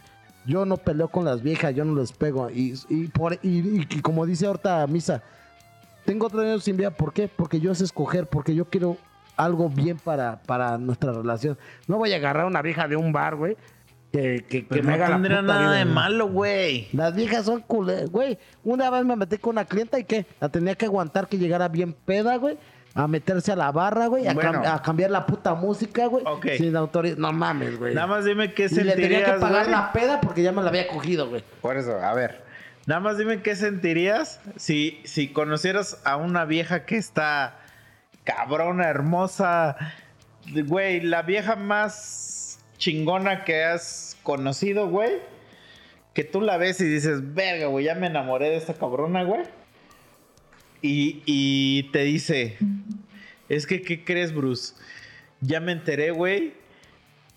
Yo 0.45 0.65
no 0.65 0.77
peleo 0.77 1.07
con 1.07 1.25
las 1.25 1.41
viejas, 1.43 1.75
yo 1.75 1.85
no 1.85 1.99
les 1.99 2.11
pego. 2.11 2.49
Y, 2.49 2.73
y, 2.89 3.07
por, 3.07 3.33
y, 3.43 3.85
y- 3.89 4.01
como 4.01 4.25
dice 4.25 4.47
ahorita 4.47 4.85
Misa, 4.87 5.21
tengo 6.05 6.29
tres 6.29 6.41
años 6.43 6.63
sin 6.63 6.77
vida. 6.77 6.91
¿Por 6.91 7.13
qué? 7.13 7.27
Porque 7.27 7.59
yo 7.59 7.75
sé 7.75 7.83
escoger, 7.83 8.27
porque 8.27 8.55
yo 8.55 8.65
quiero 8.65 8.97
algo 9.37 9.69
bien 9.69 9.97
para, 9.97 10.41
para 10.43 10.77
nuestra 10.77 11.11
relación. 11.13 11.57
No 11.87 11.97
voy 11.97 12.11
a 12.13 12.15
agarrar 12.17 12.43
a 12.45 12.47
una 12.47 12.61
vieja 12.61 12.87
de 12.87 12.95
un 12.95 13.11
bar, 13.11 13.35
güey, 13.35 13.55
que, 14.11 14.43
que, 14.49 14.65
que 14.67 14.81
me 14.81 14.89
no 14.89 14.93
haga 14.95 15.09
la 15.09 15.15
tendría 15.15 15.41
puta 15.41 15.53
nada 15.53 15.61
vida, 15.61 15.71
de 15.77 15.83
güey. 15.83 15.93
malo, 15.95 16.27
güey. 16.29 16.87
Las 16.93 17.15
viejas 17.15 17.45
son 17.45 17.61
culeras, 17.61 18.09
güey. 18.09 18.37
Una 18.63 18.89
vez 18.89 19.05
me 19.05 19.15
metí 19.15 19.37
con 19.37 19.51
una 19.51 19.65
clienta 19.65 19.99
y 19.99 20.03
¿qué? 20.03 20.25
La 20.39 20.49
tenía 20.49 20.75
que 20.75 20.85
aguantar 20.85 21.27
que 21.27 21.37
llegara 21.37 21.67
bien 21.67 21.93
peda, 21.93 22.35
güey. 22.37 22.57
A 22.93 23.07
meterse 23.07 23.51
a 23.53 23.55
la 23.55 23.71
barra, 23.71 24.07
güey. 24.07 24.27
A, 24.27 24.33
Bueno. 24.33 24.51
cam- 24.63 24.73
a 24.75 24.81
cambiar 24.81 25.11
la 25.11 25.25
puta 25.25 25.53
música, 25.55 26.07
güey. 26.07 26.23
Ok. 26.27 26.47
Sin 26.57 26.75
autoridad. 26.75 27.17
No 27.17 27.31
mames, 27.31 27.77
güey. 27.79 27.95
Nada 27.95 28.07
más 28.07 28.25
dime 28.25 28.53
qué 28.53 28.65
Y 28.69 28.75
le 28.75 28.93
tenía 28.95 28.95
que 28.95 29.01
sentirías, 29.25 29.39
pagar 29.39 29.63
güey. 29.65 29.71
la 29.71 29.91
peda 29.93 30.19
porque 30.21 30.41
ya 30.43 30.51
me 30.51 30.61
la 30.61 30.69
había 30.69 30.87
cogido, 30.89 31.29
güey. 31.29 31.43
Por 31.61 31.77
eso, 31.77 31.97
a 31.97 32.13
ver. 32.13 32.43
Nada 32.87 32.99
más 32.99 33.17
dime 33.17 33.41
qué 33.41 33.55
sentirías 33.55 34.41
si, 34.57 34.99
si 35.05 35.29
conocieras 35.29 36.01
a 36.03 36.17
una 36.17 36.43
vieja 36.45 36.85
que 36.85 36.97
está 36.97 37.55
cabrona, 38.23 38.87
hermosa. 38.89 39.77
Güey, 40.53 41.01
la 41.01 41.21
vieja 41.21 41.55
más 41.55 42.59
chingona 42.77 43.43
que 43.45 43.63
has 43.63 44.17
conocido, 44.23 44.89
güey. 44.89 45.11
Que 46.13 46.23
tú 46.25 46.41
la 46.41 46.57
ves 46.57 46.81
y 46.81 46.85
dices, 46.85 47.33
verga, 47.35 47.67
güey, 47.67 47.85
ya 47.85 47.95
me 47.95 48.07
enamoré 48.07 48.49
de 48.49 48.57
esta 48.57 48.73
cabrona, 48.73 49.23
güey. 49.23 49.43
Y, 50.81 51.21
y 51.25 51.83
te 51.91 51.99
dice, 52.03 52.57
es 53.49 53.67
que, 53.67 53.81
¿qué 53.81 54.03
crees, 54.03 54.33
Bruce? 54.33 54.73
Ya 55.41 55.59
me 55.59 55.71
enteré, 55.71 56.11
güey, 56.11 56.53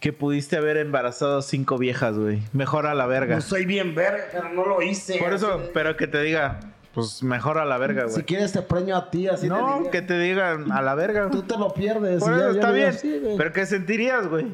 que 0.01 0.13
pudiste 0.13 0.57
haber 0.57 0.77
embarazado 0.77 1.39
a 1.39 1.43
cinco 1.43 1.79
viejas, 1.79 2.17
güey. 2.19 2.41
Mejor 2.53 2.87
a 2.87 2.95
la 2.95 3.07
verga. 3.07 3.37
No 3.37 3.41
soy 3.43 3.65
bien 3.67 3.95
verga, 3.95 4.25
pero 4.33 4.49
no 4.51 4.65
lo 4.67 4.83
hice. 4.83 5.19
Por 5.19 5.33
eso, 5.33 5.55
Así 5.55 5.71
pero 5.75 5.97
que 5.97 6.07
te 6.07 6.23
diga, 6.23 6.61
pues 6.93 7.23
mejor 7.23 7.59
a 7.59 7.65
la 7.65 7.79
verga, 7.79 8.07
Si 8.09 8.15
güey. 8.15 8.25
quieres 8.25 8.53
te 8.53 8.63
preño 8.63 8.97
a 8.97 9.11
ti, 9.11 9.29
así 9.29 9.43
te 9.43 9.49
No, 9.49 9.91
que 9.91 10.03
te 10.03 10.19
digan 10.19 10.71
a 10.73 10.81
la 10.83 10.95
verga. 10.95 11.31
Tú 11.31 11.43
te 11.43 11.57
lo 11.59 11.73
pierdes. 11.73 12.21
Por 12.23 12.33
eso 12.35 12.53
ya- 12.53 12.59
está 12.59 12.71
bien. 12.71 12.95
pero 13.37 13.53
¿qué 13.53 13.67
sentirías, 13.67 14.27
güey? 14.29 14.47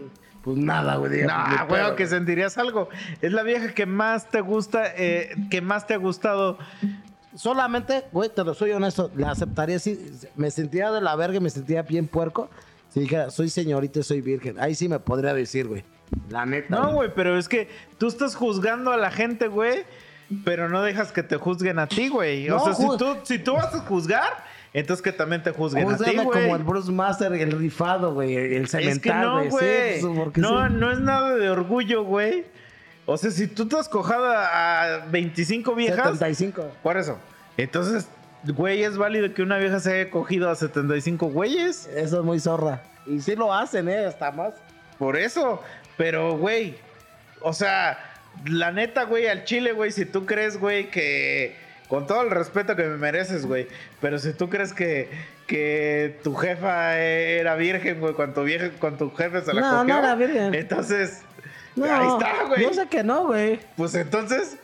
Pues 0.42 0.56
nada, 0.56 0.96
güey. 0.96 1.22
No, 1.22 1.34
pues, 1.68 1.82
güey, 1.82 1.96
que 1.96 2.06
sentirías 2.06 2.56
algo. 2.56 2.88
Es 3.20 3.32
la 3.32 3.42
vieja 3.42 3.74
que 3.74 3.84
más 3.86 4.30
te 4.30 4.40
gusta, 4.40 4.84
eh, 4.96 5.34
que 5.50 5.60
más 5.60 5.86
te 5.86 5.94
ha 5.94 5.98
gustado. 5.98 6.58
Solamente, 7.34 8.04
güey, 8.12 8.28
te 8.28 8.42
lo 8.42 8.54
soy 8.54 8.72
honesto, 8.72 9.10
la 9.16 9.30
aceptaría 9.30 9.78
si 9.78 9.98
me 10.36 10.50
sentía 10.50 10.90
de 10.90 11.00
la 11.00 11.14
verga 11.16 11.38
me 11.40 11.50
sentía 11.50 11.82
bien 11.82 12.06
puerco. 12.08 12.50
Si 12.88 13.00
dijera, 13.00 13.30
soy 13.30 13.48
señorita 13.48 14.02
soy 14.02 14.20
virgen. 14.20 14.58
Ahí 14.58 14.74
sí 14.74 14.88
me 14.88 14.98
podría 14.98 15.32
decir, 15.32 15.68
güey. 15.68 15.84
La 16.28 16.44
neta. 16.44 16.74
No, 16.74 16.92
güey, 16.94 17.10
pero 17.14 17.38
es 17.38 17.48
que 17.48 17.68
tú 17.98 18.08
estás 18.08 18.34
juzgando 18.34 18.90
a 18.90 18.96
la 18.96 19.12
gente, 19.12 19.46
güey, 19.46 19.84
pero 20.44 20.68
no 20.68 20.82
dejas 20.82 21.12
que 21.12 21.22
te 21.22 21.36
juzguen 21.36 21.78
a 21.78 21.86
ti, 21.86 22.08
güey. 22.08 22.50
O 22.50 22.56
No, 22.56 22.64
sea, 22.64 22.74
si 22.74 22.84
tú, 22.98 23.16
si 23.22 23.38
tú 23.38 23.52
vas 23.52 23.72
a 23.72 23.80
juzgar, 23.82 24.44
entonces 24.72 25.02
que 25.02 25.12
también 25.12 25.40
te 25.44 25.52
juzguen 25.52 25.88
a 25.88 25.96
ti, 25.96 26.16
güey. 26.16 26.26
como 26.26 26.56
el 26.56 26.64
Bruce 26.64 26.90
Master, 26.90 27.32
el 27.32 27.52
rifado, 27.52 28.12
güey. 28.12 28.34
El 28.34 28.64
Es 28.64 28.72
que 28.72 28.80
cemental, 28.82 29.22
no, 29.22 29.50
güey. 29.50 30.00
Sí, 30.00 30.06
pues, 30.06 30.36
no, 30.38 30.66
sí. 30.66 30.74
no 30.74 30.90
es 30.90 30.98
nada 30.98 31.36
de 31.36 31.48
orgullo, 31.48 32.02
güey. 32.02 32.44
O 33.06 33.16
sea, 33.16 33.30
si 33.30 33.46
tú 33.46 33.66
te 33.66 33.76
has 33.78 33.88
cojado 33.88 34.26
a 34.28 35.04
25 35.10 35.74
viejas, 35.74 36.18
75. 36.18 36.70
por 36.82 36.96
eso. 36.96 37.18
Entonces, 37.56 38.08
güey, 38.44 38.82
es 38.84 38.96
válido 38.96 39.32
que 39.34 39.42
una 39.42 39.58
vieja 39.58 39.80
se 39.80 39.92
haya 40.00 40.10
cogido 40.10 40.48
a 40.50 40.54
75 40.54 41.26
güeyes. 41.26 41.86
Eso 41.94 42.18
es 42.20 42.24
muy 42.24 42.38
zorra. 42.40 42.82
Y 43.06 43.20
sí 43.20 43.34
lo 43.34 43.52
hacen, 43.52 43.88
¿eh? 43.88 44.04
Hasta 44.06 44.30
más. 44.30 44.54
Por 44.98 45.16
eso. 45.16 45.62
Pero, 45.96 46.36
güey, 46.36 46.76
o 47.42 47.52
sea, 47.52 47.98
la 48.46 48.70
neta, 48.72 49.04
güey, 49.04 49.26
al 49.26 49.44
chile, 49.44 49.72
güey, 49.72 49.90
si 49.90 50.04
tú 50.06 50.24
crees, 50.26 50.58
güey, 50.58 50.90
que... 50.90 51.56
Con 51.88 52.06
todo 52.06 52.22
el 52.22 52.30
respeto 52.30 52.76
que 52.76 52.84
me 52.84 52.96
mereces, 52.98 53.44
güey. 53.46 53.66
Pero 54.00 54.20
si 54.20 54.32
tú 54.32 54.48
crees 54.48 54.72
que, 54.72 55.10
que 55.48 56.20
tu 56.22 56.36
jefa 56.36 56.96
era 56.96 57.56
virgen, 57.56 57.98
güey, 57.98 58.14
cuando 58.14 58.34
tu, 58.36 58.44
vieja, 58.44 58.70
cuando 58.78 59.08
tu 59.08 59.16
jefe 59.16 59.40
se 59.40 59.52
la 59.52 59.60
No, 59.60 59.70
cogió. 59.80 59.94
no 59.94 59.98
era 59.98 60.14
virgen. 60.14 60.54
Entonces, 60.54 61.22
No, 61.76 61.84
ahí 61.84 62.08
está, 62.08 62.44
güey. 62.48 62.62
Yo 62.62 62.74
sé 62.74 62.86
que 62.88 63.02
no, 63.02 63.26
güey. 63.28 63.60
Pues 63.76 63.94
entonces, 63.94 64.58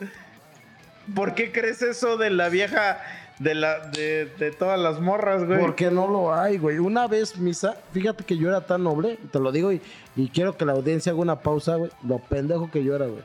¿por 1.15 1.35
qué 1.35 1.51
crees 1.51 1.81
eso 1.81 2.17
de 2.17 2.29
la 2.29 2.49
vieja, 2.49 2.99
de 3.39 3.55
la, 3.55 3.79
de, 3.87 4.25
de 4.37 4.51
todas 4.51 4.79
las 4.79 4.99
morras, 4.99 5.45
güey? 5.45 5.59
Porque 5.59 5.89
no 5.89 6.07
lo 6.07 6.33
hay, 6.33 6.57
güey. 6.57 6.79
Una 6.79 7.07
vez, 7.07 7.37
Misa, 7.37 7.77
fíjate 7.93 8.23
que 8.23 8.37
yo 8.37 8.49
era 8.49 8.61
tan 8.61 8.83
noble, 8.83 9.17
te 9.31 9.39
lo 9.39 9.51
digo 9.51 9.71
y, 9.71 9.81
y 10.15 10.29
quiero 10.29 10.57
que 10.57 10.65
la 10.65 10.73
audiencia 10.73 11.11
haga 11.11 11.21
una 11.21 11.39
pausa, 11.39 11.75
güey. 11.75 11.91
Lo 12.03 12.19
pendejo 12.19 12.69
que 12.69 12.83
yo 12.83 12.95
era, 12.95 13.05
güey. 13.07 13.23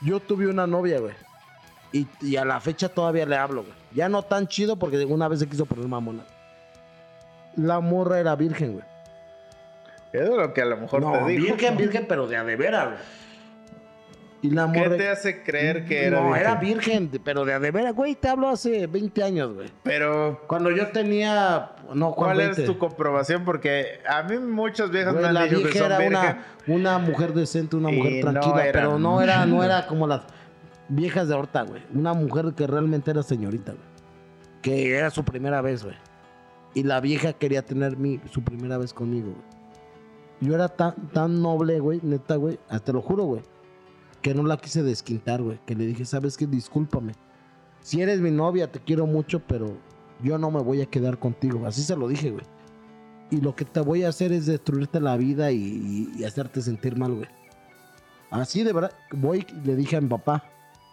Yo 0.00 0.20
tuve 0.20 0.48
una 0.48 0.66
novia, 0.66 0.98
güey. 1.00 1.14
Y, 1.92 2.08
y 2.20 2.36
a 2.36 2.44
la 2.44 2.60
fecha 2.60 2.88
todavía 2.88 3.24
le 3.24 3.36
hablo, 3.36 3.62
güey. 3.62 3.74
Ya 3.92 4.08
no 4.08 4.22
tan 4.22 4.48
chido 4.48 4.76
porque 4.76 5.04
una 5.04 5.28
vez 5.28 5.38
se 5.38 5.48
quiso 5.48 5.64
poner 5.64 5.86
mamona. 5.86 6.24
La 7.56 7.78
morra 7.78 8.18
era 8.18 8.34
virgen, 8.34 8.72
güey. 8.72 8.84
Es 10.14 10.28
lo 10.28 10.52
que 10.54 10.62
a 10.62 10.66
lo 10.66 10.76
mejor 10.76 11.00
No, 11.02 11.12
te 11.12 11.24
dijo. 11.32 11.44
virgen, 11.46 11.76
virgen, 11.76 12.06
pero 12.08 12.26
de 12.26 12.36
a 12.36 12.44
de 12.44 12.56
veras, 12.56 12.86
güey. 12.86 12.98
Y 14.42 14.50
la 14.50 14.70
¿Qué 14.70 14.90
te 14.90 15.08
hace 15.08 15.42
creer 15.42 15.86
que 15.86 16.04
era 16.04 16.20
no, 16.20 16.26
virgen? 16.28 16.42
era 16.42 16.54
virgen, 16.56 17.10
pero 17.24 17.44
de 17.46 17.54
a 17.54 17.58
de 17.60 17.70
veras, 17.70 17.94
güey. 17.94 18.14
Te 18.14 18.28
hablo 18.28 18.48
hace 18.50 18.86
20 18.86 19.22
años, 19.22 19.54
güey. 19.54 19.70
Pero, 19.82 20.42
Cuando 20.46 20.70
yo 20.70 20.88
tenía... 20.88 21.70
No, 21.94 22.12
¿cuál 22.12 22.40
es 22.40 22.56
20? 22.58 22.62
tu 22.64 22.78
comprobación? 22.78 23.42
Porque 23.46 24.00
a 24.06 24.22
mí 24.24 24.36
muchas 24.38 24.90
viejas 24.90 25.14
Güey, 25.14 25.22
me 25.22 25.28
han 25.28 25.34
la 25.34 25.44
dicho 25.44 25.56
que 25.56 25.62
vieja 25.64 25.78
son 25.78 25.86
era 25.86 25.98
virgen. 25.98 26.36
una, 26.66 26.76
una 26.76 26.98
mujer 26.98 27.32
decente, 27.32 27.74
una 27.76 27.90
Y 27.90 27.96
mujer 27.96 28.24
no 28.24 28.30
tranquila, 28.32 28.66
era. 28.66 28.72
pero 28.80 28.98
no 28.98 29.22
era, 29.22 29.46
no 29.46 29.64
era 29.64 29.86
como 29.86 30.06
las 30.06 30.22
viejas 30.90 31.26
de 31.28 31.34
ahorita, 31.36 31.62
güey. 31.62 31.82
Una 31.94 32.12
mujer 32.12 32.52
que 32.54 32.66
realmente 32.66 33.10
era 33.10 33.22
señorita, 33.22 33.72
güey. 33.72 33.84
Que 34.60 34.94
era 34.96 35.08
su 35.08 35.24
primera 35.24 35.62
vez, 35.62 35.84
güey. 35.84 35.96
Y 36.74 36.82
la 36.82 37.00
vieja 37.00 37.32
quería 37.32 37.62
tener 37.62 37.96
mi, 37.96 38.20
su 38.30 38.42
primera 38.44 38.76
vez 38.76 38.92
conmigo, 38.92 39.30
güey. 39.30 39.53
Yo 40.44 40.54
era 40.54 40.68
tan, 40.68 40.94
tan 41.08 41.40
noble, 41.40 41.80
güey, 41.80 42.00
neta, 42.02 42.36
güey. 42.36 42.58
Hasta 42.68 42.92
lo 42.92 43.00
juro, 43.00 43.24
güey. 43.24 43.42
Que 44.20 44.34
no 44.34 44.42
la 44.42 44.58
quise 44.58 44.82
desquintar, 44.82 45.42
güey. 45.42 45.58
Que 45.64 45.74
le 45.74 45.86
dije, 45.86 46.04
¿sabes 46.04 46.36
qué? 46.36 46.46
Discúlpame. 46.46 47.14
Si 47.80 48.02
eres 48.02 48.20
mi 48.20 48.30
novia, 48.30 48.70
te 48.70 48.78
quiero 48.78 49.06
mucho, 49.06 49.40
pero 49.40 49.74
yo 50.22 50.36
no 50.36 50.50
me 50.50 50.60
voy 50.60 50.82
a 50.82 50.86
quedar 50.86 51.18
contigo. 51.18 51.66
Así 51.66 51.82
se 51.82 51.96
lo 51.96 52.08
dije, 52.08 52.30
güey. 52.30 52.44
Y 53.30 53.40
lo 53.40 53.56
que 53.56 53.64
te 53.64 53.80
voy 53.80 54.04
a 54.04 54.10
hacer 54.10 54.32
es 54.32 54.44
destruirte 54.44 55.00
la 55.00 55.16
vida 55.16 55.50
y, 55.50 56.22
hacerte 56.26 56.60
sentir 56.60 56.96
mal, 56.96 57.14
güey. 57.14 57.28
Así 58.30 58.64
de 58.64 58.72
verdad, 58.74 58.92
voy 59.12 59.46
y 59.48 59.66
le 59.66 59.76
dije 59.76 59.96
a 59.96 60.00
mi 60.02 60.08
papá, 60.08 60.44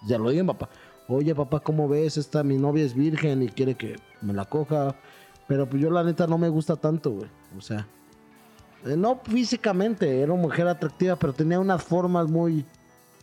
ya 0.07 0.17
lo 0.17 0.29
dije 0.29 0.41
a 0.41 0.43
mi 0.43 0.49
papá, 0.49 0.69
oye 1.07 1.33
papá, 1.33 1.59
¿cómo 1.59 1.89
ves? 1.89 2.17
Esta, 2.17 2.43
mi 2.43 2.57
novia 2.57 2.85
es 2.85 2.93
virgen 2.93 3.41
y 3.41 3.49
quiere 3.49 3.75
que 3.75 3.97
me 4.21 4.33
la 4.33 4.45
coja. 4.45 4.95
Pero 5.47 5.67
pues 5.67 5.81
yo 5.81 5.89
la 5.89 6.03
neta 6.03 6.27
no 6.27 6.37
me 6.37 6.47
gusta 6.47 6.77
tanto, 6.77 7.11
güey. 7.11 7.29
O 7.57 7.61
sea, 7.61 7.87
no 8.85 9.19
físicamente, 9.23 10.21
era 10.21 10.33
una 10.33 10.41
mujer 10.41 10.67
atractiva, 10.67 11.15
pero 11.15 11.33
tenía 11.33 11.59
unas 11.59 11.83
formas 11.83 12.27
muy... 12.29 12.65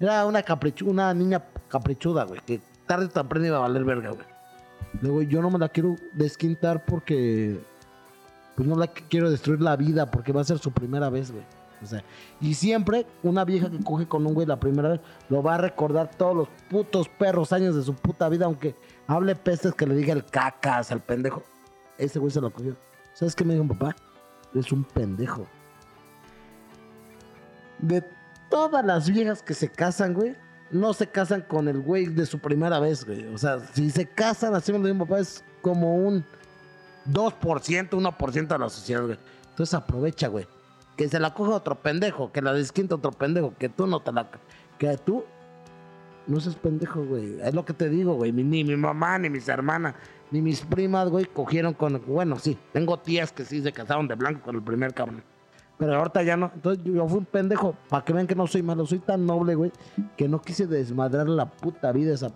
Era 0.00 0.24
una 0.26 0.42
caprichu 0.42 0.88
una 0.88 1.12
niña 1.12 1.42
caprichuda, 1.68 2.24
güey, 2.24 2.40
que 2.46 2.60
tarde 2.86 3.06
o 3.06 3.08
temprano 3.08 3.46
iba 3.46 3.56
a 3.56 3.60
valer 3.60 3.84
verga, 3.84 4.10
güey. 4.10 4.26
Luego 5.02 5.22
yo 5.22 5.42
no 5.42 5.50
me 5.50 5.58
la 5.58 5.68
quiero 5.68 5.96
desquintar 6.12 6.84
porque 6.84 7.58
pues 8.56 8.66
no 8.68 8.76
la 8.76 8.86
qu- 8.86 9.02
quiero 9.08 9.30
destruir 9.30 9.60
la 9.60 9.76
vida 9.76 10.10
porque 10.10 10.32
va 10.32 10.40
a 10.40 10.44
ser 10.44 10.58
su 10.58 10.70
primera 10.70 11.10
vez, 11.10 11.30
güey. 11.32 11.44
O 11.82 11.86
sea, 11.86 12.02
y 12.40 12.54
siempre 12.54 13.06
una 13.22 13.44
vieja 13.44 13.70
que 13.70 13.78
coge 13.84 14.06
con 14.06 14.26
un 14.26 14.34
güey 14.34 14.46
la 14.46 14.58
primera 14.58 14.88
vez 14.88 15.00
lo 15.28 15.42
va 15.42 15.56
a 15.56 15.58
recordar 15.58 16.10
todos 16.16 16.34
los 16.36 16.48
putos 16.70 17.08
perros 17.08 17.52
años 17.52 17.74
de 17.76 17.82
su 17.82 17.94
puta 17.94 18.28
vida, 18.28 18.46
aunque 18.46 18.74
hable 19.06 19.36
pestes 19.36 19.74
que 19.74 19.86
le 19.86 19.94
diga 19.94 20.12
el 20.12 20.24
cacas 20.24 20.90
al 20.90 21.00
pendejo. 21.00 21.42
Ese 21.98 22.18
güey 22.18 22.30
se 22.32 22.40
lo 22.40 22.50
cogió. 22.52 22.76
¿Sabes 23.14 23.34
qué 23.34 23.44
me 23.44 23.54
dijo 23.54 23.64
mi 23.64 23.74
papá? 23.74 23.94
Es 24.54 24.72
un 24.72 24.84
pendejo. 24.84 25.46
De 27.78 28.04
todas 28.50 28.84
las 28.84 29.08
viejas 29.08 29.42
que 29.42 29.54
se 29.54 29.68
casan, 29.68 30.14
güey, 30.14 30.36
no 30.70 30.92
se 30.92 31.06
casan 31.06 31.42
con 31.42 31.68
el 31.68 31.80
güey 31.80 32.06
de 32.06 32.26
su 32.26 32.38
primera 32.38 32.80
vez, 32.80 33.04
güey. 33.04 33.26
O 33.32 33.38
sea, 33.38 33.60
si 33.72 33.90
se 33.90 34.06
casan, 34.06 34.54
así 34.54 34.72
me 34.72 34.78
lo 34.78 34.86
dijo 34.86 34.94
mi 34.94 35.04
papá, 35.04 35.20
es 35.20 35.44
como 35.62 35.96
un 35.96 36.24
2%, 37.10 37.90
1% 37.90 38.48
de 38.48 38.58
la 38.58 38.68
sociedad, 38.68 39.04
güey. 39.04 39.18
Entonces 39.50 39.74
aprovecha, 39.74 40.28
güey. 40.28 40.46
Que 40.96 41.08
se 41.08 41.20
la 41.20 41.32
coja 41.32 41.52
otro 41.52 41.76
pendejo, 41.76 42.32
que 42.32 42.42
la 42.42 42.52
desquinta 42.52 42.96
otro 42.96 43.12
pendejo, 43.12 43.54
que 43.58 43.68
tú 43.68 43.86
no 43.86 44.00
te 44.00 44.12
la... 44.12 44.28
Que 44.78 44.96
tú 44.96 45.24
no 46.26 46.40
seas 46.40 46.56
pendejo, 46.56 47.04
güey. 47.04 47.40
Es 47.40 47.54
lo 47.54 47.64
que 47.64 47.72
te 47.72 47.88
digo, 47.88 48.14
güey. 48.14 48.32
Ni 48.32 48.44
mi 48.44 48.76
mamá, 48.76 49.18
ni 49.18 49.30
mis 49.30 49.48
hermanas, 49.48 49.94
ni 50.30 50.42
mis 50.42 50.60
primas, 50.62 51.08
güey, 51.08 51.24
cogieron 51.24 51.74
con... 51.74 52.02
Bueno, 52.06 52.38
sí, 52.38 52.58
tengo 52.72 52.98
tías 52.98 53.32
que 53.32 53.44
sí 53.44 53.62
se 53.62 53.72
casaron 53.72 54.06
de 54.08 54.14
blanco 54.14 54.42
con 54.42 54.56
el 54.56 54.62
primer 54.62 54.92
cabrón. 54.94 55.22
Pero 55.78 55.96
ahorita 55.96 56.22
ya 56.24 56.36
no. 56.36 56.50
Entonces 56.54 56.84
yo 56.84 57.06
fui 57.08 57.18
un 57.18 57.24
pendejo. 57.24 57.76
Para 57.88 58.04
que 58.04 58.12
vean 58.12 58.26
que 58.26 58.34
no 58.34 58.46
soy 58.46 58.62
malo. 58.62 58.84
Soy 58.84 58.98
tan 58.98 59.24
noble, 59.24 59.54
güey, 59.54 59.70
que 60.16 60.28
no 60.28 60.40
quise 60.42 60.66
desmadrar 60.66 61.28
la 61.28 61.46
puta 61.50 61.92
vida 61.92 62.14
esa... 62.14 62.30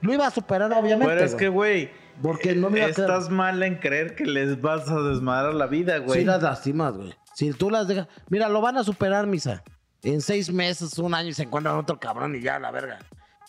Lo 0.00 0.12
iba 0.12 0.26
a 0.26 0.30
superar, 0.30 0.72
obviamente. 0.72 1.06
Pero 1.14 1.24
es 1.24 1.32
güey. 1.32 1.38
que, 1.40 1.48
güey, 1.48 1.90
Porque 2.20 2.54
no 2.54 2.68
me 2.70 2.78
iba 2.80 2.88
a 2.88 2.90
quedar- 2.90 3.10
estás 3.10 3.30
mal 3.30 3.62
en 3.62 3.76
creer 3.76 4.14
que 4.16 4.26
les 4.26 4.60
vas 4.60 4.90
a 4.90 5.00
desmadrar 5.00 5.54
la 5.54 5.66
vida, 5.66 5.98
güey. 5.98 6.20
Sí 6.20 6.24
las 6.26 6.42
lastimas, 6.42 6.94
güey. 6.94 7.14
Si 7.34 7.52
tú 7.52 7.70
las 7.70 7.86
dejas... 7.88 8.08
Mira, 8.28 8.48
lo 8.48 8.60
van 8.60 8.76
a 8.76 8.84
superar, 8.84 9.26
misa. 9.26 9.62
En 10.02 10.20
seis 10.20 10.52
meses, 10.52 10.98
un 10.98 11.14
año 11.14 11.28
y 11.28 11.32
se 11.32 11.44
encuentran 11.44 11.76
otro 11.76 11.98
cabrón 11.98 12.34
y 12.34 12.40
ya, 12.40 12.58
la 12.58 12.70
verga. 12.70 12.98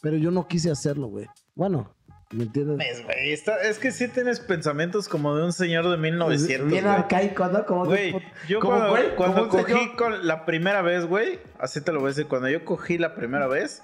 Pero 0.01 0.17
yo 0.17 0.29
no 0.31 0.47
quise 0.47 0.69
hacerlo, 0.71 1.07
güey. 1.07 1.27
Bueno, 1.55 1.94
¿Me 2.31 2.43
entiendes? 2.43 2.79
Es, 2.89 3.03
güey, 3.03 3.31
está- 3.31 3.61
es 3.61 3.77
que 3.77 3.91
sí 3.91 4.07
tienes 4.07 4.39
pensamientos 4.39 5.07
como 5.07 5.35
de 5.35 5.43
un 5.43 5.53
señor 5.53 5.87
de 5.89 5.95
1900. 5.97 6.69
Bien 6.71 6.83
güey. 6.83 6.95
arcaico, 6.95 7.47
¿no? 7.47 7.65
Como 7.65 7.85
Güey, 7.85 8.15
yo 8.49 8.59
como, 8.59 8.77
cuando, 9.15 9.47
güey, 9.47 9.63
cogí 9.63 9.73
señor- 9.73 9.95
con 9.95 10.27
la 10.27 10.45
primera 10.45 10.81
vez, 10.81 11.05
güey, 11.05 11.39
así 11.59 11.81
te 11.81 11.91
lo 11.91 11.99
voy 11.99 12.07
a 12.07 12.09
decir, 12.09 12.25
cuando 12.27 12.49
yo 12.49 12.65
cogí 12.65 12.97
la 12.97 13.13
primera 13.15 13.47
vez, 13.47 13.83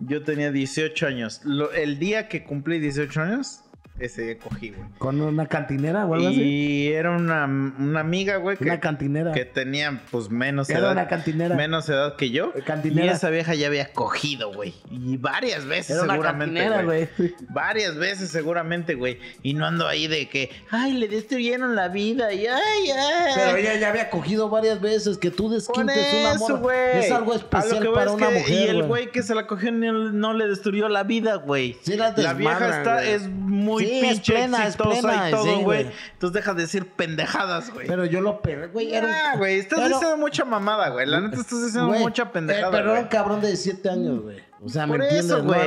yo 0.00 0.24
tenía 0.24 0.50
18 0.50 1.06
años. 1.06 1.42
Lo- 1.44 1.70
el 1.72 1.98
día 1.98 2.28
que 2.28 2.42
cumplí 2.44 2.80
18 2.80 3.20
años, 3.22 3.60
ese 4.00 4.22
día 4.22 4.38
cogí, 4.38 4.70
güey. 4.70 4.88
Con 4.98 5.20
una 5.20 5.46
cantinera 5.46 6.06
o 6.06 6.14
algo 6.14 6.28
así. 6.28 6.40
Y 6.42 6.88
era 6.92 7.10
una, 7.10 7.44
una 7.44 8.00
amiga, 8.00 8.36
güey, 8.36 8.56
que, 8.56 8.64
Una 8.64 8.80
cantinera. 8.80 9.32
que 9.32 9.44
tenía 9.44 10.00
pues 10.10 10.30
menos 10.30 10.68
Era 10.70 10.80
edad. 10.80 10.92
una 10.92 11.08
cantinera. 11.08 11.54
Menos 11.56 11.88
edad 11.88 12.16
que 12.16 12.30
yo. 12.30 12.52
Cantinera. 12.64 13.06
Y 13.06 13.08
esa 13.10 13.30
vieja 13.30 13.54
ya 13.54 13.66
había 13.66 13.92
cogido, 13.92 14.52
güey. 14.52 14.74
Y 14.90 15.16
varias 15.16 15.66
veces 15.66 15.90
Era 15.96 16.04
una 16.04 16.12
seguramente, 16.14 16.60
cantinera, 16.60 16.82
güey. 16.84 17.08
güey. 17.18 17.34
Varias 17.50 17.96
veces 17.96 18.30
seguramente, 18.30 18.94
güey. 18.94 19.18
Y 19.42 19.54
no 19.54 19.66
ando 19.66 19.86
ahí 19.86 20.06
de 20.06 20.28
que, 20.28 20.50
ay, 20.70 20.92
le 20.94 21.08
destruyeron 21.08 21.76
la 21.76 21.88
vida 21.88 22.32
y 22.32 22.46
ay, 22.46 22.90
ay. 22.90 23.32
Pero 23.34 23.56
ella 23.56 23.78
ya 23.78 23.88
había 23.90 24.10
cogido 24.10 24.48
varias 24.48 24.80
veces 24.80 25.18
que 25.18 25.30
tú 25.30 25.50
desquintes 25.50 25.96
una 26.20 26.32
eso, 26.32 26.38
morra. 26.40 26.58
güey. 26.60 26.98
Es 26.98 27.10
algo 27.12 27.34
especial 27.34 27.82
que 27.82 27.88
para 27.90 28.06
es 28.10 28.16
una 28.16 28.28
que- 28.28 28.38
mujer. 28.38 28.66
Y 28.66 28.68
el 28.68 28.82
güey 28.84 29.10
que 29.12 29.22
se 29.22 29.34
la 29.34 29.46
cogió 29.46 29.70
no 29.72 30.32
le 30.34 30.48
destruyó 30.48 30.88
la 30.88 31.02
vida, 31.04 31.36
güey. 31.36 31.76
Sí 31.82 31.96
la 31.96 32.14
la 32.16 32.32
vieja 32.34 32.78
está, 32.78 33.04
es 33.04 33.28
muy 33.28 33.84
Sí, 33.84 33.89
es 33.98 34.04
pinche 34.14 34.32
plena, 34.32 34.58
es 34.66 34.74
exitosa 34.74 35.00
plena, 35.08 35.28
y 35.28 35.32
todo, 35.32 35.42
sí, 35.44 35.50
güey. 35.50 35.62
güey. 35.84 35.86
Entonces 36.12 36.34
deja 36.34 36.54
de 36.54 36.62
decir 36.62 36.86
pendejadas, 36.90 37.70
güey. 37.72 37.86
Pero 37.86 38.04
yo 38.04 38.20
lo 38.20 38.40
pegué, 38.42 38.66
güey. 38.68 38.94
Era 38.94 39.06
un- 39.06 39.12
Ah, 39.12 39.34
güey, 39.36 39.58
estás 39.58 39.78
pero- 39.80 39.94
diciendo 39.96 40.16
mucha 40.16 40.44
mamada, 40.44 40.88
güey. 40.90 41.06
La 41.06 41.20
neta 41.20 41.36
estás 41.40 41.62
diciendo 41.64 41.88
Güey, 41.88 42.00
mucha 42.00 42.30
pendejada, 42.32 42.68
eh, 42.68 42.70
pero 42.72 42.92
era 42.92 43.00
un 43.00 43.08
cabrón 43.08 43.40
de 43.40 43.48
17 43.48 43.88
años, 43.90 44.20
güey. 44.22 44.38
O 44.62 44.68
sea, 44.68 44.86
¿me 44.86 44.92
Por 44.92 45.02
entiendes? 45.04 45.24
eso, 45.26 45.38
No 45.42 45.44
güey. 45.54 45.60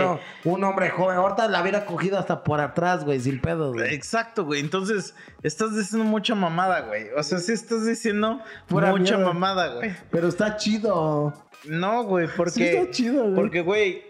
un 0.55 0.63
hombre 0.63 0.89
joven. 0.91 1.17
Ahorita 1.17 1.47
la 1.47 1.61
hubiera 1.63 1.84
cogido 1.86 2.19
hasta 2.19 2.43
por 2.43 2.61
atrás, 2.61 3.03
güey, 3.03 3.19
sin 3.19 3.41
pedos, 3.41 3.74
güey. 3.74 3.91
Exacto, 3.93 4.45
güey. 4.45 4.59
Entonces, 4.59 5.15
estás 5.41 5.76
diciendo 5.76 6.05
mucha 6.07 6.36
mamada, 6.36 6.82
güey. 6.82 7.07
O 7.17 7.24
sea, 7.24 7.39
sí 7.39 7.53
estás 7.53 7.88
diciendo 7.88 8.39
Pura 8.67 8.91
mucha 8.91 9.15
mierda. 9.17 9.34
mamada, 9.34 9.67
güey. 9.76 9.95
Pero 10.11 10.28
está 10.28 10.57
chido. 10.57 11.34
No, 11.65 12.03
güey, 12.03 12.28
porque. 12.38 12.51
Sí 12.51 12.63
está 12.65 12.91
chido, 12.91 13.24
güey. 13.24 13.34
Porque, 13.36 13.61
güey, 13.61 14.03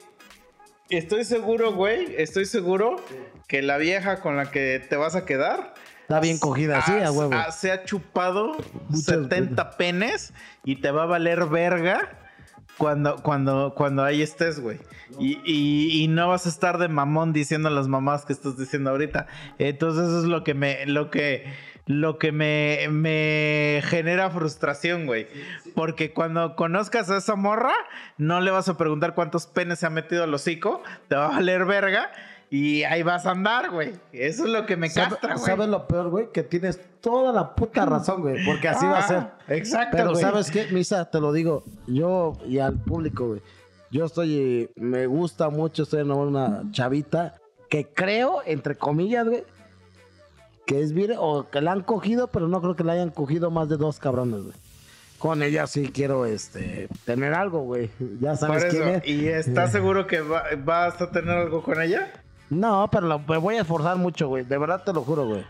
estoy 0.89 1.23
seguro, 1.23 1.73
güey, 1.73 2.15
estoy 2.17 2.45
seguro 2.45 2.97
que 3.47 3.61
la 3.61 3.77
vieja 3.77 4.19
con 4.21 4.37
la 4.37 4.51
que 4.51 4.79
te 4.89 4.95
vas 4.95 5.15
a 5.15 5.25
quedar. 5.25 5.73
Está 6.01 6.19
bien 6.19 6.37
cogida, 6.37 6.81
sí, 6.81 6.91
a 6.91 7.11
huevo. 7.11 7.33
se 7.51 7.71
ha 7.71 7.83
chupado 7.85 8.57
Muchas 8.89 9.05
70 9.05 9.71
penes 9.77 10.33
y 10.63 10.75
te 10.77 10.91
va 10.91 11.03
a 11.03 11.05
valer 11.05 11.45
verga 11.45 12.19
cuando, 12.77 13.17
cuando, 13.23 13.73
cuando 13.75 14.03
ahí 14.03 14.21
estés, 14.21 14.59
güey. 14.59 14.79
Y, 15.19 15.39
y- 15.45 16.03
y 16.03 16.07
no 16.07 16.27
vas 16.29 16.45
a 16.45 16.49
estar 16.49 16.77
de 16.77 16.87
mamón 16.87 17.31
diciendo 17.33 17.69
las 17.69 17.87
mamás 17.87 18.25
que 18.25 18.33
estás 18.33 18.57
diciendo 18.57 18.89
ahorita. 18.89 19.27
Entonces 19.59 20.07
eso 20.09 20.19
es 20.19 20.25
lo 20.25 20.43
que 20.43 20.53
me, 20.55 20.85
lo 20.87 21.09
que, 21.11 21.45
lo 21.85 22.17
que 22.17 22.31
me, 22.31 22.87
me 22.89 23.81
genera 23.85 24.29
frustración, 24.31 25.05
güey. 25.05 25.27
Porque 25.75 26.13
cuando 26.13 26.55
conozcas 26.55 27.09
a 27.11 27.17
esa 27.17 27.35
morra, 27.35 27.73
no 28.17 28.41
le 28.41 28.51
vas 28.51 28.67
a 28.69 28.77
preguntar 28.77 29.13
cuántos 29.13 29.47
penes 29.47 29.79
se 29.79 29.85
ha 29.85 29.89
metido 29.89 30.23
al 30.23 30.33
hocico, 30.33 30.81
te 31.07 31.15
va 31.15 31.27
a 31.27 31.29
valer 31.29 31.65
verga. 31.65 32.11
Y 32.55 32.83
ahí 32.83 33.01
vas 33.01 33.25
a 33.25 33.31
andar, 33.31 33.71
güey. 33.71 33.93
Eso 34.11 34.45
es 34.45 34.51
lo 34.51 34.67
que 34.67 34.77
me 34.77 34.87
¿Sabe- 34.87 35.09
castra, 35.09 35.33
güey. 35.33 35.45
¿Sabes 35.47 35.69
lo 35.69 35.87
peor, 35.87 36.09
güey? 36.11 36.31
Que 36.31 36.43
tienes 36.43 36.79
toda 37.01 37.33
la 37.33 37.55
puta 37.55 37.83
razón, 37.83 38.21
güey. 38.21 38.45
Porque 38.45 38.67
así 38.67 38.85
va 38.85 38.99
a 38.99 39.07
ser. 39.07 39.17
Ah, 39.17 39.37
Exacto, 39.47 39.97
Pero 39.97 40.11
güey. 40.11 40.21
¿sabes 40.21 40.51
qué, 40.51 40.67
Misa? 40.71 41.09
Te 41.09 41.19
lo 41.19 41.33
digo. 41.33 41.63
Yo 41.87 42.33
y 42.47 42.59
al 42.59 42.75
público, 42.79 43.25
güey. 43.29 43.41
Yo 43.89 44.05
estoy... 44.05 44.69
Me 44.75 45.07
gusta 45.07 45.49
mucho, 45.49 45.81
estoy 45.81 46.05
de 46.05 46.11
una 46.11 46.61
chavita 46.69 47.33
que 47.71 47.87
creo, 47.87 48.41
entre 48.45 48.75
comillas, 48.75 49.27
güey, 49.27 49.43
que 50.67 50.79
es 50.81 50.93
virgen 50.93 51.17
o 51.19 51.49
que 51.49 51.59
la 51.59 51.71
han 51.71 51.81
cogido, 51.81 52.27
pero 52.27 52.47
no 52.47 52.61
creo 52.61 52.75
que 52.75 52.83
la 52.83 52.93
hayan 52.93 53.09
cogido 53.09 53.49
más 53.49 53.67
de 53.67 53.77
dos 53.77 53.97
cabrones, 53.97 54.43
güey. 54.43 54.55
Con 55.17 55.41
ella 55.41 55.65
sí 55.65 55.89
quiero, 55.91 56.25
este, 56.27 56.87
tener 57.05 57.33
algo, 57.33 57.61
güey. 57.61 57.89
Ya 58.19 58.35
sabes 58.35 58.65
quién 58.65 58.87
es. 58.89 59.07
¿y 59.07 59.27
estás 59.27 59.71
seguro 59.71 60.05
que 60.05 60.21
va- 60.21 60.43
vas 60.63 61.01
a 61.01 61.09
tener 61.09 61.35
algo 61.35 61.63
con 61.63 61.81
ella? 61.81 62.11
No, 62.53 62.89
pero 62.91 63.07
lo- 63.07 63.19
me 63.19 63.37
voy 63.37 63.55
a 63.57 63.61
esforzar 63.61 63.97
mucho, 63.97 64.27
güey. 64.27 64.43
De 64.43 64.57
verdad 64.57 64.83
te 64.83 64.93
lo 64.93 65.01
juro, 65.03 65.25
güey. 65.27 65.43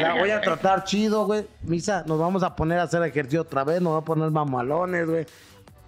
La 0.00 0.14
voy 0.18 0.30
a 0.30 0.40
tratar 0.40 0.84
chido, 0.84 1.26
güey. 1.26 1.46
Misa, 1.62 2.04
nos 2.06 2.18
vamos 2.18 2.42
a 2.42 2.54
poner 2.56 2.78
a 2.78 2.82
hacer 2.84 3.02
ejercicio 3.02 3.42
otra 3.42 3.64
vez. 3.64 3.80
Nos 3.80 3.92
vamos 3.92 4.02
a 4.02 4.06
poner 4.06 4.30
mamalones, 4.30 5.06
güey. 5.08 5.26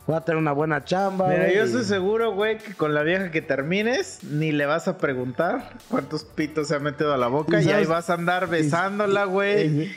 Voy 0.07 0.17
a 0.17 0.23
tener 0.23 0.39
una 0.39 0.53
buena 0.53 0.83
chamba. 0.85 1.29
Mira, 1.29 1.43
güey, 1.45 1.57
yo 1.57 1.65
estoy 1.65 1.85
seguro, 1.85 2.33
güey, 2.33 2.57
que 2.57 2.73
con 2.73 2.95
la 2.95 3.03
vieja 3.03 3.31
que 3.31 3.43
termines, 3.43 4.25
ni 4.25 4.53
le 4.53 4.65
vas 4.65 4.89
a 4.89 4.97
preguntar 4.97 5.73
cuántos 5.91 6.25
pitos 6.25 6.69
se 6.69 6.77
ha 6.77 6.79
metido 6.79 7.13
a 7.13 7.19
la 7.19 7.27
boca 7.29 7.61
¿Y 7.61 7.67
y, 7.67 7.71
ahí 7.73 7.85
vas 7.85 8.09
a 8.09 8.15
andar 8.15 8.49
besándola, 8.49 9.25
güey. 9.25 9.67
y- 9.67 9.97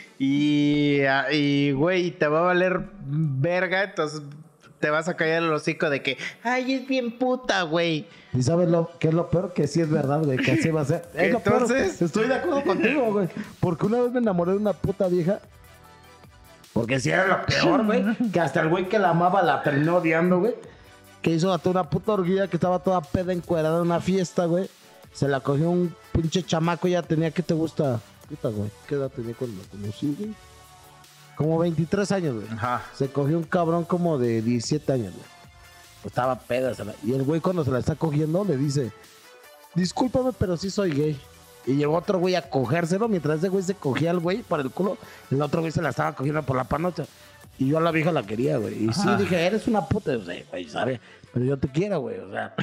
Y, 0.98 1.04
ah, 1.06 1.32
y, 1.32 1.72
güey, 1.72 2.10
te 2.10 2.26
va 2.28 2.40
a 2.40 2.42
valer 2.42 2.80
verga, 3.06 3.84
entonces 3.84 4.20
te 4.80 4.90
vas 4.90 5.08
a 5.08 5.16
callar 5.16 5.44
el 5.44 5.52
hocico 5.52 5.88
de 5.88 6.02
que, 6.02 6.18
ay, 6.42 6.74
es 6.74 6.86
bien 6.86 7.18
puta, 7.18 7.62
güey. 7.62 8.06
¿Y 8.34 8.42
sabes 8.42 8.68
lo 8.68 8.90
que 8.98 9.08
es 9.08 9.14
lo 9.14 9.28
peor? 9.28 9.52
Que 9.52 9.66
sí 9.66 9.80
es 9.80 9.90
verdad, 9.90 10.22
güey. 10.24 10.38
Que 10.38 10.52
así 10.52 10.70
va 10.70 10.80
a 10.80 10.84
ser. 10.86 11.06
Es 11.14 11.32
lo 11.32 11.40
peor. 11.40 11.62
Entonces- 11.62 12.00
Estoy 12.00 12.28
de 12.28 12.34
acuerdo 12.34 12.64
contigo, 12.64 13.12
güey. 13.12 13.28
Porque 13.60 13.86
una 13.86 14.00
vez 14.00 14.12
me 14.12 14.20
enamoré 14.20 14.52
de 14.52 14.58
una 14.58 14.72
puta 14.72 15.06
vieja. 15.08 15.40
Porque 16.72 16.98
sí 17.00 17.10
era 17.10 17.26
lo 17.26 17.44
peor, 17.46 17.84
güey. 17.84 18.02
Que 18.32 18.40
hasta 18.40 18.60
el 18.62 18.68
güey 18.70 18.88
que 18.88 18.98
la 18.98 19.10
amaba 19.10 19.42
la 19.42 19.62
terminó 19.62 19.96
odiando, 19.96 20.40
güey. 20.40 20.54
Que 21.20 21.30
hizo 21.30 21.52
hasta 21.52 21.68
una 21.68 21.88
puta 21.90 22.12
orgía 22.12 22.48
que 22.48 22.56
estaba 22.56 22.78
toda 22.78 23.00
peda 23.02 23.32
encuerada 23.32 23.76
en 23.76 23.82
una 23.82 24.00
fiesta, 24.00 24.46
güey. 24.46 24.68
Se 25.12 25.28
la 25.28 25.40
cogió 25.40 25.68
un 25.70 25.94
pinche 26.12 26.42
chamaco, 26.42 26.88
ya 26.88 27.02
tenía, 27.02 27.30
¿qué 27.30 27.42
te 27.42 27.52
gusta? 27.52 28.00
Puta, 28.30 28.48
güey. 28.48 28.70
¿Qué 28.88 28.94
edad 28.94 29.10
tenía 29.10 29.34
cuando 29.34 29.62
la 29.62 29.68
conocí, 29.68 30.16
güey? 30.18 30.34
Como 31.36 31.58
23 31.58 32.10
años, 32.12 32.34
güey. 32.36 32.46
Ajá. 32.50 32.82
Se 32.94 33.08
cogió 33.08 33.36
un 33.36 33.44
cabrón 33.44 33.84
como 33.84 34.16
de 34.18 34.40
17 34.40 34.90
años, 34.90 35.12
güey. 35.12 35.26
Estaba 36.04 36.38
peda. 36.38 36.72
la- 36.84 36.94
Y 37.04 37.12
el 37.12 37.22
güey 37.22 37.40
cuando 37.40 37.64
se 37.64 37.70
la 37.70 37.78
está 37.78 37.94
cogiendo 37.94 38.44
le 38.44 38.56
dice, 38.56 38.90
discúlpame, 39.74 40.30
pero 40.38 40.56
sí 40.56 40.70
soy 40.70 40.90
gay. 40.92 41.20
Y 41.66 41.74
llegó 41.76 41.94
otro 41.96 42.18
güey 42.18 42.34
a 42.34 42.42
cogérselo 42.42 43.08
mientras 43.08 43.38
ese 43.38 43.48
güey 43.48 43.62
se 43.62 43.74
cogía 43.74 44.10
al 44.10 44.18
güey 44.18 44.38
para 44.42 44.62
el 44.62 44.70
culo. 44.70 44.98
El 45.30 45.40
otro 45.42 45.60
güey 45.60 45.70
se 45.72 45.80
la 45.80 45.90
estaba 45.90 46.14
cogiendo 46.14 46.42
por 46.42 46.56
la 46.56 46.64
panocha. 46.64 47.04
Y 47.58 47.68
yo 47.68 47.78
a 47.78 47.80
la 47.80 47.92
vieja 47.92 48.10
la 48.10 48.24
quería, 48.24 48.56
güey. 48.56 48.84
Y 48.88 48.92
sí 48.92 49.08
dije, 49.18 49.46
eres 49.46 49.68
una 49.68 49.86
puta. 49.86 50.12
Yo 50.12 50.24
sé, 50.24 50.44
güey, 50.50 50.68
sabe. 50.68 51.00
Pero 51.32 51.44
yo 51.46 51.56
te 51.56 51.68
quiero, 51.68 52.00
güey. 52.00 52.18
O 52.18 52.30
sea. 52.30 52.54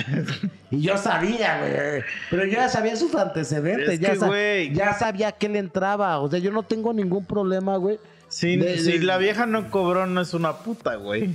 y 0.70 0.82
yo 0.82 0.98
sabía, 0.98 1.60
güey. 1.60 2.04
Pero 2.30 2.46
yo 2.46 2.54
ya 2.54 2.68
sabía 2.68 2.96
sus 2.98 3.16
antecedentes. 3.16 3.90
Es 3.90 4.00
ya, 4.00 4.12
que, 4.14 4.18
güey. 4.18 4.74
ya 4.74 4.94
sabía 4.96 5.32
que 5.32 5.48
le 5.48 5.60
entraba. 5.60 6.20
O 6.20 6.30
sea, 6.30 6.40
yo 6.40 6.52
no 6.52 6.64
tengo 6.64 6.92
ningún 6.92 7.24
problema, 7.26 7.78
güey. 7.78 8.00
Si, 8.28 8.58
De- 8.58 8.78
si 8.80 8.98
de- 8.98 9.06
la 9.06 9.18
vieja 9.18 9.46
no 9.46 9.72
cobró, 9.72 10.06
no 10.08 10.20
es 10.22 10.34
una 10.34 10.58
puta, 10.58 10.96
güey. 10.96 11.34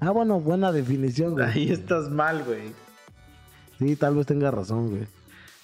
Ah, 0.00 0.10
bueno, 0.10 0.40
buena 0.40 0.72
definición, 0.72 1.32
güey. 1.32 1.46
Ahí 1.46 1.72
estás 1.72 2.08
mal, 2.10 2.44
güey. 2.44 2.72
Sí, 3.78 3.96
tal 3.96 4.14
vez 4.16 4.26
tenga 4.26 4.50
razón, 4.50 4.90
güey. 4.90 5.06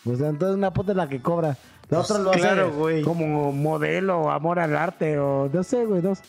O 0.04 0.16
sea, 0.16 0.28
entonces 0.28 0.56
una 0.56 0.72
puta 0.72 0.92
es 0.92 0.96
la 0.96 1.08
que 1.08 1.20
cobra. 1.20 1.56
La 1.88 1.98
Pues 1.98 2.10
otra 2.10 2.22
lo 2.22 2.30
claro, 2.32 2.66
hace 2.68 2.76
güey. 2.76 3.02
como 3.02 3.52
modelo, 3.52 4.30
amor 4.30 4.58
al 4.58 4.76
arte, 4.76 5.18
o 5.18 5.50
no 5.52 5.62
sé, 5.62 5.84
güey. 5.84 6.02
No 6.02 6.14
sé. 6.14 6.22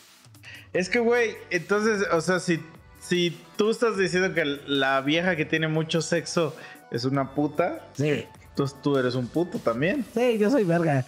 Es 0.73 0.89
que, 0.89 0.99
güey, 0.99 1.31
entonces, 1.49 2.05
o 2.11 2.19
sea, 2.21 2.39
si, 2.39 2.59
si 2.99 3.37
tú 3.57 3.69
estás 3.69 3.97
diciendo 3.97 4.33
que 4.33 4.43
la 4.67 5.01
vieja 5.01 5.35
que 5.35 5.45
tiene 5.45 5.67
mucho 5.67 6.01
sexo 6.01 6.53
es 6.91 7.05
una 7.05 7.33
puta, 7.33 7.87
Sí, 7.93 8.25
entonces 8.49 8.77
tú 8.81 8.97
eres 8.97 9.15
un 9.15 9.27
puto 9.27 9.59
también. 9.59 10.05
sí, 10.13 10.37
yo 10.37 10.49
soy 10.49 10.63
verga. 10.65 11.05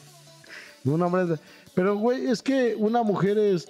Un 0.85 1.01
hombre 1.01 1.23
es... 1.33 1.39
Pero, 1.73 1.97
güey, 1.97 2.27
es 2.27 2.41
que 2.41 2.75
una 2.77 3.03
mujer 3.03 3.37
es... 3.37 3.67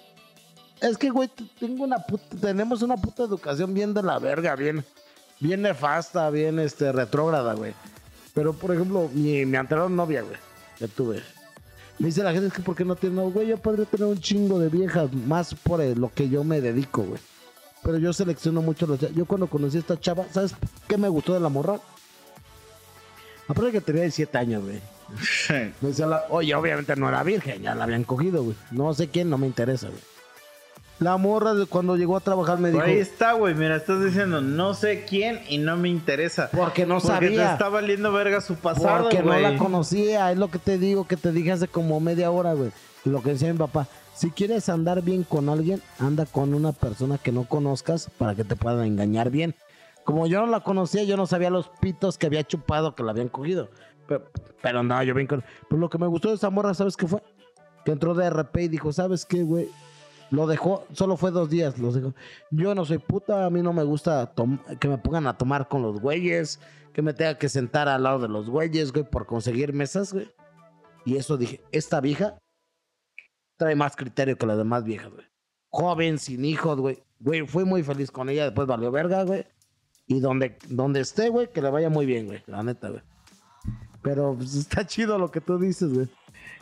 Es 0.81 0.97
que, 0.97 1.10
güey, 1.10 1.30
tengo 1.60 1.84
una 1.85 1.97
puta... 1.99 2.23
Tenemos 2.39 2.81
una 2.81 2.97
puta 2.97 3.23
educación 3.23 3.73
bien 3.73 3.93
de 3.93 4.03
la 4.03 4.19
verga, 4.19 4.56
bien... 4.56 4.84
Bien 5.39 5.61
nefasta, 5.61 6.30
bien, 6.30 6.60
este, 6.60 6.91
retrógrada, 6.93 7.53
güey. 7.56 7.73
Pero, 8.34 8.53
por 8.53 8.73
ejemplo, 8.73 9.10
mi, 9.14 9.45
mi 9.45 9.57
anterior 9.57 9.89
novia, 9.91 10.22
güey, 10.22 10.38
que 10.80 10.88
tuve... 10.88 11.22
Me 11.99 12.07
dice 12.07 12.23
la 12.23 12.31
gente, 12.34 12.47
es 12.47 12.53
que 12.53 12.61
¿por 12.61 12.76
qué 12.76 12.84
no 12.84 12.95
tiene? 12.95 13.22
Güey, 13.23 13.47
yo 13.47 13.57
podría 13.57 13.85
tener 13.85 14.06
un 14.07 14.19
chingo 14.19 14.60
de 14.60 14.68
viejas, 14.69 15.11
más 15.14 15.53
por 15.56 15.80
eh, 15.81 15.95
lo 15.95 16.11
que 16.14 16.27
yo 16.30 16.43
me 16.43 16.60
dedico, 16.60 17.03
güey. 17.03 17.22
Pero 17.84 17.97
yo 17.97 18.11
selecciono 18.14 18.61
mucho 18.61 18.85
los... 18.88 18.99
Yo 19.14 19.26
cuando 19.26 19.47
conocí 19.47 19.77
a 19.77 19.80
esta 19.81 19.99
chava, 19.99 20.26
¿sabes 20.31 20.53
qué 20.88 20.97
me 20.97 21.07
gustó 21.07 21.34
de 21.34 21.39
la 21.39 21.49
morra? 21.49 21.80
Aparte 23.47 23.72
que 23.72 23.81
tenía 23.81 24.02
17 24.03 24.38
años, 24.38 24.64
güey. 24.64 24.81
Me 25.81 25.89
decía 25.89 26.07
la- 26.07 26.26
Oye, 26.30 26.53
obviamente 26.56 26.95
no 26.95 27.07
era 27.07 27.22
virgen, 27.23 27.61
ya 27.61 27.76
la 27.76 27.84
habían 27.84 28.03
cogido, 28.03 28.43
güey. 28.43 28.56
No 28.72 28.93
sé 28.93 29.07
quién, 29.07 29.30
no 29.30 29.38
me 29.38 29.45
interesa, 29.47 29.88
güey. 29.88 30.02
La 30.99 31.17
morra 31.17 31.53
de 31.53 31.65
cuando 31.65 31.97
llegó 31.97 32.15
a 32.15 32.22
trabajar 32.22 32.57
me 32.59 32.72
dijo... 32.72 32.84
Ahí 32.84 32.99
está, 32.99 33.34
güey. 33.34 33.53
Mira, 33.53 33.76
estás 33.76 34.01
diciendo 34.03 34.39
no 34.39 34.73
sé 34.73 35.03
quién 35.03 35.41
y 35.49 35.57
no 35.57 35.76
me 35.76 35.89
interesa. 35.89 36.49
Porque 36.51 36.85
no 36.85 36.95
Porque 37.01 37.07
te 37.07 37.35
sabía. 37.35 37.51
está 37.51 37.67
valiendo 37.67 38.13
verga 38.13 38.39
su 38.39 38.55
pasado, 38.55 39.03
Porque 39.03 39.22
no 39.22 39.38
la 39.38 39.57
conocía, 39.57 40.31
es 40.31 40.38
lo 40.38 40.49
que 40.49 40.57
te 40.59 40.77
digo, 40.77 41.05
que 41.05 41.17
te 41.17 41.31
dije 41.34 41.51
hace 41.51 41.67
como 41.67 41.99
media 41.99 42.31
hora, 42.31 42.53
güey. 42.53 42.72
Lo 43.03 43.22
que 43.22 43.31
decía 43.31 43.51
mi 43.51 43.59
papá, 43.59 43.88
si 44.15 44.31
quieres 44.31 44.69
andar 44.69 45.01
bien 45.01 45.23
con 45.23 45.49
alguien, 45.49 45.81
anda 45.99 46.26
con 46.26 46.53
una 46.53 46.72
persona 46.72 47.17
que 47.17 47.34
no 47.34 47.43
conozcas 47.43 48.09
para 48.17 48.34
que 48.34 48.45
te 48.45 48.55
puedan 48.55 48.85
engañar 48.85 49.30
bien. 49.30 49.53
como 50.05 50.27
yo 50.27 50.39
no 50.39 50.47
la 50.47 50.61
conocía, 50.61 51.03
yo 51.03 51.17
no 51.17 51.26
sabía 51.27 51.49
los 51.49 51.67
pitos 51.81 52.17
que 52.17 52.27
había 52.27 52.43
chupado 52.43 52.95
que 52.95 53.03
la 53.03 53.11
habían 53.11 53.27
cogido. 53.27 53.69
Pero, 54.07 54.30
pero 54.61 54.81
no, 54.84 55.03
yo 55.03 55.13
bien 55.13 55.27
con. 55.27 55.43
Pues 55.67 55.80
lo 55.80 55.89
que 55.89 55.97
me 55.97 56.07
gustó 56.07 56.30
de 56.30 56.35
esa 56.35 56.49
morra, 56.49 56.73
¿sabes 56.73 56.95
qué 56.95 57.05
fue? 57.05 57.22
Que 57.84 57.91
entró 57.91 58.13
de 58.13 58.30
RP 58.30 58.55
y 58.61 58.67
dijo, 58.69 58.93
¿sabes 58.93 59.26
qué, 59.26 59.43
güey? 59.43 59.67
Lo 60.31 60.47
dejó, 60.47 60.85
solo 60.91 61.18
fue 61.18 61.31
dos 61.31 61.49
días, 61.49 61.77
los 61.77 61.93
dejó. 61.93 62.14
Yo 62.52 62.73
no 62.73 62.85
soy 62.85 62.97
puta, 62.97 63.45
a 63.45 63.49
mí 63.49 63.61
no 63.61 63.73
me 63.73 63.84
gusta 63.84 64.34
que 64.80 64.88
me 64.88 64.97
pongan 64.97 65.27
a 65.27 65.38
tomar 65.38 65.68
con 65.68 65.81
los 65.81 65.99
güeyes, 65.99 66.60
que 66.93 67.02
me 67.02 67.14
tenga 67.14 67.38
que 67.38 67.49
sentar 67.49 67.88
al 67.88 68.03
lado 68.03 68.19
de 68.19 68.27
los 68.27 68.49
güeyes, 68.49 68.91
güey, 68.91 69.10
por 69.10 69.26
conseguir 69.26 69.73
mesas, 69.73 70.14
güey. 70.14 70.30
Y 71.06 71.18
eso 71.18 71.38
dije, 71.38 71.61
esta 71.72 72.02
vieja 72.02 72.38
trae 73.57 73.76
más 73.76 73.95
criterio 73.95 74.38
que 74.38 74.45
las 74.45 74.57
demás 74.57 74.84
viejas, 74.84 75.11
güey. 75.11 75.26
Joven, 75.69 76.18
sin 76.18 76.45
hijos, 76.45 76.80
güey. 76.80 77.03
Güey, 77.19 77.45
fui 77.45 77.64
muy 77.64 77.84
feliz 77.84 78.11
con 78.11 78.30
ella, 78.30 78.45
después 78.45 78.68
valió 78.68 78.91
verga, 78.91 79.23
güey. 79.23 79.45
Y 80.07 80.19
donde, 80.19 80.57
donde 80.69 81.02
esté, 81.02 81.30
güey, 81.30 81.52
que 81.52 81.61
le 81.61 81.69
vaya 81.69 81.89
muy 81.89 82.06
bien, 82.06 82.27
güey. 82.27 82.43
La 82.47 82.64
neta, 82.64 82.89
güey. 82.89 83.02
Pero 84.02 84.35
pues, 84.35 84.56
está 84.56 84.85
chido 84.85 85.18
lo 85.18 85.31
que 85.31 85.41
tú 85.41 85.57
dices, 85.57 85.93
güey. 85.93 86.07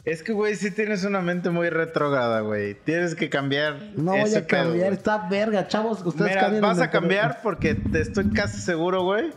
Es 0.05 0.21
que, 0.21 0.33
güey, 0.33 0.55
sí 0.55 0.69
tienes 0.71 1.05
una 1.05 1.21
mente 1.21 1.49
muy 1.49 1.69
retrógrada, 1.69 2.41
güey. 2.41 2.73
Tienes 2.73 3.15
que 3.15 3.29
cambiar. 3.29 3.79
No 3.95 4.11
voy 4.11 4.21
ese 4.21 4.39
a 4.39 4.45
cambiar, 4.47 4.87
pedo, 4.89 4.93
está 4.93 5.29
verga, 5.29 5.67
chavos. 5.67 6.01
Ustedes 6.05 6.35
Mira, 6.35 6.59
vas 6.59 6.79
a 6.79 6.89
cambiar 6.89 7.39
porque 7.41 7.73
te 7.75 8.01
estoy 8.01 8.29
casi 8.31 8.59
seguro, 8.59 9.03
güey, 9.03 9.31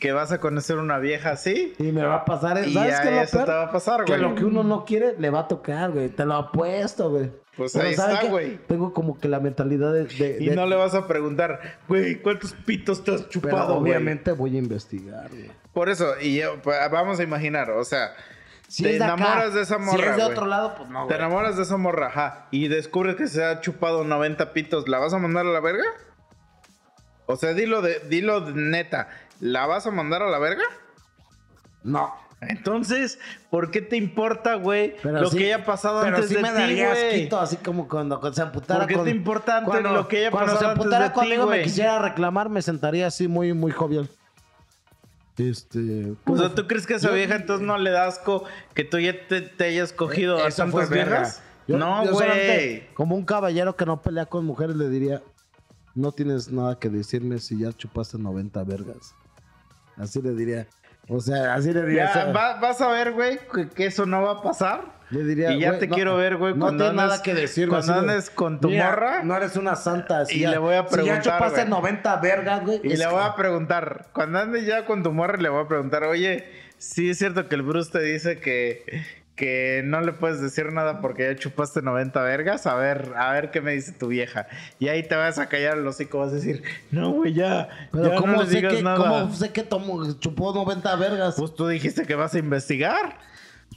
que 0.00 0.10
vas 0.10 0.32
a 0.32 0.38
conocer 0.38 0.78
una 0.78 0.98
vieja 0.98 1.30
así. 1.30 1.74
Y 1.78 1.92
me 1.92 2.02
va 2.02 2.16
a 2.16 2.24
pasar, 2.24 2.66
Y 2.66 2.72
¿sabes 2.74 2.98
qué 3.00 3.10
lo 3.12 3.20
eso 3.20 3.32
peor? 3.36 3.44
te 3.46 3.52
va 3.52 3.62
a 3.62 3.70
pasar, 3.72 4.04
Que 4.04 4.16
güey. 4.16 4.22
lo 4.22 4.34
que 4.34 4.44
uno 4.44 4.64
no 4.64 4.84
quiere 4.84 5.14
le 5.18 5.30
va 5.30 5.40
a 5.40 5.48
tocar, 5.48 5.92
güey. 5.92 6.08
Te 6.08 6.24
lo 6.26 6.34
apuesto, 6.34 7.10
güey. 7.10 7.30
Pues 7.56 7.72
Pero 7.74 7.86
ahí 7.86 7.94
¿saben 7.94 8.16
está, 8.16 8.28
güey. 8.28 8.58
Tengo 8.66 8.92
como 8.92 9.18
que 9.20 9.28
la 9.28 9.38
mentalidad 9.38 9.92
de. 9.92 10.06
de- 10.06 10.38
Y 10.40 10.48
de- 10.48 10.56
no 10.56 10.66
le 10.66 10.74
vas 10.74 10.94
a 10.96 11.06
preguntar, 11.06 11.60
güey, 11.86 12.16
¿cuántos 12.20 12.54
pitos 12.54 13.04
te 13.04 13.12
has 13.14 13.20
Pero 13.20 13.30
chupado, 13.30 13.78
güey? 13.78 13.92
obviamente 13.92 14.32
voy 14.32 14.56
a 14.56 14.58
investigar, 14.58 15.28
güey. 15.30 15.50
Por 15.72 15.88
eso, 15.90 16.14
y 16.20 16.38
yo, 16.40 16.56
vamos 16.90 17.20
a 17.20 17.22
imaginar, 17.22 17.70
o 17.70 17.84
sea, 17.84 18.14
Si 18.72 18.82
te 18.84 18.92
es 18.94 18.98
de 19.00 19.04
acá, 19.04 19.14
enamoras 19.14 19.52
de 19.54 19.60
esa 19.62 19.76
morra, 19.76 19.98
Si 19.98 20.02
es 20.02 20.16
de 20.16 20.22
otro 20.24 20.46
lado, 20.46 20.74
pues 20.76 20.88
no, 20.88 21.06
Te 21.06 21.14
enamoras 21.16 21.56
de 21.58 21.62
esa 21.64 21.76
morra, 21.76 22.06
ajá, 22.06 22.46
y 22.50 22.68
descubres 22.68 23.16
que 23.16 23.26
se 23.28 23.44
ha 23.44 23.60
chupado 23.60 24.02
90 24.02 24.52
pitos, 24.54 24.88
¿la 24.88 24.98
vas 24.98 25.12
a 25.12 25.18
mandar 25.18 25.44
a 25.44 25.50
la 25.50 25.60
verga? 25.60 25.84
O 27.26 27.36
sea, 27.36 27.52
dilo 27.52 27.82
de, 27.82 28.00
dilo 28.08 28.40
de 28.40 28.52
neta, 28.54 29.08
¿la 29.40 29.66
vas 29.66 29.86
a 29.86 29.90
mandar 29.90 30.22
a 30.22 30.30
la 30.30 30.38
verga? 30.38 30.62
No. 31.82 32.14
Entonces, 32.40 33.18
¿por 33.50 33.70
qué 33.70 33.82
te 33.82 33.96
importa, 33.96 34.54
güey, 34.54 34.96
lo 35.04 35.30
sí- 35.30 35.38
que 35.38 35.44
haya 35.54 35.64
pasado 35.64 36.00
Pero 36.02 36.16
antes 36.16 36.28
sí 36.30 36.34
de 36.36 36.42
me 36.42 36.50
daría 36.50 36.90
asquito, 36.92 37.38
así 37.38 37.56
como 37.58 37.86
cuando, 37.88 38.18
cuando 38.20 38.34
se 38.34 38.42
amputara 38.42 38.80
¿Por 38.80 38.88
qué 38.88 38.94
con- 38.94 39.04
te 39.04 39.10
importa 39.10 39.58
antes 39.58 39.70
cuando- 39.70 39.92
lo 39.92 40.08
que 40.08 40.16
haya 40.18 40.30
cuando 40.30 40.52
pasado 40.54 40.60
se 40.60 40.66
antes 40.72 40.80
amputara 40.80 41.04
de 41.04 41.10
ti, 41.10 41.14
conmigo 41.14 41.46
me 41.46 41.62
quisiera 41.62 41.98
reclamar, 42.00 42.48
me 42.48 42.60
sentaría 42.62 43.06
así 43.06 43.28
muy, 43.28 43.52
muy 43.52 43.70
jovial. 43.70 44.08
Este... 45.38 46.12
O 46.26 46.36
sea, 46.36 46.54
¿tú 46.54 46.66
crees 46.66 46.86
que 46.86 46.94
esa 46.94 47.08
Yo- 47.08 47.14
vieja 47.14 47.36
entonces 47.36 47.66
no 47.66 47.78
le 47.78 47.90
da 47.90 48.06
asco 48.06 48.44
que 48.74 48.84
tú 48.84 48.98
ya 48.98 49.14
te, 49.28 49.40
te 49.40 49.64
hayas 49.64 49.92
cogido 49.92 50.38
a 50.44 50.50
tantas 50.50 50.90
viejas? 50.90 51.42
Yo- 51.66 51.78
no, 51.78 52.04
güey. 52.12 52.92
Como 52.94 53.14
un 53.16 53.24
caballero 53.24 53.76
que 53.76 53.86
no 53.86 54.02
pelea 54.02 54.26
con 54.26 54.44
mujeres, 54.44 54.76
le 54.76 54.88
diría: 54.88 55.22
No 55.94 56.12
tienes 56.12 56.50
nada 56.50 56.78
que 56.78 56.90
decirme 56.90 57.38
si 57.38 57.58
ya 57.58 57.72
chupaste 57.72 58.18
90 58.18 58.62
vergas. 58.64 59.14
Así 59.96 60.20
le 60.20 60.32
diría. 60.34 60.66
O 61.08 61.20
sea, 61.20 61.54
así 61.54 61.72
le 61.72 61.82
diría. 61.84 62.10
Ya, 62.14 62.32
va- 62.32 62.58
vas 62.60 62.80
a 62.80 62.88
ver, 62.88 63.12
güey, 63.12 63.38
que, 63.54 63.68
que 63.68 63.86
eso 63.86 64.06
no 64.06 64.22
va 64.22 64.32
a 64.32 64.42
pasar. 64.42 64.92
le 65.10 65.24
diría, 65.24 65.52
y 65.52 65.60
ya 65.60 65.68
"Güey, 65.68 65.80
te 65.80 65.88
no- 65.88 65.94
quiero 65.94 66.16
ver, 66.16 66.36
güey, 66.38 66.54
No 66.54 66.60
cuando 66.60 66.84
andes- 66.88 66.96
nada 66.96 67.22
que 67.22 67.34
decirme. 67.34 67.68
cuando 67.74 67.92
así 67.92 68.02
de, 68.06 68.12
andes 68.12 68.30
con 68.30 68.60
tu 68.60 68.68
"Mira, 68.70 68.86
morra". 68.90 69.22
No 69.22 69.36
eres 69.36 69.56
una 69.56 69.76
santa. 69.76 70.24
Si 70.24 70.38
Y 70.38 70.40
ya- 70.40 70.50
le 70.52 70.56
voy 70.58 70.74
a 70.74 70.84
Si 70.86 70.94
preguntar, 70.94 71.22
ya 71.22 71.32
chupaste 71.34 71.60
güey. 71.60 71.68
90 71.70 72.16
vergas, 72.16 72.64
güey. 72.64 72.80
Y 72.82 72.96
le 72.96 73.06
voy 73.06 73.20
a 73.22 73.34
preguntar, 73.34 74.06
cuando 74.14 74.38
andes 74.38 74.64
ya 74.64 74.86
con 74.86 75.02
tu 75.02 75.12
morra, 75.12 75.36
le 75.36 75.50
voy 75.50 75.64
a 75.64 75.68
preguntar, 75.68 76.04
oye, 76.04 76.46
sí 76.78 77.10
es 77.10 77.18
cierto 77.18 77.46
que 77.46 77.56
el 77.56 77.62
Bruce 77.62 77.90
te 77.92 78.00
dice 78.00 78.38
que, 78.40 79.02
que 79.36 79.82
no 79.84 80.00
le 80.02 80.12
puedes 80.12 80.40
decir 80.40 80.72
nada 80.72 81.00
porque 81.00 81.24
ya 81.24 81.36
chupaste 81.36 81.82
90 81.82 82.22
vergas. 82.22 82.66
A 82.66 82.74
ver, 82.76 83.12
a 83.16 83.32
ver 83.32 83.50
qué 83.50 83.60
me 83.60 83.72
dice 83.72 83.92
tu 83.92 84.08
vieja. 84.08 84.46
Y 84.78 84.88
ahí 84.88 85.02
te 85.02 85.14
vas 85.14 85.38
a 85.38 85.48
callar 85.48 85.78
el 85.78 85.86
hocico, 85.86 86.18
vas 86.18 86.32
a 86.32 86.36
decir, 86.36 86.62
no, 86.90 87.10
güey, 87.10 87.32
ya. 87.32 87.68
Pero 87.92 88.10
ya 88.10 88.16
¿cómo, 88.16 88.34
no 88.34 88.42
le 88.42 88.48
sé 88.48 88.56
digas 88.56 88.74
que, 88.74 88.82
nada. 88.82 88.96
¿cómo 88.96 89.34
sé 89.34 89.50
que 89.52 89.66
chupó 90.18 90.52
90 90.54 90.96
vergas? 90.96 91.34
Pues 91.38 91.54
tú 91.54 91.66
dijiste 91.66 92.04
que 92.04 92.14
vas 92.14 92.34
a 92.34 92.38
investigar. 92.38 93.18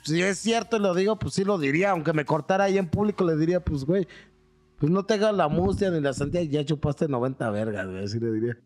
si 0.03 0.21
es 0.21 0.39
cierto 0.39 0.77
y 0.77 0.81
lo 0.81 0.93
digo, 0.93 1.17
pues 1.17 1.33
sí 1.33 1.45
lo 1.45 1.57
diría. 1.57 1.91
Aunque 1.91 2.11
me 2.13 2.25
cortara 2.25 2.65
ahí 2.65 2.77
en 2.77 2.87
público, 2.87 3.23
le 3.23 3.37
diría, 3.37 3.61
pues, 3.61 3.85
güey, 3.85 4.07
pues 4.77 4.91
no 4.91 5.05
te 5.05 5.13
hagas 5.13 5.33
la 5.33 5.47
mustia 5.47 5.89
ni 5.89 6.01
la 6.01 6.13
santidad, 6.13 6.43
ya 6.43 6.65
chupaste 6.65 7.07
90 7.07 7.49
vergas, 7.51 7.87
güey. 7.87 8.03
Así 8.03 8.19
le 8.19 8.31
diría. 8.31 8.57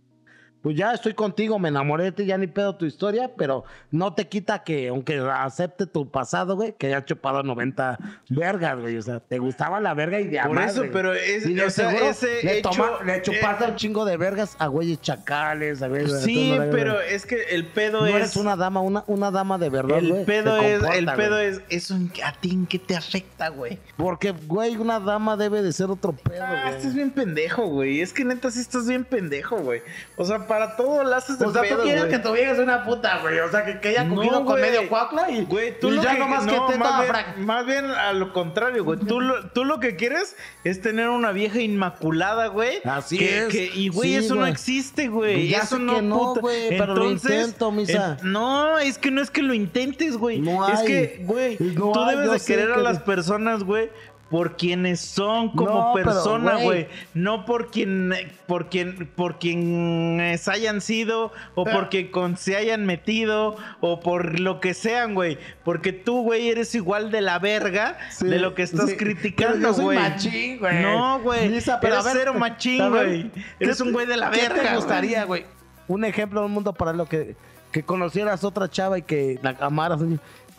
Pues 0.61 0.76
ya 0.76 0.91
estoy 0.94 1.14
contigo, 1.14 1.57
me 1.57 1.69
enamoré 1.69 2.03
de 2.06 2.11
ti, 2.11 2.26
ya 2.26 2.38
ni 2.38 2.48
pedo 2.48 2.76
tu 2.76 2.86
historia, 2.86 3.31
pero 3.38 3.64
no 3.91 4.14
te 4.14 4.27
quita 4.27 4.64
que, 4.64 4.90
aunque 4.90 5.18
acepte 5.19 5.86
tu 5.86 6.10
pasado, 6.10 6.56
güey, 6.57 6.73
que 6.77 6.88
haya 6.88 7.06
chupado 7.06 7.44
90 7.44 7.98
vergas, 8.30 8.77
güey. 8.80 8.98
O 8.98 9.02
sea, 9.02 9.19
te 9.22 9.38
gustaba 9.40 9.80
la 9.80 9.94
verga 9.94 10.19
y 10.19 10.26
de 10.27 10.40
Por 10.41 10.61
eso, 10.61 10.80
güey. 10.81 10.91
pero 10.91 11.14
es- 11.14 11.45
Y 11.45 11.53
de 11.53 11.64
o 11.65 11.69
sea, 11.69 11.90
seguro 11.90 12.10
ese 12.10 12.44
le, 12.44 12.57
hecho, 12.60 12.69
toma- 12.72 13.03
le 13.06 13.22
chupaste 13.22 13.64
eh, 13.64 13.68
un 13.69 13.76
chingo 13.77 14.03
de 14.03 14.18
vergas 14.18 14.56
a 14.60 14.68
güeyes 14.68 14.99
chacales, 15.02 15.81
a 15.81 15.88
güeyes. 15.88 16.22
Sí, 16.23 16.53
los- 16.56 16.65
pero 16.76 16.99
es 16.99 17.26
que 17.26 17.41
el 17.52 17.65
pedo 17.68 18.02
No 18.02 18.07
es. 18.07 18.15
eres 18.15 18.36
una 18.36 18.56
dama, 18.57 18.81
una, 18.81 19.06
una 19.07 19.31
dama 19.31 19.57
de 19.57 19.69
verdad, 19.69 19.99
güey. 20.02 20.19
el 20.19 20.26
pedo 20.26 20.57
es, 20.57 20.84
el 20.94 21.06
pedo 21.06 21.36
güey. 21.36 21.45
es, 21.48 21.61
eso 21.69 21.95
a 22.26 22.34
ti 22.34 22.52
en 22.52 22.65
qué 22.65 22.80
te 22.80 22.98
afecta, 22.98 23.48
güey. 23.48 23.80
Porque, 23.95 24.31
güey, 24.31 24.76
una 24.76 24.99
dama 24.99 25.38
debe 25.38 25.61
de 25.61 25.72
ser 25.72 25.90
otro 25.90 26.11
pedo, 26.11 26.44
Ah, 26.44 26.64
güey. 26.65 26.76
estás 26.76 26.94
bien 26.94 27.11
pendejo, 27.11 27.65
güey. 27.68 28.02
Es 28.02 28.11
que 28.11 28.26
neta 28.26 28.52
sí 28.52 28.60
estás 28.60 28.88
bien 28.88 29.06
pendejo, 29.06 29.57
güey. 29.60 29.81
O 30.18 30.26
sea, 30.26 30.49
para 30.50 30.76
todo 30.76 31.04
lo 31.06 31.16
haces 31.16 31.40
de 31.40 31.46
O 31.46 31.54
sea, 31.54 31.62
tú 31.62 31.82
quieres 31.84 32.02
güey. 32.08 32.12
que 32.12 32.20
tu 32.20 32.34
vieja 32.34 32.56
sea 32.56 32.64
una 32.66 32.84
puta, 32.84 33.20
güey. 33.22 33.40
O 33.40 33.50
sea, 33.50 33.64
que, 33.64 33.80
que 33.80 33.88
haya 33.90 34.04
No, 34.04 34.16
cogido 34.16 34.36
con 34.44 34.46
güey. 34.48 34.62
medio 34.64 34.90
cuacla 34.90 35.30
y, 35.32 35.46
Güey, 35.46 35.80
tú 35.80 35.88
y 35.88 35.92
lo 35.92 36.04
ya 36.04 36.14
que, 36.14 36.20
nomás 36.20 36.46
no, 36.46 36.68
que 36.68 36.74
te 36.74 36.80
más, 36.80 37.02
bien, 37.02 37.46
más 37.46 37.66
bien 37.66 37.86
a 37.86 38.12
lo 38.12 38.34
contrario, 38.34 38.84
güey. 38.84 39.00
Tú 39.00 39.22
lo, 39.22 39.48
tú 39.52 39.64
lo 39.64 39.80
que 39.80 39.96
quieres 39.96 40.36
es 40.66 40.82
tener 40.82 41.08
una 41.08 41.32
vieja 41.32 41.62
inmaculada, 41.62 42.48
güey. 42.48 42.82
Así 42.84 43.18
que, 43.18 43.38
es. 43.40 43.48
que- 43.48 43.72
y, 43.74 43.88
güey, 43.90 44.10
Sí, 44.10 44.16
eso 44.18 44.34
no 44.36 44.42
güey. 44.42 44.52
existe, 44.52 45.08
güey. 45.08 45.48
Ya 45.48 45.60
Eso 45.60 45.78
sé 45.78 45.82
no, 45.84 45.96
que 45.96 46.02
no, 46.02 46.18
puta. 46.18 46.42
güey, 46.42 46.70
pero 46.78 46.96
lo 46.96 47.10
intento, 47.12 47.72
misa. 47.72 48.18
en- 48.22 48.32
no, 48.32 48.78
es 48.80 48.98
que 48.98 49.12
no 49.12 49.22
es 49.22 49.30
que 49.32 49.44
lo 49.44 49.54
intentes, 49.54 50.18
güey. 50.18 50.40
No 50.40 50.68
es 50.68 50.80
hay. 50.80 50.88
que, 50.88 51.22
güey, 51.26 51.58
No 51.60 51.92
tú 51.92 52.00
hay, 52.04 52.10
debes 52.16 52.26
yo 52.26 52.34
de 52.34 52.40
sé 52.40 52.54
querer 52.54 52.72
a 52.72 52.76
que- 52.76 52.82
las 52.82 53.00
personas, 53.00 53.64
güey. 53.64 53.90
Por 54.30 54.57
quienes 54.57 54.99
son 54.99 55.49
como 55.56 55.88
No, 55.89 55.93
persona, 55.93 56.57
güey. 56.57 56.88
No 57.15 57.45
por 57.45 57.72
quien, 57.72 58.14
por 58.45 58.69
quien, 58.69 59.07
por 59.15 59.39
quienes 59.39 60.47
hayan 60.47 60.81
sido, 60.81 61.31
o 61.56 61.65
porque 61.65 62.11
con 62.11 62.38
se 62.38 62.56
hayan 62.56 62.85
metido, 62.85 63.56
o 63.81 63.99
por 63.99 64.39
lo 64.39 64.60
que 64.60 64.73
sean, 64.76 65.15
güey. 65.15 65.39
Porque 65.64 65.93
tú, 65.93 66.22
güey, 66.22 66.49
eres 66.49 66.76
igual 66.76 67.10
de 67.11 67.22
la 67.22 67.39
verga 67.39 67.97
Sí, 68.11 68.27
de 68.27 68.39
lo 68.39 68.53
que 68.53 68.61
estás 68.64 68.91
sí. 68.91 68.97
criticando, 68.97 69.73
güey. 69.73 69.97
machín, 69.97 70.60
güey. 70.60 70.81
No, 70.84 71.19
güey. 71.22 71.45
Eres 71.45 71.68
a 71.68 71.77
ver, 71.80 71.93
cero 72.14 72.34
machín, 72.38 72.81
a 72.84 72.89
güey. 72.89 73.31
¿qué 73.31 73.41
Eres 73.60 73.81
un 73.81 73.88
te- 73.88 73.93
güey 73.93 74.06
de 74.06 74.18
la 74.18 74.30
¿Qué 74.30 74.41
verga. 74.41 74.56
te 74.56 74.61
güey. 74.61 74.76
gustaría, 74.76 75.23
güey? 75.26 75.45
Un 75.88 76.06
ejemplo 76.06 76.45
un 76.45 76.51
mundo 76.51 76.72
para 76.73 76.93
lo 76.93 77.07
que, 77.07 77.35
que 77.72 77.81
conocieras 77.81 78.43
otra 78.43 78.69
chava 78.69 78.99
y 78.99 79.01
que 79.01 79.39
la 79.41 79.56
amaras. 79.60 79.99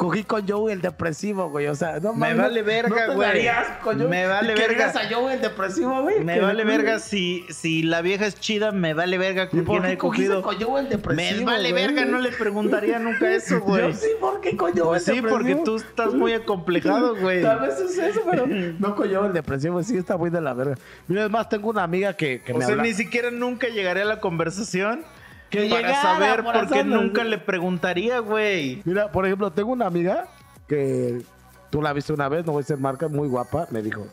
Cogí 0.01 0.24
con 0.24 0.48
Joey 0.48 0.72
el 0.72 0.81
depresivo, 0.81 1.51
güey. 1.51 1.66
O 1.66 1.74
sea, 1.74 2.01
no 2.01 2.14
Me 2.14 2.20
mames, 2.35 2.39
vale 2.39 2.60
no- 2.62 2.66
verga, 2.66 2.89
no 3.06 3.10
te 3.10 3.14
güey. 3.16 3.48
con 3.82 3.98
Joey. 3.98 4.09
Me 4.09 4.27
vale 4.27 4.52
Y 4.52 4.56
verga. 4.56 4.68
digas 4.72 4.97
a 4.97 5.14
Joey 5.14 5.35
el 5.35 5.43
depresivo, 5.43 6.01
güey. 6.01 6.24
Me 6.24 6.40
vale 6.40 6.64
verga 6.64 6.98
si, 7.01 7.44
si 7.51 7.82
la 7.82 8.01
vieja 8.01 8.24
es 8.27 8.40
chida, 8.40 8.72
me 8.72 8.94
vale 8.94 9.18
verga 9.18 9.44
¿Y 9.44 9.48
con 9.48 9.64
quién 9.66 9.85
he 9.85 9.98
cogido. 9.98 10.40
con 10.40 10.59
Joey 10.59 10.85
el 10.85 10.89
depresivo? 10.90 11.40
Me 11.40 11.44
vale 11.44 11.70
güey? 11.72 11.86
verga, 11.86 12.05
no 12.06 12.18
le 12.18 12.32
preguntaría 12.32 12.98
nunca 12.98 13.31
eso, 13.35 13.60
güey. 13.60 13.89
Yo 13.89 13.93
sí, 13.93 14.09
¿por 14.18 14.40
qué 14.40 14.56
con 14.56 14.72
Joey 14.74 14.98
el 15.01 15.05
sí, 15.05 15.16
depresivo? 15.16 15.28
porque 15.39 15.55
tú 15.66 15.77
estás 15.77 16.14
muy 16.14 16.32
acomplejado, 16.32 17.14
güey. 17.20 17.43
Tal 17.43 17.60
vez 17.60 17.78
es 17.78 17.98
eso, 17.98 18.22
pero 18.31 18.47
no 18.78 18.97
con 18.97 19.12
Joey 19.14 19.27
el 19.27 19.32
depresivo. 19.35 19.82
Sí, 19.82 19.98
está 19.98 20.16
muy 20.16 20.31
de 20.31 20.40
la 20.40 20.55
verga. 20.55 20.77
Mira, 21.09 21.24
es 21.27 21.31
más, 21.31 21.47
tengo 21.51 21.68
una 21.68 21.82
amiga 21.82 22.14
que, 22.16 22.40
que 22.40 22.52
O 22.55 22.56
me 22.56 22.64
sea, 22.64 22.72
habla. 22.72 22.85
ni 22.85 22.94
siquiera 22.94 23.31
nunca 23.31 23.68
llegaré 23.68 24.01
a 24.01 24.06
la 24.06 24.18
conversación 24.18 25.02
Que 25.51 25.68
para 25.68 25.81
llegara, 25.81 26.02
saber 26.02 26.44
por 26.44 26.52
qué 26.52 26.68
corazón. 26.68 26.90
nunca 26.90 27.24
le 27.24 27.39
preguntaría, 27.39 28.20
güey. 28.20 28.82
Mira, 28.85 29.10
por 29.10 29.27
ejemplo, 29.27 29.51
tengo 29.51 29.72
una 29.72 29.86
amiga 29.86 30.28
que 30.68 31.22
tú 31.70 31.82
la 31.82 31.93
viste 31.93 32.12
una 32.12 32.28
vez, 32.28 32.47
no 32.47 32.52
voy 32.52 32.62
a 32.62 32.66
ser 32.66 32.78
marca, 32.78 33.09
muy 33.09 33.28
guapa. 33.28 33.66
Me 33.70 33.82
dijo, 33.82 34.06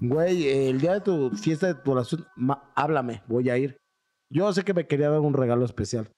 güey, 0.00 0.48
el 0.48 0.80
día 0.80 0.94
de 0.94 1.00
tu 1.00 1.30
fiesta 1.30 1.68
de 1.68 1.74
tu 1.74 1.92
oración, 1.92 2.26
háblame, 2.74 3.22
voy 3.28 3.48
a 3.50 3.56
ir. 3.56 3.76
Yo 4.28 4.52
sé 4.52 4.64
que 4.64 4.74
me 4.74 4.86
quería 4.86 5.08
dar 5.08 5.20
un 5.20 5.34
regalo 5.34 5.64
especial. 5.64 6.10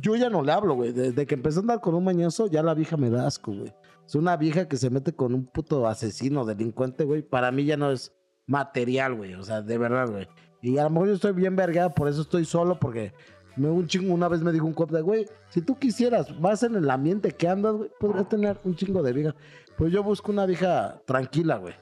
Yo 0.00 0.14
ya 0.16 0.28
no 0.28 0.42
le 0.42 0.52
hablo, 0.52 0.74
güey. 0.74 0.92
Desde 0.92 1.26
que 1.26 1.34
empecé 1.34 1.58
a 1.58 1.62
andar 1.62 1.80
con 1.80 1.94
un 1.94 2.04
mañoso, 2.04 2.48
ya 2.48 2.62
la 2.62 2.74
vieja 2.74 2.98
me 2.98 3.08
da 3.08 3.26
asco, 3.26 3.52
güey. 3.52 3.72
Es 4.06 4.14
una 4.14 4.36
vieja 4.36 4.68
que 4.68 4.76
se 4.76 4.90
mete 4.90 5.14
con 5.14 5.34
un 5.34 5.46
puto 5.46 5.88
asesino, 5.88 6.44
delincuente, 6.44 7.04
güey. 7.04 7.22
Para 7.22 7.50
mí 7.50 7.64
ya 7.64 7.78
no 7.78 7.90
es 7.90 8.12
material, 8.46 9.14
güey. 9.14 9.34
O 9.34 9.42
sea, 9.42 9.62
de 9.62 9.78
verdad, 9.78 10.10
güey. 10.10 10.28
Y 10.62 10.78
a 10.78 10.84
lo 10.84 10.90
mejor 10.90 11.08
yo 11.08 11.14
estoy 11.14 11.32
bien 11.32 11.56
vergada, 11.56 11.94
por 11.94 12.08
eso 12.08 12.22
estoy 12.22 12.44
solo, 12.44 12.78
porque 12.78 13.14
me 13.56 13.68
un 13.70 13.86
chingo, 13.86 14.12
una 14.14 14.28
vez 14.28 14.40
me 14.42 14.52
dijo 14.52 14.66
un 14.66 14.74
cop 14.74 14.90
de, 14.90 15.00
güey, 15.02 15.26
si 15.50 15.60
tú 15.60 15.78
quisieras, 15.78 16.38
vas 16.40 16.62
en 16.62 16.74
el 16.76 16.90
ambiente 16.90 17.30
que 17.32 17.48
andas, 17.48 17.74
güey, 17.74 17.90
podrías 17.98 18.28
tener 18.28 18.58
un 18.64 18.76
chingo 18.76 19.02
de 19.02 19.12
vieja. 19.12 19.34
Pues 19.78 19.92
yo 19.92 20.02
busco 20.02 20.30
una 20.32 20.46
vieja 20.46 21.00
tranquila, 21.04 21.56
güey. 21.56 21.74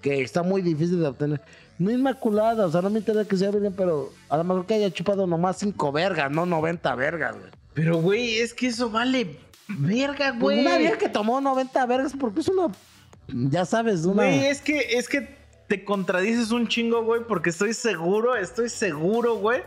que 0.00 0.20
está 0.22 0.42
muy 0.42 0.62
difícil 0.62 0.98
de 1.00 1.06
obtener. 1.06 1.40
No 1.78 1.90
inmaculada, 1.90 2.66
o 2.66 2.70
sea, 2.70 2.82
no 2.82 2.90
me 2.90 2.98
interesa 2.98 3.28
que 3.28 3.36
sea 3.36 3.50
virgen, 3.50 3.72
pero 3.76 4.10
a 4.28 4.36
lo 4.36 4.44
mejor 4.44 4.66
que 4.66 4.74
haya 4.74 4.90
chupado 4.90 5.26
nomás 5.26 5.58
5 5.58 5.92
vergas, 5.92 6.30
no 6.30 6.44
90 6.46 6.94
vergas, 6.96 7.36
güey. 7.38 7.50
Pero, 7.74 7.98
güey, 7.98 8.38
es 8.38 8.52
que 8.52 8.66
eso 8.68 8.90
vale 8.90 9.38
verga, 9.68 10.36
Pues 10.38 10.56
güey. 10.56 10.60
una 10.66 10.76
vieja 10.78 10.98
que 10.98 11.08
tomó 11.08 11.40
90 11.40 11.86
vergas 11.86 12.12
porque 12.18 12.40
es 12.40 12.48
una. 12.48 12.72
Ya 13.28 13.64
sabes, 13.64 14.04
una. 14.04 14.24
Güey, 14.24 14.46
es 14.46 14.60
que, 14.60 14.78
es 14.98 15.08
que 15.08 15.36
te 15.68 15.84
contradices 15.84 16.50
un 16.50 16.66
chingo, 16.68 17.02
güey, 17.04 17.22
porque 17.26 17.50
estoy 17.50 17.72
seguro, 17.72 18.36
estoy 18.36 18.68
seguro, 18.68 19.36
güey, 19.36 19.62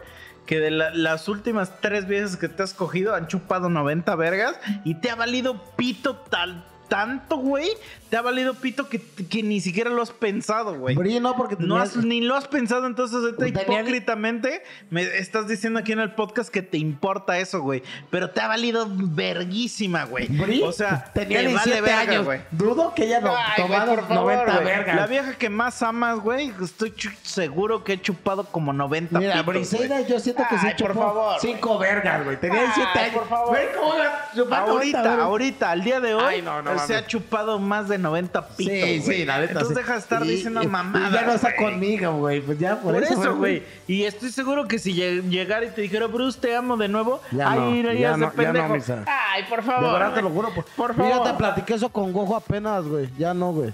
que 0.46 0.60
de 0.60 0.72
la- 0.72 0.92
las 0.94 1.28
últimas 1.28 1.72
tres 1.82 2.08
veces 2.08 2.38
que 2.38 2.48
te 2.50 2.64
has 2.64 2.74
cogido 2.74 3.16
han 3.16 3.28
chupado 3.28 3.70
90 3.70 4.16
vergas 4.16 4.56
y 4.84 4.96
te 4.96 5.10
ha 5.10 5.16
valido 5.16 5.62
pito 5.76 6.16
tal 6.16 6.64
tanto, 6.88 7.38
güey, 7.38 7.68
te 8.10 8.18
ha 8.18 8.22
valido 8.22 8.54
pito 8.54 8.88
que, 8.90 9.02
que 9.02 9.42
ni 9.44 9.60
siquiera 9.62 9.90
lo 9.90 10.02
has 10.02 10.12
pensado, 10.12 10.76
güey. 10.78 10.96
Brillo 10.96 11.20
no, 11.22 11.36
porque 11.36 11.56
No 11.60 11.76
tenías- 11.76 11.98
has, 11.98 12.06
ni 12.06 12.22
lo 12.22 12.36
has 12.36 12.48
pensado, 12.48 12.86
entonces 12.88 13.18
ahorita 13.18 13.48
hipócritamente 13.64 14.62
me 14.90 15.04
estás 15.04 15.48
diciendo 15.48 15.80
aquí 15.80 15.92
en 15.92 16.00
el 16.00 16.12
podcast 16.14 16.50
que 16.50 16.62
te 16.62 16.78
importa 16.78 17.38
eso, 17.40 17.62
güey. 17.62 17.84
Pero 18.12 18.30
te 18.30 18.42
ha 18.42 18.48
valido 18.48 18.88
verguísima, 18.90 20.04
güey. 20.06 20.28
Bri 20.28 20.62
O 20.64 20.72
sea, 20.72 21.06
tenía 21.14 21.40
te 21.40 21.48
17 21.48 21.82
vale 21.82 21.82
verga, 21.96 22.12
años. 22.14 22.26
güey. 22.26 22.40
Dudo 22.52 22.94
que 22.94 23.06
ella 23.06 23.20
no 23.22 23.34
tomado 23.58 23.96
por 23.96 24.08
favor, 24.08 24.24
90 24.34 24.54
güey. 24.54 24.66
vergas. 24.66 24.96
La 24.96 25.08
vieja 25.08 25.34
que 25.38 25.50
más 25.50 25.82
amas, 25.82 26.20
güey, 26.20 26.54
estoy 26.64 26.94
seguro 27.24 27.84
que 27.84 27.94
he 27.94 28.02
chupado 28.02 28.46
como 28.46 28.74
90 28.74 29.20
Mira, 29.20 29.34
pitos, 29.34 29.46
Briseida, 29.48 30.02
yo 30.02 30.20
siento 30.20 30.44
que 30.50 30.58
sí 30.58 30.68
Ay, 30.68 30.76
por 30.78 30.92
chupó 30.92 31.04
favor, 31.04 31.36
5 31.42 31.78
vergas, 31.80 32.24
güey. 32.24 32.40
Tenía 32.40 32.60
Ay, 32.62 32.66
17 32.68 33.00
años. 33.00 33.14
por 33.16 33.28
favor. 33.30 33.50
Güey, 33.50 33.68
¿cómo 33.76 33.94
la 33.96 34.30
chupar 34.36 34.68
90 34.68 35.00
Ahorita, 35.00 35.24
ahorita, 35.24 35.72
al 35.72 35.84
día 35.84 36.00
de 36.00 36.14
hoy, 36.14 36.24
Ay, 36.36 36.42
no, 36.42 36.62
no 36.62 36.78
se 36.80 36.96
ha 36.96 37.06
chupado 37.08 37.60
más 37.60 37.88
de 37.90 37.98
90 38.06 38.48
pitos, 38.50 38.74
Sí, 38.74 38.80
güey. 38.80 39.02
sí, 39.02 39.26
la 39.26 39.40
neta. 39.40 39.52
Entonces 39.54 39.76
sí. 39.76 39.82
deja 39.82 39.94
de 39.94 40.00
estar 40.00 40.26
Y- 40.26 40.30
diciendo 40.30 40.62
y- 40.64 40.66
Y 40.68 40.70
ya 41.12 41.22
no 41.26 41.34
está 41.34 41.54
güey. 41.58 41.72
conmigo, 41.72 42.14
güey. 42.18 42.42
Pues 42.42 42.58
ya, 42.60 42.80
por, 42.80 42.94
Por 42.94 43.04
eso, 43.04 43.36
güey. 43.36 43.64
Y 43.88 44.04
estoy 44.04 44.32
seguro 44.32 44.68
que 44.68 44.80
si 44.80 44.94
lleg- 44.94 45.28
llegara 45.30 45.66
y 45.66 45.70
te 45.72 45.82
dijera, 45.82 46.08
Bruce, 46.08 46.40
te 46.40 46.56
amo 46.56 46.78
de 46.78 46.88
nuevo, 46.88 47.22
Ya 47.32 47.52
ay, 47.52 47.60
no, 47.60 47.76
irías 47.92 48.00
ya 48.00 48.12
de 48.14 48.18
no, 48.18 48.26
ya 48.28 48.32
pendejo. 48.32 48.68
no, 48.70 48.74
Misa. 48.76 49.04
ay, 49.08 49.44
por 49.50 49.60
De 49.62 49.66
favor. 49.66 49.94
verdad 49.94 50.14
te 50.14 50.22
lo 50.22 50.30
juro. 50.30 50.54
Por, 50.54 50.66
Por 50.76 50.98
Mira, 50.98 51.18
favor. 51.18 51.28
te 51.32 51.34
platiqué 51.38 51.74
eso 51.74 51.90
con 51.90 52.14
Gojo 52.14 52.36
apenas, 52.36 52.86
güey. 52.86 53.10
Ya 53.18 53.34
no, 53.34 53.52
güey. 53.52 53.74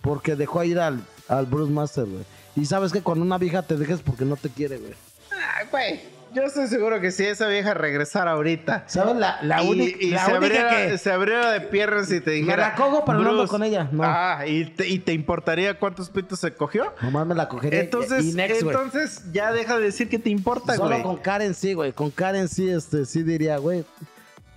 Porque 0.00 0.36
dejó 0.36 0.62
ir 0.64 0.78
al, 0.78 1.00
al 1.28 1.46
Bruce 1.46 1.72
Master, 1.72 2.04
güey. 2.04 2.24
Y 2.56 2.64
sabes 2.64 2.92
que 2.92 3.02
cuando 3.02 3.24
una 3.24 3.38
vieja 3.38 3.62
te 3.62 3.76
dejes 3.76 4.00
porque 4.00 4.24
no 4.24 4.36
te 4.36 4.48
quiere, 4.48 4.78
güey. 4.78 4.94
Ay, 5.30 5.66
güey. 5.70 6.15
Yo 6.36 6.42
estoy 6.42 6.66
seguro 6.66 7.00
que 7.00 7.12
si 7.12 7.24
esa 7.24 7.48
vieja 7.48 7.72
regresara 7.72 8.32
ahorita. 8.32 8.84
¿Sabes? 8.88 9.16
La, 9.16 9.38
la 9.40 9.64
y, 9.64 9.70
única, 9.70 9.96
y 9.98 10.10
la 10.10 10.26
se, 10.26 10.32
única 10.32 10.36
abriera, 10.36 10.90
que... 10.90 10.98
se 10.98 11.10
abriera 11.10 11.50
de 11.50 11.62
piernas 11.62 12.12
y 12.12 12.20
te 12.20 12.32
dijera. 12.32 12.58
la 12.58 12.74
cojo, 12.74 13.06
pero 13.06 13.20
no 13.20 13.46
con 13.48 13.62
ella, 13.62 13.88
no. 13.90 14.02
Ah, 14.04 14.46
¿y 14.46 14.66
te, 14.66 14.86
y 14.86 14.98
te 14.98 15.14
importaría 15.14 15.78
cuántos 15.78 16.10
pitos 16.10 16.38
se 16.38 16.52
cogió? 16.52 16.92
Nomás 17.00 17.26
me 17.26 17.34
la 17.34 17.48
cogería. 17.48 17.80
Entonces, 17.80 18.22
y 18.22 18.34
next, 18.34 18.62
güey. 18.64 18.76
entonces 18.76 19.22
ya 19.32 19.50
deja 19.50 19.78
de 19.78 19.84
decir 19.84 20.10
que 20.10 20.18
te 20.18 20.28
importa, 20.28 20.76
Solo 20.76 20.90
güey. 20.90 21.02
con 21.02 21.16
Karen 21.16 21.54
sí, 21.54 21.72
güey. 21.72 21.94
Con 21.94 22.10
Karen 22.10 22.48
sí, 22.48 22.68
este, 22.68 23.06
sí 23.06 23.22
diría, 23.22 23.56
güey. 23.56 23.86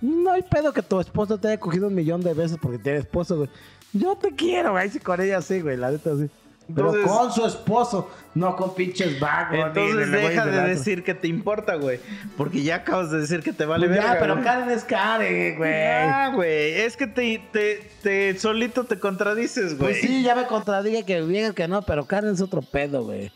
No 0.02 0.32
hay 0.32 0.42
pedo 0.42 0.74
que 0.74 0.82
tu 0.82 1.00
esposo 1.00 1.38
te 1.38 1.48
haya 1.48 1.60
cogido 1.60 1.88
un 1.88 1.94
millón 1.94 2.20
de 2.20 2.34
veces 2.34 2.58
porque 2.60 2.76
tiene 2.76 2.98
esposo, 2.98 3.38
güey. 3.38 3.48
Yo 3.94 4.16
te 4.16 4.34
quiero, 4.34 4.72
güey. 4.72 4.90
Con 4.98 5.18
ella 5.22 5.40
sí, 5.40 5.62
güey. 5.62 5.78
La 5.78 5.90
neta 5.90 6.10
sí. 6.14 6.28
Pero 6.74 6.92
con 7.04 7.32
su 7.32 7.44
esposo, 7.46 8.10
no 8.34 8.56
con 8.56 8.74
pinches 8.74 9.18
vagos. 9.20 9.58
Entonces 9.66 10.10
deja 10.10 10.46
de 10.46 10.62
decir 10.68 11.02
que 11.04 11.14
te 11.14 11.28
importa, 11.28 11.74
güey. 11.76 12.00
Porque 12.36 12.62
ya 12.62 12.76
acabas 12.76 13.10
de 13.10 13.20
decir 13.20 13.42
que 13.42 13.52
te 13.52 13.64
vale 13.64 13.86
Pues 13.86 13.98
verga. 13.98 14.14
ya, 14.14 14.20
pero 14.20 14.34
güey. 14.34 14.44
Karen 14.44 14.70
es 14.70 14.84
Karen, 14.84 15.56
güey. 15.58 15.72
Ah, 15.86 16.32
güey. 16.34 16.72
Es 16.80 16.96
que 16.96 17.06
te, 17.06 17.42
te, 17.52 17.90
te 18.02 18.38
solito 18.38 18.84
te 18.84 18.98
contradices, 18.98 19.78
güey. 19.78 19.92
Pues 19.92 20.00
sí, 20.00 20.22
ya 20.22 20.34
me 20.34 20.46
contradije 20.46 21.04
que 21.04 21.22
digan 21.22 21.54
que 21.54 21.68
no, 21.68 21.82
pero 21.82 22.06
Karen 22.06 22.34
es 22.34 22.40
otro 22.40 22.62
pedo, 22.62 23.04
güey. 23.04 23.32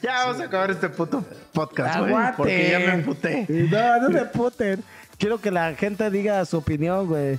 Ya 0.00 0.14
vamos 0.26 0.40
a 0.40 0.44
acabar 0.44 0.70
este 0.70 0.88
puto 0.88 1.24
podcast, 1.52 1.98
güey. 2.00 2.14
Porque 2.36 2.70
ya 2.70 2.78
me 2.78 2.94
emputé. 2.94 3.46
No, 3.48 4.00
no 4.00 4.10
me 4.10 4.24
puten. 4.26 4.82
Quiero 5.18 5.40
que 5.40 5.50
la 5.50 5.74
gente 5.74 6.10
diga 6.10 6.44
su 6.44 6.58
opinión, 6.58 7.06
güey. 7.06 7.38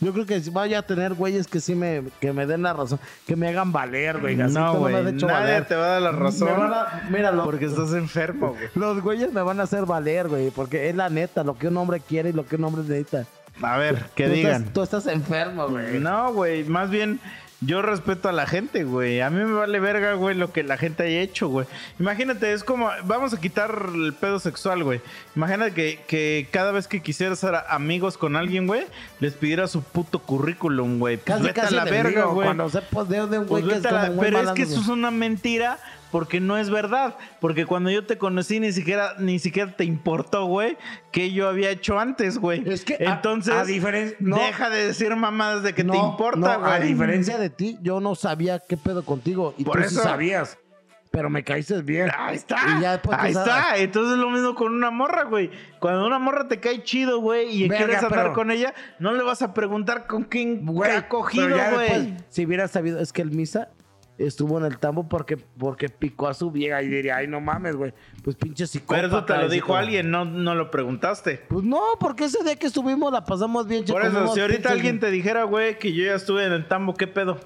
Yo 0.00 0.12
creo 0.12 0.26
que 0.26 0.40
vaya 0.52 0.80
a 0.80 0.82
tener 0.82 1.14
güeyes 1.14 1.46
que 1.46 1.58
sí 1.60 1.74
me, 1.74 2.02
que 2.20 2.32
me 2.32 2.46
den 2.46 2.62
la 2.62 2.74
razón, 2.74 3.00
que 3.26 3.34
me 3.34 3.48
hagan 3.48 3.72
valer, 3.72 4.20
güey. 4.20 4.38
Así 4.40 4.52
No, 4.54 4.74
güey. 4.74 4.92
Nadie 4.94 5.24
valer. 5.24 5.64
te 5.66 5.74
va 5.74 5.84
a 5.84 5.88
dar 5.88 6.02
la 6.02 6.12
razón. 6.12 6.48
Me 6.48 6.54
van 6.58 6.72
a- 6.74 7.08
míralo. 7.10 7.44
Porque 7.44 7.64
estás 7.64 7.92
enfermo, 7.94 8.50
güey. 8.50 8.68
Los 8.74 9.00
güeyes 9.02 9.32
me 9.32 9.40
van 9.42 9.58
a 9.58 9.62
hacer 9.62 9.86
valer, 9.86 10.28
güey, 10.28 10.50
porque 10.50 10.88
es 10.90 10.94
la 10.96 11.08
neta, 11.08 11.42
lo 11.44 11.56
que 11.56 11.68
un 11.68 11.76
hombre 11.78 12.00
quiere 12.00 12.28
y 12.30 12.32
lo 12.32 12.44
que 12.46 12.56
un 12.56 12.64
hombre 12.64 12.82
necesita. 12.82 13.24
A 13.62 13.78
ver, 13.78 14.04
que 14.14 14.26
Tú 14.26 14.32
digan. 14.34 14.52
Estás, 14.64 14.72
tú 14.74 14.82
estás 14.82 15.06
enfermo, 15.06 15.66
güey. 15.68 15.98
No, 15.98 16.30
güey, 16.34 16.64
más 16.64 16.90
bien 16.90 17.18
yo 17.60 17.80
respeto 17.80 18.28
a 18.28 18.32
la 18.32 18.46
gente, 18.46 18.84
güey. 18.84 19.20
A 19.20 19.30
mí 19.30 19.42
me 19.42 19.52
vale 19.52 19.80
verga, 19.80 20.12
güey, 20.14 20.34
lo 20.36 20.52
que 20.52 20.62
la 20.62 20.76
gente 20.76 21.04
haya 21.04 21.20
hecho, 21.20 21.48
güey. 21.48 21.66
Imagínate, 21.98 22.52
es 22.52 22.62
como, 22.62 22.90
vamos 23.04 23.32
a 23.32 23.40
quitar 23.40 23.88
el 23.94 24.12
pedo 24.12 24.38
sexual, 24.38 24.84
güey. 24.84 25.00
Imagínate 25.34 25.72
que, 25.72 26.00
que 26.06 26.48
cada 26.50 26.70
vez 26.72 26.86
que 26.86 27.00
quisieras 27.02 27.38
ser 27.38 27.54
amigos 27.68 28.18
con 28.18 28.36
alguien, 28.36 28.66
güey, 28.66 28.84
les 29.20 29.34
pidiera 29.34 29.68
su 29.68 29.82
puto 29.82 30.18
currículum, 30.18 30.98
güey. 30.98 31.16
Pues 31.16 31.26
Casi, 31.26 31.42
vete 31.44 31.60
casi 31.60 31.74
a 31.74 31.84
la 31.84 31.90
verga, 31.90 32.24
güey. 32.26 32.46
Cuando 32.46 32.68
se 32.68 32.80
de 32.80 33.38
un 33.38 33.46
güey 33.46 33.62
Pues 33.62 33.64
que 33.64 33.78
es 33.78 33.92
la- 33.92 34.12
pero 34.20 34.26
es 34.26 34.32
malandro, 34.32 34.54
que 34.54 34.62
eso 34.62 34.80
es 34.80 34.88
una 34.88 35.10
mentira 35.10 35.78
porque 36.10 36.40
no 36.40 36.56
es 36.56 36.70
verdad. 36.70 37.16
Porque 37.40 37.66
cuando 37.66 37.90
yo 37.90 38.06
te 38.06 38.18
conocí 38.18 38.60
ni 38.60 38.72
siquiera, 38.72 39.14
ni 39.18 39.38
siquiera 39.38 39.76
te 39.76 39.84
importó, 39.84 40.46
güey, 40.46 40.76
que 41.12 41.32
yo 41.32 41.48
había 41.48 41.70
hecho 41.70 41.98
antes, 41.98 42.38
güey. 42.38 42.62
Es 42.68 42.84
que 42.84 42.96
entonces 43.00 43.54
a 43.54 43.64
diferen- 43.64 44.16
no. 44.20 44.36
deja 44.36 44.70
de 44.70 44.86
decir 44.86 45.14
mamadas 45.16 45.62
de 45.62 45.74
que 45.74 45.84
No, 45.84 45.92
te 45.92 45.98
importa, 45.98 46.38
no, 46.58 46.60
güey. 46.60 46.72
A 46.72 46.78
diferencia 46.80 47.38
de 47.38 47.50
ti, 47.50 47.78
yo 47.82 48.00
no 48.00 48.14
sabía 48.14 48.60
qué 48.66 48.76
pedo 48.76 49.04
contigo. 49.04 49.54
Y 49.58 49.64
Por 49.64 49.76
tú 49.82 49.88
sí 49.88 49.94
eso- 49.94 50.02
sabías. 50.02 50.58
Pero 51.12 51.30
me 51.30 51.42
caíste 51.42 51.80
bien. 51.80 52.10
Ahí 52.14 52.36
está. 52.36 52.58
Y 52.76 52.82
ya 52.82 52.92
después 52.92 53.16
Ahí 53.18 53.30
está. 53.32 53.76
Entonces 53.78 54.12
es 54.14 54.18
lo 54.18 54.28
mismo 54.28 54.54
con 54.54 54.74
una 54.74 54.90
morra, 54.90 55.22
güey. 55.24 55.50
Cuando 55.78 56.06
una 56.06 56.18
morra 56.18 56.46
te 56.46 56.60
cae 56.60 56.82
chido, 56.82 57.20
güey, 57.20 57.64
y 57.64 57.68
quieres 57.70 58.02
andar 58.02 58.10
pero- 58.10 58.32
con 58.34 58.50
ella, 58.50 58.74
no 58.98 59.14
le 59.14 59.22
vas 59.22 59.40
a 59.40 59.54
preguntar 59.54 60.06
con 60.06 60.24
quién 60.24 60.66
Güey, 60.66 60.90
ha 60.90 61.08
cogido, 61.08 61.48
güey. 61.48 61.88
después, 61.88 62.24
Si 62.28 62.44
hubiera 62.44 62.68
sabido, 62.68 63.00
es 63.00 63.14
que 63.14 63.22
el 63.22 63.30
Misa 63.30 63.68
estuvo 64.18 64.58
en 64.58 64.64
el 64.64 64.78
tambo 64.78 65.08
porque, 65.08 65.36
porque 65.36 65.88
picó 65.88 66.28
a 66.28 66.34
su 66.34 66.50
vieja 66.50 66.82
y 66.82 66.88
diría, 66.88 67.16
ay, 67.16 67.26
no 67.28 67.40
mames, 67.40 67.76
güey. 67.76 67.92
Pues 68.24 68.36
pinche 68.36 68.66
psicópata. 68.66 69.02
Pero 69.02 69.16
eso 69.16 69.24
te 69.24 69.36
lo 69.36 69.48
dijo 69.48 69.76
alguien, 69.76 70.10
no, 70.10 70.24
no 70.24 70.54
lo 70.54 70.70
preguntaste. 70.70 71.42
Pues 71.48 71.64
no, 71.64 71.80
porque 72.00 72.24
ese 72.24 72.42
día 72.44 72.56
que 72.56 72.66
estuvimos 72.66 73.12
la 73.12 73.24
pasamos 73.24 73.66
bien. 73.66 73.84
Por 73.84 74.04
eso, 74.04 74.34
si 74.34 74.40
ahorita 74.40 74.70
alguien 74.70 75.00
te 75.00 75.10
dijera, 75.10 75.44
güey, 75.44 75.78
que 75.78 75.92
yo 75.92 76.04
ya 76.04 76.14
estuve 76.14 76.44
en 76.44 76.52
el 76.52 76.66
tambo, 76.68 76.94
¿qué 76.94 77.06
pedo? 77.06 77.38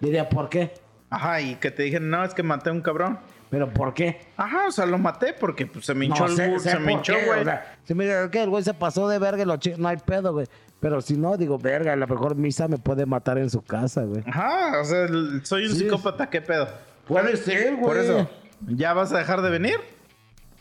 Diría, 0.00 0.28
¿por 0.28 0.48
qué? 0.48 0.72
Ajá, 1.10 1.40
y 1.40 1.56
que 1.56 1.70
te 1.70 1.82
dijeron, 1.82 2.10
no, 2.10 2.24
es 2.24 2.34
que 2.34 2.42
maté 2.42 2.70
a 2.70 2.72
un 2.72 2.80
cabrón. 2.80 3.18
¿Pero 3.50 3.68
por 3.70 3.92
qué? 3.92 4.18
Ajá, 4.38 4.68
o 4.68 4.72
sea, 4.72 4.86
lo 4.86 4.96
maté 4.96 5.34
porque 5.34 5.66
pues, 5.66 5.84
se 5.84 5.92
me 5.92 6.06
hinchó 6.06 6.24
No 6.24 6.30
el 6.30 6.36
sé- 6.36 6.58
sé 6.58 6.70
se 6.70 6.78
me 6.78 6.92
hinchó, 6.94 7.12
güey. 7.26 7.40
O 7.40 7.44
sea, 7.44 7.76
si 7.84 7.92
me 7.94 8.04
dice 8.06 8.30
que 8.30 8.42
el 8.42 8.48
güey 8.48 8.64
se 8.64 8.72
pasó 8.72 9.06
de 9.10 9.18
verga 9.18 9.42
y 9.42 9.44
lo 9.44 9.58
no 9.76 9.88
hay 9.88 9.98
pedo, 9.98 10.32
güey. 10.32 10.46
Pero 10.82 11.00
si 11.00 11.16
no, 11.16 11.36
digo, 11.38 11.56
verga, 11.58 11.94
a 11.94 11.96
lo 11.96 12.06
mejor 12.06 12.34
Misa 12.34 12.66
me 12.68 12.76
puede 12.76 13.06
matar 13.06 13.38
en 13.38 13.48
su 13.48 13.62
casa, 13.62 14.02
güey. 14.02 14.22
Ajá, 14.26 14.80
o 14.80 14.84
sea, 14.84 15.06
soy 15.44 15.66
un 15.66 15.72
Sí. 15.72 15.78
psicópata, 15.78 16.28
¿qué 16.28 16.42
pedo? 16.42 16.68
Puede 17.06 17.36
ser, 17.38 17.76
güey. 17.76 17.84
Por 17.86 17.96
eso, 17.96 18.28
¿ya 18.66 18.92
vas 18.92 19.12
a 19.12 19.18
dejar 19.18 19.40
de 19.42 19.48
venir? 19.50 19.76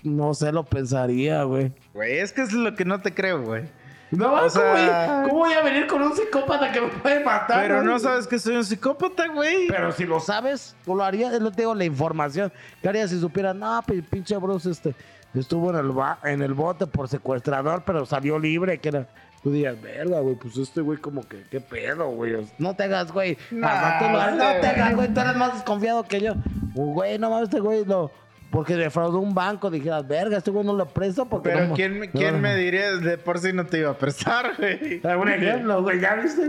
No 0.03 0.33
sé, 0.33 0.51
lo 0.51 0.63
pensaría, 0.63 1.43
güey. 1.43 1.73
Güey, 1.93 2.19
es 2.19 2.31
que 2.31 2.41
es 2.43 2.53
lo 2.53 2.73
que 2.75 2.85
no 2.85 3.01
te 3.01 3.13
creo, 3.13 3.41
güey. 3.43 3.63
No, 4.11 4.33
O 4.33 4.49
sea- 4.49 5.23
¿cómo, 5.23 5.29
¿cómo 5.29 5.39
voy 5.45 5.53
a 5.53 5.61
venir 5.63 5.87
con 5.87 6.01
un 6.01 6.13
psicópata 6.15 6.71
que 6.71 6.81
me 6.81 6.87
puede 6.89 7.23
matar? 7.23 7.61
Pero 7.63 7.75
güey? 7.77 7.87
no 7.87 7.97
sabes 7.97 8.27
que 8.27 8.37
soy 8.39 8.57
un 8.57 8.65
psicópata, 8.65 9.27
güey. 9.27 9.67
Pero 9.69 9.91
si 9.91 10.05
lo 10.05 10.19
sabes, 10.19 10.75
tú 10.85 10.95
lo 10.95 11.03
harías, 11.03 11.33
es 11.33 11.41
lo 11.41 11.49
que 11.49 11.55
te 11.57 11.61
digo, 11.63 11.73
la 11.73 11.85
información. 11.85 12.51
¿Qué 12.81 12.89
harías 12.89 13.09
si 13.09 13.19
supieras? 13.19 13.55
No, 13.55 13.81
pues 13.87 14.03
pinche 14.09 14.35
Bruce 14.37 14.69
este, 14.69 14.93
estuvo 15.33 15.69
en 15.69 15.77
el, 15.77 15.91
ba- 15.91 16.19
en 16.25 16.41
el 16.41 16.53
bote 16.53 16.85
por 16.87 17.07
secuestrador, 17.07 17.83
pero 17.85 18.05
salió 18.05 18.37
libre, 18.37 18.77
que 18.79 18.89
era... 18.89 19.07
Tú 19.43 19.51
dirías, 19.51 19.81
verga, 19.81 20.19
güey, 20.19 20.35
pues 20.35 20.55
este 20.57 20.81
güey 20.81 20.99
como 20.99 21.27
que, 21.27 21.43
¿qué 21.49 21.59
pedo, 21.59 22.09
güey? 22.09 22.47
No 22.59 22.75
te 22.75 22.83
hagas, 22.83 23.11
güey. 23.11 23.37
No, 23.49 23.67
sí, 23.67 24.05
no 24.05 24.37
te 24.37 24.59
güey. 24.59 24.65
hagas, 24.69 24.95
güey, 24.95 25.07
tú 25.13 25.19
eres 25.19 25.35
más 25.35 25.53
desconfiado 25.55 26.03
que 26.03 26.21
yo. 26.21 26.33
Uh, 26.75 26.93
Güey, 26.93 27.17
no 27.17 27.29
mames, 27.31 27.45
este 27.49 27.59
güey 27.59 27.83
lo... 27.85 28.11
Porque 28.51 28.75
defraudó 28.75 29.19
un 29.19 29.33
banco, 29.33 29.71
dijeras, 29.71 30.05
verga, 30.07 30.37
este 30.37 30.51
güey 30.51 30.65
no 30.65 30.73
lo 30.73 30.85
presto 30.85 31.25
porque... 31.25 31.49
Pero 31.51 31.67
no- 31.69 31.73
¿quién, 31.73 31.97
me- 31.99 32.07
no- 32.07 32.11
quién 32.13 32.39
me 32.41 32.53
diría 32.55 32.97
de 32.97 33.17
por 33.17 33.39
sí 33.39 33.51
no 33.53 33.65
te 33.65 33.77
iba 33.79 33.91
a 33.91 33.97
prestar, 33.97 34.51
güey? 34.57 35.01
Un 35.03 35.29
ejemplo, 35.29 35.81
güey, 35.81 36.01
¿ya 36.01 36.15
viste? 36.15 36.45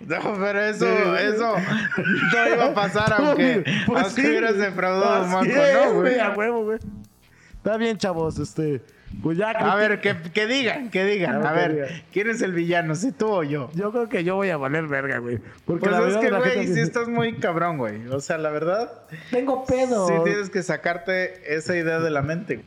No, 0.00 0.18
pero 0.38 0.60
eso, 0.60 0.84
Sí. 0.86 1.24
eso 1.34 1.54
no 1.56 2.54
iba 2.54 2.64
a 2.66 2.74
pasar 2.74 3.14
aunque, 3.18 3.64
Pues 3.86 4.04
aunque 4.04 4.20
sí. 4.22 4.28
hubieras 4.28 4.58
defraudado 4.58 5.24
un 5.24 5.32
banco, 5.32 5.50
es, 5.50 5.74
¿no, 5.86 5.94
güey? 5.94 6.18
A 6.20 6.30
huevo, 6.36 6.64
güey. 6.64 6.78
Está 7.56 7.76
bien, 7.78 7.96
chavos, 7.96 8.38
este... 8.38 8.82
Pues 9.22 9.36
ya... 9.38 9.50
A 9.50 9.74
ver, 9.76 10.00
que, 10.00 10.16
que 10.32 10.46
digan, 10.46 10.90
que 10.90 11.04
digan. 11.04 11.44
A 11.44 11.50
A 11.50 11.52
ver, 11.52 11.72
digan. 11.74 11.88
¿quién 12.12 12.30
es 12.30 12.40
el 12.42 12.52
villano? 12.52 12.94
¿Si 12.94 13.10
tú 13.12 13.28
o 13.28 13.42
yo? 13.42 13.70
Yo 13.74 13.90
creo 13.90 14.08
que 14.08 14.22
yo 14.22 14.36
voy 14.36 14.50
a 14.50 14.56
valer 14.56 14.86
verga, 14.86 15.18
güey. 15.18 15.38
Porque 15.64 15.88
Pues 15.88 15.92
la 15.92 16.08
es 16.08 16.16
que, 16.18 16.30
güey, 16.30 16.52
sí 16.52 16.66
dice, 16.66 16.82
estás 16.82 17.08
muy 17.08 17.34
cabrón, 17.38 17.78
güey. 17.78 18.06
O 18.08 18.20
sea, 18.20 18.38
la 18.38 18.50
verdad, 18.50 18.90
Tengo 19.30 19.64
pedo. 19.64 20.06
sí 20.08 20.14
tienes 20.24 20.50
que 20.50 20.62
sacarte 20.62 21.54
esa 21.56 21.76
idea 21.76 21.98
de 22.00 22.10
la 22.10 22.22
mente. 22.22 22.56
güey. 22.56 22.66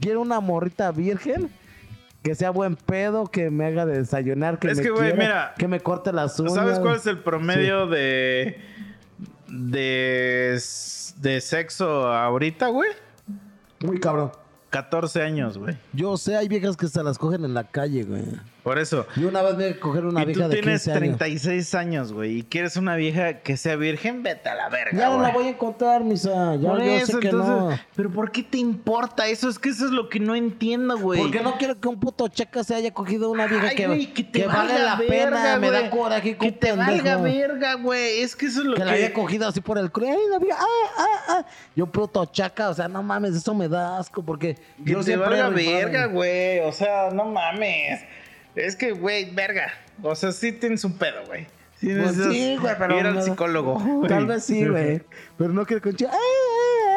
Quiero 0.00 0.20
una 0.20 0.40
morrita 0.40 0.90
virgen 0.90 1.50
que 2.22 2.34
sea 2.34 2.50
buen 2.50 2.74
pedo, 2.74 3.26
que 3.28 3.48
me 3.50 3.64
haga 3.66 3.86
desayunar, 3.86 4.58
que 4.58 4.68
Es 4.72 4.78
me 4.78 4.82
que, 4.82 4.90
güey, 4.90 5.12
quiera, 5.12 5.16
mira, 5.18 5.54
que 5.56 5.68
me 5.68 5.78
corte 5.80 6.12
las 6.12 6.38
uñas. 6.40 6.54
¿Sabes 6.54 6.80
cuál 6.80 6.96
es 6.96 7.06
el 7.06 7.18
promedio 7.20 7.86
de, 7.86 8.58
de 9.46 10.60
de 11.20 11.40
sexo 11.40 12.12
ahorita, 12.12 12.68
güey? 12.68 12.90
Muy 13.80 14.00
cabrón. 14.00 14.32
14 14.70 15.22
años, 15.22 15.58
güey. 15.58 15.76
Yo 15.92 16.16
sé, 16.16 16.36
hay 16.36 16.48
viejas 16.48 16.76
que 16.76 16.88
se 16.88 17.02
las 17.02 17.18
cogen 17.18 17.44
en 17.44 17.54
la 17.54 17.64
calle, 17.64 18.04
güey. 18.04 18.24
Por 18.68 18.78
eso. 18.78 19.06
Y 19.16 19.24
una 19.24 19.40
vez 19.40 19.56
me 19.56 19.78
coger 19.78 20.04
una 20.04 20.26
vieja 20.26 20.42
tú 20.42 20.48
de 20.50 20.60
tienes 20.60 20.82
15 20.82 20.90
años. 20.90 21.16
36 21.16 21.74
años, 21.74 22.12
güey, 22.12 22.40
y 22.40 22.42
quieres 22.42 22.76
una 22.76 22.96
vieja 22.96 23.38
que 23.40 23.56
sea 23.56 23.76
virgen, 23.76 24.22
vete 24.22 24.50
a 24.50 24.54
la 24.56 24.68
verga. 24.68 24.90
Ya 24.92 25.08
no 25.08 25.22
la 25.22 25.30
voy 25.30 25.46
a 25.46 25.48
encontrar, 25.48 26.04
misa. 26.04 26.54
Ya 26.56 26.68
Por 26.68 26.78
yo 26.80 26.84
eso, 26.84 27.12
sé 27.12 27.18
que 27.20 27.28
entonces, 27.28 27.50
no. 27.50 27.80
pero 27.96 28.10
¿por 28.10 28.30
qué 28.30 28.42
te 28.42 28.58
importa 28.58 29.26
eso? 29.26 29.48
Es 29.48 29.58
que 29.58 29.70
eso 29.70 29.86
es 29.86 29.90
lo 29.90 30.10
que 30.10 30.20
no 30.20 30.34
entiendo, 30.34 30.98
güey. 30.98 31.18
Porque 31.18 31.40
no 31.40 31.56
quiero 31.56 31.80
que 31.80 31.88
un 31.88 31.98
puto 31.98 32.28
checa 32.28 32.62
se 32.62 32.74
haya 32.74 32.92
cogido 32.92 33.30
una 33.30 33.46
vieja 33.46 33.68
Ay, 33.68 33.76
que, 33.76 33.86
güey, 33.86 34.12
que 34.12 34.22
te 34.22 34.46
vale 34.46 34.58
valga 34.74 34.78
la 34.84 34.96
verga, 34.96 35.30
pena. 35.30 35.56
Me 35.56 35.70
da 35.70 35.88
coraje 35.88 36.36
Que 36.36 36.52
te 36.52 36.72
valga 36.72 37.16
verga, 37.16 37.72
güey. 37.76 38.20
Es 38.20 38.36
que 38.36 38.46
eso 38.46 38.60
es 38.60 38.66
lo 38.66 38.74
Que 38.74 38.82
que... 38.82 38.84
la 38.84 38.92
haya 38.92 39.14
cogido 39.14 39.48
así 39.48 39.62
por 39.62 39.78
el 39.78 39.90
culo. 39.90 40.08
Ay, 40.08 40.18
la 40.30 40.38
vieja, 40.38 40.58
ah, 40.60 40.90
ah, 40.98 41.24
ah. 41.28 41.46
Yo 41.74 41.86
puto 41.86 42.22
chaca, 42.26 42.68
o 42.68 42.74
sea, 42.74 42.86
no 42.86 43.02
mames, 43.02 43.34
eso 43.34 43.54
me 43.54 43.66
da 43.66 43.96
asco 43.96 44.22
porque 44.22 44.56
Que 44.84 44.92
yo 44.92 45.02
te 45.02 45.16
valga 45.16 45.48
verga, 45.48 46.04
güey. 46.04 46.58
O 46.58 46.72
sea, 46.72 47.08
no 47.10 47.24
mames. 47.24 48.02
Es 48.58 48.76
que, 48.76 48.92
güey, 48.92 49.30
verga. 49.34 49.72
O 50.02 50.14
sea, 50.14 50.32
sí 50.32 50.52
tienes 50.52 50.84
un 50.84 50.96
pedo, 50.96 51.24
güey. 51.26 51.46
Sí, 51.80 51.94
Pues 51.94 52.16
sí, 52.16 52.56
güey, 52.60 52.74
pero 52.76 52.98
al 52.98 53.14
no- 53.14 53.22
psicólogo. 53.22 53.78
güey. 53.78 54.08
Tal 54.08 54.26
vez 54.26 54.44
sí, 54.44 54.64
güey. 54.68 55.00
Pero 55.36 55.52
no 55.52 55.64
quiero 55.64 55.82
con. 55.82 55.94
"Ah, 56.06 56.12
ah, 56.12 56.16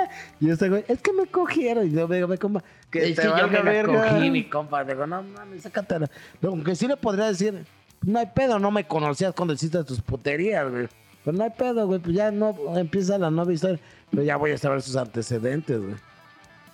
ah". 0.05 0.09
Y 0.39 0.49
este 0.49 0.69
güey, 0.69 0.83
es 0.87 1.01
que 1.01 1.13
me 1.13 1.27
cogieron. 1.27 1.85
Y 1.87 1.91
yo 1.91 2.07
me 2.07 2.15
digo, 2.15 2.27
me 2.27 2.37
compa. 2.37 2.63
Que 2.89 3.09
es 3.09 3.15
te 3.15 3.21
que 3.21 3.27
yo 3.27 3.47
me 3.47 3.61
verga. 3.61 4.09
cogí, 4.09 4.31
mi 4.31 4.49
compa. 4.49 4.83
Digo, 4.83 5.05
no 5.05 5.21
mames, 5.23 5.61
sácatela. 5.63 6.09
Pero 6.39 6.53
aunque 6.53 6.75
sí 6.75 6.87
le 6.87 6.97
podría 6.97 7.25
decir, 7.27 7.63
no 8.03 8.19
hay 8.19 8.25
pedo, 8.35 8.57
no 8.59 8.71
me 8.71 8.85
conocías 8.87 9.33
cuando 9.35 9.53
hiciste 9.53 9.83
tus 9.83 10.01
puterías, 10.01 10.69
güey. 10.69 10.87
Pero 11.23 11.37
no 11.37 11.43
hay 11.43 11.51
pedo, 11.51 11.85
güey. 11.85 11.99
Pues 11.99 12.15
ya 12.15 12.31
no 12.31 12.55
empieza 12.75 13.17
la 13.19 13.29
nueva 13.29 13.53
historia. 13.53 13.79
Pero 14.09 14.23
ya 14.23 14.35
voy 14.37 14.51
a 14.51 14.57
saber 14.57 14.81
sus 14.81 14.95
antecedentes, 14.95 15.79
güey. 15.79 15.95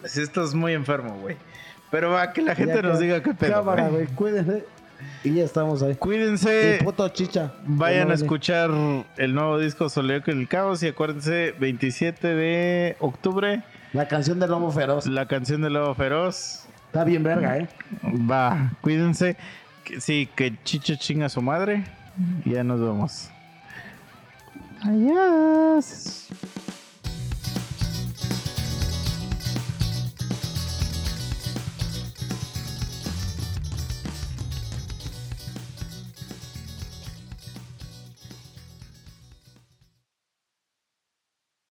Sí, 0.05 0.21
estás 0.21 0.53
muy 0.55 0.73
enfermo, 0.73 1.17
güey. 1.19 1.35
Pero 1.91 2.11
va, 2.11 2.31
que 2.31 2.41
la 2.41 2.55
gente 2.55 2.75
Ya, 2.75 2.81
nos 2.81 2.99
diga 2.99 3.21
qué 3.21 3.33
pedo. 3.33 3.51
Cámara, 3.53 3.89
güey, 3.89 4.07
cuídense. 4.07 4.63
Y 5.23 5.33
ya 5.33 5.43
estamos 5.43 5.81
ahí. 5.83 5.95
Cuídense. 5.95 6.79
Puto 6.83 7.07
chicha. 7.09 7.53
Vayan 7.65 8.07
No, 8.07 8.11
a 8.13 8.15
escuchar 8.15 8.69
el 9.17 9.33
nuevo 9.35 9.59
disco 9.59 9.89
Soleo 9.89 10.23
con 10.23 10.39
el 10.39 10.47
Caos 10.47 10.81
y 10.83 10.87
acuérdense, 10.87 11.53
27 11.59 12.27
de 12.27 12.95
octubre, 12.99 13.63
La 13.93 14.07
canción 14.07 14.39
del 14.39 14.49
lobo 14.51 14.71
feroz. 14.71 15.05
la 15.07 15.27
canción 15.27 15.61
del 15.61 15.73
Lobo 15.73 15.93
Feroz. 15.95 16.65
Está 16.87 17.03
bien 17.03 17.23
verga, 17.23 17.57
¿eh? 17.57 17.67
Va, 18.29 18.71
cuídense. 18.81 19.37
Sí, 19.99 20.27
que 20.35 20.53
Chicho 20.63 20.95
chinga 20.95 21.25
a 21.27 21.29
su 21.29 21.41
madre. 21.41 21.83
Y 22.45 22.51
ya 22.51 22.63
nos 22.63 22.79
vemos. 22.79 23.29
Adiós. 24.83 26.27